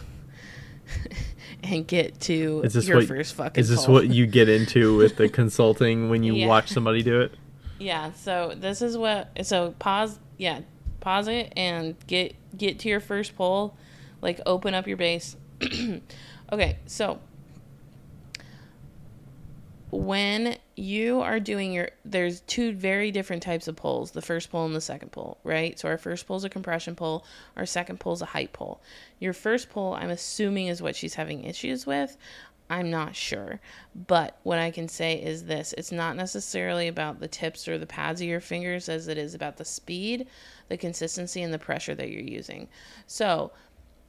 and 1.62 1.86
get 1.86 2.20
to 2.20 2.62
is 2.64 2.74
this 2.74 2.86
your 2.88 2.99
what 2.99 3.07
first 3.09 3.34
fucking. 3.34 3.61
is 3.61 3.68
this 3.68 3.88
what 3.88 4.09
you 4.09 4.26
get 4.26 4.49
into 4.49 4.97
with 4.99 5.16
the 5.16 5.28
consulting 5.28 6.11
when 6.11 6.22
you 6.22 6.34
Yeah. 6.34 6.47
watch 6.47 6.68
somebody 6.70 7.03
do 7.03 7.20
it? 7.22 7.32
Yeah. 7.78 8.12
So 8.12 8.55
this 8.57 8.82
is 8.82 8.97
what. 8.97 9.30
So 9.47 9.74
pause. 9.78 10.18
Yeah. 10.36 10.61
Pause 11.01 11.28
it 11.28 11.53
and 11.57 11.97
get 12.07 12.34
get 12.57 12.78
to 12.80 12.88
your 12.88 13.01
first 13.01 13.36
pull. 13.36 13.76
Like 14.22 14.40
open 14.47 14.74
up 14.74 14.86
your 14.86 14.97
base. 14.97 15.36
okay. 16.53 16.78
So 16.86 17.18
when 19.95 20.57
you 20.76 21.20
are 21.20 21.38
doing 21.38 21.72
your 21.72 21.88
there's 22.05 22.40
two 22.40 22.72
very 22.72 23.11
different 23.11 23.42
types 23.42 23.68
of 23.68 23.76
pulls 23.76 24.11
the 24.11 24.22
first 24.22 24.51
pull 24.51 24.66
and 24.66 24.74
the 24.74 24.80
second 24.80 25.12
pull 25.12 25.38
right? 25.45 25.78
So 25.78 25.88
our 25.88 25.99
first 25.99 26.26
pull 26.26 26.36
is 26.36 26.45
a 26.45 26.49
compression 26.49 26.97
pull 26.97 27.24
our 27.57 27.66
second 27.66 28.01
pull 28.01 28.12
is 28.12 28.22
a 28.22 28.26
height 28.26 28.53
pull. 28.53 28.82
Your 29.20 29.32
first 29.32 29.70
pull 29.70 29.95
i'm 29.95 30.11
assuming 30.11 30.66
is 30.66 30.82
what 30.82 30.97
she's 30.97 31.14
having 31.14 31.45
issues 31.45 31.86
with. 31.86 32.16
I'm 32.70 32.90
not 32.90 33.14
sure. 33.14 33.61
But 33.95 34.38
what 34.42 34.59
i 34.59 34.70
can 34.70 34.88
say 34.88 35.14
is 35.14 35.45
this 35.45 35.74
it's 35.78 35.92
not 35.92 36.16
necessarily 36.16 36.88
about 36.88 37.20
the 37.20 37.28
tips 37.28 37.68
or 37.68 37.78
the 37.78 37.86
pads 37.86 38.20
of 38.20 38.26
your 38.26 38.40
fingers 38.40 38.88
as 38.88 39.09
it 39.09 39.18
is 39.18 39.34
about 39.34 39.59
the 39.59 39.64
speed 39.64 40.26
the 40.68 40.76
consistency 40.76 41.42
and 41.42 41.53
the 41.53 41.59
pressure 41.59 41.95
that 41.95 42.11
you're 42.11 42.20
using. 42.20 42.68
So 43.07 43.53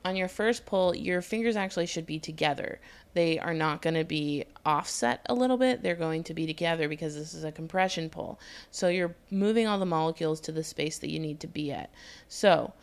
on 0.06 0.16
your 0.16 0.28
first 0.28 0.66
pull, 0.68 0.96
your 0.96 1.22
fingers 1.22 1.56
actually 1.56 1.88
should 1.88 2.06
be 2.06 2.20
together. 2.20 2.80
They 3.16 3.40
are 3.40 3.54
not 3.54 3.82
going 3.82 3.94
to 3.94 4.04
be 4.04 4.44
offset 4.66 5.26
a 5.28 5.34
little 5.34 5.56
bit. 5.56 5.82
They're 5.82 5.96
going 5.96 6.26
to 6.26 6.34
be 6.34 6.46
together 6.46 6.90
because 6.90 7.16
this 7.16 7.34
is 7.34 7.46
a 7.46 7.52
compression 7.52 8.10
pull. 8.10 8.40
So 8.72 8.90
you're 8.90 9.16
moving 9.32 9.68
all 9.68 9.80
the 9.80 9.86
molecules 9.86 10.42
to 10.42 10.52
the 10.52 10.66
space 10.66 10.98
that 11.00 11.10
you 11.10 11.18
need 11.18 11.40
to 11.40 11.48
be 11.48 11.72
at. 11.72 11.90
So 12.28 12.74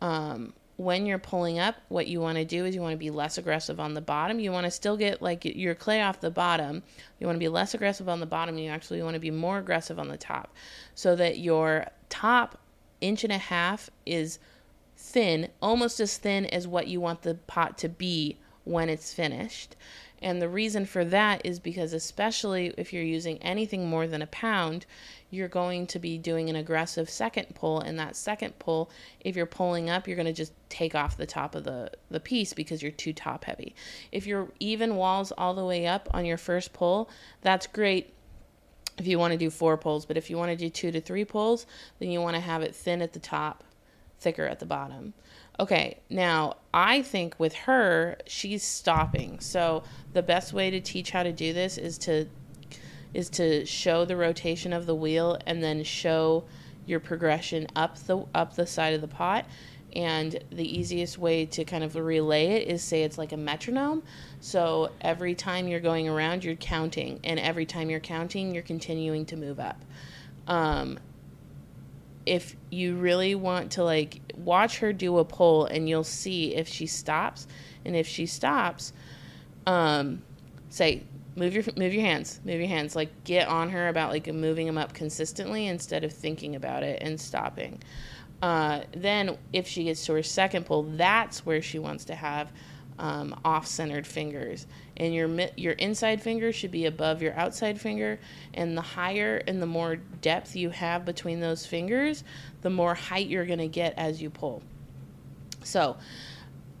um, 0.00 0.54
when 0.78 1.04
you're 1.04 1.18
pulling 1.18 1.58
up, 1.58 1.76
what 1.88 2.06
you 2.06 2.22
want 2.22 2.38
to 2.38 2.44
do 2.46 2.64
is 2.64 2.74
you 2.74 2.80
want 2.80 2.94
to 2.94 2.98
be 2.98 3.10
less 3.10 3.36
aggressive 3.36 3.78
on 3.78 3.92
the 3.92 4.00
bottom. 4.00 4.40
You 4.40 4.50
want 4.50 4.64
to 4.64 4.70
still 4.70 4.96
get 4.96 5.20
like 5.20 5.44
your 5.44 5.74
clay 5.74 6.00
off 6.00 6.20
the 6.20 6.30
bottom. 6.30 6.82
You 7.20 7.26
want 7.26 7.36
to 7.36 7.40
be 7.40 7.48
less 7.48 7.74
aggressive 7.74 8.08
on 8.08 8.20
the 8.20 8.26
bottom. 8.26 8.56
You 8.56 8.70
actually 8.70 9.02
want 9.02 9.12
to 9.12 9.20
be 9.20 9.30
more 9.30 9.58
aggressive 9.58 9.98
on 9.98 10.08
the 10.08 10.16
top 10.16 10.54
so 10.94 11.14
that 11.16 11.38
your 11.38 11.86
top 12.08 12.58
inch 13.02 13.24
and 13.24 13.32
a 13.32 13.38
half 13.38 13.90
is 14.06 14.38
thin, 14.96 15.50
almost 15.60 16.00
as 16.00 16.16
thin 16.16 16.46
as 16.46 16.66
what 16.66 16.88
you 16.88 16.98
want 16.98 17.20
the 17.22 17.34
pot 17.34 17.76
to 17.76 17.90
be 17.90 18.38
when 18.64 18.88
it's 18.88 19.12
finished. 19.12 19.76
And 20.22 20.40
the 20.40 20.48
reason 20.48 20.86
for 20.86 21.04
that 21.06 21.44
is 21.44 21.58
because, 21.58 21.92
especially 21.92 22.72
if 22.78 22.92
you're 22.92 23.02
using 23.02 23.38
anything 23.38 23.88
more 23.88 24.06
than 24.06 24.22
a 24.22 24.26
pound, 24.28 24.86
you're 25.30 25.48
going 25.48 25.86
to 25.88 25.98
be 25.98 26.16
doing 26.16 26.48
an 26.48 26.54
aggressive 26.54 27.10
second 27.10 27.54
pull. 27.54 27.80
And 27.80 27.98
that 27.98 28.14
second 28.14 28.56
pull, 28.60 28.88
if 29.20 29.34
you're 29.34 29.46
pulling 29.46 29.90
up, 29.90 30.06
you're 30.06 30.16
going 30.16 30.26
to 30.26 30.32
just 30.32 30.52
take 30.68 30.94
off 30.94 31.16
the 31.16 31.26
top 31.26 31.56
of 31.56 31.64
the, 31.64 31.90
the 32.08 32.20
piece 32.20 32.52
because 32.52 32.82
you're 32.82 32.92
too 32.92 33.12
top 33.12 33.44
heavy. 33.44 33.74
If 34.12 34.26
you're 34.26 34.48
even 34.60 34.94
walls 34.94 35.32
all 35.32 35.54
the 35.54 35.64
way 35.64 35.88
up 35.88 36.08
on 36.14 36.24
your 36.24 36.38
first 36.38 36.72
pull, 36.72 37.10
that's 37.40 37.66
great 37.66 38.14
if 38.98 39.06
you 39.06 39.18
want 39.18 39.32
to 39.32 39.38
do 39.38 39.50
four 39.50 39.76
pulls. 39.76 40.06
But 40.06 40.16
if 40.16 40.30
you 40.30 40.36
want 40.36 40.50
to 40.50 40.56
do 40.56 40.70
two 40.70 40.92
to 40.92 41.00
three 41.00 41.24
pulls, 41.24 41.66
then 41.98 42.10
you 42.10 42.20
want 42.20 42.36
to 42.36 42.40
have 42.40 42.62
it 42.62 42.76
thin 42.76 43.02
at 43.02 43.12
the 43.12 43.18
top 43.18 43.64
thicker 44.20 44.46
at 44.46 44.60
the 44.60 44.66
bottom. 44.66 45.14
Okay, 45.62 45.98
now 46.10 46.56
I 46.74 47.02
think 47.02 47.38
with 47.38 47.54
her, 47.54 48.16
she's 48.26 48.64
stopping. 48.64 49.38
So 49.38 49.84
the 50.12 50.20
best 50.20 50.52
way 50.52 50.70
to 50.70 50.80
teach 50.80 51.12
how 51.12 51.22
to 51.22 51.30
do 51.30 51.52
this 51.52 51.78
is 51.78 51.98
to 51.98 52.26
is 53.14 53.30
to 53.30 53.64
show 53.64 54.04
the 54.04 54.16
rotation 54.16 54.72
of 54.72 54.86
the 54.86 54.94
wheel 54.96 55.38
and 55.46 55.62
then 55.62 55.84
show 55.84 56.42
your 56.84 56.98
progression 56.98 57.68
up 57.76 57.96
the 58.06 58.26
up 58.34 58.56
the 58.56 58.66
side 58.66 58.92
of 58.94 59.02
the 59.02 59.06
pot. 59.06 59.46
And 59.94 60.42
the 60.50 60.66
easiest 60.66 61.16
way 61.18 61.46
to 61.46 61.64
kind 61.64 61.84
of 61.84 61.94
relay 61.94 62.46
it 62.46 62.66
is 62.66 62.82
say 62.82 63.04
it's 63.04 63.16
like 63.16 63.30
a 63.30 63.36
metronome. 63.36 64.02
So 64.40 64.90
every 65.00 65.36
time 65.36 65.68
you're 65.68 65.78
going 65.78 66.08
around, 66.08 66.42
you're 66.42 66.56
counting, 66.56 67.20
and 67.22 67.38
every 67.38 67.66
time 67.66 67.88
you're 67.88 68.00
counting, 68.00 68.52
you're 68.52 68.64
continuing 68.64 69.26
to 69.26 69.36
move 69.36 69.60
up. 69.60 69.80
Um, 70.48 70.98
if 72.26 72.56
you 72.70 72.96
really 72.96 73.34
want 73.34 73.72
to 73.72 73.84
like 73.84 74.20
watch 74.36 74.78
her 74.78 74.92
do 74.92 75.18
a 75.18 75.24
pull 75.24 75.66
and 75.66 75.88
you'll 75.88 76.04
see 76.04 76.54
if 76.54 76.68
she 76.68 76.86
stops 76.86 77.46
and 77.84 77.96
if 77.96 78.06
she 78.06 78.26
stops 78.26 78.92
um 79.66 80.22
say 80.68 81.02
move 81.36 81.54
your 81.54 81.64
move 81.76 81.92
your 81.92 82.02
hands 82.02 82.40
move 82.44 82.58
your 82.58 82.68
hands 82.68 82.94
like 82.94 83.24
get 83.24 83.48
on 83.48 83.70
her 83.70 83.88
about 83.88 84.10
like 84.10 84.26
moving 84.32 84.66
them 84.66 84.78
up 84.78 84.92
consistently 84.92 85.66
instead 85.66 86.04
of 86.04 86.12
thinking 86.12 86.56
about 86.56 86.82
it 86.82 87.02
and 87.02 87.20
stopping. 87.20 87.80
Uh, 88.40 88.80
then 88.90 89.38
if 89.52 89.68
she 89.68 89.84
gets 89.84 90.04
to 90.04 90.12
her 90.12 90.22
second 90.22 90.66
pull 90.66 90.82
that's 90.82 91.46
where 91.46 91.62
she 91.62 91.78
wants 91.78 92.04
to 92.04 92.14
have 92.14 92.50
um, 92.98 93.38
off-centered 93.44 94.06
fingers. 94.06 94.66
And 94.96 95.14
your 95.14 95.28
your 95.56 95.72
inside 95.72 96.22
finger 96.22 96.52
should 96.52 96.70
be 96.70 96.86
above 96.86 97.22
your 97.22 97.34
outside 97.34 97.80
finger. 97.80 98.18
And 98.54 98.76
the 98.76 98.82
higher 98.82 99.42
and 99.46 99.60
the 99.60 99.66
more 99.66 99.96
depth 99.96 100.54
you 100.54 100.70
have 100.70 101.04
between 101.04 101.40
those 101.40 101.66
fingers 101.66 102.24
the 102.62 102.70
more 102.70 102.94
height 102.94 103.26
you're 103.26 103.44
going 103.44 103.58
to 103.58 103.68
get 103.68 103.94
as 103.96 104.22
you 104.22 104.30
pull. 104.30 104.62
So 105.62 105.96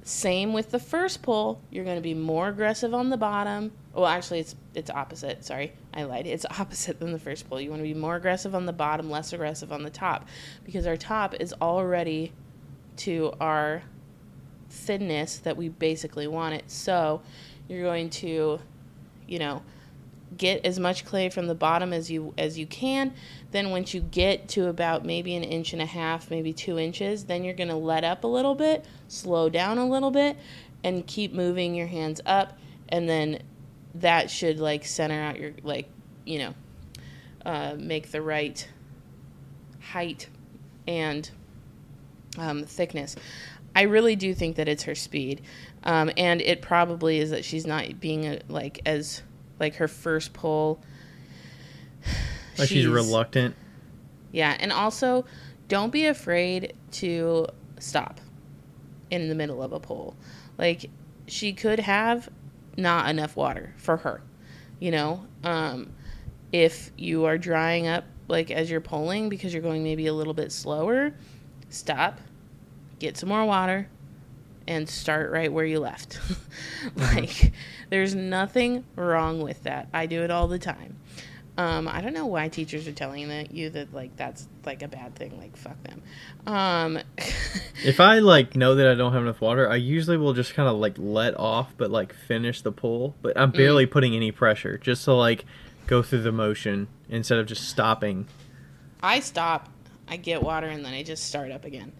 same 0.04 0.52
with 0.52 0.70
the 0.70 0.78
first 0.78 1.22
pull. 1.22 1.60
You're 1.70 1.84
going 1.84 1.96
to 1.96 2.02
be 2.02 2.14
more 2.14 2.48
aggressive 2.48 2.94
on 2.94 3.10
the 3.10 3.16
bottom. 3.16 3.72
Well 3.92 4.06
actually 4.06 4.40
it's 4.40 4.56
it's 4.74 4.90
opposite. 4.90 5.44
Sorry 5.44 5.72
i 5.92 6.04
lied. 6.04 6.26
It's 6.26 6.46
opposite 6.58 6.98
than 6.98 7.12
the 7.12 7.18
first 7.18 7.48
pull. 7.48 7.60
You 7.60 7.70
want 7.70 7.80
to 7.80 7.88
be 7.88 7.94
more 7.94 8.16
aggressive 8.16 8.54
on 8.54 8.66
the 8.66 8.72
bottom 8.72 9.10
less 9.10 9.32
aggressive 9.32 9.72
on 9.72 9.82
the 9.82 9.90
top. 9.90 10.28
Because 10.64 10.86
our 10.86 10.96
top 10.96 11.34
is 11.34 11.52
already 11.60 12.32
to 12.98 13.32
our 13.40 13.82
thinness 14.72 15.38
that 15.38 15.56
we 15.56 15.68
basically 15.68 16.26
want 16.26 16.54
it. 16.54 16.70
So 16.70 17.22
you're 17.68 17.82
going 17.82 18.10
to, 18.10 18.58
you 19.28 19.38
know, 19.38 19.62
get 20.36 20.64
as 20.64 20.80
much 20.80 21.04
clay 21.04 21.28
from 21.28 21.46
the 21.46 21.54
bottom 21.54 21.92
as 21.92 22.10
you 22.10 22.32
as 22.38 22.58
you 22.58 22.66
can. 22.66 23.12
Then 23.50 23.70
once 23.70 23.92
you 23.92 24.00
get 24.00 24.48
to 24.48 24.68
about 24.68 25.04
maybe 25.04 25.36
an 25.36 25.44
inch 25.44 25.74
and 25.74 25.82
a 25.82 25.86
half, 25.86 26.30
maybe 26.30 26.52
two 26.52 26.78
inches, 26.78 27.24
then 27.24 27.44
you're 27.44 27.54
gonna 27.54 27.78
let 27.78 28.02
up 28.02 28.24
a 28.24 28.26
little 28.26 28.54
bit, 28.54 28.84
slow 29.08 29.48
down 29.48 29.78
a 29.78 29.86
little 29.86 30.10
bit, 30.10 30.36
and 30.82 31.06
keep 31.06 31.32
moving 31.32 31.74
your 31.74 31.86
hands 31.86 32.20
up, 32.24 32.58
and 32.88 33.08
then 33.08 33.42
that 33.94 34.30
should 34.30 34.58
like 34.58 34.86
center 34.86 35.20
out 35.20 35.38
your 35.38 35.52
like, 35.62 35.88
you 36.24 36.38
know, 36.38 36.54
uh, 37.44 37.74
make 37.76 38.10
the 38.10 38.22
right 38.22 38.66
height 39.80 40.28
and 40.86 41.30
um, 42.38 42.64
thickness. 42.64 43.16
I 43.74 43.82
really 43.82 44.16
do 44.16 44.34
think 44.34 44.56
that 44.56 44.68
it's 44.68 44.82
her 44.84 44.94
speed, 44.94 45.42
um, 45.84 46.10
and 46.16 46.40
it 46.40 46.62
probably 46.62 47.18
is 47.18 47.30
that 47.30 47.44
she's 47.44 47.66
not 47.66 48.00
being 48.00 48.26
a, 48.26 48.40
like 48.48 48.80
as 48.84 49.22
like 49.58 49.76
her 49.76 49.88
first 49.88 50.32
pull. 50.32 50.80
Like 52.58 52.68
she's, 52.68 52.86
reluctant. 52.86 53.56
Yeah, 54.30 54.54
and 54.60 54.70
also 54.70 55.24
don't 55.68 55.90
be 55.90 56.04
afraid 56.04 56.74
to 56.90 57.46
stop 57.78 58.20
in 59.10 59.30
the 59.30 59.34
middle 59.34 59.62
of 59.62 59.72
a 59.72 59.80
pull. 59.80 60.14
Like 60.58 60.90
she 61.26 61.54
could 61.54 61.78
have 61.78 62.28
not 62.76 63.08
enough 63.08 63.36
water 63.36 63.72
for 63.78 63.96
her, 63.96 64.20
you 64.80 64.90
know. 64.90 65.26
Um, 65.42 65.94
if 66.52 66.90
you 66.98 67.24
are 67.24 67.38
drying 67.38 67.86
up 67.86 68.04
like 68.28 68.50
as 68.50 68.70
you're 68.70 68.80
pulling 68.80 69.28
because 69.28 69.52
you're 69.52 69.62
going 69.62 69.82
maybe 69.82 70.06
a 70.06 70.14
little 70.14 70.34
bit 70.34 70.52
slower, 70.52 71.14
stop, 71.70 72.20
get 73.02 73.16
some 73.16 73.28
more 73.28 73.44
water, 73.44 73.88
and 74.66 74.88
start 74.88 75.30
right 75.30 75.52
where 75.52 75.64
you 75.64 75.80
left. 75.80 76.18
like 76.96 77.52
there's 77.90 78.14
nothing 78.14 78.84
wrong 78.96 79.42
with 79.42 79.64
that. 79.64 79.88
I 79.92 80.06
do 80.06 80.22
it 80.22 80.30
all 80.30 80.48
the 80.48 80.58
time. 80.58 80.96
Um, 81.58 81.86
I 81.86 82.00
don't 82.00 82.14
know 82.14 82.24
why 82.24 82.48
teachers 82.48 82.88
are 82.88 82.92
telling 82.92 83.28
that 83.28 83.52
you 83.52 83.68
that 83.70 83.92
like 83.92 84.16
that's 84.16 84.48
like 84.64 84.82
a 84.82 84.88
bad 84.88 85.14
thing. 85.14 85.36
Like 85.38 85.56
fuck 85.56 85.76
them. 85.82 86.02
Um, 86.46 86.98
If 87.84 87.98
I 87.98 88.20
like 88.20 88.54
know 88.54 88.76
that 88.76 88.86
I 88.86 88.94
don't 88.94 89.12
have 89.12 89.22
enough 89.22 89.40
water, 89.40 89.68
I 89.68 89.74
usually 89.76 90.16
will 90.16 90.34
just 90.34 90.54
kind 90.54 90.68
of 90.68 90.76
like 90.76 90.94
let 90.98 91.36
off, 91.38 91.74
but 91.76 91.90
like 91.90 92.14
finish 92.14 92.62
the 92.62 92.70
pull. 92.70 93.16
But 93.22 93.36
I'm 93.36 93.50
barely 93.50 93.86
putting 93.86 94.14
any 94.14 94.30
pressure, 94.30 94.78
just 94.78 95.04
to 95.06 95.12
like 95.14 95.44
go 95.88 96.00
through 96.00 96.22
the 96.22 96.32
motion 96.32 96.86
instead 97.08 97.38
of 97.38 97.46
just 97.46 97.68
stopping. 97.68 98.28
I 99.02 99.18
stop, 99.18 99.68
I 100.06 100.16
get 100.16 100.42
water, 100.44 100.68
and 100.68 100.84
then 100.84 100.94
I 100.94 101.02
just 101.02 101.24
start 101.24 101.50
up 101.50 101.64
again, 101.64 101.92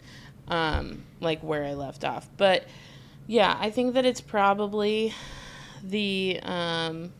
um, 0.47 1.03
like 1.19 1.41
where 1.41 1.63
I 1.63 1.73
left 1.73 2.03
off. 2.03 2.27
But 2.37 2.65
yeah, 3.27 3.57
I 3.59 3.69
think 3.69 3.93
that 3.93 4.05
it's 4.05 4.21
probably 4.21 5.13
the 5.83 6.39
um, 6.43 7.13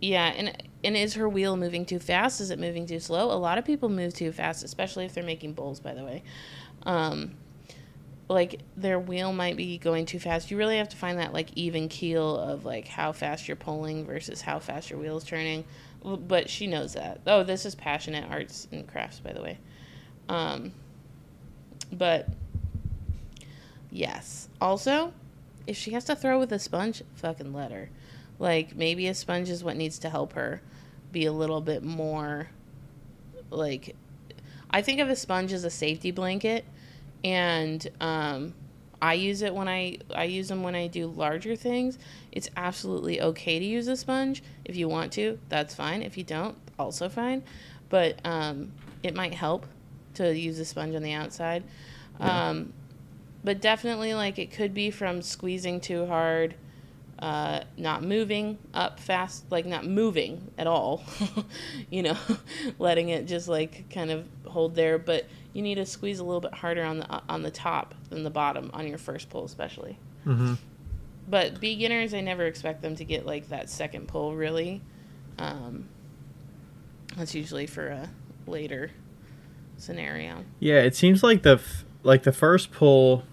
yeah, 0.00 0.26
and 0.36 0.62
and 0.84 0.96
is 0.96 1.14
her 1.14 1.28
wheel 1.28 1.56
moving 1.56 1.84
too 1.84 1.98
fast? 1.98 2.40
Is 2.40 2.50
it 2.50 2.58
moving 2.58 2.86
too 2.86 3.00
slow? 3.00 3.30
A 3.32 3.38
lot 3.38 3.58
of 3.58 3.64
people 3.64 3.88
move 3.88 4.14
too 4.14 4.32
fast, 4.32 4.64
especially 4.64 5.04
if 5.04 5.14
they're 5.14 5.24
making 5.24 5.54
bowls. 5.54 5.80
By 5.80 5.94
the 5.94 6.04
way, 6.04 6.22
um, 6.84 7.36
like 8.28 8.60
their 8.76 8.98
wheel 8.98 9.32
might 9.32 9.56
be 9.56 9.78
going 9.78 10.06
too 10.06 10.18
fast. 10.18 10.50
You 10.50 10.56
really 10.56 10.78
have 10.78 10.88
to 10.90 10.96
find 10.96 11.18
that 11.18 11.32
like 11.32 11.48
even 11.54 11.88
keel 11.88 12.36
of 12.36 12.64
like 12.64 12.88
how 12.88 13.12
fast 13.12 13.46
you're 13.46 13.56
pulling 13.56 14.04
versus 14.04 14.40
how 14.40 14.58
fast 14.58 14.90
your 14.90 14.98
wheel's 14.98 15.24
turning. 15.24 15.64
But 16.04 16.50
she 16.50 16.66
knows 16.66 16.94
that. 16.94 17.20
Oh, 17.26 17.44
this 17.44 17.64
is 17.64 17.76
passionate 17.76 18.28
arts 18.28 18.66
and 18.72 18.88
crafts, 18.88 19.20
by 19.20 19.32
the 19.32 19.42
way. 19.42 19.58
Um, 20.28 20.72
but 21.92 22.28
yes. 23.90 24.48
Also, 24.60 25.12
if 25.66 25.76
she 25.76 25.92
has 25.92 26.04
to 26.04 26.16
throw 26.16 26.38
with 26.38 26.52
a 26.52 26.58
sponge, 26.58 27.02
fucking 27.14 27.52
let 27.52 27.70
her. 27.72 27.90
Like 28.38 28.74
maybe 28.74 29.06
a 29.06 29.14
sponge 29.14 29.50
is 29.50 29.62
what 29.62 29.76
needs 29.76 29.98
to 30.00 30.10
help 30.10 30.32
her 30.32 30.62
be 31.12 31.26
a 31.26 31.32
little 31.32 31.60
bit 31.60 31.82
more 31.82 32.48
like 33.50 33.94
I 34.70 34.80
think 34.80 34.98
of 35.00 35.10
a 35.10 35.16
sponge 35.16 35.52
as 35.52 35.62
a 35.64 35.70
safety 35.70 36.10
blanket 36.10 36.64
and 37.22 37.86
um 38.00 38.54
I 39.02 39.14
use 39.14 39.42
it 39.42 39.54
when 39.54 39.68
I 39.68 39.98
I 40.14 40.24
use 40.24 40.48
them 40.48 40.62
when 40.62 40.76
I 40.76 40.86
do 40.86 41.08
larger 41.08 41.56
things. 41.56 41.98
It's 42.30 42.48
absolutely 42.56 43.20
okay 43.20 43.58
to 43.58 43.64
use 43.64 43.88
a 43.88 43.96
sponge 43.96 44.44
if 44.64 44.76
you 44.76 44.88
want 44.88 45.12
to. 45.14 45.40
That's 45.48 45.74
fine. 45.74 46.02
If 46.02 46.16
you 46.16 46.22
don't, 46.22 46.56
also 46.78 47.08
fine. 47.08 47.42
But 47.88 48.20
um, 48.24 48.72
it 49.02 49.14
might 49.14 49.34
help 49.34 49.66
to 50.14 50.36
use 50.36 50.58
a 50.58 50.64
sponge 50.64 50.94
on 50.94 51.02
the 51.02 51.12
outside. 51.12 51.64
Um, 52.20 52.72
but 53.44 53.60
definitely, 53.60 54.14
like 54.14 54.38
it 54.38 54.52
could 54.52 54.74
be 54.74 54.90
from 54.90 55.22
squeezing 55.22 55.80
too 55.80 56.06
hard, 56.06 56.54
uh, 57.18 57.62
not 57.76 58.02
moving 58.02 58.58
up 58.72 59.00
fast, 59.00 59.44
like 59.50 59.66
not 59.66 59.84
moving 59.84 60.50
at 60.56 60.66
all. 60.66 61.02
you 61.90 62.02
know, 62.02 62.16
letting 62.78 63.08
it 63.08 63.26
just 63.26 63.48
like 63.48 63.90
kind 63.90 64.10
of 64.10 64.26
hold 64.46 64.74
there. 64.74 64.98
But 64.98 65.26
you 65.52 65.62
need 65.62 65.76
to 65.76 65.86
squeeze 65.86 66.20
a 66.20 66.24
little 66.24 66.40
bit 66.40 66.54
harder 66.54 66.84
on 66.84 66.98
the 66.98 67.22
on 67.28 67.42
the 67.42 67.50
top 67.50 67.94
than 68.10 68.22
the 68.22 68.30
bottom 68.30 68.70
on 68.72 68.86
your 68.86 68.98
first 68.98 69.28
pull, 69.28 69.44
especially. 69.44 69.98
Mm-hmm. 70.26 70.54
But 71.28 71.60
beginners, 71.60 72.14
I 72.14 72.20
never 72.20 72.46
expect 72.46 72.82
them 72.82 72.94
to 72.96 73.04
get 73.04 73.26
like 73.26 73.48
that 73.48 73.70
second 73.70 74.06
pull 74.06 74.36
really. 74.36 74.80
Um, 75.38 75.88
that's 77.16 77.34
usually 77.34 77.66
for 77.66 77.88
a 77.88 78.08
later 78.46 78.90
scenario. 79.82 80.44
Yeah, 80.60 80.80
it 80.82 80.94
seems 80.94 81.22
like 81.22 81.42
the 81.42 81.54
f- 81.54 81.84
like 82.02 82.22
the 82.22 82.32
first 82.32 82.70
pull, 82.72 83.24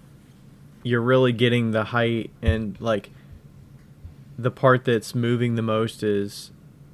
you're 0.84 1.02
really 1.02 1.32
getting 1.32 1.72
the 1.72 1.86
height 1.86 2.32
and 2.42 2.80
like 2.82 3.12
the 4.38 4.52
part 4.52 4.86
that's 4.86 5.14
moving 5.14 5.56
the 5.56 5.62
most 5.62 6.02
is 6.04 6.52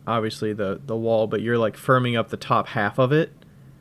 obviously 0.07 0.53
the 0.53 0.79
the 0.85 0.95
wall, 0.95 1.27
but 1.27 1.41
you're 1.41 1.57
like 1.57 1.75
firming 1.77 2.17
up 2.17 2.29
the 2.29 2.37
top 2.37 2.67
half 2.69 2.97
of 2.99 3.11
it, 3.11 3.31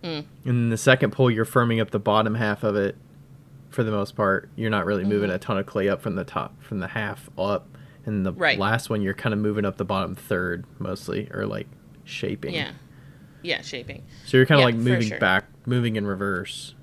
Mm. 0.02 0.18
and 0.18 0.26
then 0.44 0.68
the 0.70 0.76
second 0.76 1.12
pull 1.12 1.30
you're 1.30 1.44
firming 1.46 1.80
up 1.80 1.90
the 1.90 1.98
bottom 1.98 2.34
half 2.34 2.62
of 2.62 2.76
it. 2.76 2.96
For 3.70 3.82
the 3.82 3.90
most 3.90 4.14
part, 4.14 4.48
you're 4.54 4.70
not 4.70 4.86
really 4.86 5.02
moving 5.04 5.30
Mhm. 5.30 5.34
a 5.34 5.38
ton 5.38 5.58
of 5.58 5.66
clay 5.66 5.88
up 5.88 6.00
from 6.00 6.14
the 6.14 6.22
top, 6.24 6.62
from 6.62 6.78
the 6.78 6.86
half 6.88 7.28
up, 7.36 7.66
and 8.06 8.24
the 8.24 8.32
Right. 8.32 8.56
last 8.58 8.88
one 8.88 9.02
you're 9.02 9.14
kind 9.14 9.32
of 9.32 9.40
moving 9.40 9.64
up 9.64 9.78
the 9.78 9.84
bottom 9.84 10.14
third 10.14 10.64
mostly, 10.78 11.28
or 11.32 11.44
like 11.46 11.66
shaping. 12.04 12.54
Yeah. 12.54 12.70
Yeah, 13.42 13.62
shaping. 13.62 14.02
So 14.26 14.36
you're 14.36 14.46
kind 14.46 14.58
of 14.60 14.60
Yeah, 14.60 14.66
like 14.66 14.74
moving 14.76 15.08
sure. 15.08 15.18
back, 15.18 15.46
moving 15.66 15.96
in 15.96 16.06
reverse. 16.06 16.74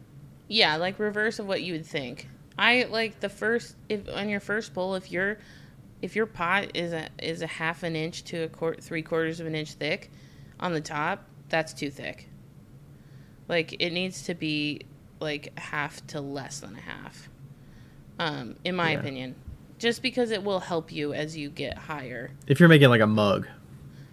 Yeah, 0.47 0.75
like 0.77 0.99
reverse 0.99 1.39
of 1.39 1.47
what 1.47 1.61
you 1.63 1.73
would 1.73 1.85
think. 1.85 2.27
I 2.57 2.83
like 2.89 3.19
the 3.21 3.29
first 3.29 3.75
if 3.89 4.07
on 4.09 4.29
your 4.29 4.39
first 4.39 4.73
pull 4.73 4.95
if 4.95 5.11
your 5.11 5.37
if 6.01 6.15
your 6.15 6.25
pot 6.25 6.75
is 6.75 6.91
a 6.93 7.07
is 7.21 7.41
a 7.41 7.47
half 7.47 7.83
an 7.83 7.95
inch 7.95 8.23
to 8.25 8.43
a 8.43 8.47
quart 8.49 8.83
three 8.83 9.01
quarters 9.01 9.39
of 9.39 9.47
an 9.47 9.55
inch 9.55 9.73
thick 9.73 10.11
on 10.59 10.73
the 10.73 10.81
top, 10.81 11.25
that's 11.49 11.73
too 11.73 11.89
thick. 11.89 12.27
Like 13.47 13.73
it 13.81 13.91
needs 13.91 14.23
to 14.23 14.33
be 14.33 14.81
like 15.19 15.57
half 15.57 16.05
to 16.07 16.19
less 16.21 16.59
than 16.59 16.75
a 16.75 16.81
half. 16.81 17.29
Um, 18.19 18.55
in 18.63 18.75
my 18.75 18.91
Yeah. 18.91 18.99
opinion. 18.99 19.35
Just 19.79 20.03
because 20.03 20.29
it 20.29 20.43
will 20.43 20.59
help 20.59 20.91
you 20.91 21.11
as 21.13 21.35
you 21.35 21.49
get 21.49 21.75
higher. 21.77 22.29
If 22.45 22.59
you're 22.59 22.69
making 22.69 22.89
like 22.89 23.01
a 23.01 23.07
mug, 23.07 23.47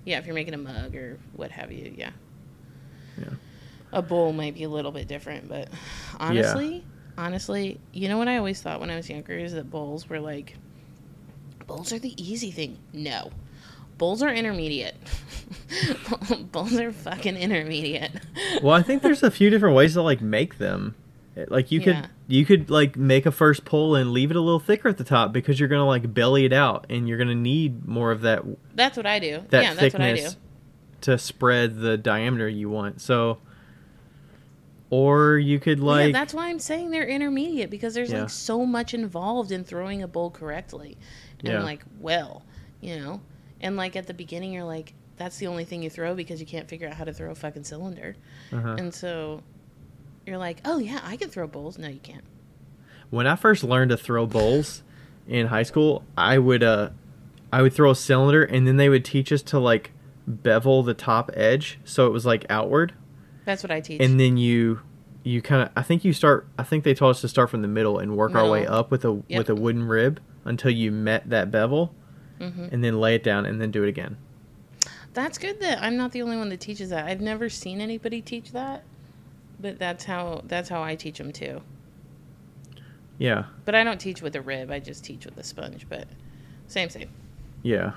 Yeah, 0.06 0.18
if 0.18 0.24
you're 0.24 0.34
making 0.34 0.54
a 0.54 0.58
mug 0.58 0.94
or 0.96 1.18
what 1.34 1.50
have 1.50 1.70
you, 1.70 1.92
yeah. 1.94 2.10
Yeah. 3.18 3.30
A 3.92 4.02
bowl 4.02 4.32
might 4.32 4.54
be 4.54 4.64
a 4.64 4.68
little 4.68 4.92
bit 4.92 5.08
different, 5.08 5.48
but 5.48 5.68
honestly, 6.20 6.84
honestly, 7.16 7.80
you 7.92 8.08
know 8.08 8.18
what 8.18 8.28
I 8.28 8.36
always 8.36 8.60
thought 8.60 8.80
when 8.80 8.90
I 8.90 8.96
was 8.96 9.08
younger 9.08 9.32
is 9.32 9.52
that 9.54 9.70
bowls 9.70 10.08
were 10.08 10.20
like 10.20 10.54
bowls 11.66 11.92
are 11.92 11.98
the 11.98 12.14
easy 12.22 12.50
thing. 12.50 12.78
No. 12.92 13.30
Bowls 13.96 14.22
are 14.22 14.32
intermediate. 14.32 14.94
bowls 16.52 16.74
are 16.76 16.92
fucking 16.92 17.36
intermediate. 17.36 18.12
well, 18.62 18.74
I 18.74 18.82
think 18.82 19.02
there's 19.02 19.22
a 19.22 19.30
few 19.30 19.50
different 19.50 19.74
ways 19.74 19.94
to 19.94 20.02
like 20.02 20.20
make 20.20 20.58
them. 20.58 20.94
Like 21.46 21.70
you 21.70 21.80
could 21.80 22.08
you 22.26 22.44
could 22.44 22.68
like 22.68 22.96
make 22.96 23.24
a 23.24 23.30
first 23.30 23.64
pull 23.64 23.94
and 23.94 24.12
leave 24.12 24.30
it 24.30 24.36
a 24.36 24.40
little 24.40 24.58
thicker 24.58 24.88
at 24.88 24.98
the 24.98 25.04
top 25.04 25.32
because 25.32 25.60
you're 25.60 25.68
gonna 25.68 25.86
like 25.86 26.12
belly 26.12 26.44
it 26.44 26.52
out 26.52 26.86
and 26.90 27.08
you're 27.08 27.18
gonna 27.18 27.34
need 27.34 27.86
more 27.86 28.10
of 28.10 28.22
that 28.22 28.42
That's 28.74 28.96
what 28.96 29.06
I 29.06 29.18
do. 29.20 29.44
that 29.50 29.62
yeah, 29.62 29.74
that's 29.74 29.94
what 29.94 30.02
I 30.02 30.10
do. 30.14 30.16
thickness 30.16 30.36
to 31.02 31.16
spread 31.16 31.76
the 31.76 31.96
diameter 31.96 32.48
you 32.48 32.68
want. 32.68 33.00
So, 33.00 33.38
or 34.90 35.36
you 35.38 35.58
could 35.60 35.80
like 35.80 36.06
yeah, 36.06 36.12
that's 36.12 36.32
why 36.34 36.48
I'm 36.48 36.58
saying 36.58 36.90
they're 36.90 37.06
intermediate 37.06 37.70
because 37.70 37.94
there's 37.94 38.10
Yeah. 38.10 38.22
like 38.22 38.30
so 38.30 38.64
much 38.64 38.94
involved 38.94 39.52
in 39.52 39.64
throwing 39.64 40.02
a 40.02 40.08
bowl 40.08 40.30
correctly 40.30 40.96
and 41.40 41.48
Yeah. 41.48 41.62
like 41.62 41.82
well, 42.00 42.42
you 42.80 42.98
know. 42.98 43.20
And 43.60 43.76
like 43.76 43.96
at 43.96 44.06
the 44.06 44.14
beginning, 44.14 44.52
you're 44.52 44.64
like, 44.64 44.94
that's 45.16 45.38
the 45.38 45.48
only 45.48 45.64
thing 45.64 45.82
you 45.82 45.90
throw 45.90 46.14
because 46.14 46.40
you 46.40 46.46
can't 46.46 46.68
figure 46.68 46.86
out 46.88 46.94
how 46.94 47.04
to 47.04 47.12
throw 47.12 47.30
a 47.32 47.34
fucking 47.34 47.64
cylinder. 47.64 48.14
uh-huh. 48.52 48.76
And 48.78 48.94
so 48.94 49.42
you're 50.26 50.38
like, 50.38 50.60
oh 50.64 50.78
yeah, 50.78 51.00
I 51.02 51.16
can 51.16 51.28
throw 51.28 51.46
bowls. 51.46 51.76
No, 51.78 51.88
you 51.88 51.98
can't. 52.00 52.24
when 53.10 53.26
I 53.26 53.34
first 53.36 53.64
learned 53.64 53.90
to 53.90 53.96
throw 53.96 54.26
bowls 54.26 54.82
in 55.26 55.48
high 55.48 55.62
school, 55.64 56.04
I 56.16 56.38
would 56.38 56.62
uh 56.62 56.90
I 57.52 57.62
would 57.62 57.72
throw 57.72 57.90
a 57.90 57.94
cylinder 57.96 58.42
and 58.44 58.66
then 58.66 58.76
they 58.76 58.88
would 58.88 59.04
teach 59.04 59.32
us 59.32 59.42
to 59.42 59.58
like 59.58 59.90
bevel 60.26 60.82
the 60.82 60.92
top 60.94 61.30
edge 61.34 61.78
so 61.84 62.06
it 62.06 62.10
was 62.10 62.24
like 62.26 62.44
outward. 62.50 62.92
That's 63.48 63.62
what 63.64 63.70
I 63.70 63.80
teach. 63.80 64.00
and 64.02 64.20
then 64.20 64.36
you 64.36 64.80
you 65.24 65.40
kind 65.42 65.62
of 65.62 65.70
i 65.76 65.82
think 65.82 66.04
you 66.04 66.12
start 66.12 66.46
i 66.58 66.62
think 66.62 66.84
they 66.84 66.94
taught 66.94 67.10
us 67.10 67.20
to 67.22 67.28
start 67.28 67.50
from 67.50 67.60
the 67.62 67.68
middle 67.68 67.98
and 67.98 68.16
work 68.16 68.34
our 68.34 68.48
way 68.48 68.66
up 68.66 68.90
with 68.90 69.04
a 69.04 69.20
Yep. 69.28 69.38
with 69.38 69.48
a 69.50 69.54
wooden 69.54 69.82
rib 69.84 70.20
until 70.44 70.70
you 70.70 70.92
met 70.92 71.28
that 71.30 71.50
bevel 71.50 71.92
hmm 72.38 72.66
and 72.70 72.84
then 72.84 73.00
lay 73.00 73.14
it 73.16 73.22
down 73.24 73.44
and 73.44 73.60
then 73.60 73.70
do 73.70 73.82
it 73.82 73.88
again 73.88 74.16
That's 75.14 75.36
good 75.38 75.60
that 75.60 75.82
I'm 75.82 75.96
not 75.96 76.12
the 76.12 76.22
only 76.22 76.36
one 76.36 76.48
that 76.50 76.60
teaches 76.60 76.90
that. 76.90 77.06
I've 77.06 77.20
never 77.20 77.48
seen 77.48 77.80
anybody 77.80 78.20
teach 78.22 78.52
that, 78.52 78.84
but 79.60 79.78
that's 79.78 80.04
how 80.04 80.42
that's 80.46 80.68
how 80.68 80.82
I 80.82 80.94
teach 80.94 81.18
them 81.18 81.32
too. 81.32 81.62
yeah 83.18 83.44
But 83.64 83.74
I 83.74 83.82
don't 83.84 83.98
teach 84.00 84.22
with 84.22 84.36
a 84.36 84.40
rib. 84.42 84.70
I 84.70 84.78
just 84.78 85.04
teach 85.04 85.24
with 85.24 85.36
a 85.38 85.42
sponge. 85.42 85.86
But 85.88 86.06
same, 86.68 86.90
same. 86.90 87.08
yeah 87.62 87.92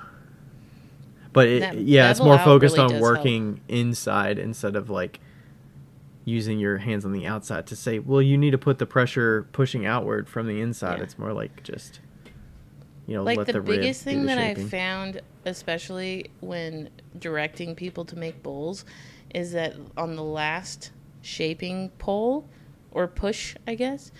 but 1.32 1.46
it, 1.46 1.60
That 1.60 1.78
yeah 1.78 2.10
it's 2.10 2.20
more 2.20 2.38
focused 2.38 2.76
really 2.76 2.84
on 2.86 2.90
does 2.90 3.00
help. 3.00 3.16
working 3.18 3.60
inside 3.68 4.38
instead 4.38 4.74
of 4.76 4.90
like 4.90 5.20
using 6.24 6.58
your 6.58 6.78
hands 6.78 7.04
on 7.04 7.12
the 7.12 7.26
outside 7.26 7.66
to 7.66 7.76
say 7.76 7.98
well 7.98 8.22
you 8.22 8.38
need 8.38 8.52
to 8.52 8.58
put 8.58 8.78
the 8.78 8.86
pressure 8.86 9.48
pushing 9.52 9.84
outward 9.84 10.28
from 10.28 10.46
the 10.46 10.60
inside 10.60 10.98
Yeah. 10.98 11.04
it's 11.04 11.18
more 11.18 11.32
like 11.32 11.62
just 11.62 12.00
you 13.06 13.16
know 13.16 13.24
like 13.24 13.38
let 13.38 13.48
the, 13.48 13.54
the, 13.54 13.60
biggest 13.60 14.02
thing 14.02 14.20
the 14.20 14.26
that 14.28 14.38
shaping. 14.38 14.64
I've 14.64 14.70
found, 14.70 15.20
especially 15.44 16.30
when 16.40 16.90
directing 17.18 17.74
people 17.74 18.04
to 18.06 18.16
make 18.16 18.42
bowls, 18.42 18.84
is 19.34 19.52
that 19.52 19.74
on 19.96 20.14
the 20.14 20.22
last 20.22 20.92
shaping 21.22 21.90
pull 21.98 22.48
or 22.92 23.08
push, 23.08 23.56
I 23.66 23.74
guess, 23.74 24.12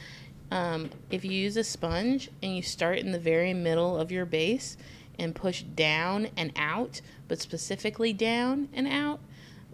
um, 0.50 0.90
if 1.10 1.24
you 1.24 1.30
use 1.30 1.56
a 1.56 1.64
sponge 1.64 2.30
and 2.42 2.56
you 2.56 2.62
start 2.62 2.98
in 2.98 3.12
the 3.12 3.18
very 3.18 3.54
middle 3.54 3.96
of 3.96 4.10
your 4.10 4.26
base 4.26 4.76
and 5.18 5.34
push 5.34 5.62
down 5.62 6.28
and 6.36 6.52
out, 6.56 7.00
but 7.28 7.40
specifically 7.40 8.12
down 8.12 8.68
and 8.72 8.86
out, 8.88 9.20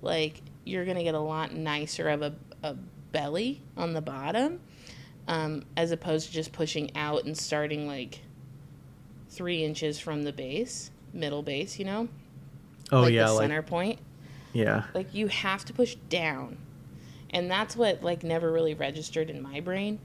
like 0.03 0.43
you're 0.69 0.85
gonna 0.85 1.03
get 1.03 1.15
a 1.15 1.21
lot 1.21 1.53
nicer 1.53 2.09
of 2.09 2.23
a, 2.23 2.35
a 2.63 2.75
belly 3.13 3.63
on 3.77 3.95
the 3.95 4.01
bottom, 4.01 4.61
um, 5.27 5.65
as 5.77 5.91
opposed 5.91 6.29
to 6.29 6.33
just 6.33 6.53
pushing 6.53 6.95
out 6.97 7.25
and 7.25 7.37
starting 7.37 7.87
like 7.87 8.21
three 9.31 9.65
inches 9.65 9.99
from 9.99 10.23
the 10.23 10.33
base, 10.33 10.91
middle 11.13 11.43
base, 11.43 11.79
you 11.79 11.85
know? 11.85 12.09
Oh 12.91 13.03
like 13.03 13.13
yeah, 13.13 13.27
the 13.27 13.33
like 13.33 13.43
center 13.43 13.63
point. 13.63 13.99
yeah. 14.53 14.85
Like 14.95 15.15
you 15.15 15.29
have 15.29 15.65
to 15.67 15.73
push 15.73 15.97
down. 16.09 16.59
And 17.31 17.51
that's 17.51 17.77
what 17.77 18.03
like 18.03 18.23
never 18.23 18.51
really 18.51 18.75
registered 18.75 19.29
in 19.29 19.43
my 19.43 19.61
brain. 19.61 20.01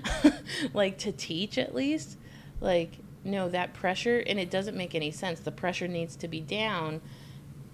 like 0.72 0.98
to 0.98 1.12
teach 1.12 1.58
at 1.58 1.74
least. 1.74 2.16
Like 2.60 2.98
no, 3.24 3.48
that 3.50 3.74
pressure 3.74 4.22
and 4.26 4.38
it 4.38 4.50
doesn't 4.50 4.76
make 4.76 4.94
any 4.94 5.10
sense. 5.10 5.40
The 5.40 5.52
pressure 5.52 5.88
needs 5.88 6.16
to 6.16 6.28
be 6.28 6.40
down 6.40 7.02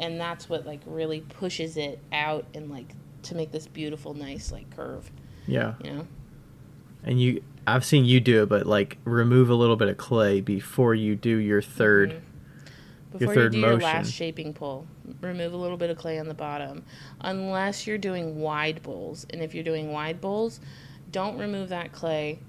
and 0.01 0.21
that's 0.21 0.49
what 0.49 0.67
like 0.67 0.81
really 0.87 1.21
pushes 1.21 1.77
it 1.77 2.01
out 2.13 2.47
and 2.55 2.71
like 2.71 2.95
to 3.23 3.35
make 3.35 3.53
this 3.53 3.67
beautiful 3.67 4.15
nice 4.15 4.53
like 4.53 4.69
curve, 4.75 5.11
Yeah. 5.47 5.75
you 5.83 5.91
know. 5.93 6.07
And 7.03 7.21
you 7.21 7.43
I've 7.67 7.85
seen 7.85 8.05
you 8.05 8.21
do 8.21 8.43
it, 8.43 8.49
but 8.49 8.67
like 8.67 8.99
remove 9.05 9.49
a 9.51 9.55
little 9.55 9.77
bit 9.77 9.89
of 9.89 9.97
clay 9.97 10.41
before 10.41 10.95
you 10.95 11.17
do 11.17 11.37
your 11.37 11.63
3rd 11.63 12.11
Mhm. 12.13 12.21
Before 13.19 13.35
third 13.35 13.55
you 13.55 13.61
do 13.61 13.67
your 13.67 13.77
motion. 13.77 13.83
last 13.85 14.13
shaping 14.13 14.53
pull, 14.53 14.87
remove 15.21 15.53
a 15.53 15.57
little 15.57 15.77
bit 15.77 15.89
of 15.89 15.97
clay 15.97 16.19
on 16.19 16.27
the 16.27 16.35
bottom. 16.35 16.83
Unless 17.21 17.87
you're 17.87 17.97
doing 17.97 18.41
wide 18.41 18.83
bowls. 18.83 19.25
And 19.31 19.41
if 19.41 19.55
you're 19.55 19.63
doing 19.63 19.93
wide 19.93 20.21
bowls, 20.21 20.59
don't 21.13 21.39
remove 21.39 21.69
that 21.69 21.93
clay 21.93 22.41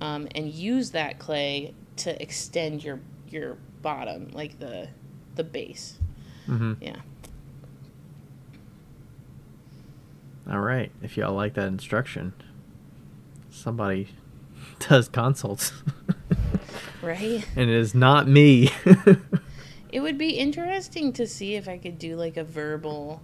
um, 0.00 0.26
and 0.34 0.48
use 0.52 0.90
that 0.90 1.18
clay 1.20 1.74
to 1.98 2.20
extend 2.20 2.82
your 2.82 2.98
your 3.28 3.56
bottom, 3.82 4.30
like 4.32 4.58
the 4.58 4.88
the 5.36 5.44
base. 5.44 5.98
Mm-hmm. 6.50 6.82
Yeah. 6.82 6.96
All 10.50 10.60
right. 10.60 10.90
If 11.00 11.16
y'all 11.16 11.34
like 11.34 11.54
that 11.54 11.68
instruction, 11.68 12.32
somebody 13.50 14.08
does 14.78 15.08
consults. 15.08 15.72
Right? 17.02 17.48
and 17.56 17.70
it 17.70 17.76
is 17.76 17.94
not 17.94 18.28
me. 18.28 18.68
It 19.92 20.00
would 20.00 20.18
be 20.18 20.30
interesting 20.30 21.12
to 21.14 21.26
see 21.26 21.56
if 21.56 21.68
I 21.68 21.76
could 21.78 21.98
do 21.98 22.14
like 22.14 22.36
a 22.36 22.44
verbal, 22.44 23.20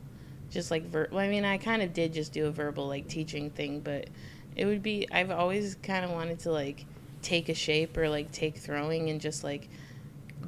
just 0.50 0.70
like 0.70 0.84
ver. 0.86 1.08
Well, 1.12 1.20
I 1.20 1.28
mean, 1.28 1.44
I 1.44 1.58
kind 1.58 1.80
of 1.80 1.92
did 1.92 2.12
just 2.12 2.32
do 2.32 2.46
a 2.46 2.50
verbal 2.50 2.88
like 2.88 3.06
teaching 3.06 3.50
thing, 3.50 3.80
but 3.80 4.08
it 4.56 4.66
would 4.66 4.82
be. 4.82 5.06
I've 5.12 5.30
always 5.30 5.76
kind 5.76 6.04
of 6.04 6.10
wanted 6.10 6.40
to 6.40 6.50
like 6.50 6.84
take 7.22 7.48
a 7.48 7.54
shape 7.54 7.96
or 7.96 8.08
like 8.08 8.32
take 8.32 8.56
throwing 8.58 9.10
and 9.10 9.20
just 9.20 9.44
like 9.44 9.68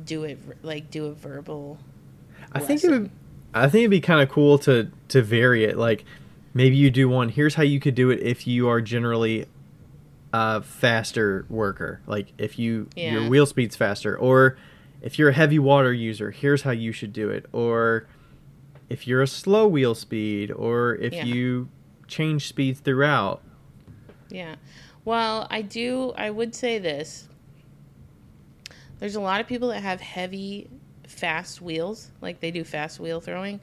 do 0.04 0.24
it 0.24 0.38
like 0.64 0.90
do 0.90 1.06
a 1.06 1.12
verbal. 1.12 1.78
I 2.52 2.60
think 2.60 2.82
it 2.84 2.90
would. 2.90 3.10
I 3.54 3.68
think 3.68 3.82
it'd 3.82 3.90
be 3.90 4.00
kind 4.00 4.20
of 4.20 4.28
cool 4.28 4.58
to 4.60 4.90
to 5.08 5.22
vary 5.22 5.64
it. 5.64 5.76
Like 5.76 6.04
maybe 6.54 6.76
you 6.76 6.90
do 6.90 7.08
one. 7.08 7.28
Here's 7.28 7.54
how 7.54 7.62
you 7.62 7.80
could 7.80 7.94
do 7.94 8.10
it 8.10 8.20
if 8.20 8.46
you 8.46 8.68
are 8.68 8.80
generally 8.80 9.46
a 10.32 10.62
faster 10.62 11.44
worker. 11.48 12.00
Like 12.06 12.32
if 12.38 12.58
you 12.58 12.88
your 12.96 13.28
wheel 13.28 13.46
speed's 13.46 13.76
faster, 13.76 14.16
or 14.16 14.56
if 15.02 15.18
you're 15.18 15.30
a 15.30 15.34
heavy 15.34 15.58
water 15.58 15.92
user, 15.92 16.30
here's 16.30 16.62
how 16.62 16.70
you 16.72 16.92
should 16.92 17.12
do 17.12 17.30
it. 17.30 17.46
Or 17.52 18.06
if 18.88 19.06
you're 19.06 19.22
a 19.22 19.26
slow 19.26 19.66
wheel 19.66 19.94
speed, 19.94 20.50
or 20.50 20.94
if 20.96 21.12
Yeah. 21.12 21.24
you 21.24 21.68
change 22.06 22.48
speeds 22.48 22.80
throughout. 22.80 23.42
Yeah. 24.30 24.56
Well, 25.04 25.46
I 25.50 25.62
do. 25.62 26.12
I 26.16 26.30
would 26.30 26.54
say 26.54 26.78
this. 26.78 27.28
There's 28.98 29.14
a 29.14 29.20
lot 29.20 29.40
of 29.40 29.46
people 29.46 29.68
that 29.68 29.82
have 29.82 30.00
heavy, 30.00 30.68
fast 31.18 31.60
wheels, 31.60 32.10
like 32.20 32.40
they 32.40 32.50
do 32.50 32.64
fast 32.64 33.00
wheel 33.00 33.20
throwing, 33.20 33.60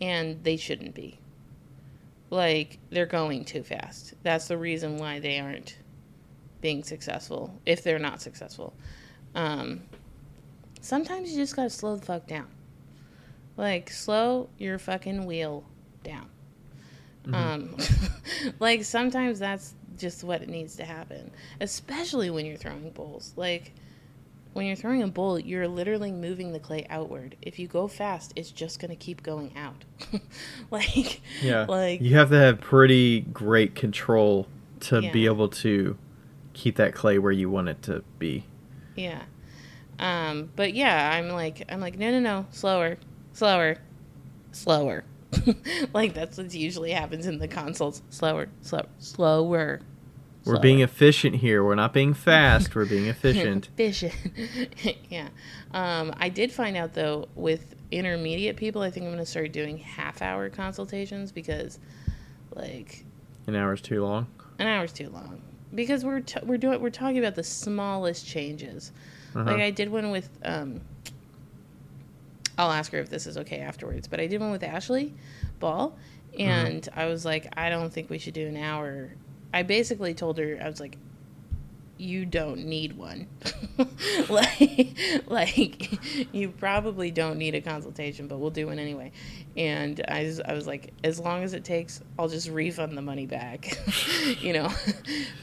and 0.00 0.42
they 0.44 0.56
shouldn't 0.56 0.94
be. 0.94 1.18
Like 2.30 2.78
they're 2.90 3.06
going 3.06 3.44
too 3.44 3.62
fast. 3.62 4.14
That's 4.22 4.48
the 4.48 4.56
reason 4.56 4.98
why 4.98 5.20
they 5.20 5.38
aren't 5.38 5.78
being 6.60 6.82
successful. 6.82 7.60
If 7.66 7.82
they're 7.82 7.98
not 7.98 8.22
successful, 8.22 8.72
um, 9.34 9.82
sometimes 10.80 11.30
you 11.30 11.36
just 11.36 11.56
gotta 11.56 11.70
slow 11.70 11.96
the 11.96 12.04
fuck 12.04 12.26
down. 12.26 12.48
Like 13.56 13.90
slow 13.90 14.48
your 14.58 14.78
fucking 14.78 15.26
wheel 15.26 15.64
down. 16.02 16.28
Um, 17.32 17.76
like 18.60 18.84
sometimes 18.84 19.38
that's 19.38 19.74
just 19.96 20.24
what 20.24 20.42
it 20.42 20.48
needs 20.48 20.76
to 20.76 20.84
happen, 20.84 21.30
especially 21.60 22.30
when 22.30 22.46
you're 22.46 22.56
throwing 22.56 22.90
bowls. 22.90 23.32
Like 23.36 23.72
when 24.54 24.64
you're 24.66 24.76
throwing 24.76 25.02
a 25.02 25.08
bowl, 25.08 25.38
you're 25.38 25.68
literally 25.68 26.10
moving 26.10 26.52
the 26.52 26.58
clay 26.60 26.86
outward. 26.88 27.36
If 27.42 27.58
you 27.58 27.66
go 27.68 27.86
fast, 27.88 28.32
it's 28.36 28.50
just 28.50 28.80
gonna 28.80 28.96
keep 28.96 29.22
going 29.22 29.52
out. 29.56 29.84
like 30.70 31.20
Yeah. 31.42 31.66
like 31.68 32.00
you 32.00 32.16
have 32.16 32.30
to 32.30 32.36
have 32.38 32.60
pretty 32.60 33.20
great 33.20 33.74
control 33.74 34.48
to 34.80 35.00
be 35.12 35.26
able 35.26 35.48
to 35.48 35.96
keep 36.54 36.76
that 36.76 36.94
clay 36.94 37.18
where 37.18 37.32
you 37.32 37.50
want 37.50 37.68
it 37.68 37.82
to 37.82 38.02
be. 38.18 38.44
yeah. 38.96 39.22
Um, 39.98 40.50
but 40.56 40.74
yeah, 40.74 41.12
I'm 41.14 41.28
like 41.28 41.62
I'm 41.68 41.80
like 41.80 41.98
no 41.98 42.10
no 42.10 42.18
no 42.20 42.46
slower 42.50 42.96
slower 43.32 43.76
slower. 44.52 45.04
like 45.92 46.14
that's 46.14 46.36
what 46.38 46.52
usually 46.54 46.90
happens 46.92 47.26
in 47.26 47.38
the 47.38 47.48
consults. 47.48 48.02
Slower 48.10 48.48
slower 48.60 48.86
slower. 48.98 49.80
We're 50.44 50.60
being 50.60 50.80
efficient 50.80 51.36
here. 51.36 51.64
We're 51.64 51.74
not 51.74 51.92
being 51.92 52.12
fast. 52.14 52.74
We're 52.74 52.84
being 52.86 53.06
efficient. 53.16 53.68
Efficient. 53.72 54.14
yeah. 55.10 55.28
Um, 55.72 56.12
I 56.18 56.28
did 56.28 56.52
find 56.52 56.76
out 56.76 56.92
though 56.94 57.28
with 57.34 57.74
intermediate 57.90 58.56
people, 58.56 58.82
I 58.82 58.90
think 58.90 59.04
I'm 59.04 59.12
going 59.12 59.24
to 59.24 59.30
start 59.30 59.52
doing 59.52 59.78
half 59.78 60.20
hour 60.20 60.48
consultations 60.50 61.32
because, 61.32 61.78
like, 62.54 63.04
An 63.46 63.54
hour's 63.54 63.80
too 63.80 64.02
long. 64.02 64.26
an 64.58 64.66
hour's 64.66 64.92
too 64.92 65.08
long. 65.10 65.40
Because 65.74 66.04
we're 66.04 66.20
t- 66.20 66.40
we're 66.44 66.58
doing 66.58 66.80
we're 66.80 66.90
talking 66.90 67.18
about 67.18 67.34
the 67.34 67.42
smallest 67.42 68.24
changes. 68.26 68.92
Uh-huh. 69.34 69.50
Like 69.50 69.60
I 69.60 69.70
did 69.70 69.88
one 69.90 70.10
with 70.12 70.28
um. 70.44 70.80
I'll 72.56 72.70
ask 72.70 72.92
her 72.92 72.98
if 72.98 73.08
this 73.10 73.26
is 73.26 73.36
okay 73.38 73.58
afterwards, 73.58 74.06
but 74.06 74.20
I 74.20 74.28
did 74.28 74.40
one 74.40 74.52
with 74.52 74.62
Ashley 74.62 75.12
Ball, 75.58 75.96
and 76.38 76.88
I 76.94 77.06
was 77.06 77.24
like, 77.24 77.52
I 77.56 77.68
don't 77.68 77.92
think 77.92 78.10
we 78.10 78.18
should 78.18 78.34
do 78.34 78.46
an 78.46 78.56
hour. 78.56 79.10
I 79.54 79.62
basically 79.62 80.12
told 80.14 80.36
her 80.38 80.58
I 80.62 80.68
was 80.68 80.80
like, 80.80 80.98
you 81.96 82.26
don't 82.26 82.66
need 82.66 82.96
one. 82.96 83.28
like, 84.28 84.96
like 85.26 86.34
you 86.34 86.48
probably 86.50 87.10
don't 87.10 87.38
need 87.38 87.54
a 87.54 87.60
consultation, 87.60 88.26
but 88.26 88.38
we'll 88.38 88.50
do 88.50 88.66
one 88.66 88.78
anyway. 88.78 89.12
And 89.56 90.04
I, 90.08 90.24
was- 90.24 90.40
I 90.40 90.52
was 90.54 90.66
like, 90.66 90.92
as 91.04 91.20
long 91.20 91.44
as 91.44 91.54
it 91.54 91.64
takes, 91.64 92.00
I'll 92.18 92.28
just 92.28 92.48
refund 92.50 92.96
the 92.98 93.02
money 93.02 93.26
back. 93.26 93.78
you 94.40 94.52
know. 94.52 94.72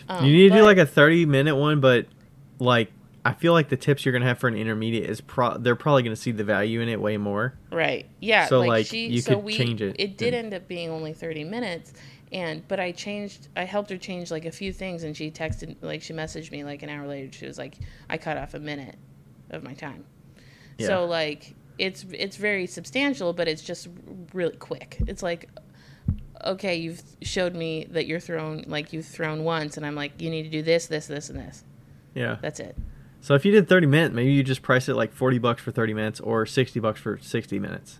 Um, 0.10 0.26
you 0.26 0.34
need 0.34 0.50
to 0.50 0.56
do 0.58 0.64
like 0.64 0.78
a 0.78 0.86
30 0.86 1.26
minute 1.26 1.56
one, 1.56 1.80
but 1.80 2.08
like 2.60 2.92
I 3.24 3.34
feel 3.34 3.54
like 3.54 3.70
the 3.70 3.78
tips 3.78 4.04
you're 4.04 4.14
gonna 4.14 4.26
have 4.26 4.40
for 4.40 4.48
an 4.48 4.56
intermediate 4.56 5.10
is 5.10 5.22
pro. 5.22 5.58
They're 5.58 5.76
probably 5.76 6.04
gonna 6.04 6.16
see 6.16 6.32
the 6.32 6.44
value 6.44 6.82
in 6.82 6.90
it 6.90 7.00
way 7.00 7.18
more. 7.18 7.54
Right. 7.72 8.08
Yeah. 8.20 8.48
So, 8.48 8.60
like, 8.60 8.68
like, 8.68 8.86
she, 8.88 9.08
you 9.08 9.22
so 9.22 9.36
could 9.36 9.44
we, 9.44 9.54
change 9.56 9.82
it 9.82 9.96
It 10.00 10.18
did 10.18 10.34
and- 10.34 10.48
end 10.48 10.54
up 10.56 10.68
being 10.68 10.90
only 10.90 11.14
thirty 11.14 11.44
minutes, 11.44 11.94
and 12.32 12.68
but 12.68 12.80
I 12.80 12.92
changed. 12.92 13.48
I 13.56 13.64
helped 13.64 13.90
her 13.90 13.98
change 13.98 14.32
like 14.32 14.46
a 14.46 14.52
few 14.52 14.74
things, 14.74 15.04
and 15.04 15.16
she 15.16 15.32
texted, 15.32 15.76
like 15.82 16.02
she 16.02 16.14
messaged 16.14 16.52
me 16.52 16.64
like 16.64 16.84
an 16.84 16.90
hour 16.90 17.08
later. 17.08 17.32
She 17.32 17.46
was 17.46 17.58
like, 17.58 17.76
"I 18.10 18.18
cut 18.18 18.38
off 18.38 18.54
a 18.54 18.60
minute 18.60 18.96
of 19.50 19.64
my 19.64 19.74
time." 19.74 20.06
Yeah. 20.78 20.88
So 20.88 21.06
like 21.06 21.56
it's 21.78 22.06
it's 22.12 22.38
very 22.38 22.68
substantial, 22.68 23.34
but 23.34 23.48
it's 23.48 23.62
just 23.62 23.88
really 24.34 24.58
quick. 24.58 24.98
It's 25.08 25.24
like. 25.24 25.50
Okay, 26.44 26.78
you've 26.78 27.04
showed 27.22 27.54
me 27.54 27.86
that 27.92 28.08
you're 28.08 28.20
thrown 28.20 28.64
like 28.66 28.94
you've 28.94 29.06
thrown 29.06 29.44
once, 29.44 29.78
and 29.78 29.86
I'm 29.86 29.94
like, 29.94 30.20
you 30.20 30.32
need 30.32 30.42
to 30.42 30.50
do 30.50 30.64
this, 30.64 30.88
this, 30.88 31.06
this, 31.06 31.30
and 31.30 31.38
this. 31.38 31.64
Yeah. 32.16 32.38
That's 32.42 32.60
it. 32.60 32.76
So 33.20 33.36
if 33.36 33.46
you 33.46 33.52
did 33.52 33.70
30 33.70 33.86
minutes, 33.86 34.16
maybe 34.16 34.32
you 34.32 34.42
just 34.42 34.64
price 34.64 34.90
it 34.90 34.96
like 34.96 35.14
40 35.14 35.38
bucks 35.38 35.62
for 35.62 35.70
30 35.70 35.94
minutes 35.94 36.20
or 36.20 36.48
60 36.48 36.80
bucks 36.80 37.00
for 37.00 37.20
60 37.20 37.60
minutes. 37.60 38.00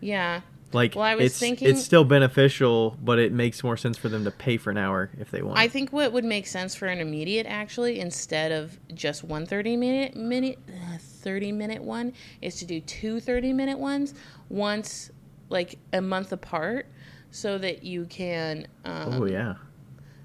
Yeah, 0.00 0.42
Like 0.74 0.94
Well, 0.96 1.04
I 1.04 1.14
was 1.14 1.26
it's 1.26 1.38
thinking- 1.38 1.68
it's 1.68 1.82
still 1.82 2.04
beneficial, 2.04 2.98
but 3.02 3.18
it 3.18 3.32
makes 3.32 3.62
more 3.62 3.76
sense 3.76 3.96
for 3.96 4.08
them 4.08 4.24
to 4.24 4.30
pay 4.30 4.56
for 4.56 4.70
an 4.70 4.76
hour 4.76 5.10
if 5.18 5.30
they 5.30 5.40
want. 5.40 5.58
I 5.58 5.68
think 5.68 5.92
what 5.92 6.12
would 6.12 6.24
make 6.24 6.46
sense 6.46 6.74
for 6.74 6.86
an 6.86 6.98
immediate 6.98 7.46
actually 7.46 8.00
instead 8.00 8.50
of 8.52 8.76
just 8.94 9.22
one 9.24 9.46
30 9.46 9.76
minute 9.76 10.16
minute 10.16 10.58
uh, 10.68 10.98
30 10.98 11.52
minute 11.52 11.82
one 11.82 12.12
is 12.42 12.56
to 12.56 12.64
do 12.66 12.80
two 12.80 13.20
30 13.20 13.52
minute 13.52 13.78
ones 13.78 14.14
once 14.48 15.10
like 15.48 15.78
a 15.92 16.00
month 16.00 16.32
apart 16.32 16.86
so 17.30 17.56
that 17.58 17.82
you 17.84 18.04
can 18.06 18.66
um, 18.84 19.22
oh 19.22 19.24
yeah. 19.26 19.54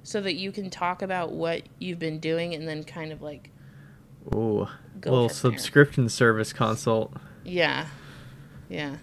so 0.03 0.19
that 0.21 0.33
you 0.35 0.51
can 0.51 0.69
talk 0.69 1.01
about 1.01 1.31
what 1.31 1.61
you've 1.79 1.99
been 1.99 2.19
doing 2.19 2.53
and 2.55 2.67
then 2.67 2.83
kind 2.83 3.11
of 3.11 3.21
like 3.21 3.51
Oh, 4.31 4.69
little 4.95 5.27
from 5.29 5.51
there. 5.51 5.59
subscription 5.59 6.09
service 6.09 6.51
consult. 6.53 7.13
yeah 7.45 7.85
yeah 8.69 8.97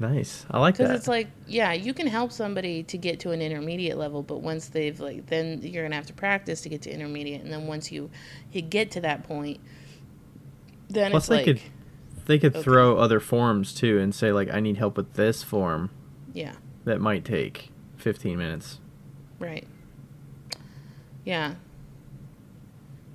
Nice. 0.00 0.46
I 0.50 0.60
like 0.60 0.76
that. 0.76 0.84
because 0.84 0.96
it's 0.98 1.08
like 1.08 1.28
yeah 1.46 1.72
you 1.72 1.92
can 1.92 2.06
help 2.06 2.30
somebody 2.30 2.84
to 2.84 2.96
get 2.96 3.18
to 3.20 3.32
an 3.32 3.42
intermediate 3.42 3.98
level 3.98 4.22
but 4.22 4.40
once 4.40 4.68
they've 4.68 4.98
like 5.00 5.26
then 5.26 5.60
you're 5.62 5.82
gonna 5.84 5.96
have 5.96 6.06
to 6.06 6.12
practice 6.12 6.60
to 6.60 6.68
get 6.68 6.82
to 6.82 6.90
intermediate 6.90 7.42
and 7.42 7.52
then 7.52 7.66
once 7.66 7.90
you, 7.90 8.08
you 8.52 8.60
get 8.62 8.92
to 8.92 9.00
that 9.00 9.24
point 9.24 9.58
then 10.88 11.10
Plus, 11.10 11.24
it's 11.24 11.28
they 11.28 11.36
like 11.36 11.44
could 11.44 11.60
they 12.26 12.38
could 12.38 12.54
okay. 12.54 12.62
throw 12.62 12.96
other 12.96 13.18
forms 13.20 13.74
too 13.74 13.98
and 13.98 14.14
say 14.14 14.30
like, 14.32 14.52
I 14.52 14.60
need 14.60 14.76
help 14.76 14.96
with 14.96 15.14
this 15.14 15.42
form 15.42 15.90
yeah 16.32 16.52
that 16.84 17.00
might 17.00 17.24
take 17.24 17.70
15 17.96 18.38
minutes. 18.38 18.78
right 19.40 19.66
yeah 21.24 21.54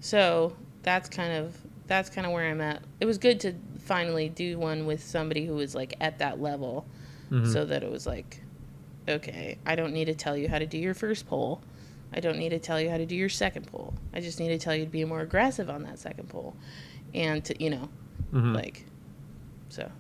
so 0.02 0.56
that's 0.82 1.08
kind 1.08 1.32
of 1.34 1.58
that's 1.88 2.10
kind 2.10 2.28
of 2.28 2.34
where 2.34 2.50
i'm 2.50 2.60
at 2.62 2.82
it 3.00 3.06
was 3.06 3.18
good 3.18 3.40
to 3.40 3.54
finally 3.84 4.30
do 4.30 4.58
one 4.58 4.86
with 4.86 5.04
somebody 5.04 5.46
who 5.46 5.54
was 5.56 5.76
like 5.76 5.96
at 6.02 6.20
that 6.20 6.42
level, 6.42 6.86
Mhm. 7.30 7.52
so 7.52 7.66
that 7.66 7.84
it 7.84 7.92
was 7.92 8.06
like, 8.08 8.42
okay, 9.08 9.58
I 9.66 9.76
don't 9.76 9.94
need 9.94 10.06
to 10.06 10.16
tell 10.16 10.38
you 10.38 10.48
how 10.50 10.60
to 10.60 10.66
do 10.66 10.78
your 10.78 10.94
first 10.94 11.28
pull. 11.28 11.62
I 12.14 12.20
don't 12.20 12.38
need 12.38 12.50
to 12.50 12.60
tell 12.60 12.80
you 12.80 12.90
how 12.90 12.98
to 12.98 13.06
do 13.06 13.16
your 13.16 13.30
second 13.30 13.68
pull. 13.68 13.94
I 14.14 14.20
just 14.22 14.40
need 14.40 14.50
to 14.50 14.58
tell 14.60 14.76
you 14.76 14.86
to 14.86 14.92
be 14.92 15.04
more 15.04 15.22
aggressive 15.22 15.70
on 15.70 15.84
that 15.84 16.00
second 16.00 16.30
pull, 16.30 16.56
and 17.14 17.44
to 17.46 17.62
you 17.64 17.70
know, 17.72 17.90
Mhm. 18.32 18.54
like, 18.56 18.86
so 19.70 19.92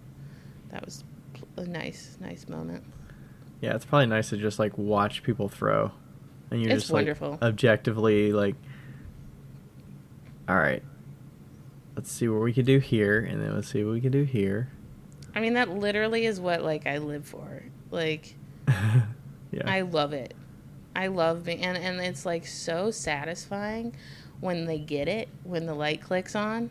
that 0.70 0.86
was 0.86 1.04
a 1.58 1.66
nice, 1.66 2.18
nice 2.22 2.48
moment. 2.48 2.84
Yeah, 3.62 3.76
it's 3.76 3.86
probably 3.86 4.08
nice 4.08 4.30
to 4.30 4.38
just 4.38 4.60
like 4.60 4.78
watch 4.78 5.24
people 5.24 5.50
throw, 5.50 5.92
and 6.52 6.62
you're 6.62 6.72
It's 6.72 6.84
just 6.90 6.94
like 6.94 7.08
objectively 7.42 8.32
like, 8.32 8.56
all 10.48 10.58
right, 10.58 10.84
let's 11.96 12.12
see 12.12 12.28
what 12.28 12.42
we 12.42 12.54
can 12.54 12.66
do 12.66 12.80
here, 12.80 13.20
and 13.20 13.42
then 13.42 13.54
let's 13.54 13.70
see 13.70 13.84
what 13.84 13.94
we 13.94 14.02
can 14.02 14.12
do 14.12 14.24
here. 14.24 14.70
I 15.36 15.40
mean, 15.40 15.54
that 15.54 15.70
literally 15.70 16.26
is 16.26 16.40
what 16.40 16.64
like 16.64 16.88
I 16.88 17.00
live 17.00 17.26
for. 17.26 17.64
Like, 17.92 18.36
yeah, 18.68 19.04
I 19.66 19.82
love 19.82 20.14
it. 20.14 20.34
I 20.96 21.08
love 21.08 21.46
being, 21.46 21.64
and 21.64 21.78
and 21.78 22.00
it's 22.02 22.26
like 22.26 22.46
so 22.46 22.92
satisfying 22.92 23.96
when 24.40 24.66
they 24.66 24.78
get 24.78 25.08
it 25.08 25.30
when 25.44 25.66
the 25.66 25.74
light 25.74 26.02
clicks 26.02 26.36
on. 26.36 26.70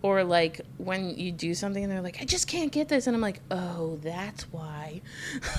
Or 0.00 0.22
like 0.22 0.60
when 0.76 1.18
you 1.18 1.32
do 1.32 1.54
something 1.54 1.82
and 1.82 1.92
they're 1.92 2.00
like, 2.00 2.20
I 2.20 2.24
just 2.24 2.46
can't 2.46 2.70
get 2.70 2.88
this, 2.88 3.08
and 3.08 3.16
I'm 3.16 3.22
like, 3.22 3.40
oh, 3.50 3.98
that's 4.00 4.44
why. 4.52 5.00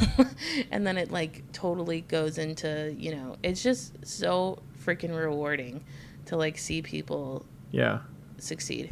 and 0.71 0.87
then 0.87 0.97
it 0.97 1.11
like 1.11 1.43
totally 1.51 2.01
goes 2.01 2.37
into 2.37 2.95
you 2.97 3.15
know, 3.15 3.35
it's 3.43 3.61
just 3.61 4.05
so 4.05 4.59
freaking 4.81 5.15
rewarding 5.15 5.83
to 6.27 6.37
like 6.37 6.57
see 6.57 6.81
people 6.81 7.45
yeah, 7.71 7.99
succeed. 8.37 8.91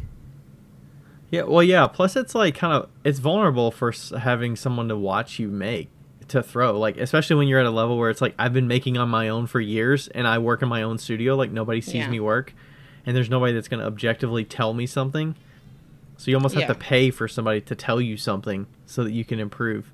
yeah. 1.30 1.42
Well, 1.42 1.62
yeah. 1.62 1.86
Plus, 1.86 2.16
it's 2.16 2.34
like 2.34 2.54
kind 2.54 2.72
of 2.72 2.88
it's 3.04 3.18
vulnerable 3.18 3.70
for 3.70 3.92
having 4.18 4.56
someone 4.56 4.88
to 4.88 4.96
watch 4.96 5.38
you 5.38 5.48
make 5.48 5.88
to 6.28 6.42
throw, 6.42 6.78
like 6.78 6.96
especially 6.98 7.36
when 7.36 7.48
you're 7.48 7.60
at 7.60 7.66
a 7.66 7.70
level 7.70 7.96
where 7.98 8.10
it's 8.10 8.20
like 8.20 8.34
I've 8.38 8.52
been 8.52 8.68
making 8.68 8.98
on 8.98 9.08
my 9.08 9.28
own 9.28 9.46
for 9.46 9.60
years, 9.60 10.08
and 10.08 10.26
I 10.26 10.38
work 10.38 10.62
in 10.62 10.68
my 10.68 10.82
own 10.82 10.98
studio, 10.98 11.34
like 11.36 11.50
nobody 11.50 11.80
sees 11.80 11.94
Yeah. 11.94 12.10
me 12.10 12.20
work, 12.20 12.54
and 13.06 13.16
there's 13.16 13.30
nobody 13.30 13.52
that's 13.52 13.68
going 13.68 13.80
to 13.80 13.86
objectively 13.86 14.44
tell 14.44 14.74
me 14.74 14.86
something. 14.86 15.34
So 16.18 16.30
you 16.30 16.36
almost 16.36 16.56
have 16.56 16.66
to 16.66 16.74
pay 16.74 17.10
for 17.10 17.28
somebody 17.28 17.60
to 17.62 17.74
tell 17.76 18.00
you 18.00 18.16
something 18.16 18.66
so 18.86 19.04
that 19.04 19.12
you 19.12 19.24
can 19.24 19.38
improve. 19.38 19.92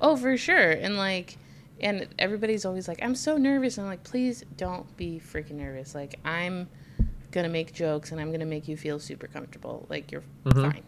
Oh, 0.00 0.16
for 0.16 0.36
sure. 0.36 0.70
And 0.70 0.96
like, 0.96 1.36
and 1.80 2.06
everybody's 2.18 2.64
always 2.64 2.86
like, 2.86 3.00
I'm 3.02 3.16
so 3.16 3.36
nervous. 3.36 3.76
And 3.76 3.84
I'm 3.84 3.90
like, 3.90 4.04
please 4.04 4.44
don't 4.56 4.96
be 4.96 5.20
freaking 5.20 5.54
nervous. 5.56 5.96
Like, 5.96 6.20
I'm 6.24 6.68
to 7.46 7.52
make 7.52 7.72
jokes 7.72 8.12
and 8.12 8.20
I'm 8.20 8.30
to 8.40 8.46
make 8.46 8.68
you 8.68 8.76
feel 8.76 8.98
super 8.98 9.26
comfortable. 9.26 9.86
Like, 9.90 10.12
you're 10.12 10.22
Mhm. 10.44 10.72
fine. 10.72 10.82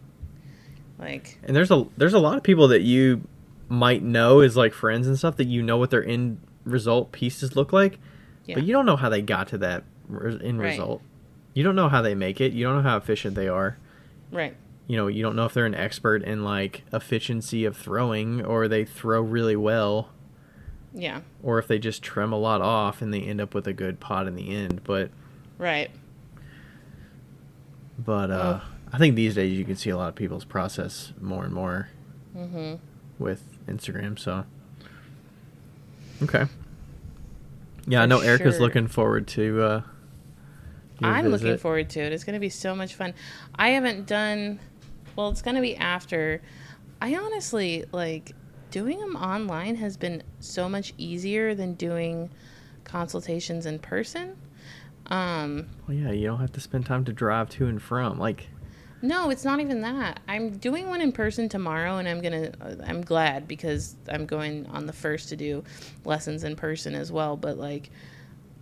Like, 0.97 1.39
And 1.43 1.55
there's 1.55 1.71
a 1.71 1.85
there's 1.97 2.13
a 2.13 2.19
lot 2.19 2.37
of 2.37 2.43
people 2.43 2.67
that 2.69 2.81
you 2.81 3.21
might 3.67 4.03
know 4.03 4.39
as 4.41 4.55
like 4.55 4.73
friends 4.73 5.07
and 5.07 5.17
stuff 5.17 5.35
that 5.37 5.47
you 5.47 5.61
know 5.63 5.77
what 5.77 5.89
their 5.89 6.05
end 6.05 6.37
result 6.63 7.11
pieces 7.11 7.55
look 7.55 7.73
like, 7.73 7.99
yeah. 8.45 8.55
but 8.55 8.63
you 8.63 8.71
don't 8.71 8.85
know 8.85 8.95
how 8.95 9.09
they 9.09 9.21
got 9.21 9.47
to 9.49 9.57
that 9.57 9.83
end 10.09 10.59
Right. 10.59 10.69
result. 10.71 11.01
You 11.53 11.63
don't 11.63 11.75
know 11.75 11.89
how 11.89 12.01
they 12.01 12.15
make 12.15 12.39
it. 12.39 12.53
You 12.53 12.63
don't 12.65 12.75
know 12.77 12.89
how 12.89 12.97
efficient 12.97 13.35
they 13.35 13.47
are. 13.47 13.77
right. 14.31 14.55
You 14.87 14.97
know, 14.97 15.07
you 15.07 15.23
don't 15.23 15.35
know 15.35 15.45
if 15.45 15.53
they're 15.55 15.65
an 15.65 15.73
expert 15.73 16.21
in 16.23 16.43
like 16.43 16.83
efficiency 16.93 17.65
of 17.65 17.75
throwing 17.75 18.45
or 18.45 18.67
they 18.67 18.85
throw 18.85 19.19
really 19.19 19.55
well 19.55 20.09
Yeah. 20.93 21.21
or 21.41 21.57
if 21.57 21.67
they 21.67 21.79
just 21.79 22.03
trim 22.03 22.31
a 22.31 22.37
lot 22.37 22.61
off 22.61 23.01
and 23.01 23.11
they 23.11 23.21
end 23.21 23.41
up 23.41 23.55
with 23.55 23.65
a 23.67 23.73
good 23.73 23.99
pot 23.99 24.27
in 24.27 24.35
the 24.35 24.55
end. 24.55 24.81
But 24.83 25.09
Right. 25.57 25.89
But 27.97 28.31
uh 28.31 28.59
I 28.93 28.97
think 28.97 29.15
these 29.15 29.35
days 29.35 29.57
you 29.57 29.65
can 29.65 29.75
see 29.75 29.89
a 29.89 29.97
lot 29.97 30.09
of 30.09 30.15
people's 30.15 30.45
process 30.45 31.11
more 31.19 31.43
and 31.43 31.53
more 31.53 31.89
Mm-hmm. 32.37 32.75
with 33.17 33.43
Instagram. 33.67 34.19
So, 34.19 34.45
okay. 36.23 36.45
Yeah, 37.87 38.01
I 38.01 38.05
know 38.07 38.19
Erica's 38.19 38.55
sure. 38.55 38.61
looking 38.61 38.87
forward 38.87 39.27
to. 39.29 39.61
Uh, 39.61 39.81
I'm 41.01 41.27
looking 41.27 41.57
forward 41.57 41.89
to 41.91 41.99
it. 42.01 42.11
It's 42.13 42.23
going 42.23 42.33
to 42.33 42.39
be 42.39 42.49
so 42.49 42.75
much 42.75 42.95
fun. 42.95 43.13
I 43.55 43.69
haven't 43.69 44.05
done, 44.07 44.59
well, 45.15 45.29
it's 45.29 45.41
going 45.41 45.55
to 45.55 45.61
be 45.61 45.75
after. 45.77 46.41
I 47.01 47.15
honestly, 47.15 47.85
like, 47.91 48.33
doing 48.71 48.99
them 48.99 49.15
online 49.15 49.75
has 49.75 49.97
been 49.97 50.23
so 50.39 50.67
much 50.67 50.93
easier 50.97 51.53
than 51.55 51.73
doing 51.75 52.29
consultations 52.83 53.65
in 53.65 53.79
person. 53.79 54.35
Um, 55.07 55.67
Well, 55.87 55.95
yeah, 55.95 56.11
you 56.11 56.25
don't 56.27 56.39
have 56.39 56.51
to 56.53 56.59
spend 56.59 56.85
time 56.85 57.05
to 57.05 57.13
drive 57.13 57.49
to 57.51 57.67
and 57.67 57.81
from. 57.81 58.17
Like, 58.17 58.47
No, 59.01 59.29
it's 59.29 59.45
not 59.45 59.59
even 59.59 59.81
that. 59.81 60.19
I'm 60.27 60.57
doing 60.57 60.87
one 60.89 61.01
in 61.01 61.11
person 61.11 61.47
tomorrow, 61.49 61.97
and 61.97 62.07
I'm 62.07 62.21
gonna. 62.21 62.51
uh, 62.61 62.75
I'm 62.85 63.01
glad 63.01 63.47
because 63.47 63.95
I'm 64.09 64.25
going 64.25 64.65
on 64.67 64.85
the 64.87 64.93
first 64.93 65.29
to 65.29 65.35
do 65.35 65.63
lessons 66.05 66.43
in 66.43 66.55
person 66.55 66.95
as 66.95 67.11
well. 67.11 67.37
But 67.37 67.57
like, 67.57 67.91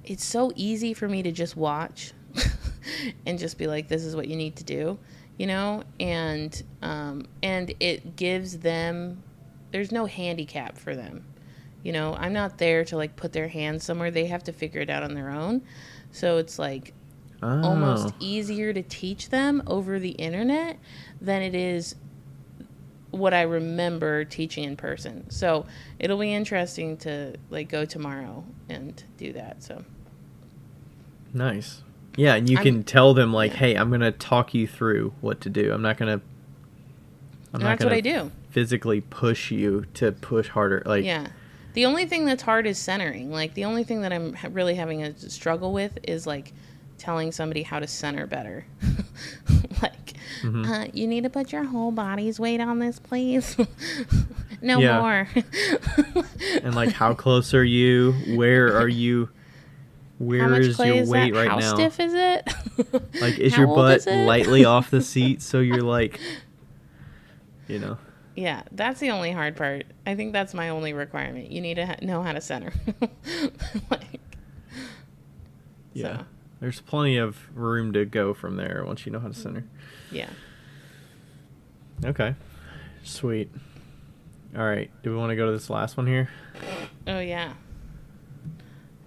it's 0.03 0.26
so 0.26 0.52
easy 0.56 0.94
for 0.94 1.07
me 1.07 1.24
to 1.24 1.32
just 1.32 1.56
watch 1.56 2.14
and 3.26 3.40
just 3.40 3.57
be 3.57 3.68
like, 3.68 3.88
"This 3.88 4.03
is 4.03 4.15
what 4.15 4.28
you 4.28 4.36
need 4.36 4.57
to 4.57 4.64
do," 4.65 4.99
you 5.38 5.48
know, 5.48 5.84
and 5.99 6.61
um, 6.82 7.26
and 7.41 7.74
it 7.80 8.15
gives 8.18 8.60
them. 8.60 9.24
There's 9.72 9.91
no 9.91 10.06
handicap 10.06 10.78
for 10.78 10.94
them, 10.95 11.24
you 11.84 11.91
know. 11.94 12.15
I'm 12.15 12.34
not 12.34 12.57
there 12.60 12.84
to 12.86 12.98
like 12.98 13.15
put 13.15 13.32
their 13.34 13.48
hands 13.48 13.84
somewhere. 13.84 14.11
They 14.11 14.28
have 14.28 14.44
to 14.44 14.52
figure 14.53 14.82
it 14.82 14.90
out 14.90 15.03
on 15.03 15.14
their 15.14 15.30
own. 15.32 15.61
So 16.14 16.38
it's 16.38 16.57
like 16.57 16.94
oh, 17.41 17.61
almost 17.64 18.14
easier 18.19 18.72
to 18.72 18.81
teach 18.81 19.30
them 19.30 19.61
over 19.68 19.99
the 19.99 20.11
internet 20.11 20.77
than 21.19 21.41
it 21.41 21.53
is 21.56 21.95
what 23.11 23.34
I 23.34 23.41
remember 23.41 24.23
teaching 24.23 24.64
in 24.64 24.76
person. 24.77 25.30
So 25.30 25.65
it'll 25.99 26.18
be 26.19 26.34
interesting 26.34 26.98
to 26.98 27.35
like 27.49 27.68
go 27.68 27.84
tomorrow 27.85 28.45
and 28.69 29.03
do 29.18 29.34
that. 29.34 29.61
So 29.61 29.84
nice. 31.34 31.81
Yeah, 32.15 32.35
and 32.35 32.48
you 32.49 32.57
I'm- 32.57 32.64
can 32.64 32.84
tell 32.84 33.14
them 33.14 33.34
like, 33.34 33.52
yeah. 33.53 33.57
"Hey, 33.57 33.76
I'm 33.76 33.90
gonna 33.90 34.11
talk 34.11 34.53
you 34.53 34.68
through 34.68 35.14
what 35.22 35.41
to 35.41 35.49
do. 35.49 35.73
I'm 35.73 35.81
not 35.81 35.98
gonna." 35.98 36.22
I'm 37.53 37.60
and 37.60 37.64
not 37.64 37.69
that's 37.69 37.84
gonna 37.84 37.95
what 37.95 37.98
I 37.98 38.02
do. 38.02 38.31
physically 38.49 39.02
push 39.02 39.52
you 39.52 39.85
to 39.95 40.11
push 40.11 40.48
harder. 40.49 40.81
Like, 40.85 41.06
Yeah. 41.06 41.27
The 41.74 41.86
only 41.86 42.06
thing 42.06 42.26
that's 42.26 42.44
hard 42.44 42.68
is 42.68 42.78
centering. 42.78 43.32
Like 43.32 43.54
the 43.54 43.66
only 43.66 43.84
thing 43.84 44.02
that 44.02 44.14
I'm 44.14 44.36
really 44.52 44.76
having 44.76 45.04
a 45.04 45.18
struggle 45.18 45.74
with 45.74 45.98
is 46.04 46.28
like 46.28 46.54
telling 46.98 47.32
somebody 47.32 47.64
how 47.64 47.80
to 47.80 47.88
center 47.88 48.28
better. 48.28 48.66
like, 49.82 50.14
Mhm. 50.41 50.68
uh, 50.88 50.90
you 50.94 51.08
need 51.08 51.24
to 51.24 51.30
put 51.30 51.52
your 51.52 51.64
whole 51.64 51.91
body's 51.91 52.40
weight 52.40 52.62
on 52.62 52.80
this, 52.80 53.00
please. 53.00 53.58
no 54.62 54.80
Yeah. 54.80 55.00
more. 55.02 55.28
and 56.64 56.76
like, 56.76 56.91
how 56.94 57.14
close 57.14 57.54
are 57.54 57.64
you? 57.64 58.14
Where 58.36 58.78
are 58.78 58.88
you? 58.88 59.30
Where 60.20 60.54
is 60.62 60.78
your 60.80 61.06
weight 61.08 61.34
right 61.34 61.50
How 61.50 61.58
now? 61.58 61.70
How 61.70 61.76
stiff 61.76 62.00
is 62.00 62.14
it? 62.14 62.54
Like, 63.20 63.40
is 63.40 63.54
How 63.54 63.64
your 63.64 63.76
butt 63.76 63.98
is 64.00 64.06
lightly 64.06 64.64
off 64.64 64.90
the 64.91 65.02
seat 65.02 65.41
so 65.41 65.60
you're 65.60 65.82
like, 65.82 66.20
you 67.68 67.80
know? 67.80 67.98
Yeah, 68.35 68.64
that's 68.72 68.99
the 68.99 69.11
only 69.11 69.31
hard 69.31 69.55
part. 69.55 69.85
I 70.07 70.15
think 70.15 70.34
that's 70.34 70.53
my 70.53 70.69
only 70.69 70.93
requirement. 70.93 71.51
You 71.51 71.61
need 71.61 71.76
to 71.76 71.85
ha- 71.85 71.95
know 72.01 72.23
how 72.23 72.34
to 72.34 72.41
center. 72.41 72.73
like, 73.91 74.19
Yeah. 75.93 76.18
So. 76.19 76.26
There's 76.60 76.80
plenty 76.81 77.18
of 77.18 77.38
room 77.55 77.91
to 77.93 78.05
go 78.05 78.34
from 78.34 78.55
there 78.55 78.84
once 78.88 79.05
you 79.05 79.11
know 79.11 79.19
how 79.19 79.27
to 79.27 79.34
center. 79.34 79.65
yeah. 80.11 80.30
Okay. 82.05 82.35
Sweet. 83.03 83.51
All 84.57 84.64
right. 84.64 84.89
Do 85.03 85.11
we 85.11 85.18
want 85.18 85.30
to 85.31 85.35
go 85.35 85.45
to 85.45 85.51
this 85.51 85.69
last 85.69 85.97
one 85.97 86.07
here? 86.07 86.30
Oh 87.05 87.19
yeah. 87.19 87.53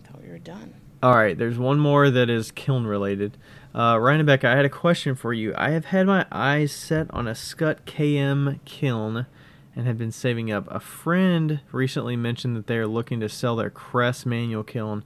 I 0.05 0.07
thought 0.07 0.23
we 0.23 0.29
were 0.29 0.39
done. 0.39 0.75
All 1.03 1.15
right. 1.15 1.37
There's 1.37 1.59
one 1.59 1.79
more 1.79 2.11
that 2.11 2.29
is 2.31 2.51
kiln 2.53 2.87
related. 2.87 3.37
Uh, 3.77 3.99
Ryan 3.99 4.21
and 4.21 4.27
Becca, 4.27 4.49
I 4.49 4.57
had 4.57 4.65
a 4.65 4.71
question 4.71 5.15
for 5.15 5.35
you. 5.35 5.53
I 5.55 5.71
have 5.71 5.87
had 5.87 6.07
my 6.07 6.25
eyes 6.33 6.73
set 6.73 7.13
on 7.13 7.29
a 7.29 7.33
Skutt 7.33 7.81
KM 7.85 8.59
kiln 8.65 9.27
and 9.75 9.87
have 9.87 9.99
been 9.99 10.13
saving 10.13 10.51
up. 10.51 10.67
A 10.71 10.81
friend 10.81 11.61
recently 11.71 12.17
mentioned 12.17 12.57
that 12.57 12.69
they 12.69 12.79
are 12.79 12.87
looking 12.87 13.21
to 13.21 13.29
sell 13.29 13.55
their 13.57 13.69
Cress 13.69 14.25
manual 14.25 14.65
kiln 14.65 15.05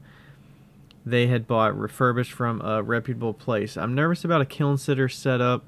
they 1.04 1.26
had 1.28 1.46
bought 1.46 1.78
refurbished 1.78 2.32
from 2.32 2.60
a 2.60 2.82
reputable 2.82 3.34
place. 3.34 3.76
I'm 3.76 3.94
nervous 3.94 4.24
about 4.24 4.42
a 4.42 4.46
kiln 4.46 4.76
sitter 4.76 5.08
setup, 5.08 5.64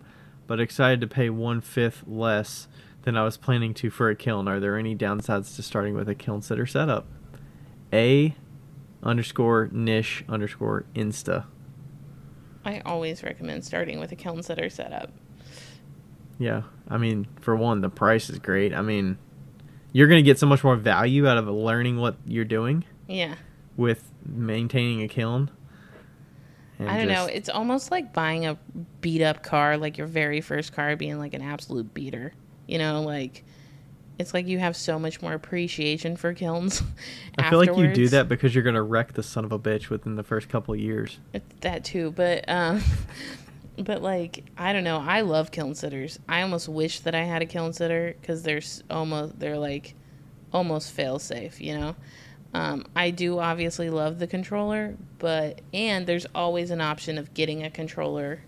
but 0.46 0.60
excited 0.60 1.00
to 1.00 1.06
pay 1.06 1.30
one 1.30 1.60
fifth 1.60 2.04
less 2.06 2.68
than 3.02 3.16
I 3.16 3.24
was 3.24 3.36
planning 3.36 3.74
to 3.74 3.90
for 3.90 4.10
a 4.10 4.16
kiln. 4.16 4.46
Are 4.46 4.60
there 4.60 4.76
any 4.76 4.94
downsides 4.94 5.56
to 5.56 5.62
starting 5.62 5.94
with 5.94 6.08
a 6.08 6.14
kiln 6.14 6.42
sitter 6.42 6.66
setup? 6.66 7.06
A 7.92 8.34
underscore 9.02 9.68
niche 9.72 10.24
underscore 10.28 10.84
insta. 10.94 11.46
I 12.64 12.80
always 12.80 13.22
recommend 13.22 13.64
starting 13.64 13.98
with 13.98 14.12
a 14.12 14.16
kiln 14.16 14.42
sitter 14.42 14.70
setup. 14.70 15.10
Yeah, 16.38 16.62
I 16.88 16.98
mean, 16.98 17.26
for 17.40 17.54
one, 17.56 17.80
the 17.80 17.88
price 17.88 18.28
is 18.30 18.38
great. 18.38 18.72
I 18.74 18.82
mean, 18.82 19.18
you're 19.92 20.08
gonna 20.08 20.22
get 20.22 20.38
so 20.38 20.46
much 20.46 20.64
more 20.64 20.76
value 20.76 21.26
out 21.26 21.38
of 21.38 21.46
learning 21.48 21.98
what 21.98 22.16
you're 22.26 22.44
doing 22.44 22.84
Yeah. 23.08 23.34
with 23.76 24.10
maintaining 24.26 25.02
a 25.02 25.08
kiln. 25.08 25.50
I 26.80 26.98
don't 26.98 27.08
know. 27.08 27.26
It's 27.26 27.48
almost 27.48 27.92
like 27.92 28.12
buying 28.12 28.44
a 28.44 28.58
beat 29.00 29.22
up 29.22 29.44
car, 29.44 29.76
like 29.76 29.98
your 29.98 30.08
very 30.08 30.40
first 30.40 30.72
car 30.72 30.96
being 30.96 31.16
like 31.18 31.32
an 31.32 31.42
absolute 31.42 31.94
beater. 31.94 32.32
You 32.66 32.78
know, 32.78 33.02
like 33.02 33.44
it's 34.22 34.32
like 34.32 34.46
you 34.46 34.58
have 34.58 34.74
so 34.76 34.98
much 34.98 35.20
more 35.20 35.34
appreciation 35.34 36.16
for 36.16 36.32
kilns. 36.32 36.82
I 37.38 37.50
feel 37.50 37.58
like 37.58 37.76
you 37.76 37.92
do 37.92 38.08
that 38.08 38.28
because 38.28 38.54
you're 38.54 38.64
gonna 38.64 38.82
wreck 38.82 39.12
the 39.12 39.22
son 39.22 39.44
of 39.44 39.52
a 39.52 39.58
bitch 39.58 39.90
within 39.90 40.14
the 40.14 40.22
first 40.22 40.48
couple 40.48 40.72
of 40.72 40.80
years. 40.80 41.18
It's 41.34 41.44
that 41.60 41.84
too, 41.84 42.12
but 42.12 42.48
um, 42.48 42.82
but 43.78 44.00
like 44.00 44.44
I 44.56 44.72
don't 44.72 44.84
know. 44.84 44.98
I 44.98 45.20
love 45.20 45.50
kiln 45.50 45.74
sitters. 45.74 46.18
I 46.28 46.42
almost 46.42 46.68
wish 46.68 47.00
that 47.00 47.14
I 47.14 47.24
had 47.24 47.42
a 47.42 47.46
kiln 47.46 47.72
sitter 47.72 48.16
because 48.20 48.42
they're 48.42 48.62
almost 48.88 49.38
they're 49.38 49.58
like 49.58 49.94
almost 50.52 50.92
fail 50.92 51.18
safe. 51.18 51.60
You 51.60 51.78
know. 51.78 51.96
Um, 52.54 52.84
I 52.94 53.10
do 53.10 53.38
obviously 53.38 53.88
love 53.88 54.18
the 54.18 54.26
controller, 54.26 54.96
but 55.18 55.62
and 55.72 56.06
there's 56.06 56.26
always 56.34 56.70
an 56.70 56.80
option 56.80 57.18
of 57.18 57.32
getting 57.34 57.64
a 57.64 57.70
controller, 57.70 58.42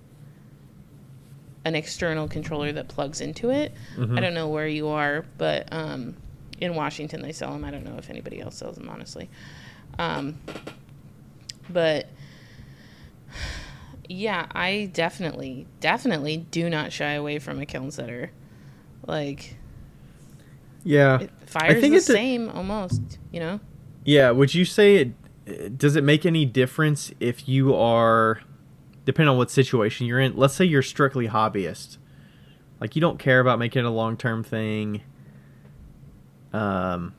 an 1.64 1.74
external 1.74 2.28
controller 2.28 2.72
that 2.72 2.88
plugs 2.88 3.20
into 3.20 3.50
it. 3.50 3.72
I 3.98 4.20
don't 4.20 4.34
know 4.34 4.48
where 4.48 4.68
you 4.68 4.88
are, 4.88 5.24
but 5.38 5.68
um, 5.72 6.16
in 6.60 6.74
Washington 6.74 7.22
they 7.22 7.32
sell 7.32 7.52
them. 7.52 7.64
I 7.64 7.70
don't 7.70 7.84
know 7.84 7.96
if 7.98 8.10
anybody 8.10 8.40
else 8.40 8.56
sells 8.56 8.76
them, 8.76 8.88
honestly. 8.88 9.28
Um, 9.98 10.38
but 11.70 12.08
yeah, 14.08 14.46
I 14.52 14.90
definitely, 14.92 15.66
definitely 15.80 16.36
do 16.50 16.68
not 16.68 16.92
shy 16.92 17.12
away 17.12 17.38
from 17.38 17.58
a 17.58 17.66
kiln 17.66 17.90
sitter. 17.90 18.30
Like 19.06 19.56
Yeah, 20.82 21.20
it 21.20 21.30
fires 21.46 21.80
think 21.80 21.92
the 21.92 21.96
it's 21.98 22.08
a- 22.08 22.12
same 22.12 22.48
almost, 22.50 23.00
you 23.32 23.40
know. 23.40 23.60
yeah. 24.04 24.30
Would 24.30 24.54
you 24.54 24.64
say 24.64 24.96
it? 24.96 25.78
Does 25.78 25.94
it 25.96 26.04
make 26.04 26.24
any 26.24 26.44
difference 26.46 27.12
if 27.20 27.48
you 27.48 27.74
are, 27.74 28.40
depending 29.04 29.30
on 29.30 29.36
what 29.36 29.50
situation 29.50 30.06
you're 30.06 30.20
in? 30.20 30.36
Let's 30.36 30.54
say 30.54 30.64
you're 30.64 30.82
strictly 30.82 31.28
hobbyist, 31.28 31.98
like 32.80 32.94
you 32.96 33.00
don't 33.00 33.18
care 33.18 33.40
about 33.40 33.58
making 33.58 33.80
it 33.80 33.86
a 33.86 33.90
long 33.90 34.16
term 34.16 34.42
thing. 34.44 35.02
Um, 36.52 37.14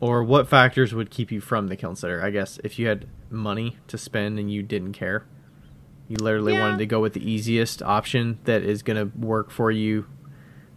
or 0.00 0.24
what 0.24 0.48
factors 0.48 0.92
would 0.94 1.10
keep 1.10 1.30
you 1.30 1.40
from 1.40 1.68
the 1.68 1.76
kiln 1.76 1.96
sitter? 1.96 2.22
I 2.22 2.30
guess 2.30 2.58
if 2.64 2.78
you 2.78 2.88
had 2.88 3.06
money 3.30 3.76
to 3.88 3.96
spend 3.96 4.38
and 4.38 4.50
you 4.52 4.62
didn't 4.62 4.92
care, 4.92 5.24
you 6.08 6.16
literally 6.16 6.52
Yeah. 6.54 6.60
wanted 6.62 6.78
to 6.78 6.86
go 6.86 7.00
with 7.00 7.12
the 7.14 7.30
easiest 7.30 7.82
option 7.82 8.38
that 8.44 8.62
is 8.62 8.82
going 8.82 8.96
to 8.96 9.16
work 9.16 9.50
for 9.50 9.70
you 9.70 10.06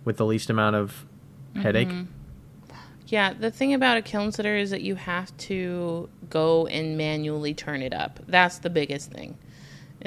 with 0.05 0.17
the 0.17 0.25
least 0.25 0.49
amount 0.49 0.75
of 0.75 1.05
headache. 1.55 1.89
Mm-hmm. 1.89 2.03
Yeah, 3.07 3.33
the 3.33 3.51
thing 3.51 3.73
about 3.73 3.97
a 3.97 4.01
kiln 4.01 4.31
sitter 4.31 4.55
is 4.55 4.69
that 4.69 4.81
you 4.81 4.95
have 4.95 5.35
to 5.37 6.09
go 6.29 6.67
and 6.67 6.97
manually 6.97 7.53
turn 7.53 7.81
it 7.81 7.93
up. 7.93 8.19
That's 8.27 8.59
the 8.59 8.69
biggest 8.69 9.11
thing. 9.11 9.37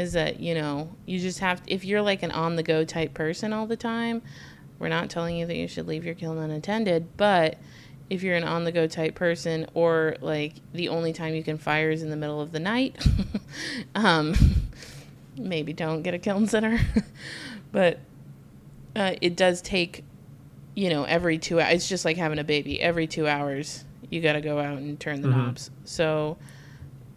Is 0.01 0.15
that, 0.15 0.41
you 0.41 0.55
know, 0.55 0.97
you 1.05 1.19
just 1.19 1.41
have 1.41 1.61
if 1.67 1.85
you're 1.85 2.01
like 2.01 2.23
an 2.23 2.31
on 2.31 2.57
the 2.57 2.63
go 2.63 2.85
type 2.85 3.13
person 3.13 3.53
all 3.53 3.67
the 3.67 3.77
time, 3.77 4.23
we're 4.79 4.89
not 4.89 5.11
telling 5.11 5.37
you 5.37 5.45
that 5.47 5.57
you 5.57 5.69
should 5.69 5.87
leave 5.87 6.05
your 6.07 6.15
kiln 6.15 6.39
unattended, 6.39 7.17
but 7.19 7.59
if 8.09 8.23
you're 8.23 8.35
an 8.35 8.45
on 8.45 8.65
the 8.65 8.73
go 8.73 8.87
type 8.87 9.15
person 9.15 9.67
or 9.75 10.17
like 10.23 10.55
the 10.73 10.89
only 10.89 11.13
time 11.13 11.35
you 11.35 11.43
can 11.45 11.59
fire 11.59 11.91
is 11.91 12.03
in 12.03 12.09
the 12.09 12.17
middle 12.17 12.41
of 12.41 12.51
the 12.51 12.59
night, 12.61 12.97
um 13.95 14.35
maybe 15.37 15.73
don't 15.73 16.03
get 16.03 16.15
a 16.15 16.19
kiln 16.19 16.47
sitter 16.47 16.79
but 17.73 17.99
uh, 18.97 19.15
it 19.21 19.37
does 19.37 19.61
take 19.63 20.03
you 20.75 20.89
know, 20.89 21.03
every 21.05 21.37
two 21.37 21.61
hours. 21.61 21.75
It's 21.75 21.89
just 21.89 22.05
like 22.05 22.17
having 22.17 22.39
a 22.39 22.45
baby. 22.45 22.81
Every 22.81 23.07
two 23.09 23.27
hours, 23.27 23.85
you 24.09 24.21
got 24.23 24.33
to 24.35 24.41
go 24.41 24.59
out 24.61 24.79
and 24.79 24.99
turn 24.99 25.21
the 25.21 25.29
Mhm. 25.29 25.37
knobs. 25.37 25.71
So 25.85 26.39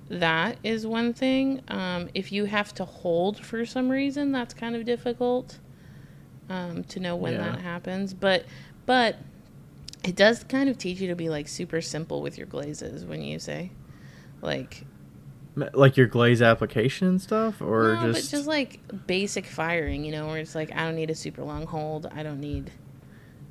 that 0.10 0.58
is 0.64 0.86
one 0.86 1.14
thing. 1.14 1.62
Um, 1.68 2.10
if 2.14 2.32
you 2.32 2.46
have 2.46 2.74
to 2.76 2.86
hold 2.86 3.40
for 3.44 3.66
some 3.66 3.90
reason, 3.90 4.32
that's 4.32 4.54
kind 4.54 4.76
of 4.76 4.86
difficult 4.86 5.60
um, 6.50 6.84
to 6.86 7.00
know 7.00 7.16
when 7.16 7.34
Yeah. 7.34 7.52
that 7.52 7.60
happens. 7.60 8.14
But 8.14 8.46
but 8.86 9.18
it 10.04 10.16
does 10.16 10.44
kind 10.44 10.68
of 10.70 10.78
teach 10.78 11.00
you 11.00 11.08
to 11.08 11.16
be 11.16 11.30
like 11.30 11.48
super 11.48 11.80
simple 11.82 12.22
with 12.22 12.38
your 12.38 12.48
glazes 12.48 13.06
when 13.06 13.22
you 13.22 13.40
say 13.40 13.72
like 14.42 14.84
Like 15.56 15.96
your 15.96 16.08
glaze 16.08 16.42
application 16.42 17.08
and 17.08 17.22
stuff, 17.22 17.62
or 17.62 17.96
no, 18.02 18.12
just, 18.12 18.32
just 18.32 18.48
like 18.48 18.80
basic 19.08 19.46
firing, 19.46 20.04
you 20.04 20.12
know, 20.12 20.28
where 20.28 20.40
it's 20.40 20.56
like 20.56 20.72
I 20.74 20.84
don't 20.84 20.96
need 20.96 21.10
a 21.10 21.16
super 21.16 21.44
long 21.44 21.66
hold. 21.66 22.08
I 22.08 22.24
don't 22.24 22.42
need, 22.42 22.72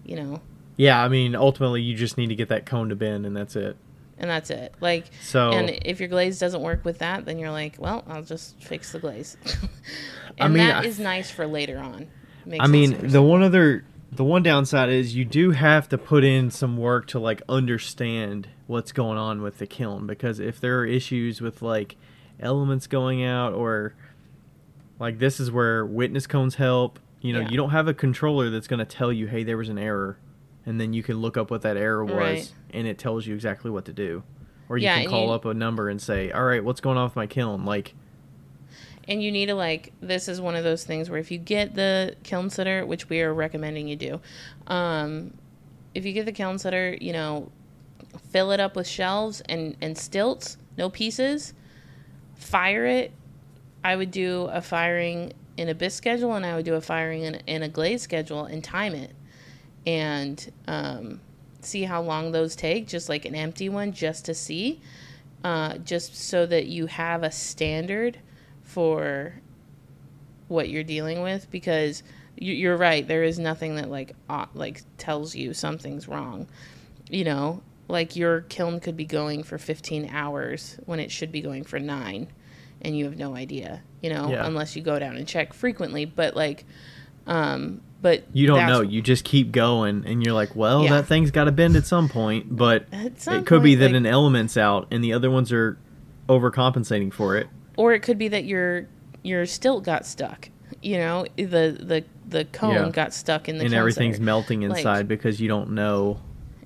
you 0.04 0.16
know, 0.16 0.42
yeah. 0.76 1.02
I 1.02 1.08
mean, 1.08 1.34
ultimately, 1.34 1.80
you 1.80 1.94
just 1.96 2.18
need 2.18 2.26
to 2.28 2.34
get 2.34 2.48
that 2.48 2.66
cone 2.66 2.88
to 2.90 2.96
bend, 2.96 3.24
and 3.24 3.34
that's 3.36 3.56
it. 3.56 3.76
And 4.22 4.30
that's 4.30 4.48
it. 4.50 4.74
Like, 4.80 5.06
So 5.20 5.50
and 5.50 5.68
if 5.84 6.00
your 6.00 6.08
glaze 6.08 6.38
doesn't 6.38 6.62
work 6.62 6.84
with 6.84 6.98
that, 6.98 7.26
then 7.26 7.38
you're 7.38 7.50
like, 7.50 7.76
well, 7.78 8.04
I'll 8.08 8.22
just 8.22 8.62
fix 8.62 8.92
the 8.92 8.98
glaze. 9.00 9.36
I 10.40 10.46
and 10.46 10.54
mean, 10.54 10.66
that 10.66 10.84
I- 10.84 10.86
is 10.86 10.98
nice 10.98 11.30
for 11.30 11.46
later 11.46 11.78
on. 11.78 12.08
Makes 12.46 12.64
I 12.64 12.68
mean, 12.68 13.08
the 13.08 13.22
one 13.22 13.42
other, 13.42 13.84
the 14.10 14.24
one 14.24 14.42
downside 14.42 14.88
is 14.88 15.14
you 15.14 15.24
do 15.24 15.50
have 15.52 15.88
to 15.90 15.98
put 15.98 16.24
in 16.24 16.50
some 16.50 16.76
work 16.76 17.06
to 17.08 17.18
like 17.18 17.42
understand 17.48 18.48
what's 18.66 18.90
going 18.92 19.18
on 19.18 19.42
with 19.42 19.58
the 19.58 19.66
kiln 19.66 20.06
because 20.06 20.40
if 20.40 20.60
there 20.60 20.78
are 20.80 20.86
issues 20.86 21.40
with 21.40 21.60
like 21.62 21.96
elements 22.40 22.86
going 22.86 23.22
out 23.24 23.52
or 23.52 23.94
like 24.98 25.18
this 25.18 25.38
is 25.40 25.50
where 25.50 25.84
witness 25.86 26.26
cones 26.26 26.54
help. 26.56 26.98
You 27.20 27.32
know, 27.34 27.40
Yeah. 27.40 27.50
you 27.50 27.56
don't 27.56 27.70
have 27.70 27.86
a 27.86 27.94
controller 27.94 28.50
that's 28.50 28.66
going 28.66 28.80
to 28.80 28.84
tell 28.84 29.12
you, 29.12 29.28
"Hey, 29.28 29.44
there 29.44 29.56
was 29.56 29.68
an 29.68 29.78
error," 29.78 30.16
and 30.66 30.80
then 30.80 30.92
you 30.92 31.02
can 31.02 31.18
look 31.20 31.36
up 31.36 31.50
what 31.50 31.62
that 31.62 31.76
error 31.76 32.04
was, 32.04 32.14
Right. 32.14 32.52
and 32.70 32.86
it 32.86 32.98
tells 32.98 33.26
you 33.26 33.34
exactly 33.34 33.70
what 33.70 33.84
to 33.86 33.92
do. 33.92 34.22
Or 34.68 34.78
you 34.78 34.84
Yeah, 34.84 35.00
can 35.00 35.10
call 35.10 35.26
you- 35.26 35.32
up 35.32 35.44
a 35.44 35.52
number 35.54 35.88
and 35.88 36.00
say, 36.00 36.30
"All 36.30 36.44
right, 36.44 36.62
what's 36.64 36.80
going 36.80 36.96
on 36.96 37.04
with 37.04 37.16
my 37.16 37.26
kiln?" 37.26 37.64
Like, 37.64 37.94
and 39.08 39.20
you 39.22 39.32
need 39.32 39.46
to 39.46 39.54
like 39.54 39.92
this 40.00 40.28
is 40.28 40.40
one 40.40 40.54
of 40.54 40.62
those 40.62 40.84
things 40.84 41.10
where 41.10 41.18
if 41.18 41.30
you 41.32 41.36
get 41.38 41.74
the 41.74 42.14
kiln 42.22 42.48
sitter 42.48 42.86
which 42.86 43.08
we 43.08 43.20
are 43.20 43.34
recommending 43.34 43.88
you 43.88 43.96
do 43.96 44.20
um, 44.68 45.34
if 45.92 46.06
you 46.06 46.12
get 46.12 46.24
the 46.24 46.30
kiln 46.32 46.56
sitter 46.56 46.96
you 47.00 47.12
know 47.12 47.50
fill 48.30 48.52
it 48.52 48.60
up 48.60 48.76
with 48.76 48.86
shelves 48.86 49.40
and 49.48 49.76
and 49.80 49.98
stilts 49.98 50.56
no 50.78 50.88
pieces 50.88 51.52
fire 52.36 52.86
it 52.86 53.10
i 53.82 53.96
would 53.96 54.12
do 54.12 54.48
a 54.52 54.60
firing 54.62 55.32
in 55.56 55.68
a 55.68 55.74
bisque 55.74 55.98
schedule 55.98 56.34
and 56.34 56.46
i 56.46 56.54
would 56.54 56.64
do 56.64 56.74
a 56.74 56.80
firing 56.80 57.22
in, 57.22 57.34
in 57.48 57.62
a 57.64 57.68
glaze 57.68 58.02
schedule 58.02 58.44
and 58.44 58.62
time 58.62 58.94
it 58.94 59.10
and 59.86 60.52
um, 60.68 61.20
see 61.60 61.82
how 61.84 62.00
long 62.02 62.32
those 62.32 62.54
take 62.56 62.86
just 62.86 63.08
like 63.08 63.24
an 63.24 63.34
empty 63.34 63.68
one 63.68 63.92
just 63.92 64.24
to 64.26 64.34
see 64.34 64.80
uh, 65.44 65.76
just 65.78 66.14
so 66.16 66.46
that 66.46 66.66
you 66.66 66.86
have 66.86 67.22
a 67.22 67.30
standard 67.30 68.18
for 68.62 69.34
what 70.48 70.68
you're 70.68 70.84
dealing 70.84 71.22
with 71.22 71.50
because 71.50 72.02
you- 72.36 72.54
you're 72.54 72.76
right 72.76 73.06
there 73.08 73.22
is 73.22 73.38
nothing 73.38 73.76
that 73.76 73.90
like 73.90 74.14
uh, 74.28 74.46
like 74.54 74.82
tells 74.98 75.34
you 75.34 75.52
something's 75.54 76.06
wrong 76.08 76.46
you 77.10 77.24
know 77.24 77.62
like 77.88 78.16
your 78.16 78.42
kiln 78.42 78.80
could 78.80 78.96
be 78.96 79.04
going 79.04 79.42
for 79.42 79.58
15 79.58 80.08
hours 80.10 80.78
when 80.86 81.00
it 81.00 81.10
should 81.10 81.32
be 81.32 81.40
going 81.40 81.64
for 81.64 81.78
9 81.78 82.26
and 82.82 82.96
you 82.96 83.04
have 83.04 83.16
no 83.16 83.34
idea 83.34 83.82
you 84.00 84.10
know 84.10 84.30
Yeah. 84.30 84.46
unless 84.46 84.76
you 84.76 84.82
go 84.82 84.98
down 84.98 85.16
and 85.16 85.26
check 85.26 85.52
frequently 85.52 86.04
but 86.04 86.36
like 86.36 86.64
um 87.26 87.80
but 88.02 88.24
You 88.32 88.46
don't 88.48 88.66
know. 88.66 88.80
You 88.82 89.00
just 89.00 89.24
keep 89.24 89.52
going, 89.52 90.04
and 90.06 90.22
you're 90.24 90.34
like, 90.34 90.54
well, 90.56 90.82
Yeah. 90.84 90.90
that 90.96 91.06
thing's 91.06 91.30
got 91.30 91.44
to 91.44 91.52
bend 91.52 91.76
at 91.76 91.86
some 91.86 92.08
point. 92.08 92.54
But 92.54 92.86
some 93.16 93.36
it 93.36 93.46
could 93.46 93.62
be 93.62 93.76
that 93.76 93.86
like- 93.86 93.94
an 93.94 94.04
element's 94.06 94.56
out, 94.58 94.88
and 94.90 95.02
the 95.02 95.12
other 95.14 95.30
ones 95.30 95.52
are 95.52 95.78
overcompensating 96.28 97.12
for 97.12 97.36
it. 97.36 97.46
or 97.76 97.92
it 97.94 98.00
could 98.02 98.18
be 98.18 98.28
that 98.28 98.44
your 98.44 98.86
your 99.22 99.46
stilt 99.46 99.82
got 99.84 100.04
stuck 100.04 100.48
you 100.82 100.96
know 100.98 101.24
the 101.36 101.76
the 101.80 102.04
the 102.28 102.44
cone 102.46 102.74
Yeah. 102.74 102.90
got 102.90 103.14
stuck 103.14 103.48
in 103.48 103.56
the 103.58 103.62
and 103.64 103.70
kiln 103.70 103.78
everything's 103.78 104.20
melting 104.20 104.60
Like- 104.68 104.78
inside 104.78 105.08
because 105.08 105.40
you 105.40 105.48
don't 105.48 105.70
know 105.70 106.20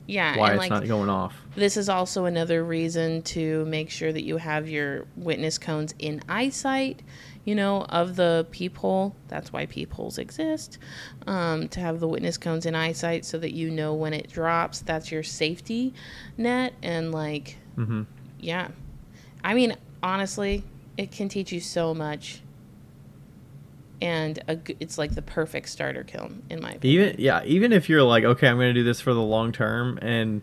yeah 0.06 0.36
why 0.38 0.50
it's 0.52 0.58
like 0.58 0.70
not 0.70 0.86
going 0.86 1.08
off. 1.08 1.34
this 1.54 1.76
is 1.76 1.88
also 1.88 2.24
another 2.24 2.64
reason 2.64 3.22
to 3.22 3.64
make 3.66 3.90
sure 3.90 4.12
that 4.12 4.24
you 4.24 4.36
have 4.38 4.68
your 4.68 5.04
witness 5.16 5.58
cones 5.58 5.94
in 5.98 6.20
eyesight 6.28 7.02
you 7.46 7.54
know 7.54 7.82
of 7.84 8.16
the 8.16 8.46
peephole 8.50 9.16
that's 9.28 9.50
why 9.50 9.64
peepholes 9.64 10.18
exist 10.18 10.76
um, 11.26 11.66
to 11.68 11.80
have 11.80 12.00
the 12.00 12.08
witness 12.08 12.36
cones 12.36 12.66
in 12.66 12.74
eyesight 12.74 13.24
so 13.24 13.38
that 13.38 13.54
you 13.54 13.70
know 13.70 13.94
when 13.94 14.12
it 14.12 14.30
drops 14.30 14.80
that's 14.82 15.10
your 15.10 15.22
safety 15.22 15.94
net 16.36 16.74
and 16.82 17.10
like 17.12 17.56
hmm 17.76 18.02
yeah. 18.38 18.68
I 19.42 19.54
mean 19.54 19.74
honestly 20.02 20.62
it 20.96 21.12
can 21.12 21.28
teach 21.28 21.52
you 21.52 21.60
so 21.60 21.94
much. 21.94 22.40
And 24.00 24.38
a, 24.46 24.58
it's 24.78 24.98
like 24.98 25.14
the 25.14 25.22
perfect 25.22 25.68
starter 25.68 26.04
kiln 26.04 26.42
in 26.50 26.60
my 26.60 26.72
opinion. 26.72 27.08
Even 27.08 27.16
yeah, 27.18 27.42
even 27.44 27.72
if 27.72 27.88
you're 27.88 28.02
like, 28.02 28.24
okay, 28.24 28.48
I'm 28.48 28.56
going 28.56 28.68
to 28.68 28.74
do 28.74 28.84
this 28.84 29.00
for 29.00 29.14
the 29.14 29.22
long 29.22 29.52
term, 29.52 29.98
and 30.02 30.42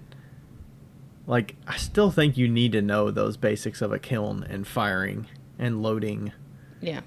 like, 1.27 1.55
I 1.67 1.77
still 1.77 2.09
think 2.09 2.35
you 2.35 2.47
need 2.47 2.71
to 2.71 2.81
know 2.81 3.11
those 3.11 3.37
basics 3.37 3.81
of 3.81 3.91
a 3.91 3.99
kiln 3.99 4.43
and 4.49 4.65
firing 4.65 5.27
and 5.59 5.83
loading. 5.83 6.33
Yeah 6.83 7.01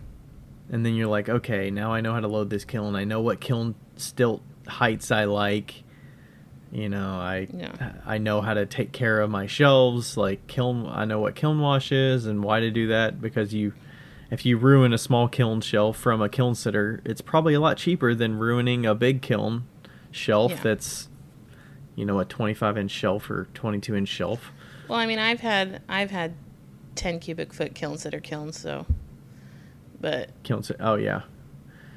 and 0.68 0.84
then 0.84 0.94
you're 0.94 1.06
like, 1.06 1.28
okay, 1.28 1.70
now 1.70 1.92
I 1.92 2.00
know 2.00 2.12
how 2.12 2.18
to 2.18 2.26
load 2.26 2.50
this 2.50 2.64
kiln. 2.64 2.96
I 2.96 3.04
know 3.04 3.20
what 3.20 3.40
kiln 3.40 3.76
stilt 3.94 4.42
heights 4.66 5.12
I 5.12 5.22
like. 5.26 5.84
You 6.72 6.88
know, 6.88 7.10
I 7.20 7.46
Yeah. 7.56 7.92
I 8.04 8.18
know 8.18 8.40
how 8.40 8.52
to 8.54 8.66
take 8.66 8.90
care 8.90 9.20
of 9.20 9.30
my 9.30 9.46
shelves. 9.46 10.16
Like 10.16 10.44
kiln, 10.48 10.84
I 10.90 11.04
know 11.04 11.20
what 11.20 11.36
kiln 11.36 11.60
wash 11.60 11.92
is 11.92 12.26
and 12.26 12.42
why 12.42 12.58
to 12.58 12.72
do 12.72 12.88
that 12.88 13.20
because 13.20 13.54
you 13.54 13.74
if 14.28 14.44
you 14.44 14.58
ruin 14.58 14.92
a 14.92 14.98
small 14.98 15.28
kiln 15.28 15.60
shelf 15.60 15.96
from 15.98 16.20
a 16.20 16.28
kiln 16.28 16.56
sitter, 16.56 17.00
it's 17.04 17.20
probably 17.20 17.54
a 17.54 17.60
lot 17.60 17.76
cheaper 17.76 18.12
than 18.12 18.36
ruining 18.36 18.84
a 18.84 18.94
big 18.96 19.22
kiln 19.22 19.68
shelf 20.10 20.50
Yeah. 20.50 20.60
that's, 20.64 21.08
you 21.94 22.04
know, 22.04 22.18
a 22.18 22.24
25 22.24 22.76
inch 22.76 22.90
shelf 22.90 23.30
or 23.30 23.46
22 23.54 23.94
inch 23.94 24.08
shelf. 24.08 24.50
Well, 24.88 24.98
I 24.98 25.06
mean, 25.06 25.20
I've 25.20 25.40
had 25.40 25.80
I've 25.88 26.10
had 26.10 26.34
ten 26.96 27.20
cubic 27.20 27.52
foot 27.52 27.76
kilns 27.76 28.02
that 28.02 28.14
are 28.14 28.20
kilns, 28.20 28.58
so. 28.58 28.84
But 30.06 30.30
oh 30.78 30.94
yeah, 30.94 31.22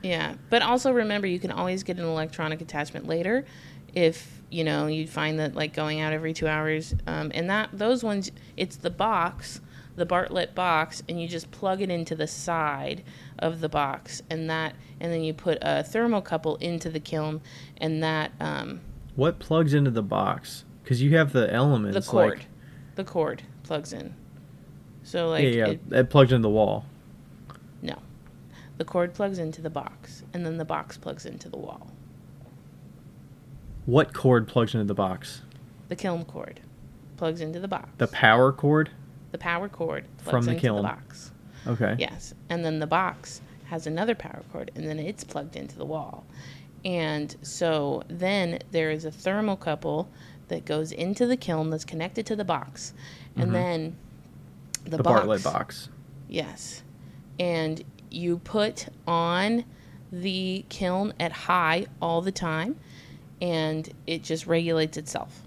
yeah, 0.01 0.33
but 0.49 0.63
also 0.63 0.91
remember 0.91 1.27
you 1.27 1.37
can 1.39 1.51
always 1.51 1.83
get 1.83 1.99
an 1.99 2.05
electronic 2.05 2.59
attachment 2.59 3.05
later, 3.05 3.45
if 3.93 4.41
you 4.49 4.63
know 4.63 4.87
you 4.87 5.05
find 5.05 5.37
that 5.39 5.53
like 5.53 5.73
going 5.75 5.99
out 6.01 6.11
every 6.11 6.33
two 6.33 6.47
hours, 6.47 6.95
um, 7.05 7.31
and 7.35 7.47
that 7.51 7.69
those 7.71 8.03
ones 8.03 8.31
it's 8.57 8.77
the 8.77 8.89
box, 8.89 9.61
the 9.95 10.07
Bartlett 10.07 10.55
box, 10.55 11.03
and 11.07 11.21
you 11.21 11.27
just 11.27 11.51
plug 11.51 11.83
it 11.83 11.91
into 11.91 12.15
the 12.15 12.25
side 12.25 13.03
of 13.37 13.59
the 13.61 13.69
box, 13.69 14.23
and 14.27 14.49
that 14.49 14.73
and 14.99 15.13
then 15.13 15.21
you 15.23 15.31
put 15.31 15.59
a 15.61 15.83
thermocouple 15.87 16.59
into 16.59 16.89
the 16.89 16.99
kiln, 16.99 17.41
and 17.77 18.01
that 18.01 18.31
um, 18.39 18.81
what 19.15 19.37
plugs 19.37 19.75
into 19.75 19.91
the 19.91 20.01
box? 20.01 20.65
Because 20.83 20.99
you 20.99 21.15
have 21.15 21.31
the 21.31 21.53
elements. 21.53 22.07
the 22.07 22.11
cord, 22.11 22.29
Like, 22.39 22.47
the 22.95 23.03
cord 23.03 23.43
plugs 23.61 23.93
in. 23.93 24.15
So 25.03 25.29
like 25.29 25.43
yeah, 25.43 25.49
yeah, 25.49 25.65
it- 25.67 25.81
it 25.91 26.09
plugs 26.09 26.31
into 26.31 26.41
the 26.43 26.49
wall. 26.49 26.85
The 28.79 28.85
cord 28.85 29.13
plugs 29.13 29.39
into 29.39 29.61
the 29.61 29.69
box, 29.69 30.23
and 30.33 30.45
then 30.45 30.55
the 30.57 30.63
box 30.63 30.97
plugs 30.97 31.25
into 31.25 31.49
the 31.49 31.57
wall. 31.57 31.91
What 33.85 34.13
cord 34.13 34.47
plugs 34.47 34.73
into 34.73 34.85
the 34.85 34.93
box? 34.93 35.41
The 35.89 35.97
kiln 35.97 36.23
cord 36.23 36.61
plugs 37.17 37.41
into 37.41 37.59
the 37.59 37.67
box. 37.67 37.89
The 37.97 38.07
power 38.07 38.53
cord. 38.53 38.91
The 39.33 39.37
power 39.37 39.67
cord 39.67 40.05
plugs 40.19 40.31
From 40.31 40.45
the 40.45 40.51
into 40.51 40.61
kiln. 40.61 40.77
the 40.77 40.83
box. 40.83 41.31
Okay. 41.67 41.97
Yes. 41.99 42.33
And 42.47 42.63
then 42.63 42.79
the 42.79 42.87
box 42.87 43.41
has 43.65 43.85
another 43.85 44.15
power 44.15 44.43
cord, 44.53 44.71
and 44.75 44.87
then 44.87 44.97
it's 44.97 45.25
plugged 45.25 45.57
into 45.57 45.77
the 45.77 45.83
wall. 45.85 46.25
And 46.85 47.35
so 47.41 48.03
then 48.07 48.59
there 48.71 48.91
is 48.91 49.03
a 49.03 49.11
thermocouple 49.11 50.07
that 50.47 50.63
goes 50.63 50.93
into 50.93 51.27
the 51.27 51.35
kiln 51.35 51.69
that's 51.69 51.83
connected 51.83 52.25
to 52.27 52.35
the 52.37 52.45
box. 52.45 52.93
And 53.35 53.53
then 53.53 53.97
the, 54.85 54.91
Mm-hmm. 54.91 54.95
The 54.95 55.03
box, 55.03 55.19
Bartlett 55.19 55.43
box. 55.43 55.89
Yes. 56.29 56.83
And 57.37 57.83
you 58.11 58.39
put 58.39 58.87
on 59.07 59.65
the 60.11 60.65
kiln 60.69 61.13
at 61.19 61.31
high 61.31 61.85
all 62.01 62.21
the 62.21 62.31
time 62.31 62.77
and 63.41 63.91
it 64.07 64.23
just 64.23 64.47
regulates 64.47 64.97
itself. 64.97 65.43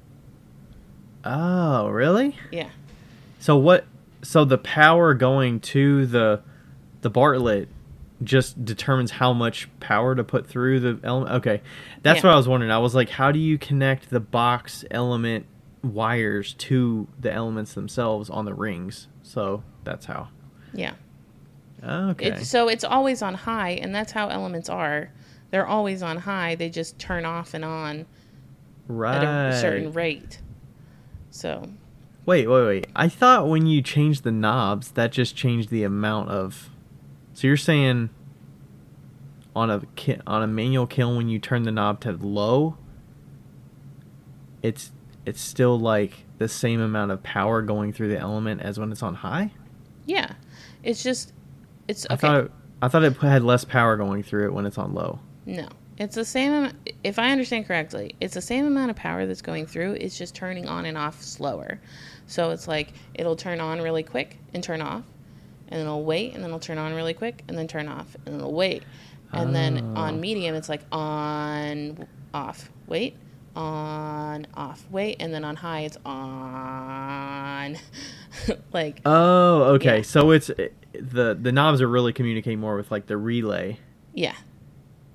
Oh, 1.25 1.89
really? 1.89 2.37
Yeah. 2.51 2.71
So 3.39 3.57
what? 3.57 3.85
So 4.23 4.45
the 4.45 4.59
power 4.59 5.15
going 5.15 5.61
to 5.61 6.07
the 6.07 6.43
the 7.01 7.11
Bartlett 7.11 7.69
just 8.23 8.65
determines 8.65 9.11
how 9.11 9.33
much 9.33 9.69
power 9.81 10.15
to 10.15 10.23
put 10.23 10.47
through 10.47 10.79
the 10.81 10.99
element. 11.03 11.33
Okay, 11.37 11.61
that's 12.03 12.19
Yeah. 12.23 12.29
what 12.29 12.35
I 12.35 12.37
was 12.37 12.47
wondering. 12.49 12.71
I 12.71 12.79
was 12.79 12.95
like, 12.95 13.11
how 13.11 13.33
do 13.33 13.39
you 13.41 13.59
connect 13.59 14.11
the 14.11 14.21
box 14.21 14.85
element 14.91 15.47
wires 15.83 16.55
to 16.55 17.09
the 17.21 17.33
elements 17.33 17.75
themselves 17.75 18.31
on 18.31 18.45
the 18.45 18.55
rings? 18.55 19.09
So 19.23 19.65
that's 19.83 20.07
how. 20.07 20.29
Yeah. 20.73 20.95
Oh, 21.83 22.11
okay. 22.11 22.27
It's, 22.33 22.49
so 22.49 22.69
it's 22.69 22.85
always 22.85 23.23
on 23.23 23.35
high 23.35 23.71
and 23.71 23.95
that's 23.95 24.13
how 24.13 24.29
elements 24.29 24.69
are. 24.69 25.11
They're 25.51 25.67
always 25.67 26.03
on 26.03 26.19
high. 26.19 26.55
They 26.55 26.71
just 26.71 26.99
turn 26.99 27.25
off 27.25 27.55
and 27.55 27.65
on 27.65 28.07
right. 28.89 29.23
at 29.23 29.55
a 29.55 29.61
certain 29.61 29.93
rate. 29.93 30.41
So, 31.31 31.69
Wait, 32.25 32.47
wait, 32.47 32.67
wait. 32.67 32.87
I 32.95 33.09
thought 33.09 33.49
when 33.49 33.67
you 33.67 33.83
changed 33.83 34.23
the 34.23 34.31
knobs, 34.31 34.93
that 34.93 35.11
just 35.11 35.35
changed 35.35 35.71
the 35.71 35.83
amount 35.83 36.29
of. 36.31 36.71
So 37.35 37.49
you're 37.49 37.57
saying 37.57 38.11
on 39.57 39.71
a 39.71 39.83
ki- 39.97 40.21
on 40.27 40.43
a 40.43 40.47
manual 40.47 40.87
kiln 40.87 41.17
when 41.17 41.29
you 41.29 41.39
turn 41.41 41.65
the 41.65 41.73
knob 41.73 42.01
to 42.03 42.13
low, 42.13 42.77
it's 44.63 44.93
it's 45.27 45.41
still 45.41 45.79
like 45.79 46.25
the 46.39 46.49
same 46.49 46.81
amount 46.81 47.11
of 47.11 47.23
power 47.23 47.61
going 47.61 47.93
through 47.93 48.09
the 48.09 48.19
element 48.19 48.61
as 48.61 48.79
when 48.79 48.93
it's 48.93 49.03
on 49.03 49.17
high. 49.17 49.53
yeah. 50.07 50.35
It's 50.85 51.03
just 51.03 51.33
it's 51.89 52.07
I 52.11 52.17
thought 52.17 52.45
it, 52.45 52.53
I 52.81 52.89
thought 52.89 53.05
it 53.05 53.17
had 53.19 53.43
less 53.45 53.65
power 53.65 53.97
going 53.97 54.23
through 54.23 54.47
it 54.47 54.53
when 54.53 54.67
it's 54.67 54.79
on 54.79 54.95
low. 54.95 55.19
No, 55.47 55.69
it's 55.99 56.15
the 56.15 56.25
same. 56.25 56.53
am- 56.53 56.77
If 57.05 57.19
I 57.19 57.31
understand 57.33 57.67
correctly, 57.67 58.15
it's 58.21 58.35
the 58.35 58.41
same 58.41 58.67
amount 58.67 58.91
of 58.91 58.97
power 58.97 59.27
that's 59.27 59.43
going 59.43 59.67
through. 59.67 59.93
It's 59.95 60.17
just 60.19 60.35
turning 60.35 60.67
on 60.69 60.85
and 60.87 60.97
off 60.99 61.23
slower. 61.23 61.81
So 62.27 62.51
it's 62.51 62.67
like 62.69 62.93
it'll 63.15 63.37
turn 63.37 63.61
on 63.61 63.81
really 63.81 64.03
quick 64.03 64.39
and 64.55 64.63
turn 64.63 64.81
off, 64.81 65.03
and 65.69 65.79
then 65.79 65.87
it'll 65.87 66.05
wait, 66.05 66.35
and 66.35 66.43
then 66.43 66.51
it'll 66.51 66.61
turn 66.61 66.79
on 66.79 66.95
really 66.95 67.15
quick 67.15 67.43
and 67.49 67.57
then 67.59 67.67
turn 67.69 67.89
off, 67.89 68.15
and 68.25 68.35
then 68.35 68.41
it'll 68.41 68.53
wait. 68.55 68.83
And 69.33 69.55
then 69.55 69.95
Oh. 69.97 70.01
on 70.03 70.21
medium, 70.21 70.55
it's 70.55 70.69
like 70.69 70.83
on, 70.93 72.07
off, 72.35 72.71
wait, 72.87 73.17
on, 73.55 74.47
off, 74.55 74.87
wait, 74.91 75.17
and 75.21 75.33
then 75.33 75.45
on 75.45 75.57
high, 75.57 75.81
it's 75.81 75.99
on. 76.05 77.77
like 78.73 79.01
Oh, 79.05 79.75
okay. 79.75 79.99
Yeah. 79.99 80.03
So 80.03 80.31
it's 80.31 80.51
eh, 80.51 80.69
the 80.95 81.39
the 81.41 81.53
knobs 81.53 81.81
are 81.81 81.89
really 81.89 82.13
communicating 82.13 82.61
more 82.61 82.77
with 82.77 82.91
like 82.91 83.07
the 83.07 83.17
relay 83.17 83.79
yeah, 84.15 84.35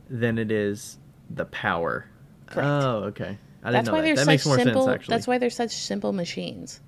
than 0.09 0.37
it 0.37 0.51
is 0.51 0.97
the 1.29 1.45
power. 1.45 2.05
Correct. 2.47 2.67
Oh, 2.67 2.89
okay. 3.05 3.37
I 3.63 3.71
didn't 3.71 3.73
that's 3.73 3.85
know 3.87 3.93
why 3.93 4.01
that. 4.01 4.05
they're 4.05 4.15
That 4.15 4.21
such 4.21 4.27
makes 4.27 4.45
more 4.45 4.55
simple. 4.57 4.85
sense 4.85 4.95
actually. 4.95 5.13
That's 5.15 5.27
why 5.27 5.37
they're 5.37 5.49
such 5.49 5.71
simple 5.71 6.13
machines. 6.13 6.79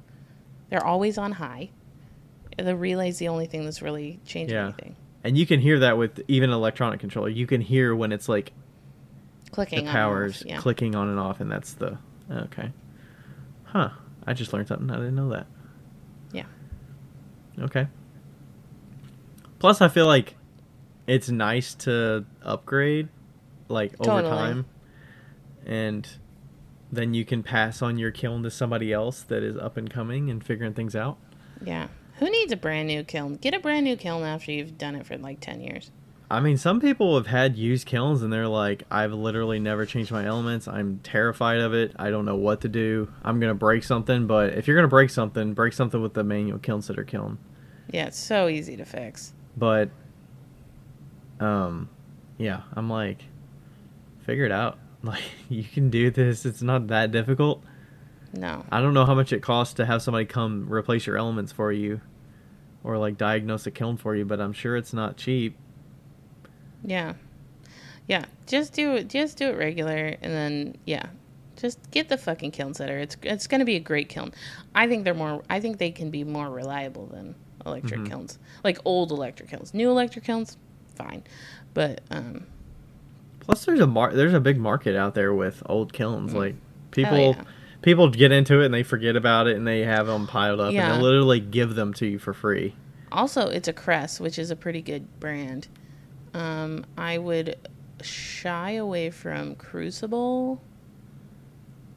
They're 0.70 0.86
always 0.86 1.18
on 1.18 1.32
high. 1.34 1.72
The 2.58 2.76
relay's 2.76 3.18
the 3.18 3.28
only 3.28 3.48
thing 3.48 3.66
that's 3.66 3.82
really 3.82 4.20
changing 4.26 4.56
Yeah. 4.56 4.66
anything. 4.66 4.96
And 5.24 5.38
you 5.38 5.46
can 5.46 5.60
hear 5.60 5.80
that 5.80 5.98
with 5.98 6.22
even 6.28 6.50
an 6.50 6.56
electronic 6.56 7.00
controller. 7.00 7.30
You 7.30 7.46
can 7.48 7.60
hear 7.62 7.94
when 7.96 8.12
it's 8.12 8.30
like 8.30 8.54
Clicking 9.52 9.86
the 9.86 9.90
on 9.90 9.96
and 9.96 9.98
off, 9.98 10.12
powers 10.12 10.44
yeah. 10.46 10.58
clicking 10.60 10.96
on 10.96 11.10
and 11.10 11.20
off, 11.20 11.40
and 11.40 11.52
that's 11.52 11.74
the 11.74 11.98
okay. 12.32 12.72
Huh. 13.64 13.90
I 14.26 14.34
just 14.34 14.54
learned 14.54 14.68
something. 14.68 14.90
I 14.92 14.98
didn't 14.98 15.16
know 15.16 15.30
that. 15.30 15.48
Yeah. 16.32 16.46
Okay. 17.60 17.88
Plus, 19.58 19.82
I 19.82 19.88
feel 19.88 20.06
like 20.06 20.36
it's 21.08 21.30
nice 21.30 21.74
to 21.76 22.26
upgrade, 22.44 23.10
like 23.68 23.94
over 24.00 24.22
time, 24.22 24.66
and 25.66 26.08
then 26.92 27.14
you 27.14 27.26
can 27.26 27.44
pass 27.44 27.82
on 27.82 27.98
your 27.98 28.12
kiln 28.12 28.44
to 28.44 28.52
somebody 28.52 28.94
else 28.94 29.22
that 29.24 29.44
is 29.44 29.58
up 29.58 29.78
and 29.78 29.90
coming 29.90 30.30
and 30.30 30.44
figuring 30.44 30.74
things 30.74 30.96
out. 30.96 31.18
Yeah. 31.64 31.88
Who 32.20 32.30
needs 32.30 32.52
a 32.52 32.58
brand 32.58 32.88
new 32.88 33.04
kiln? 33.04 33.36
Get 33.36 33.54
a 33.54 33.60
brand 33.60 33.86
new 33.86 33.96
kiln 33.96 34.24
after 34.24 34.52
you've 34.52 34.78
done 34.78 34.96
it 34.96 35.06
for 35.06 35.18
like 35.18 35.40
10 35.40 35.62
years. 35.62 35.92
I 36.32 36.42
mean, 36.42 36.58
some 36.58 36.80
people 36.80 37.16
have 37.16 37.26
had 37.26 37.58
used 37.58 37.88
kilns 37.88 38.22
and 38.22 38.32
they're 38.32 38.48
like, 38.48 38.84
I've 38.92 39.14
literally 39.14 39.60
never 39.60 39.86
changed 39.86 40.12
my 40.12 40.26
elements. 40.26 40.68
I'm 40.68 41.00
terrified 41.00 41.60
of 41.60 41.74
it. 41.74 41.94
I 41.98 42.12
don't 42.12 42.26
know 42.26 42.36
what 42.36 42.62
to 42.62 42.70
do. 42.70 43.12
I'm 43.24 43.40
going 43.40 43.50
to 43.50 43.56
break 43.56 43.84
something. 43.84 44.28
But 44.28 44.54
if 44.54 44.68
you're 44.68 44.76
going 44.76 44.84
to 44.84 44.90
break 44.90 45.10
something, 45.10 45.54
break 45.54 45.74
something 45.74 46.02
with 46.02 46.14
the 46.14 46.24
manual 46.24 46.60
kiln 46.60 46.84
sitter 46.84 47.04
kiln. 47.04 47.40
Yeah, 47.92 48.06
it's 48.06 48.20
so 48.20 48.48
easy 48.48 48.78
to 48.78 48.86
fix. 48.86 49.34
But, 49.58 49.90
um, 51.40 51.90
yeah, 52.38 52.62
I'm 52.74 52.90
like, 52.90 53.24
figure 54.26 54.46
it 54.46 54.52
out. 54.52 54.78
Like, 55.02 55.24
you 55.48 55.64
can 55.64 55.90
do 55.90 56.12
this. 56.12 56.46
It's 56.46 56.62
not 56.62 56.88
that 56.88 57.12
difficult. 57.12 57.64
No. 58.34 58.66
I 58.70 58.82
don't 58.82 58.94
know 58.94 59.06
how 59.06 59.16
much 59.16 59.32
it 59.32 59.42
costs 59.42 59.76
to 59.76 59.86
have 59.86 60.02
somebody 60.02 60.26
come 60.26 60.70
replace 60.70 61.08
your 61.08 61.16
elements 61.18 61.54
for 61.54 61.72
you 61.72 62.02
or 62.84 62.98
like 62.98 63.18
diagnose 63.18 63.66
a 63.66 63.72
kiln 63.72 63.96
for 63.96 64.14
you, 64.14 64.26
but 64.26 64.40
I'm 64.40 64.52
sure 64.52 64.76
it's 64.76 64.92
not 64.92 65.16
cheap. 65.16 65.58
Yeah. 66.84 67.14
Yeah. 68.08 68.26
Just 68.48 68.74
do 68.74 68.96
it 68.96 69.08
just 69.08 69.38
do 69.38 69.48
it 69.50 69.58
regular 69.58 70.16
and 70.22 70.34
then 70.34 70.78
yeah. 70.86 71.08
Just 71.56 71.92
get 71.92 72.08
the 72.10 72.18
fucking 72.18 72.52
kiln 72.52 72.74
sitter. 72.74 72.98
It's 72.98 73.18
it's 73.24 73.48
going 73.48 73.60
to 73.60 73.66
be 73.66 73.76
a 73.76 73.80
great 73.82 74.10
kiln. 74.10 74.34
I 74.74 74.88
think 74.88 75.04
they're 75.04 75.14
more 75.14 75.44
I 75.50 75.60
think 75.60 75.78
they 75.78 75.92
can 75.92 76.10
be 76.10 76.24
more 76.24 76.50
reliable 76.50 77.08
than 77.08 77.36
electric 77.66 78.02
Mhm. 78.02 78.08
kilns. 78.10 78.40
Like 78.64 78.80
old 78.86 79.12
electric 79.12 79.50
kilns. 79.50 79.74
New 79.74 79.90
electric 79.90 80.26
kilns 80.26 80.58
fine. 80.96 81.24
But 81.74 82.02
um 82.12 82.46
Plus, 83.42 83.66
there's 83.66 83.80
a 83.80 83.88
mar- 83.88 84.14
there's 84.14 84.34
a 84.34 84.40
big 84.40 84.60
market 84.60 84.96
out 84.96 85.16
there 85.16 85.34
with 85.34 85.62
old 85.66 85.92
kilns. 85.94 86.34
Like 86.34 86.56
people 86.92 87.34
Mm. 87.34 87.36
yeah. 87.38 87.44
people 87.82 88.10
get 88.10 88.32
into 88.32 88.62
it 88.62 88.66
and 88.66 88.74
they 88.74 88.84
forget 88.84 89.16
about 89.16 89.48
it 89.48 89.56
and 89.58 89.66
they 89.68 89.82
have 89.82 90.08
them 90.08 90.28
piled 90.28 90.60
up 90.60 90.74
Yeah. 90.74 90.94
and 90.94 91.00
they 91.00 91.04
literally 91.06 91.40
give 91.40 91.76
them 91.76 91.94
to 91.96 92.06
you 92.08 92.20
for 92.20 92.34
free. 92.34 92.76
Also, 93.12 93.48
it's 93.50 93.68
a 93.68 93.74
Cress, 93.74 94.20
which 94.20 94.38
is 94.38 94.52
a 94.52 94.56
pretty 94.56 94.82
good 94.82 95.20
brand. 95.20 95.68
Um, 96.34 96.86
I 96.98 97.18
would 97.18 97.58
shy 98.02 98.72
away 98.72 99.10
from 99.10 99.56
Crucible. 99.56 100.62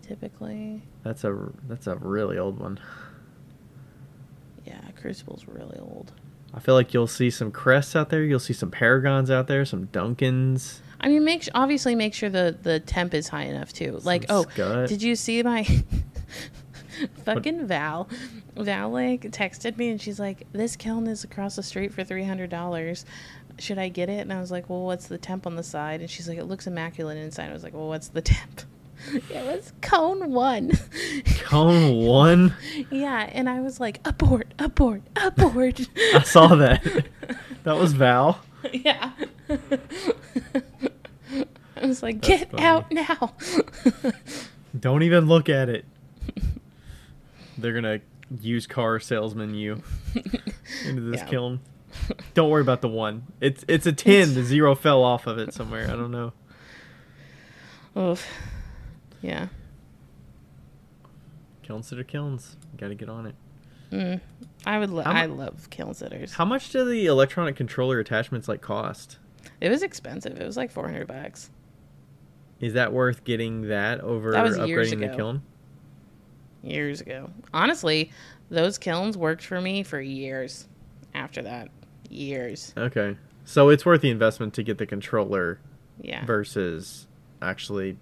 Typically, 0.03 0.83
That's 1.05 1.25
a 1.25 1.51
that's 1.69 1.87
a 1.87 1.95
really 1.97 2.37
old 2.39 2.59
one. 2.59 2.79
yeah, 4.67 4.81
Crucible's 5.01 5.47
really 5.47 5.79
old. 5.79 6.13
I 6.55 6.61
feel 6.61 6.75
like 6.75 6.93
you'll 6.93 7.07
see 7.07 7.31
some 7.31 7.51
crests 7.51 7.97
out 7.97 8.11
there. 8.11 8.23
You'll 8.23 8.39
see 8.39 8.53
some 8.53 8.71
paragons 8.71 9.31
out 9.31 9.47
there. 9.47 9.65
Some 9.65 9.87
Duncans. 9.87 10.81
I 11.01 11.09
mean, 11.09 11.25
make 11.25 11.49
obviously 11.55 11.95
make 11.95 12.15
sure 12.15 12.29
the 12.29 12.57
the 12.63 12.81
temp 12.81 13.15
is 13.15 13.29
high 13.29 13.45
enough 13.45 13.73
too. 13.73 13.99
Like, 14.03 14.27
oh, 14.29 14.45
Skutt. 14.55 14.89
did 14.89 15.03
you 15.03 15.17
see 15.17 15.43
my 15.43 15.65
fucking 17.25 17.67
Val 17.67 18.09
Val 18.57 18.91
like 18.91 19.23
texted 19.31 19.79
me 19.79 19.89
and 19.91 20.01
she's 20.01 20.21
like, 20.21 20.47
"This 20.53 20.77
kiln 20.77 21.07
is 21.07 21.25
across 21.25 21.57
the 21.57 21.63
street 21.63 21.93
for 21.93 22.05
three 22.05 22.25
hundred 22.25 22.51
dollars. 22.51 23.05
Should 23.59 23.79
I 23.79 23.89
get 23.89 24.09
it?" 24.09 24.21
And 24.21 24.33
I 24.33 24.41
was 24.41 24.51
like, 24.51 24.69
"Well, 24.71 24.83
what's 24.85 25.07
the 25.07 25.19
temp 25.19 25.47
on 25.47 25.57
the 25.57 25.63
side?" 25.63 26.01
And 26.01 26.11
she's 26.11 26.29
like, 26.29 26.39
"It 26.39 26.45
looks 26.45 26.67
immaculate 26.67 27.19
inside." 27.19 27.51
I 27.51 27.53
was 27.53 27.63
like, 27.63 27.75
"Well, 27.75 27.89
what's 27.89 28.09
the 28.09 28.23
temp?" 28.23 28.63
it 29.13 29.45
was 29.45 29.73
cone 29.81 30.31
one. 30.33 30.73
Cone 31.45 32.05
one. 32.07 32.55
yeah, 32.91 33.29
and 33.33 33.49
I 33.49 33.61
was 33.61 33.81
like, 33.81 34.01
"Abort! 34.07 34.55
Abort! 34.59 35.03
Abort!" 35.17 35.89
I 36.15 36.23
saw 36.23 36.55
that. 36.57 37.07
that 37.65 37.77
was 37.77 37.93
Val. 37.95 38.41
yeah. 38.73 39.11
I 41.77 41.87
was 41.87 42.03
like, 42.03 42.21
"Get 42.21 42.51
funny. 42.53 42.63
out 42.65 42.93
now!" 42.93 43.35
Don't 44.79 45.03
even 45.03 45.27
look 45.27 45.49
at 45.49 45.69
it. 45.69 45.85
They're 47.59 47.73
gonna 47.75 48.01
use 48.41 48.67
car 48.67 48.99
salesman 49.01 49.55
you 49.55 49.83
into 50.87 51.03
this 51.03 51.21
Yeah. 51.21 51.27
kiln. 51.27 51.61
Don't 52.35 52.51
worry 52.51 52.63
about 52.63 52.81
the 52.81 52.89
one. 52.89 53.25
It's 53.41 53.65
it's 53.69 53.87
a 53.87 53.93
ten. 53.93 54.35
The 54.35 54.43
zero 54.43 54.75
fell 54.75 55.03
off 55.03 55.27
of 55.27 55.39
it 55.39 55.53
somewhere. 55.53 55.85
I 55.91 55.93
don't 55.97 56.11
know. 56.11 56.33
Oof. 57.97 58.27
Yeah. 59.21 59.49
Kiln 61.63 61.83
sitter 61.83 62.05
kilns. 62.05 62.57
Got 62.77 62.89
to 62.89 62.95
get 62.95 63.09
on 63.09 63.27
it. 63.27 63.35
Mm. 63.93 64.21
I 64.67 64.79
would. 64.79 64.91
Lo- 64.91 65.05
mu- 65.05 65.11
I 65.11 65.27
love 65.27 65.69
kiln 65.71 65.95
sitters. 65.95 66.33
How 66.35 66.45
much 66.45 66.71
do 66.71 66.85
the 66.85 67.07
electronic 67.07 67.57
controller 67.57 67.99
attachments 67.99 68.49
like 68.49 68.61
cost? 68.63 69.19
It 69.61 69.69
was 69.69 69.83
expensive. 69.83 70.41
It 70.41 70.45
was 70.47 70.57
like 70.57 70.71
four 70.71 70.85
hundred 70.87 71.07
bucks. 71.09 71.51
Is 72.61 72.75
that 72.75 72.93
worth 72.93 73.25
getting 73.25 73.63
that 73.69 74.01
over 74.01 74.33
That 74.33 74.47
upgrading 74.47 75.01
the 75.01 75.15
kiln? 75.17 75.43
years 76.63 77.01
ago. 77.01 77.29
Honestly, 77.53 78.13
those 78.51 78.79
kilns 78.79 79.17
worked 79.17 79.45
for 79.45 79.61
me 79.61 79.83
for 79.83 80.01
years 80.01 80.69
after 81.13 81.43
that. 81.43 81.71
Years. 82.13 82.73
Okay, 82.77 83.17
so 83.45 83.69
it's 83.69 83.85
worth 83.87 84.01
the 84.03 84.11
investment 84.11 84.55
to 84.55 84.63
get 84.63 84.79
the 84.79 84.87
controller 84.87 85.59
Yeah. 86.01 86.25
versus 86.27 87.07
actually 87.41 87.97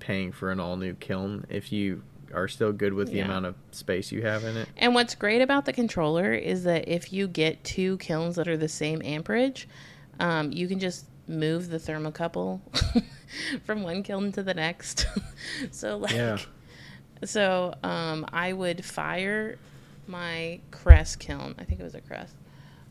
paying 0.00 0.32
for 0.32 0.50
an 0.50 0.60
all 0.60 0.76
new 0.76 0.94
kiln 0.94 1.44
if 1.48 1.72
you 1.72 2.02
are 2.34 2.48
still 2.48 2.72
good 2.72 2.92
with 2.92 3.08
the 3.10 3.18
Yeah. 3.18 3.24
amount 3.26 3.46
of 3.46 3.54
space 3.70 4.10
you 4.12 4.22
have 4.22 4.44
in 4.44 4.56
it. 4.56 4.68
And 4.76 4.94
what's 4.94 5.14
great 5.14 5.40
about 5.42 5.64
the 5.64 5.72
controller 5.72 6.32
is 6.34 6.64
that 6.64 6.88
if 6.88 7.12
you 7.12 7.28
get 7.28 7.62
two 7.64 7.96
kilns 7.98 8.36
that 8.36 8.48
are 8.48 8.56
the 8.56 8.68
same 8.68 9.00
amperage, 9.04 9.68
um, 10.18 10.52
you 10.52 10.66
can 10.68 10.78
just 10.80 11.06
move 11.28 11.68
the 11.68 11.78
thermocouple 11.78 12.60
from 13.64 13.82
one 13.82 14.02
kiln 14.02 14.32
to 14.32 14.42
the 14.42 14.54
next. 14.54 15.06
so 15.70 15.96
like 15.98 16.12
Yeah. 16.14 16.38
so 17.24 17.74
um, 17.82 18.26
I 18.32 18.52
would 18.52 18.84
fire 18.84 19.56
my 20.06 20.60
Cress 20.70 21.16
kiln. 21.16 21.54
I 21.58 21.64
think 21.64 21.80
it 21.80 21.84
was 21.84 21.94
a 21.94 22.00
Cress. 22.00 22.32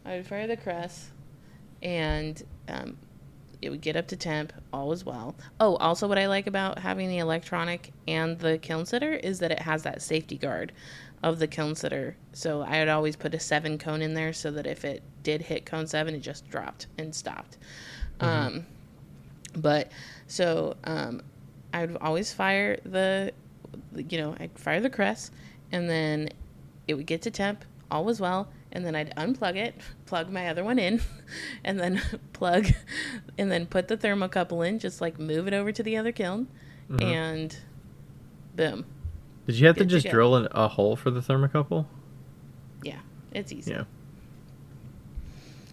I 0.06 0.18
would 0.18 0.28
fire 0.28 0.48
the 0.48 0.58
Cress, 0.58 1.12
and 1.82 2.42
um, 2.68 2.98
it 3.62 3.70
would 3.70 3.82
get 3.82 3.96
up 3.96 4.08
to 4.08 4.16
temp. 4.16 4.54
All 4.72 4.88
was 4.88 5.04
well. 5.04 5.36
Oh, 5.60 5.76
also, 5.78 6.08
what 6.08 6.20
I 6.20 6.28
like 6.28 6.48
about 6.48 6.80
having 6.80 7.10
the 7.10 7.18
electronic 7.18 7.92
and 8.08 8.38
the 8.40 8.58
kiln 8.58 8.86
sitter 8.86 9.14
is 9.14 9.40
that 9.40 9.52
it 9.52 9.60
has 9.60 9.84
that 9.84 10.02
safety 10.02 10.38
guard 10.38 10.72
of 11.24 11.40
the 11.40 11.48
kiln 11.48 11.76
sitter. 11.76 12.16
So 12.34 12.62
I 12.62 12.80
would 12.80 12.90
always 12.90 13.16
put 13.16 13.34
a 13.34 13.40
seven 13.40 13.78
cone 13.78 14.02
in 14.02 14.14
there 14.14 14.32
so 14.32 14.52
that 14.52 14.68
if 14.68 14.86
it 14.86 15.02
did 15.24 15.42
hit 15.42 15.66
cone 15.66 15.88
seven, 15.88 16.14
it 16.14 16.20
just 16.20 16.48
dropped 16.50 16.86
and 16.98 17.16
stopped. 17.16 17.58
Um, 18.20 18.66
but 19.56 19.92
so 20.28 20.76
um, 20.84 21.22
I 21.74 21.86
would 21.86 21.98
always 22.00 22.32
fire 22.32 22.80
the, 22.86 23.32
you 23.96 24.20
know, 24.20 24.36
I'd 24.40 24.58
fire 24.58 24.80
the 24.80 24.90
Cress, 24.90 25.32
and 25.72 25.90
then 25.90 26.30
it 26.88 26.94
would 26.94 27.08
get 27.08 27.24
to 27.24 27.32
temp. 27.32 27.66
All 27.90 28.06
was 28.06 28.20
well, 28.22 28.48
and 28.76 28.86
then 28.86 28.96
I'd 28.96 29.16
unplug 29.16 29.56
it, 29.56 29.74
plug 30.06 30.30
my 30.30 30.48
other 30.50 30.64
one 30.64 30.78
in, 30.78 31.02
and 31.64 31.80
then 31.80 32.00
plug, 32.34 32.68
and 33.40 33.50
then 33.52 33.66
put 33.66 33.88
the 33.88 33.98
thermocouple 33.98 34.68
in. 34.68 34.78
Just 34.78 35.02
like 35.02 35.18
move 35.18 35.48
it 35.48 35.54
over 35.56 35.72
to 35.72 35.82
the 35.82 35.98
other 35.98 36.12
kiln, 36.12 36.48
and 37.00 37.58
boom. 38.56 38.86
Did 39.48 39.56
you 39.60 39.66
have 39.68 39.76
to 39.78 39.82
Good 39.86 39.90
to 39.90 39.96
just 39.96 40.06
go. 40.06 40.12
drill 40.12 40.36
a 40.36 40.68
hole 40.68 40.96
for 40.96 41.10
the 41.10 41.22
thermocouple? 41.22 41.86
Yeah, 42.84 43.00
it's 43.32 43.52
easy. 43.52 43.72
Yeah. 43.72 43.84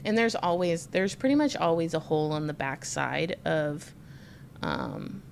and 0.05 0.17
there's 0.19 0.35
always 0.35 0.87
there's 0.87 1.15
pretty 1.15 1.35
much 1.35 1.57
always 1.57 1.95
a 1.95 1.99
hole 1.99 2.33
on 2.33 2.47
the 2.47 2.53
back 2.55 2.85
side 2.85 3.37
of 3.45 3.95
um 4.63 5.23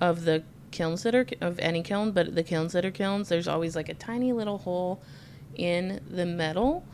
of 0.00 0.24
the 0.24 0.42
kiln 0.70 0.96
sitter 0.96 1.26
of 1.40 1.58
any 1.58 1.82
kiln 1.82 2.12
but 2.12 2.34
the 2.34 2.42
kiln 2.42 2.68
sitter 2.68 2.90
kilns 2.90 3.28
there's 3.30 3.48
always 3.48 3.74
like 3.74 3.88
a 3.88 3.94
tiny 3.94 4.32
little 4.32 4.58
hole 4.58 5.00
in 5.58 6.00
the 6.08 6.24
metal 6.24 6.84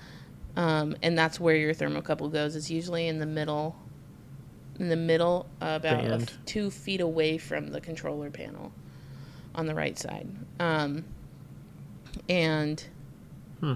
um, 0.56 0.96
and 1.02 1.18
that's 1.18 1.40
where 1.40 1.56
your 1.56 1.74
thermocouple 1.74 2.32
goes. 2.32 2.54
It's 2.54 2.70
usually 2.70 3.08
in 3.08 3.18
the 3.18 3.26
middle 3.26 3.76
in 4.78 4.88
the 4.88 4.96
middle 4.96 5.46
uh, 5.60 5.78
about 5.80 6.04
a 6.04 6.26
two 6.46 6.70
feet 6.70 7.00
away 7.00 7.38
from 7.38 7.68
the 7.68 7.80
controller 7.80 8.30
panel 8.30 8.72
on 9.54 9.66
the 9.66 9.74
right 9.74 9.98
side. 9.98 10.28
Um, 10.58 11.04
and 12.28 12.84
Hmm. 13.60 13.74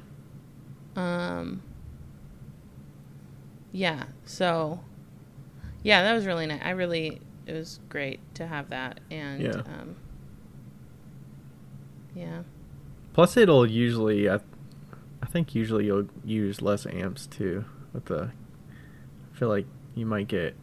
um 0.97 1.63
yeah 3.73 4.05
so 4.25 4.81
yeah 5.83 6.03
that 6.03 6.15
was 6.15 6.27
really 6.27 6.47
nice. 6.47 6.61
I 6.63 6.71
really 6.71 7.21
it 7.47 7.53
was 7.53 7.81
great 7.89 8.21
to 8.37 8.47
have 8.47 8.71
that 8.71 9.01
and 9.11 9.43
Yeah. 9.43 9.51
um 9.67 9.97
yeah. 12.15 12.43
Plus, 13.13 13.37
it'll 13.37 13.67
usually, 13.67 14.29
I 14.29 14.39
think 15.31 15.55
usually 15.55 15.87
you'll 15.87 16.09
use 16.25 16.61
less 16.63 16.87
amps 16.87 17.27
too. 17.27 17.65
With 17.93 18.07
the, 18.07 18.31
I 19.35 19.39
feel 19.39 19.49
like 19.49 19.67
you 19.95 20.07
might 20.07 20.29
get 20.29 20.55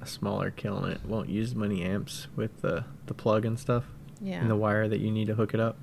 a 0.00 0.06
smaller 0.06 0.50
kiln. 0.50 0.90
It 0.90 1.04
won't 1.04 1.28
use 1.28 1.54
many 1.54 1.82
amps 1.82 2.26
with 2.36 2.60
the 2.62 2.84
the 3.06 3.14
plug 3.14 3.44
and 3.44 3.58
stuff 3.58 3.84
yeah 4.20 4.40
and 4.40 4.48
the 4.50 4.56
wire 4.56 4.88
that 4.88 5.00
you 5.00 5.10
need 5.10 5.26
to 5.26 5.34
hook 5.34 5.52
it 5.54 5.60
up. 5.60 5.76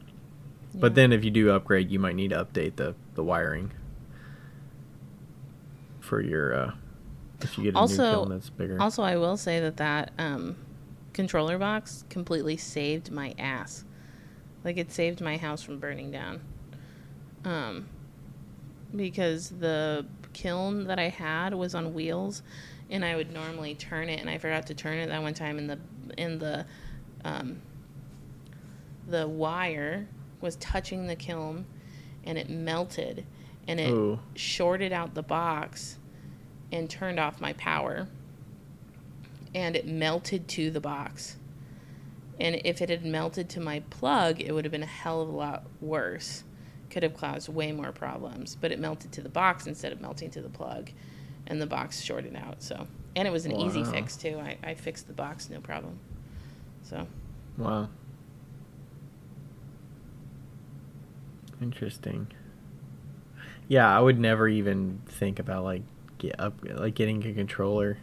yeah. 0.73 0.79
But 0.81 0.95
then 0.95 1.11
if 1.13 1.23
you 1.23 1.29
do 1.31 1.51
upgrade, 1.51 1.91
you 1.91 1.99
might 1.99 2.15
need 2.15 2.29
to 2.31 2.43
update 2.43 2.75
the 2.77 2.95
the 3.15 3.23
wiring 3.23 3.71
for 5.99 6.21
your 6.21 6.53
uh 6.53 6.71
if 7.41 7.57
you 7.57 7.65
get 7.65 7.75
a 7.75 7.77
Also- 7.77 8.03
new 8.03 8.11
kiln 8.15 8.29
that's 8.29 8.49
bigger. 8.49 8.81
also 8.81 9.03
i 9.03 9.15
will 9.15 9.37
say 9.37 9.59
that 9.59 9.77
that 9.77 10.11
um 10.17 10.55
controller 11.13 11.57
box 11.57 12.03
completely 12.09 12.57
saved 12.57 13.11
my 13.11 13.33
ass 13.37 13.85
like 14.63 14.77
it 14.77 14.91
saved 14.91 15.21
my 15.21 15.37
house 15.37 15.61
from 15.61 15.77
burning 15.79 16.11
down 16.11 16.41
um 17.45 17.87
because 18.95 19.49
the 19.49 20.05
kiln 20.33 20.85
that 20.85 20.99
i 20.99 21.09
had 21.09 21.53
was 21.53 21.75
on 21.75 21.93
wheels 21.93 22.43
and 22.89 23.03
i 23.03 23.15
would 23.15 23.31
normally 23.31 23.75
turn 23.75 24.09
it 24.09 24.19
and 24.19 24.29
i 24.29 24.37
forgot 24.37 24.67
to 24.67 24.73
turn 24.73 24.97
it 24.97 25.07
that 25.07 25.21
one 25.21 25.33
time 25.33 25.57
and 25.57 25.69
the 25.69 25.79
in 26.17 26.39
the 26.39 26.65
um 27.23 27.61
the 29.07 29.27
wire 29.27 30.07
was 30.39 30.55
touching 30.57 31.07
the 31.07 31.15
kiln 31.15 31.65
and 32.23 32.37
it 32.37 32.49
melted 32.49 33.25
and 33.67 33.79
it 33.79 33.89
Ooh. 33.89 34.19
shorted 34.35 34.91
out 34.91 35.13
the 35.13 35.23
box 35.23 35.97
and 36.71 36.89
turned 36.89 37.19
off 37.19 37.41
my 37.41 37.53
power 37.53 38.07
and 39.53 39.75
it 39.75 39.85
melted 39.85 40.47
to 40.47 40.71
the 40.71 40.79
box 40.79 41.37
and 42.39 42.59
if 42.63 42.81
it 42.81 42.89
had 42.89 43.05
melted 43.05 43.49
to 43.49 43.59
my 43.59 43.81
plug 43.89 44.41
it 44.41 44.53
would 44.53 44.65
have 44.65 44.71
been 44.71 44.83
a 44.83 44.87
hell 44.87 45.21
of 45.21 45.29
a 45.29 45.31
lot 45.31 45.63
worse 45.79 46.43
could 46.91 47.03
have 47.03 47.15
caused 47.15 47.49
way 47.49 47.71
more 47.71 47.91
problems 47.91 48.55
but 48.59 48.71
it 48.71 48.79
melted 48.79 49.11
to 49.11 49.21
the 49.21 49.29
box 49.29 49.65
instead 49.65 49.91
of 49.91 50.01
melting 50.01 50.29
to 50.29 50.41
the 50.41 50.49
plug 50.49 50.91
and 51.47 51.61
the 51.61 51.65
box 51.65 52.01
shorted 52.01 52.35
out 52.35 52.61
so 52.61 52.87
and 53.15 53.27
it 53.27 53.31
was 53.31 53.45
an 53.45 53.55
easy 53.55 53.83
fix 53.83 54.15
too 54.15 54.39
I, 54.39 54.57
I 54.63 54.73
fixed 54.75 55.07
the 55.07 55.13
box 55.13 55.49
no 55.49 55.59
problem 55.59 55.99
so 56.83 57.07
Wow. 57.57 57.89
Interesting. 61.61 62.27
Yeah, 63.67 63.95
I 63.95 63.99
would 63.99 64.19
never 64.19 64.47
even 64.47 65.01
think 65.05 65.39
about 65.39 65.63
like 65.63 65.83
get 66.17 66.39
up 66.39 66.55
like 66.63 66.95
getting 66.95 67.25
a 67.25 67.33
controller. 67.33 67.97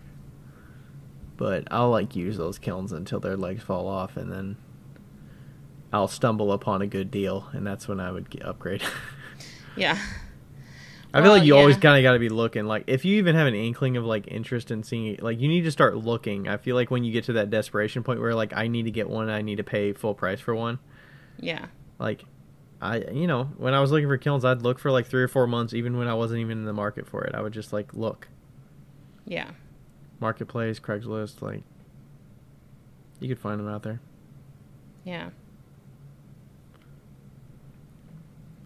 But 1.36 1.64
I'll 1.70 1.90
like 1.90 2.16
use 2.16 2.36
those 2.36 2.58
kilns 2.58 2.92
until 2.92 3.20
their 3.20 3.36
legs 3.36 3.62
fall 3.62 3.86
off 3.88 4.16
and 4.16 4.30
then 4.30 4.56
I'll 5.92 6.08
stumble 6.08 6.52
upon 6.52 6.82
a 6.82 6.86
good 6.86 7.10
deal 7.10 7.48
and 7.52 7.66
that's 7.66 7.88
when 7.88 8.00
I 8.00 8.10
would 8.12 8.28
get 8.30 8.44
upgrade. 8.44 8.82
yeah 9.76 9.98
I 11.12 11.22
feel 11.22 11.30
Well, 11.30 11.38
like 11.38 11.44
you 11.46 11.56
always 11.56 11.78
kind 11.78 11.96
of 11.96 12.02
got 12.02 12.12
to 12.12 12.18
be 12.18 12.28
looking. 12.28 12.66
Like, 12.66 12.84
if 12.86 13.06
you 13.06 13.16
even 13.16 13.34
have 13.34 13.46
an 13.46 13.54
inkling 13.54 13.96
of 13.96 14.04
like 14.04 14.26
interest 14.28 14.70
in 14.70 14.82
seeing 14.82 15.06
it, 15.14 15.22
like 15.22 15.40
you 15.40 15.48
need 15.48 15.62
to 15.62 15.70
start 15.70 15.96
looking. 15.96 16.48
I 16.48 16.58
feel 16.58 16.76
like 16.76 16.90
when 16.90 17.02
you 17.02 17.12
get 17.12 17.24
to 17.24 17.32
that 17.34 17.48
desperation 17.48 18.02
point 18.02 18.20
where 18.20 18.34
like 18.34 18.52
I 18.54 18.68
need 18.68 18.82
to 18.82 18.90
get 18.90 19.08
one, 19.08 19.30
I 19.30 19.40
need 19.40 19.56
to 19.56 19.64
pay 19.64 19.94
full 19.94 20.14
price 20.14 20.38
for 20.40 20.54
one. 20.54 20.78
yeah 21.38 21.66
Like, 21.98 22.24
I 22.82 22.98
you 23.10 23.26
know 23.26 23.44
when 23.56 23.72
I 23.72 23.80
was 23.80 23.90
looking 23.90 24.06
for 24.06 24.18
kilns, 24.18 24.44
I'd 24.44 24.60
look 24.62 24.78
for 24.78 24.90
like 24.90 25.06
three 25.06 25.22
or 25.22 25.28
four 25.28 25.46
months, 25.46 25.72
even 25.72 25.96
when 25.96 26.08
I 26.08 26.14
wasn't 26.14 26.40
even 26.40 26.58
in 26.58 26.64
the 26.66 26.74
market 26.74 27.08
for 27.08 27.24
it. 27.24 27.34
I 27.34 27.40
would 27.40 27.54
just 27.54 27.72
like 27.72 27.94
look, 27.94 28.28
yeah 29.24 29.52
marketplace, 30.20 30.78
Craigslist, 30.78 31.40
like 31.40 31.62
you 33.18 33.28
could 33.28 33.38
find 33.38 33.58
them 33.58 33.68
out 33.68 33.82
there. 33.82 34.00
yeah 35.04 35.30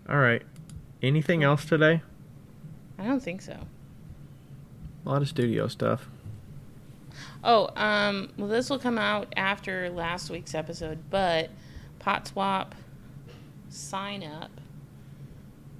All 0.08 0.18
right. 0.18 0.42
Anything 1.02 1.42
else 1.42 1.64
today? 1.64 2.02
I 2.98 3.04
don't 3.04 3.22
think 3.22 3.42
so. 3.42 3.56
A 5.04 5.08
lot 5.08 5.22
of 5.22 5.28
studio 5.28 5.66
stuff. 5.68 6.08
Oh, 7.44 7.70
um, 7.76 8.30
well, 8.36 8.48
this 8.48 8.70
will 8.70 8.78
come 8.78 8.98
out 8.98 9.32
after 9.36 9.90
last 9.90 10.30
week's 10.30 10.54
episode, 10.54 10.98
but 11.10 11.50
Pot 11.98 12.28
Swap 12.28 12.74
sign 13.68 14.22
up 14.22 14.50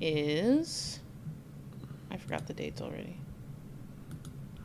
is. 0.00 1.00
I 2.10 2.16
forgot 2.16 2.46
the 2.46 2.54
dates 2.54 2.80
already. 2.80 3.16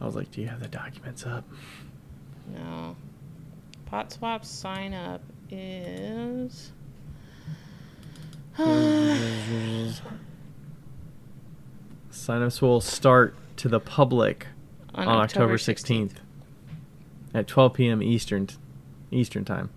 I 0.01 0.05
was 0.05 0.15
like, 0.15 0.31
do 0.31 0.41
you 0.41 0.47
have 0.47 0.59
the 0.59 0.67
documents 0.67 1.25
up? 1.25 1.43
No. 2.53 2.95
Pot 3.85 4.11
Swap 4.11 4.43
sign 4.43 4.93
up 4.93 5.21
is. 5.49 6.71
Signups 12.11 12.61
will 12.61 12.81
start 12.81 13.35
to 13.57 13.67
the 13.69 13.79
public 13.79 14.47
on, 14.95 15.07
October 15.07 15.57
16th. 15.57 16.13
at 17.33 17.47
12 17.47 17.73
p.m. 17.73 18.01
Eastern 18.03 18.47
Eastern 19.11 19.45
time. 19.45 19.69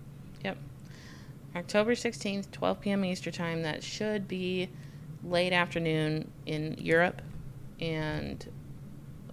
Yep. 0.43 0.57
October 1.55 1.93
16th, 1.93 2.49
12 2.51 2.81
p.m. 2.81 3.05
Eastern 3.05 3.33
Time. 3.33 3.61
That 3.63 3.83
should 3.83 4.27
be 4.27 4.69
late 5.23 5.53
afternoon 5.53 6.29
in 6.45 6.75
Europe 6.79 7.21
and 7.79 8.45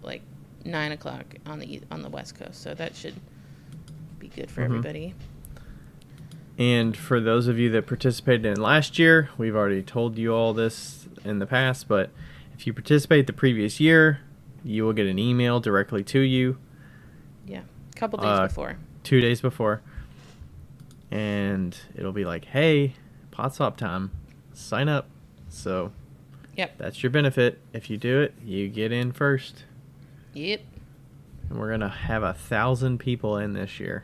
like 0.02 0.22
9 0.64 0.92
o'clock 0.92 1.24
on 1.46 1.58
the 1.58 1.80
on 1.90 2.02
the 2.02 2.08
West 2.10 2.38
Coast. 2.38 2.62
So 2.62 2.74
that 2.74 2.94
should 2.94 3.14
be 4.18 4.28
good 4.28 4.50
for 4.50 4.60
Mhm. 4.62 4.64
everybody. 4.66 5.14
And 6.58 6.96
for 6.96 7.20
those 7.20 7.46
of 7.46 7.58
you 7.58 7.70
that 7.70 7.86
participated 7.86 8.44
in 8.44 8.60
last 8.60 8.98
year, 8.98 9.30
we've 9.38 9.54
already 9.54 9.82
told 9.82 10.18
you 10.18 10.34
all 10.34 10.52
this 10.52 11.06
in 11.24 11.38
the 11.38 11.46
past, 11.46 11.86
but 11.86 12.10
if 12.54 12.66
you 12.66 12.72
participate 12.72 13.28
the 13.28 13.32
previous 13.32 13.78
year, 13.78 14.20
you 14.64 14.84
will 14.84 14.92
get 14.92 15.06
an 15.06 15.18
email 15.20 15.60
directly 15.60 16.02
to 16.04 16.18
you 16.20 16.58
Yeah. 17.46 17.60
A 17.94 17.96
couple 17.96 18.18
days 18.18 18.26
Uh, 18.26 18.46
before. 18.48 18.76
two 19.04 19.20
days 19.20 19.40
before. 19.40 19.82
And 21.10 21.76
it'll 21.96 22.12
be 22.12 22.24
like, 22.24 22.46
hey, 22.46 22.94
pot 23.30 23.54
swap 23.54 23.76
time. 23.76 24.10
Sign 24.52 24.88
up. 24.88 25.08
So 25.48 25.92
Yep. 26.56 26.76
that's 26.78 27.02
your 27.02 27.10
benefit. 27.10 27.60
If 27.72 27.88
you 27.88 27.96
do 27.96 28.20
it, 28.20 28.34
you 28.44 28.68
get 28.68 28.90
in 28.92 29.12
first. 29.12 29.64
Yep. 30.34 30.60
And 31.48 31.58
we're 31.58 31.68
going 31.68 31.80
to 31.80 31.88
have 31.88 32.22
a 32.24 32.34
thousand 32.34 32.98
people 32.98 33.38
in 33.38 33.52
this 33.54 33.78
year. 33.80 34.02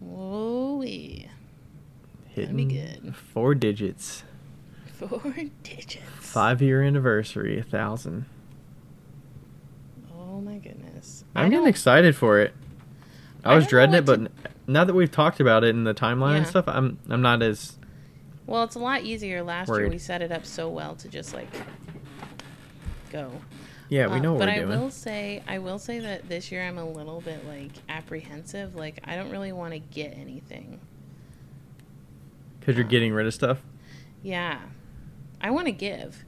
Whoa. 0.00 0.80
That'd 0.82 1.28
Hitting 2.28 2.56
be 2.56 2.64
good. 2.66 3.14
four 3.16 3.54
digits. 3.54 4.24
Four 4.98 5.32
digits. 5.62 6.02
Five 6.18 6.60
year 6.60 6.82
anniversary, 6.82 7.58
a 7.58 7.62
thousand. 7.62 8.26
Oh 10.12 10.40
my 10.40 10.58
goodness. 10.58 11.24
I'm 11.36 11.50
getting 11.50 11.68
excited 11.68 12.16
for 12.16 12.40
it. 12.40 12.52
I 13.44 13.52
I 13.52 13.56
was 13.56 13.68
dreading 13.68 13.94
it, 13.94 14.04
but 14.04 14.18
n- 14.18 14.28
now 14.66 14.82
that 14.84 14.94
we've 14.94 15.10
talked 15.10 15.38
about 15.38 15.62
it 15.62 15.68
in 15.70 15.84
the 15.84 15.94
timeline 15.94 16.38
and 16.38 16.46
stuff, 16.48 16.64
I'm 16.66 16.98
I'm 17.08 17.22
not 17.22 17.42
as 17.42 17.78
Well, 18.46 18.64
it's 18.64 18.74
a 18.74 18.80
lot 18.80 19.02
easier. 19.02 19.42
Last 19.44 19.68
year 19.68 19.88
we 19.88 19.98
set 19.98 20.20
it 20.20 20.32
up 20.32 20.44
so 20.44 20.68
well 20.68 20.96
to 20.96 21.08
just 21.08 21.32
like 21.32 21.48
go. 23.12 23.30
Yeah. 23.88 24.06
We 24.06 24.14
Uh, 24.14 24.18
know 24.20 24.32
what 24.34 24.38
but 24.40 24.48
we're 24.48 24.54
I 24.54 24.58
doing. 24.60 24.80
will 24.80 24.90
say, 24.90 25.42
I 25.48 25.58
will 25.58 25.78
say 25.78 26.00
that 26.00 26.28
this 26.28 26.50
year 26.52 26.62
I'm 26.62 26.78
a 26.78 26.88
little 26.88 27.20
bit 27.20 27.46
like 27.46 27.72
apprehensive. 27.88 28.74
Like 28.74 29.00
I 29.04 29.16
don't 29.16 29.30
really 29.30 29.52
want 29.52 29.72
to 29.72 29.78
get 29.78 30.16
anything. 30.16 30.80
Because 32.60 32.76
you're 32.76 32.84
getting 32.84 33.12
rid 33.12 33.26
of 33.26 33.34
stuff. 33.34 33.58
Yeah, 34.22 34.58
I 35.40 35.50
want 35.50 35.66
to 35.66 35.72
give, 35.72 36.24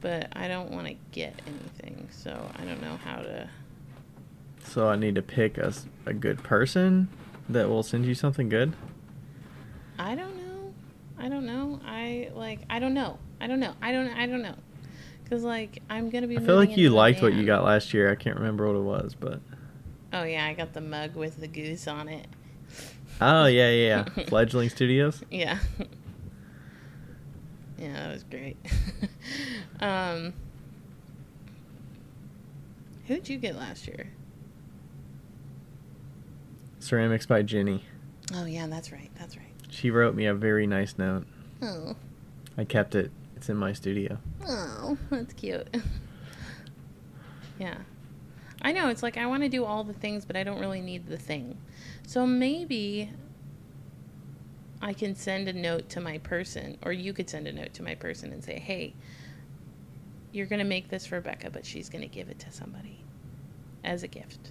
but 0.00 0.28
I 0.32 0.48
don't 0.48 0.70
want 0.70 0.86
to 0.88 0.94
get 1.12 1.40
anything. 1.46 2.08
So 2.10 2.50
I 2.58 2.64
don't 2.64 2.80
know 2.82 2.96
how 2.96 3.16
to. 3.22 3.48
So 4.64 4.88
I 4.88 4.96
need 4.96 5.14
to 5.14 5.22
pick 5.22 5.58
a, 5.58 5.72
a 6.06 6.12
good 6.12 6.42
person 6.42 7.08
that 7.48 7.68
will 7.68 7.82
send 7.84 8.04
you 8.04 8.14
something 8.14 8.48
good. 8.48 8.72
I 9.98 10.14
don't 10.16 10.36
know. 10.36 10.74
I 11.18 11.28
don't 11.28 11.46
know. 11.46 11.80
I 11.86 12.30
like. 12.34 12.60
I 12.68 12.78
don't 12.80 12.94
know. 12.94 13.18
I 13.40 13.46
don't 13.46 13.60
know. 13.60 13.74
I 13.80 13.92
don't. 13.92 14.08
I 14.08 14.26
don't 14.26 14.42
know. 14.42 14.56
Cause 15.28 15.42
like 15.42 15.82
I'm 15.90 16.08
gonna 16.10 16.28
be. 16.28 16.36
I 16.36 16.40
feel 16.40 16.54
like 16.56 16.76
you 16.76 16.90
liked 16.90 17.20
what 17.20 17.34
you 17.34 17.44
got 17.44 17.64
last 17.64 17.92
year. 17.92 18.10
I 18.10 18.14
can't 18.14 18.36
remember 18.36 18.66
what 18.66 18.76
it 18.76 18.82
was, 18.82 19.16
but 19.18 19.40
Oh 20.12 20.22
yeah, 20.22 20.46
I 20.46 20.54
got 20.54 20.72
the 20.72 20.80
mug 20.80 21.16
with 21.16 21.40
the 21.40 21.48
goose 21.48 21.88
on 21.88 22.08
it. 22.08 22.26
oh 23.20 23.46
yeah, 23.46 23.70
yeah, 23.70 24.04
yeah. 24.16 24.24
Fledgling 24.28 24.68
Studios. 24.70 25.22
Yeah. 25.30 25.58
yeah, 27.76 27.92
that 27.92 28.12
was 28.12 28.24
great. 28.24 28.56
um, 29.80 30.32
who'd 33.06 33.28
you 33.28 33.38
get 33.38 33.56
last 33.56 33.88
year? 33.88 34.12
Ceramics 36.78 37.26
by 37.26 37.42
Jenny. 37.42 37.84
Oh 38.32 38.44
yeah, 38.44 38.68
that's 38.68 38.92
right. 38.92 39.10
That's 39.18 39.36
right. 39.36 39.52
She 39.70 39.90
wrote 39.90 40.14
me 40.14 40.26
a 40.26 40.34
very 40.34 40.66
nice 40.68 40.96
note. 40.96 41.26
Oh, 41.60 41.96
I 42.56 42.64
kept 42.64 42.94
it. 42.94 43.10
It's 43.46 43.50
in 43.52 43.58
my 43.58 43.72
studio. 43.74 44.18
oh, 44.48 44.98
that's 45.10 45.32
cute. 45.34 45.72
yeah, 47.60 47.76
I 48.60 48.72
know. 48.72 48.88
It's 48.88 49.04
like 49.04 49.16
I 49.16 49.26
want 49.26 49.44
to 49.44 49.48
do 49.48 49.64
all 49.64 49.84
the 49.84 49.92
things, 49.92 50.24
but 50.24 50.34
I 50.34 50.42
don't 50.42 50.58
really 50.58 50.80
need 50.80 51.06
the 51.06 51.16
thing. 51.16 51.56
So 52.08 52.26
maybe 52.26 53.08
I 54.82 54.92
can 54.94 55.14
send 55.14 55.46
a 55.46 55.52
note 55.52 55.88
to 55.90 56.00
my 56.00 56.18
person, 56.18 56.76
or 56.82 56.90
you 56.90 57.12
could 57.12 57.30
send 57.30 57.46
a 57.46 57.52
note 57.52 57.72
to 57.74 57.84
my 57.84 57.94
person 57.94 58.32
and 58.32 58.42
say, 58.42 58.58
"Hey, 58.58 58.94
you're 60.32 60.46
gonna 60.46 60.64
make 60.64 60.88
this 60.88 61.06
for 61.06 61.20
Becca, 61.20 61.50
but 61.52 61.64
she's 61.64 61.88
gonna 61.88 62.08
give 62.08 62.28
it 62.28 62.40
to 62.40 62.50
somebody 62.50 63.04
as 63.84 64.02
a 64.02 64.08
gift." 64.08 64.50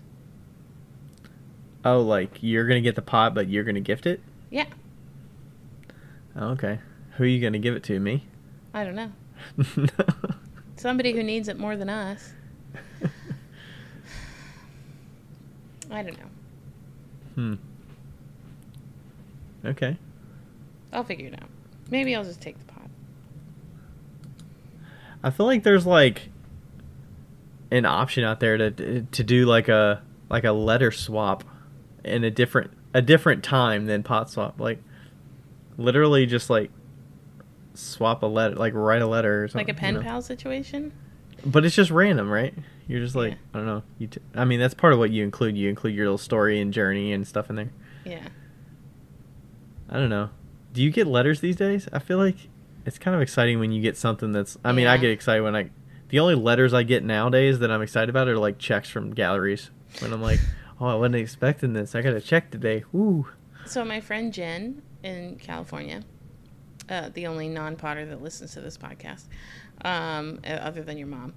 Oh, 1.84 2.00
like 2.00 2.42
you're 2.42 2.66
gonna 2.66 2.80
get 2.80 2.96
the 2.96 3.02
pot, 3.02 3.36
but 3.36 3.50
you're 3.50 3.66
gonna 3.66 3.82
gift 3.82 4.06
it. 4.06 4.22
Yeah, 4.50 4.68
Oh, 6.34 6.52
okay. 6.52 6.80
Who 7.18 7.26
are 7.26 7.28
you 7.28 7.42
gonna 7.42 7.60
give 7.60 7.76
it 7.76 7.84
to? 7.84 8.00
Me? 8.00 8.24
I 8.76 8.84
don't 8.84 8.96
know. 8.96 9.12
Somebody 10.76 11.14
who 11.14 11.24
needs 11.24 11.48
it 11.48 11.58
more 11.58 11.78
than 11.78 11.90
us. 11.90 12.34
I 15.90 16.04
don't 16.04 16.18
know. 16.18 16.26
hmm. 17.36 17.54
Okay. 19.66 19.98
I'll 20.92 21.06
figure 21.06 21.28
it 21.28 21.42
out. 21.42 21.48
Maybe 21.90 22.14
I'll 22.16 22.26
just 22.26 22.42
take 22.42 22.60
the 22.60 22.66
pot. 22.66 22.90
I 25.24 25.30
feel 25.30 25.46
like 25.46 25.64
there's 25.64 25.86
like 25.86 26.30
an 27.72 27.86
option 27.86 28.26
out 28.26 28.42
there 28.42 28.58
to 28.58 29.02
to 29.10 29.24
do 29.24 29.46
like 29.46 29.70
a 29.70 30.02
like 30.30 30.44
a 30.44 30.52
letter 30.52 30.92
swap 30.92 31.46
in 32.04 32.26
a 32.26 32.32
different 32.32 32.72
a 32.94 33.02
different 33.02 33.42
time 33.42 33.86
than 33.86 34.04
pot 34.04 34.30
swap. 34.30 34.60
Like 34.60 34.84
literally 35.78 36.26
just 36.26 36.50
like 36.50 36.72
swap 37.78 38.24
a 38.24 38.26
letter, 38.26 38.56
like 38.56 38.74
write 38.74 39.02
a 39.02 39.08
letter 39.08 39.44
or 39.44 39.48
something. 39.48 39.68
Like 39.68 39.76
a 39.76 39.80
pen 39.80 39.96
you 39.96 40.00
know? 40.02 40.06
pal 40.06 40.22
situation? 40.22 40.92
But 41.46 41.66
it's 41.66 41.76
just 41.76 41.92
random, 41.92 42.30
right? 42.30 42.54
You're 42.88 43.02
just 43.02 43.16
like 43.16 43.32
Yeah. 43.34 43.38
I 43.54 43.58
don't 43.58 43.68
know. 43.68 43.84
You 43.98 44.08
t- 44.08 44.22
I 44.34 44.46
mean 44.46 44.60
that's 44.60 44.74
part 44.74 44.94
of 44.94 45.00
what 45.00 45.12
you 45.12 45.24
include. 45.24 45.58
You 45.58 45.70
include 45.70 45.96
your 45.96 46.06
little 46.06 46.18
story 46.18 46.60
and 46.60 46.74
journey 46.74 47.14
and 47.14 47.28
stuff 47.28 47.50
in 47.50 47.56
there. 47.56 47.70
Yeah. 48.06 48.28
I 49.90 49.96
don't 49.98 50.10
know. 50.10 50.30
Do 50.74 50.82
you 50.84 50.92
get 50.92 51.08
letters 51.08 51.42
these 51.42 51.56
days? 51.56 51.88
I 51.94 52.00
feel 52.00 52.18
like 52.18 52.36
it's 52.86 52.98
kind 52.98 53.16
of 53.16 53.22
exciting 53.22 53.60
when 53.60 53.72
you 53.72 53.82
get 53.82 53.98
something 53.98 54.32
that's. 54.32 54.58
I 54.64 54.72
mean, 54.72 54.88
I 54.88 54.98
get 54.98 55.10
excited 55.12 55.42
when 55.42 55.56
I. 55.56 55.70
The 56.10 56.20
only 56.20 56.36
letters 56.36 56.74
I 56.74 56.84
get 56.84 57.04
nowadays 57.04 57.60
that 57.60 57.72
I'm 57.72 57.82
excited 57.82 58.10
about 58.10 58.28
are 58.28 58.38
like 58.38 58.58
checks 58.60 58.90
from 58.90 59.14
galleries. 59.14 59.72
When 60.00 60.14
I'm 60.14 60.22
like, 60.22 60.40
oh, 60.80 60.88
I 60.88 60.96
wasn't 60.96 61.16
expecting 61.16 61.74
this. 61.74 61.96
I 61.96 62.02
got 62.02 62.14
a 62.14 62.22
check 62.22 62.52
today. 62.52 62.84
Woo. 62.92 63.28
So 63.66 63.84
my 63.84 64.00
friend 64.02 64.32
Jen 64.32 64.82
in 65.04 65.38
California, 65.38 66.04
uh, 66.90 67.10
the 67.14 67.28
only 67.28 67.50
non-potter 67.50 68.06
that 68.06 68.22
listens 68.22 68.54
to 68.54 68.62
this 68.62 68.78
podcast, 68.78 69.26
um, 69.84 70.40
uh, 70.46 70.52
other 70.52 70.84
than 70.84 70.98
your 70.98 71.08
mom, 71.08 71.34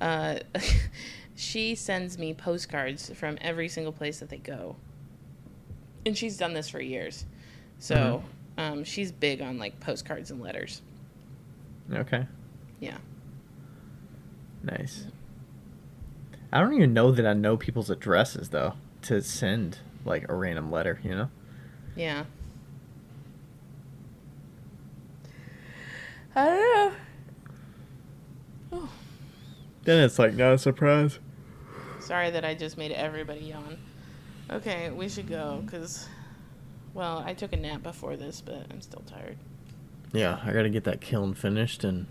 uh, 0.00 0.36
she 1.34 1.74
sends 1.74 2.18
me 2.18 2.34
postcards 2.34 3.10
from 3.10 3.38
every 3.40 3.68
single 3.68 3.92
place 3.92 4.20
that 4.20 4.28
they 4.28 4.38
go, 4.38 4.76
and 6.04 6.16
she's 6.16 6.36
done 6.36 6.54
this 6.54 6.68
for 6.68 6.80
years. 6.80 7.24
So 7.78 8.22
um, 8.58 8.84
she's 8.84 9.10
big 9.10 9.40
on 9.40 9.58
like 9.58 9.80
postcards 9.80 10.30
and 10.30 10.40
letters. 10.40 10.82
Okay. 11.92 12.26
Yeah. 12.78 12.98
Nice. 14.62 15.06
I 16.52 16.60
don't 16.60 16.74
even 16.74 16.92
know 16.92 17.12
that 17.12 17.26
I 17.26 17.32
know 17.32 17.56
people's 17.56 17.90
addresses 17.90 18.50
though 18.50 18.74
to 19.02 19.22
send 19.22 19.78
like 20.04 20.28
a 20.28 20.34
random 20.34 20.70
letter. 20.70 21.00
You 21.02 21.14
know. 21.14 21.30
Yeah. 21.96 22.24
I 26.36 26.46
don't 26.46 26.60
know. 26.92 26.92
Oh, 28.72 28.88
Then 29.84 30.04
it's 30.04 30.18
like 30.18 30.34
not 30.34 30.52
a 30.52 30.58
surprise. 30.58 31.18
sorry 32.00 32.30
that 32.30 32.44
I 32.44 32.54
just 32.54 32.76
made 32.78 32.92
everybody 32.92 33.40
yawn. 33.40 33.78
Okay, 34.50 34.90
we 34.90 35.08
should 35.08 35.28
go 35.28 35.62
because, 35.64 36.08
well, 36.94 37.22
I 37.24 37.34
took 37.34 37.52
a 37.52 37.56
nap 37.56 37.82
before 37.82 38.16
this, 38.16 38.40
but 38.40 38.66
I'm 38.70 38.80
still 38.80 39.02
tired. 39.06 39.36
Yeah, 40.12 40.40
I 40.44 40.52
gotta 40.52 40.70
get 40.70 40.84
that 40.84 41.00
kiln 41.00 41.34
finished 41.34 41.84
and 41.84 42.06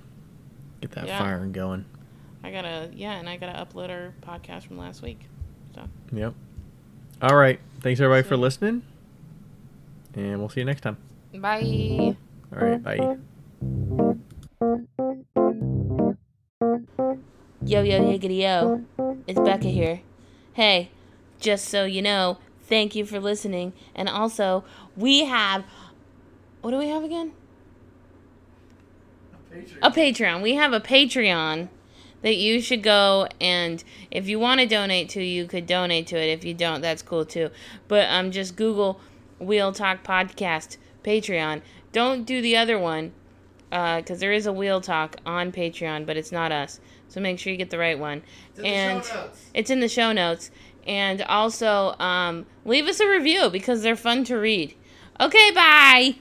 get 0.81 0.91
that 0.91 1.07
Yeah. 1.07 1.19
firing 1.19 1.51
going. 1.51 1.85
I 2.43 2.51
gotta, 2.51 2.89
yeah, 2.93 3.13
and 3.19 3.27
I 3.27 3.35
gotta 3.37 3.59
upload 3.65 3.89
our 3.89 4.13
podcast 4.21 4.63
from 4.67 4.77
last 4.77 5.01
week. 5.01 5.27
So, 5.75 5.83
Yep. 6.13 6.33
All 7.21 7.35
right. 7.35 7.59
Thanks 7.81 7.99
everybody 7.99 8.25
for 8.27 8.37
listening, 8.37 8.83
and 10.13 10.39
we'll 10.39 10.47
see 10.49 10.61
you 10.61 10.65
next 10.65 10.81
time. 10.81 10.97
bye. 11.33 12.15
All 12.53 12.59
right. 12.67 12.81
Bye. 12.81 13.17
Yo, 17.65 17.83
yo, 17.83 18.03
higgity, 18.05 18.35
yo. 18.35 18.85
It's 19.27 19.39
Becca 19.39 19.67
here. 19.67 20.01
Hey, 20.53 20.91
just 21.39 21.65
so 21.65 21.85
you 21.85 22.01
know, 22.01 22.37
thank 22.63 22.95
you 22.95 23.05
for 23.05 23.19
listening. 23.19 23.73
And 23.93 24.07
also, 24.07 24.63
we 24.95 25.25
have. 25.25 25.65
What 26.61 26.71
do 26.71 26.77
we 26.77 26.87
have 26.87 27.03
again? 27.03 27.33
A 29.81 29.91
Patreon. 29.91 30.41
We 30.41 30.55
have 30.55 30.73
a 30.73 30.79
Patreon 30.79 31.69
that 32.21 32.35
you 32.35 32.61
should 32.61 32.83
go 32.83 33.27
and 33.39 33.83
if 34.11 34.27
you 34.27 34.39
want 34.39 34.59
to 34.59 34.67
donate 34.67 35.09
to, 35.09 35.23
you 35.23 35.45
could 35.47 35.65
donate 35.65 36.07
to 36.07 36.17
it. 36.17 36.27
If 36.27 36.43
you 36.43 36.53
don't, 36.53 36.81
that's 36.81 37.01
cool 37.01 37.25
too. 37.25 37.49
But 37.87 38.09
um, 38.09 38.31
just 38.31 38.55
Google 38.55 38.99
Wheel 39.39 39.71
Talk 39.71 40.03
Podcast 40.03 40.77
Patreon. 41.03 41.61
Don't 41.91 42.25
do 42.25 42.41
the 42.41 42.57
other 42.57 42.77
one 42.77 43.13
because 43.69 44.19
there 44.19 44.31
is 44.33 44.45
a 44.45 44.53
Wheel 44.53 44.81
Talk 44.81 45.17
on 45.25 45.51
Patreon, 45.51 46.05
but 46.05 46.17
it's 46.17 46.31
not 46.31 46.51
us. 46.51 46.79
So 47.07 47.19
make 47.19 47.39
sure 47.39 47.51
you 47.51 47.57
get 47.57 47.69
the 47.69 47.77
right 47.77 47.97
one. 47.97 48.21
and 48.65 49.03
it's 49.53 49.69
in 49.69 49.79
the 49.79 49.87
show 49.89 50.11
notes. 50.11 50.51
And 50.87 51.21
also 51.23 51.95
um, 51.99 52.45
leave 52.65 52.87
us 52.87 52.99
a 52.99 53.07
review 53.07 53.49
because 53.49 53.81
they're 53.83 53.95
fun 53.95 54.23
to 54.25 54.35
read. 54.37 54.75
Okay, 55.19 55.51
bye. 55.51 56.15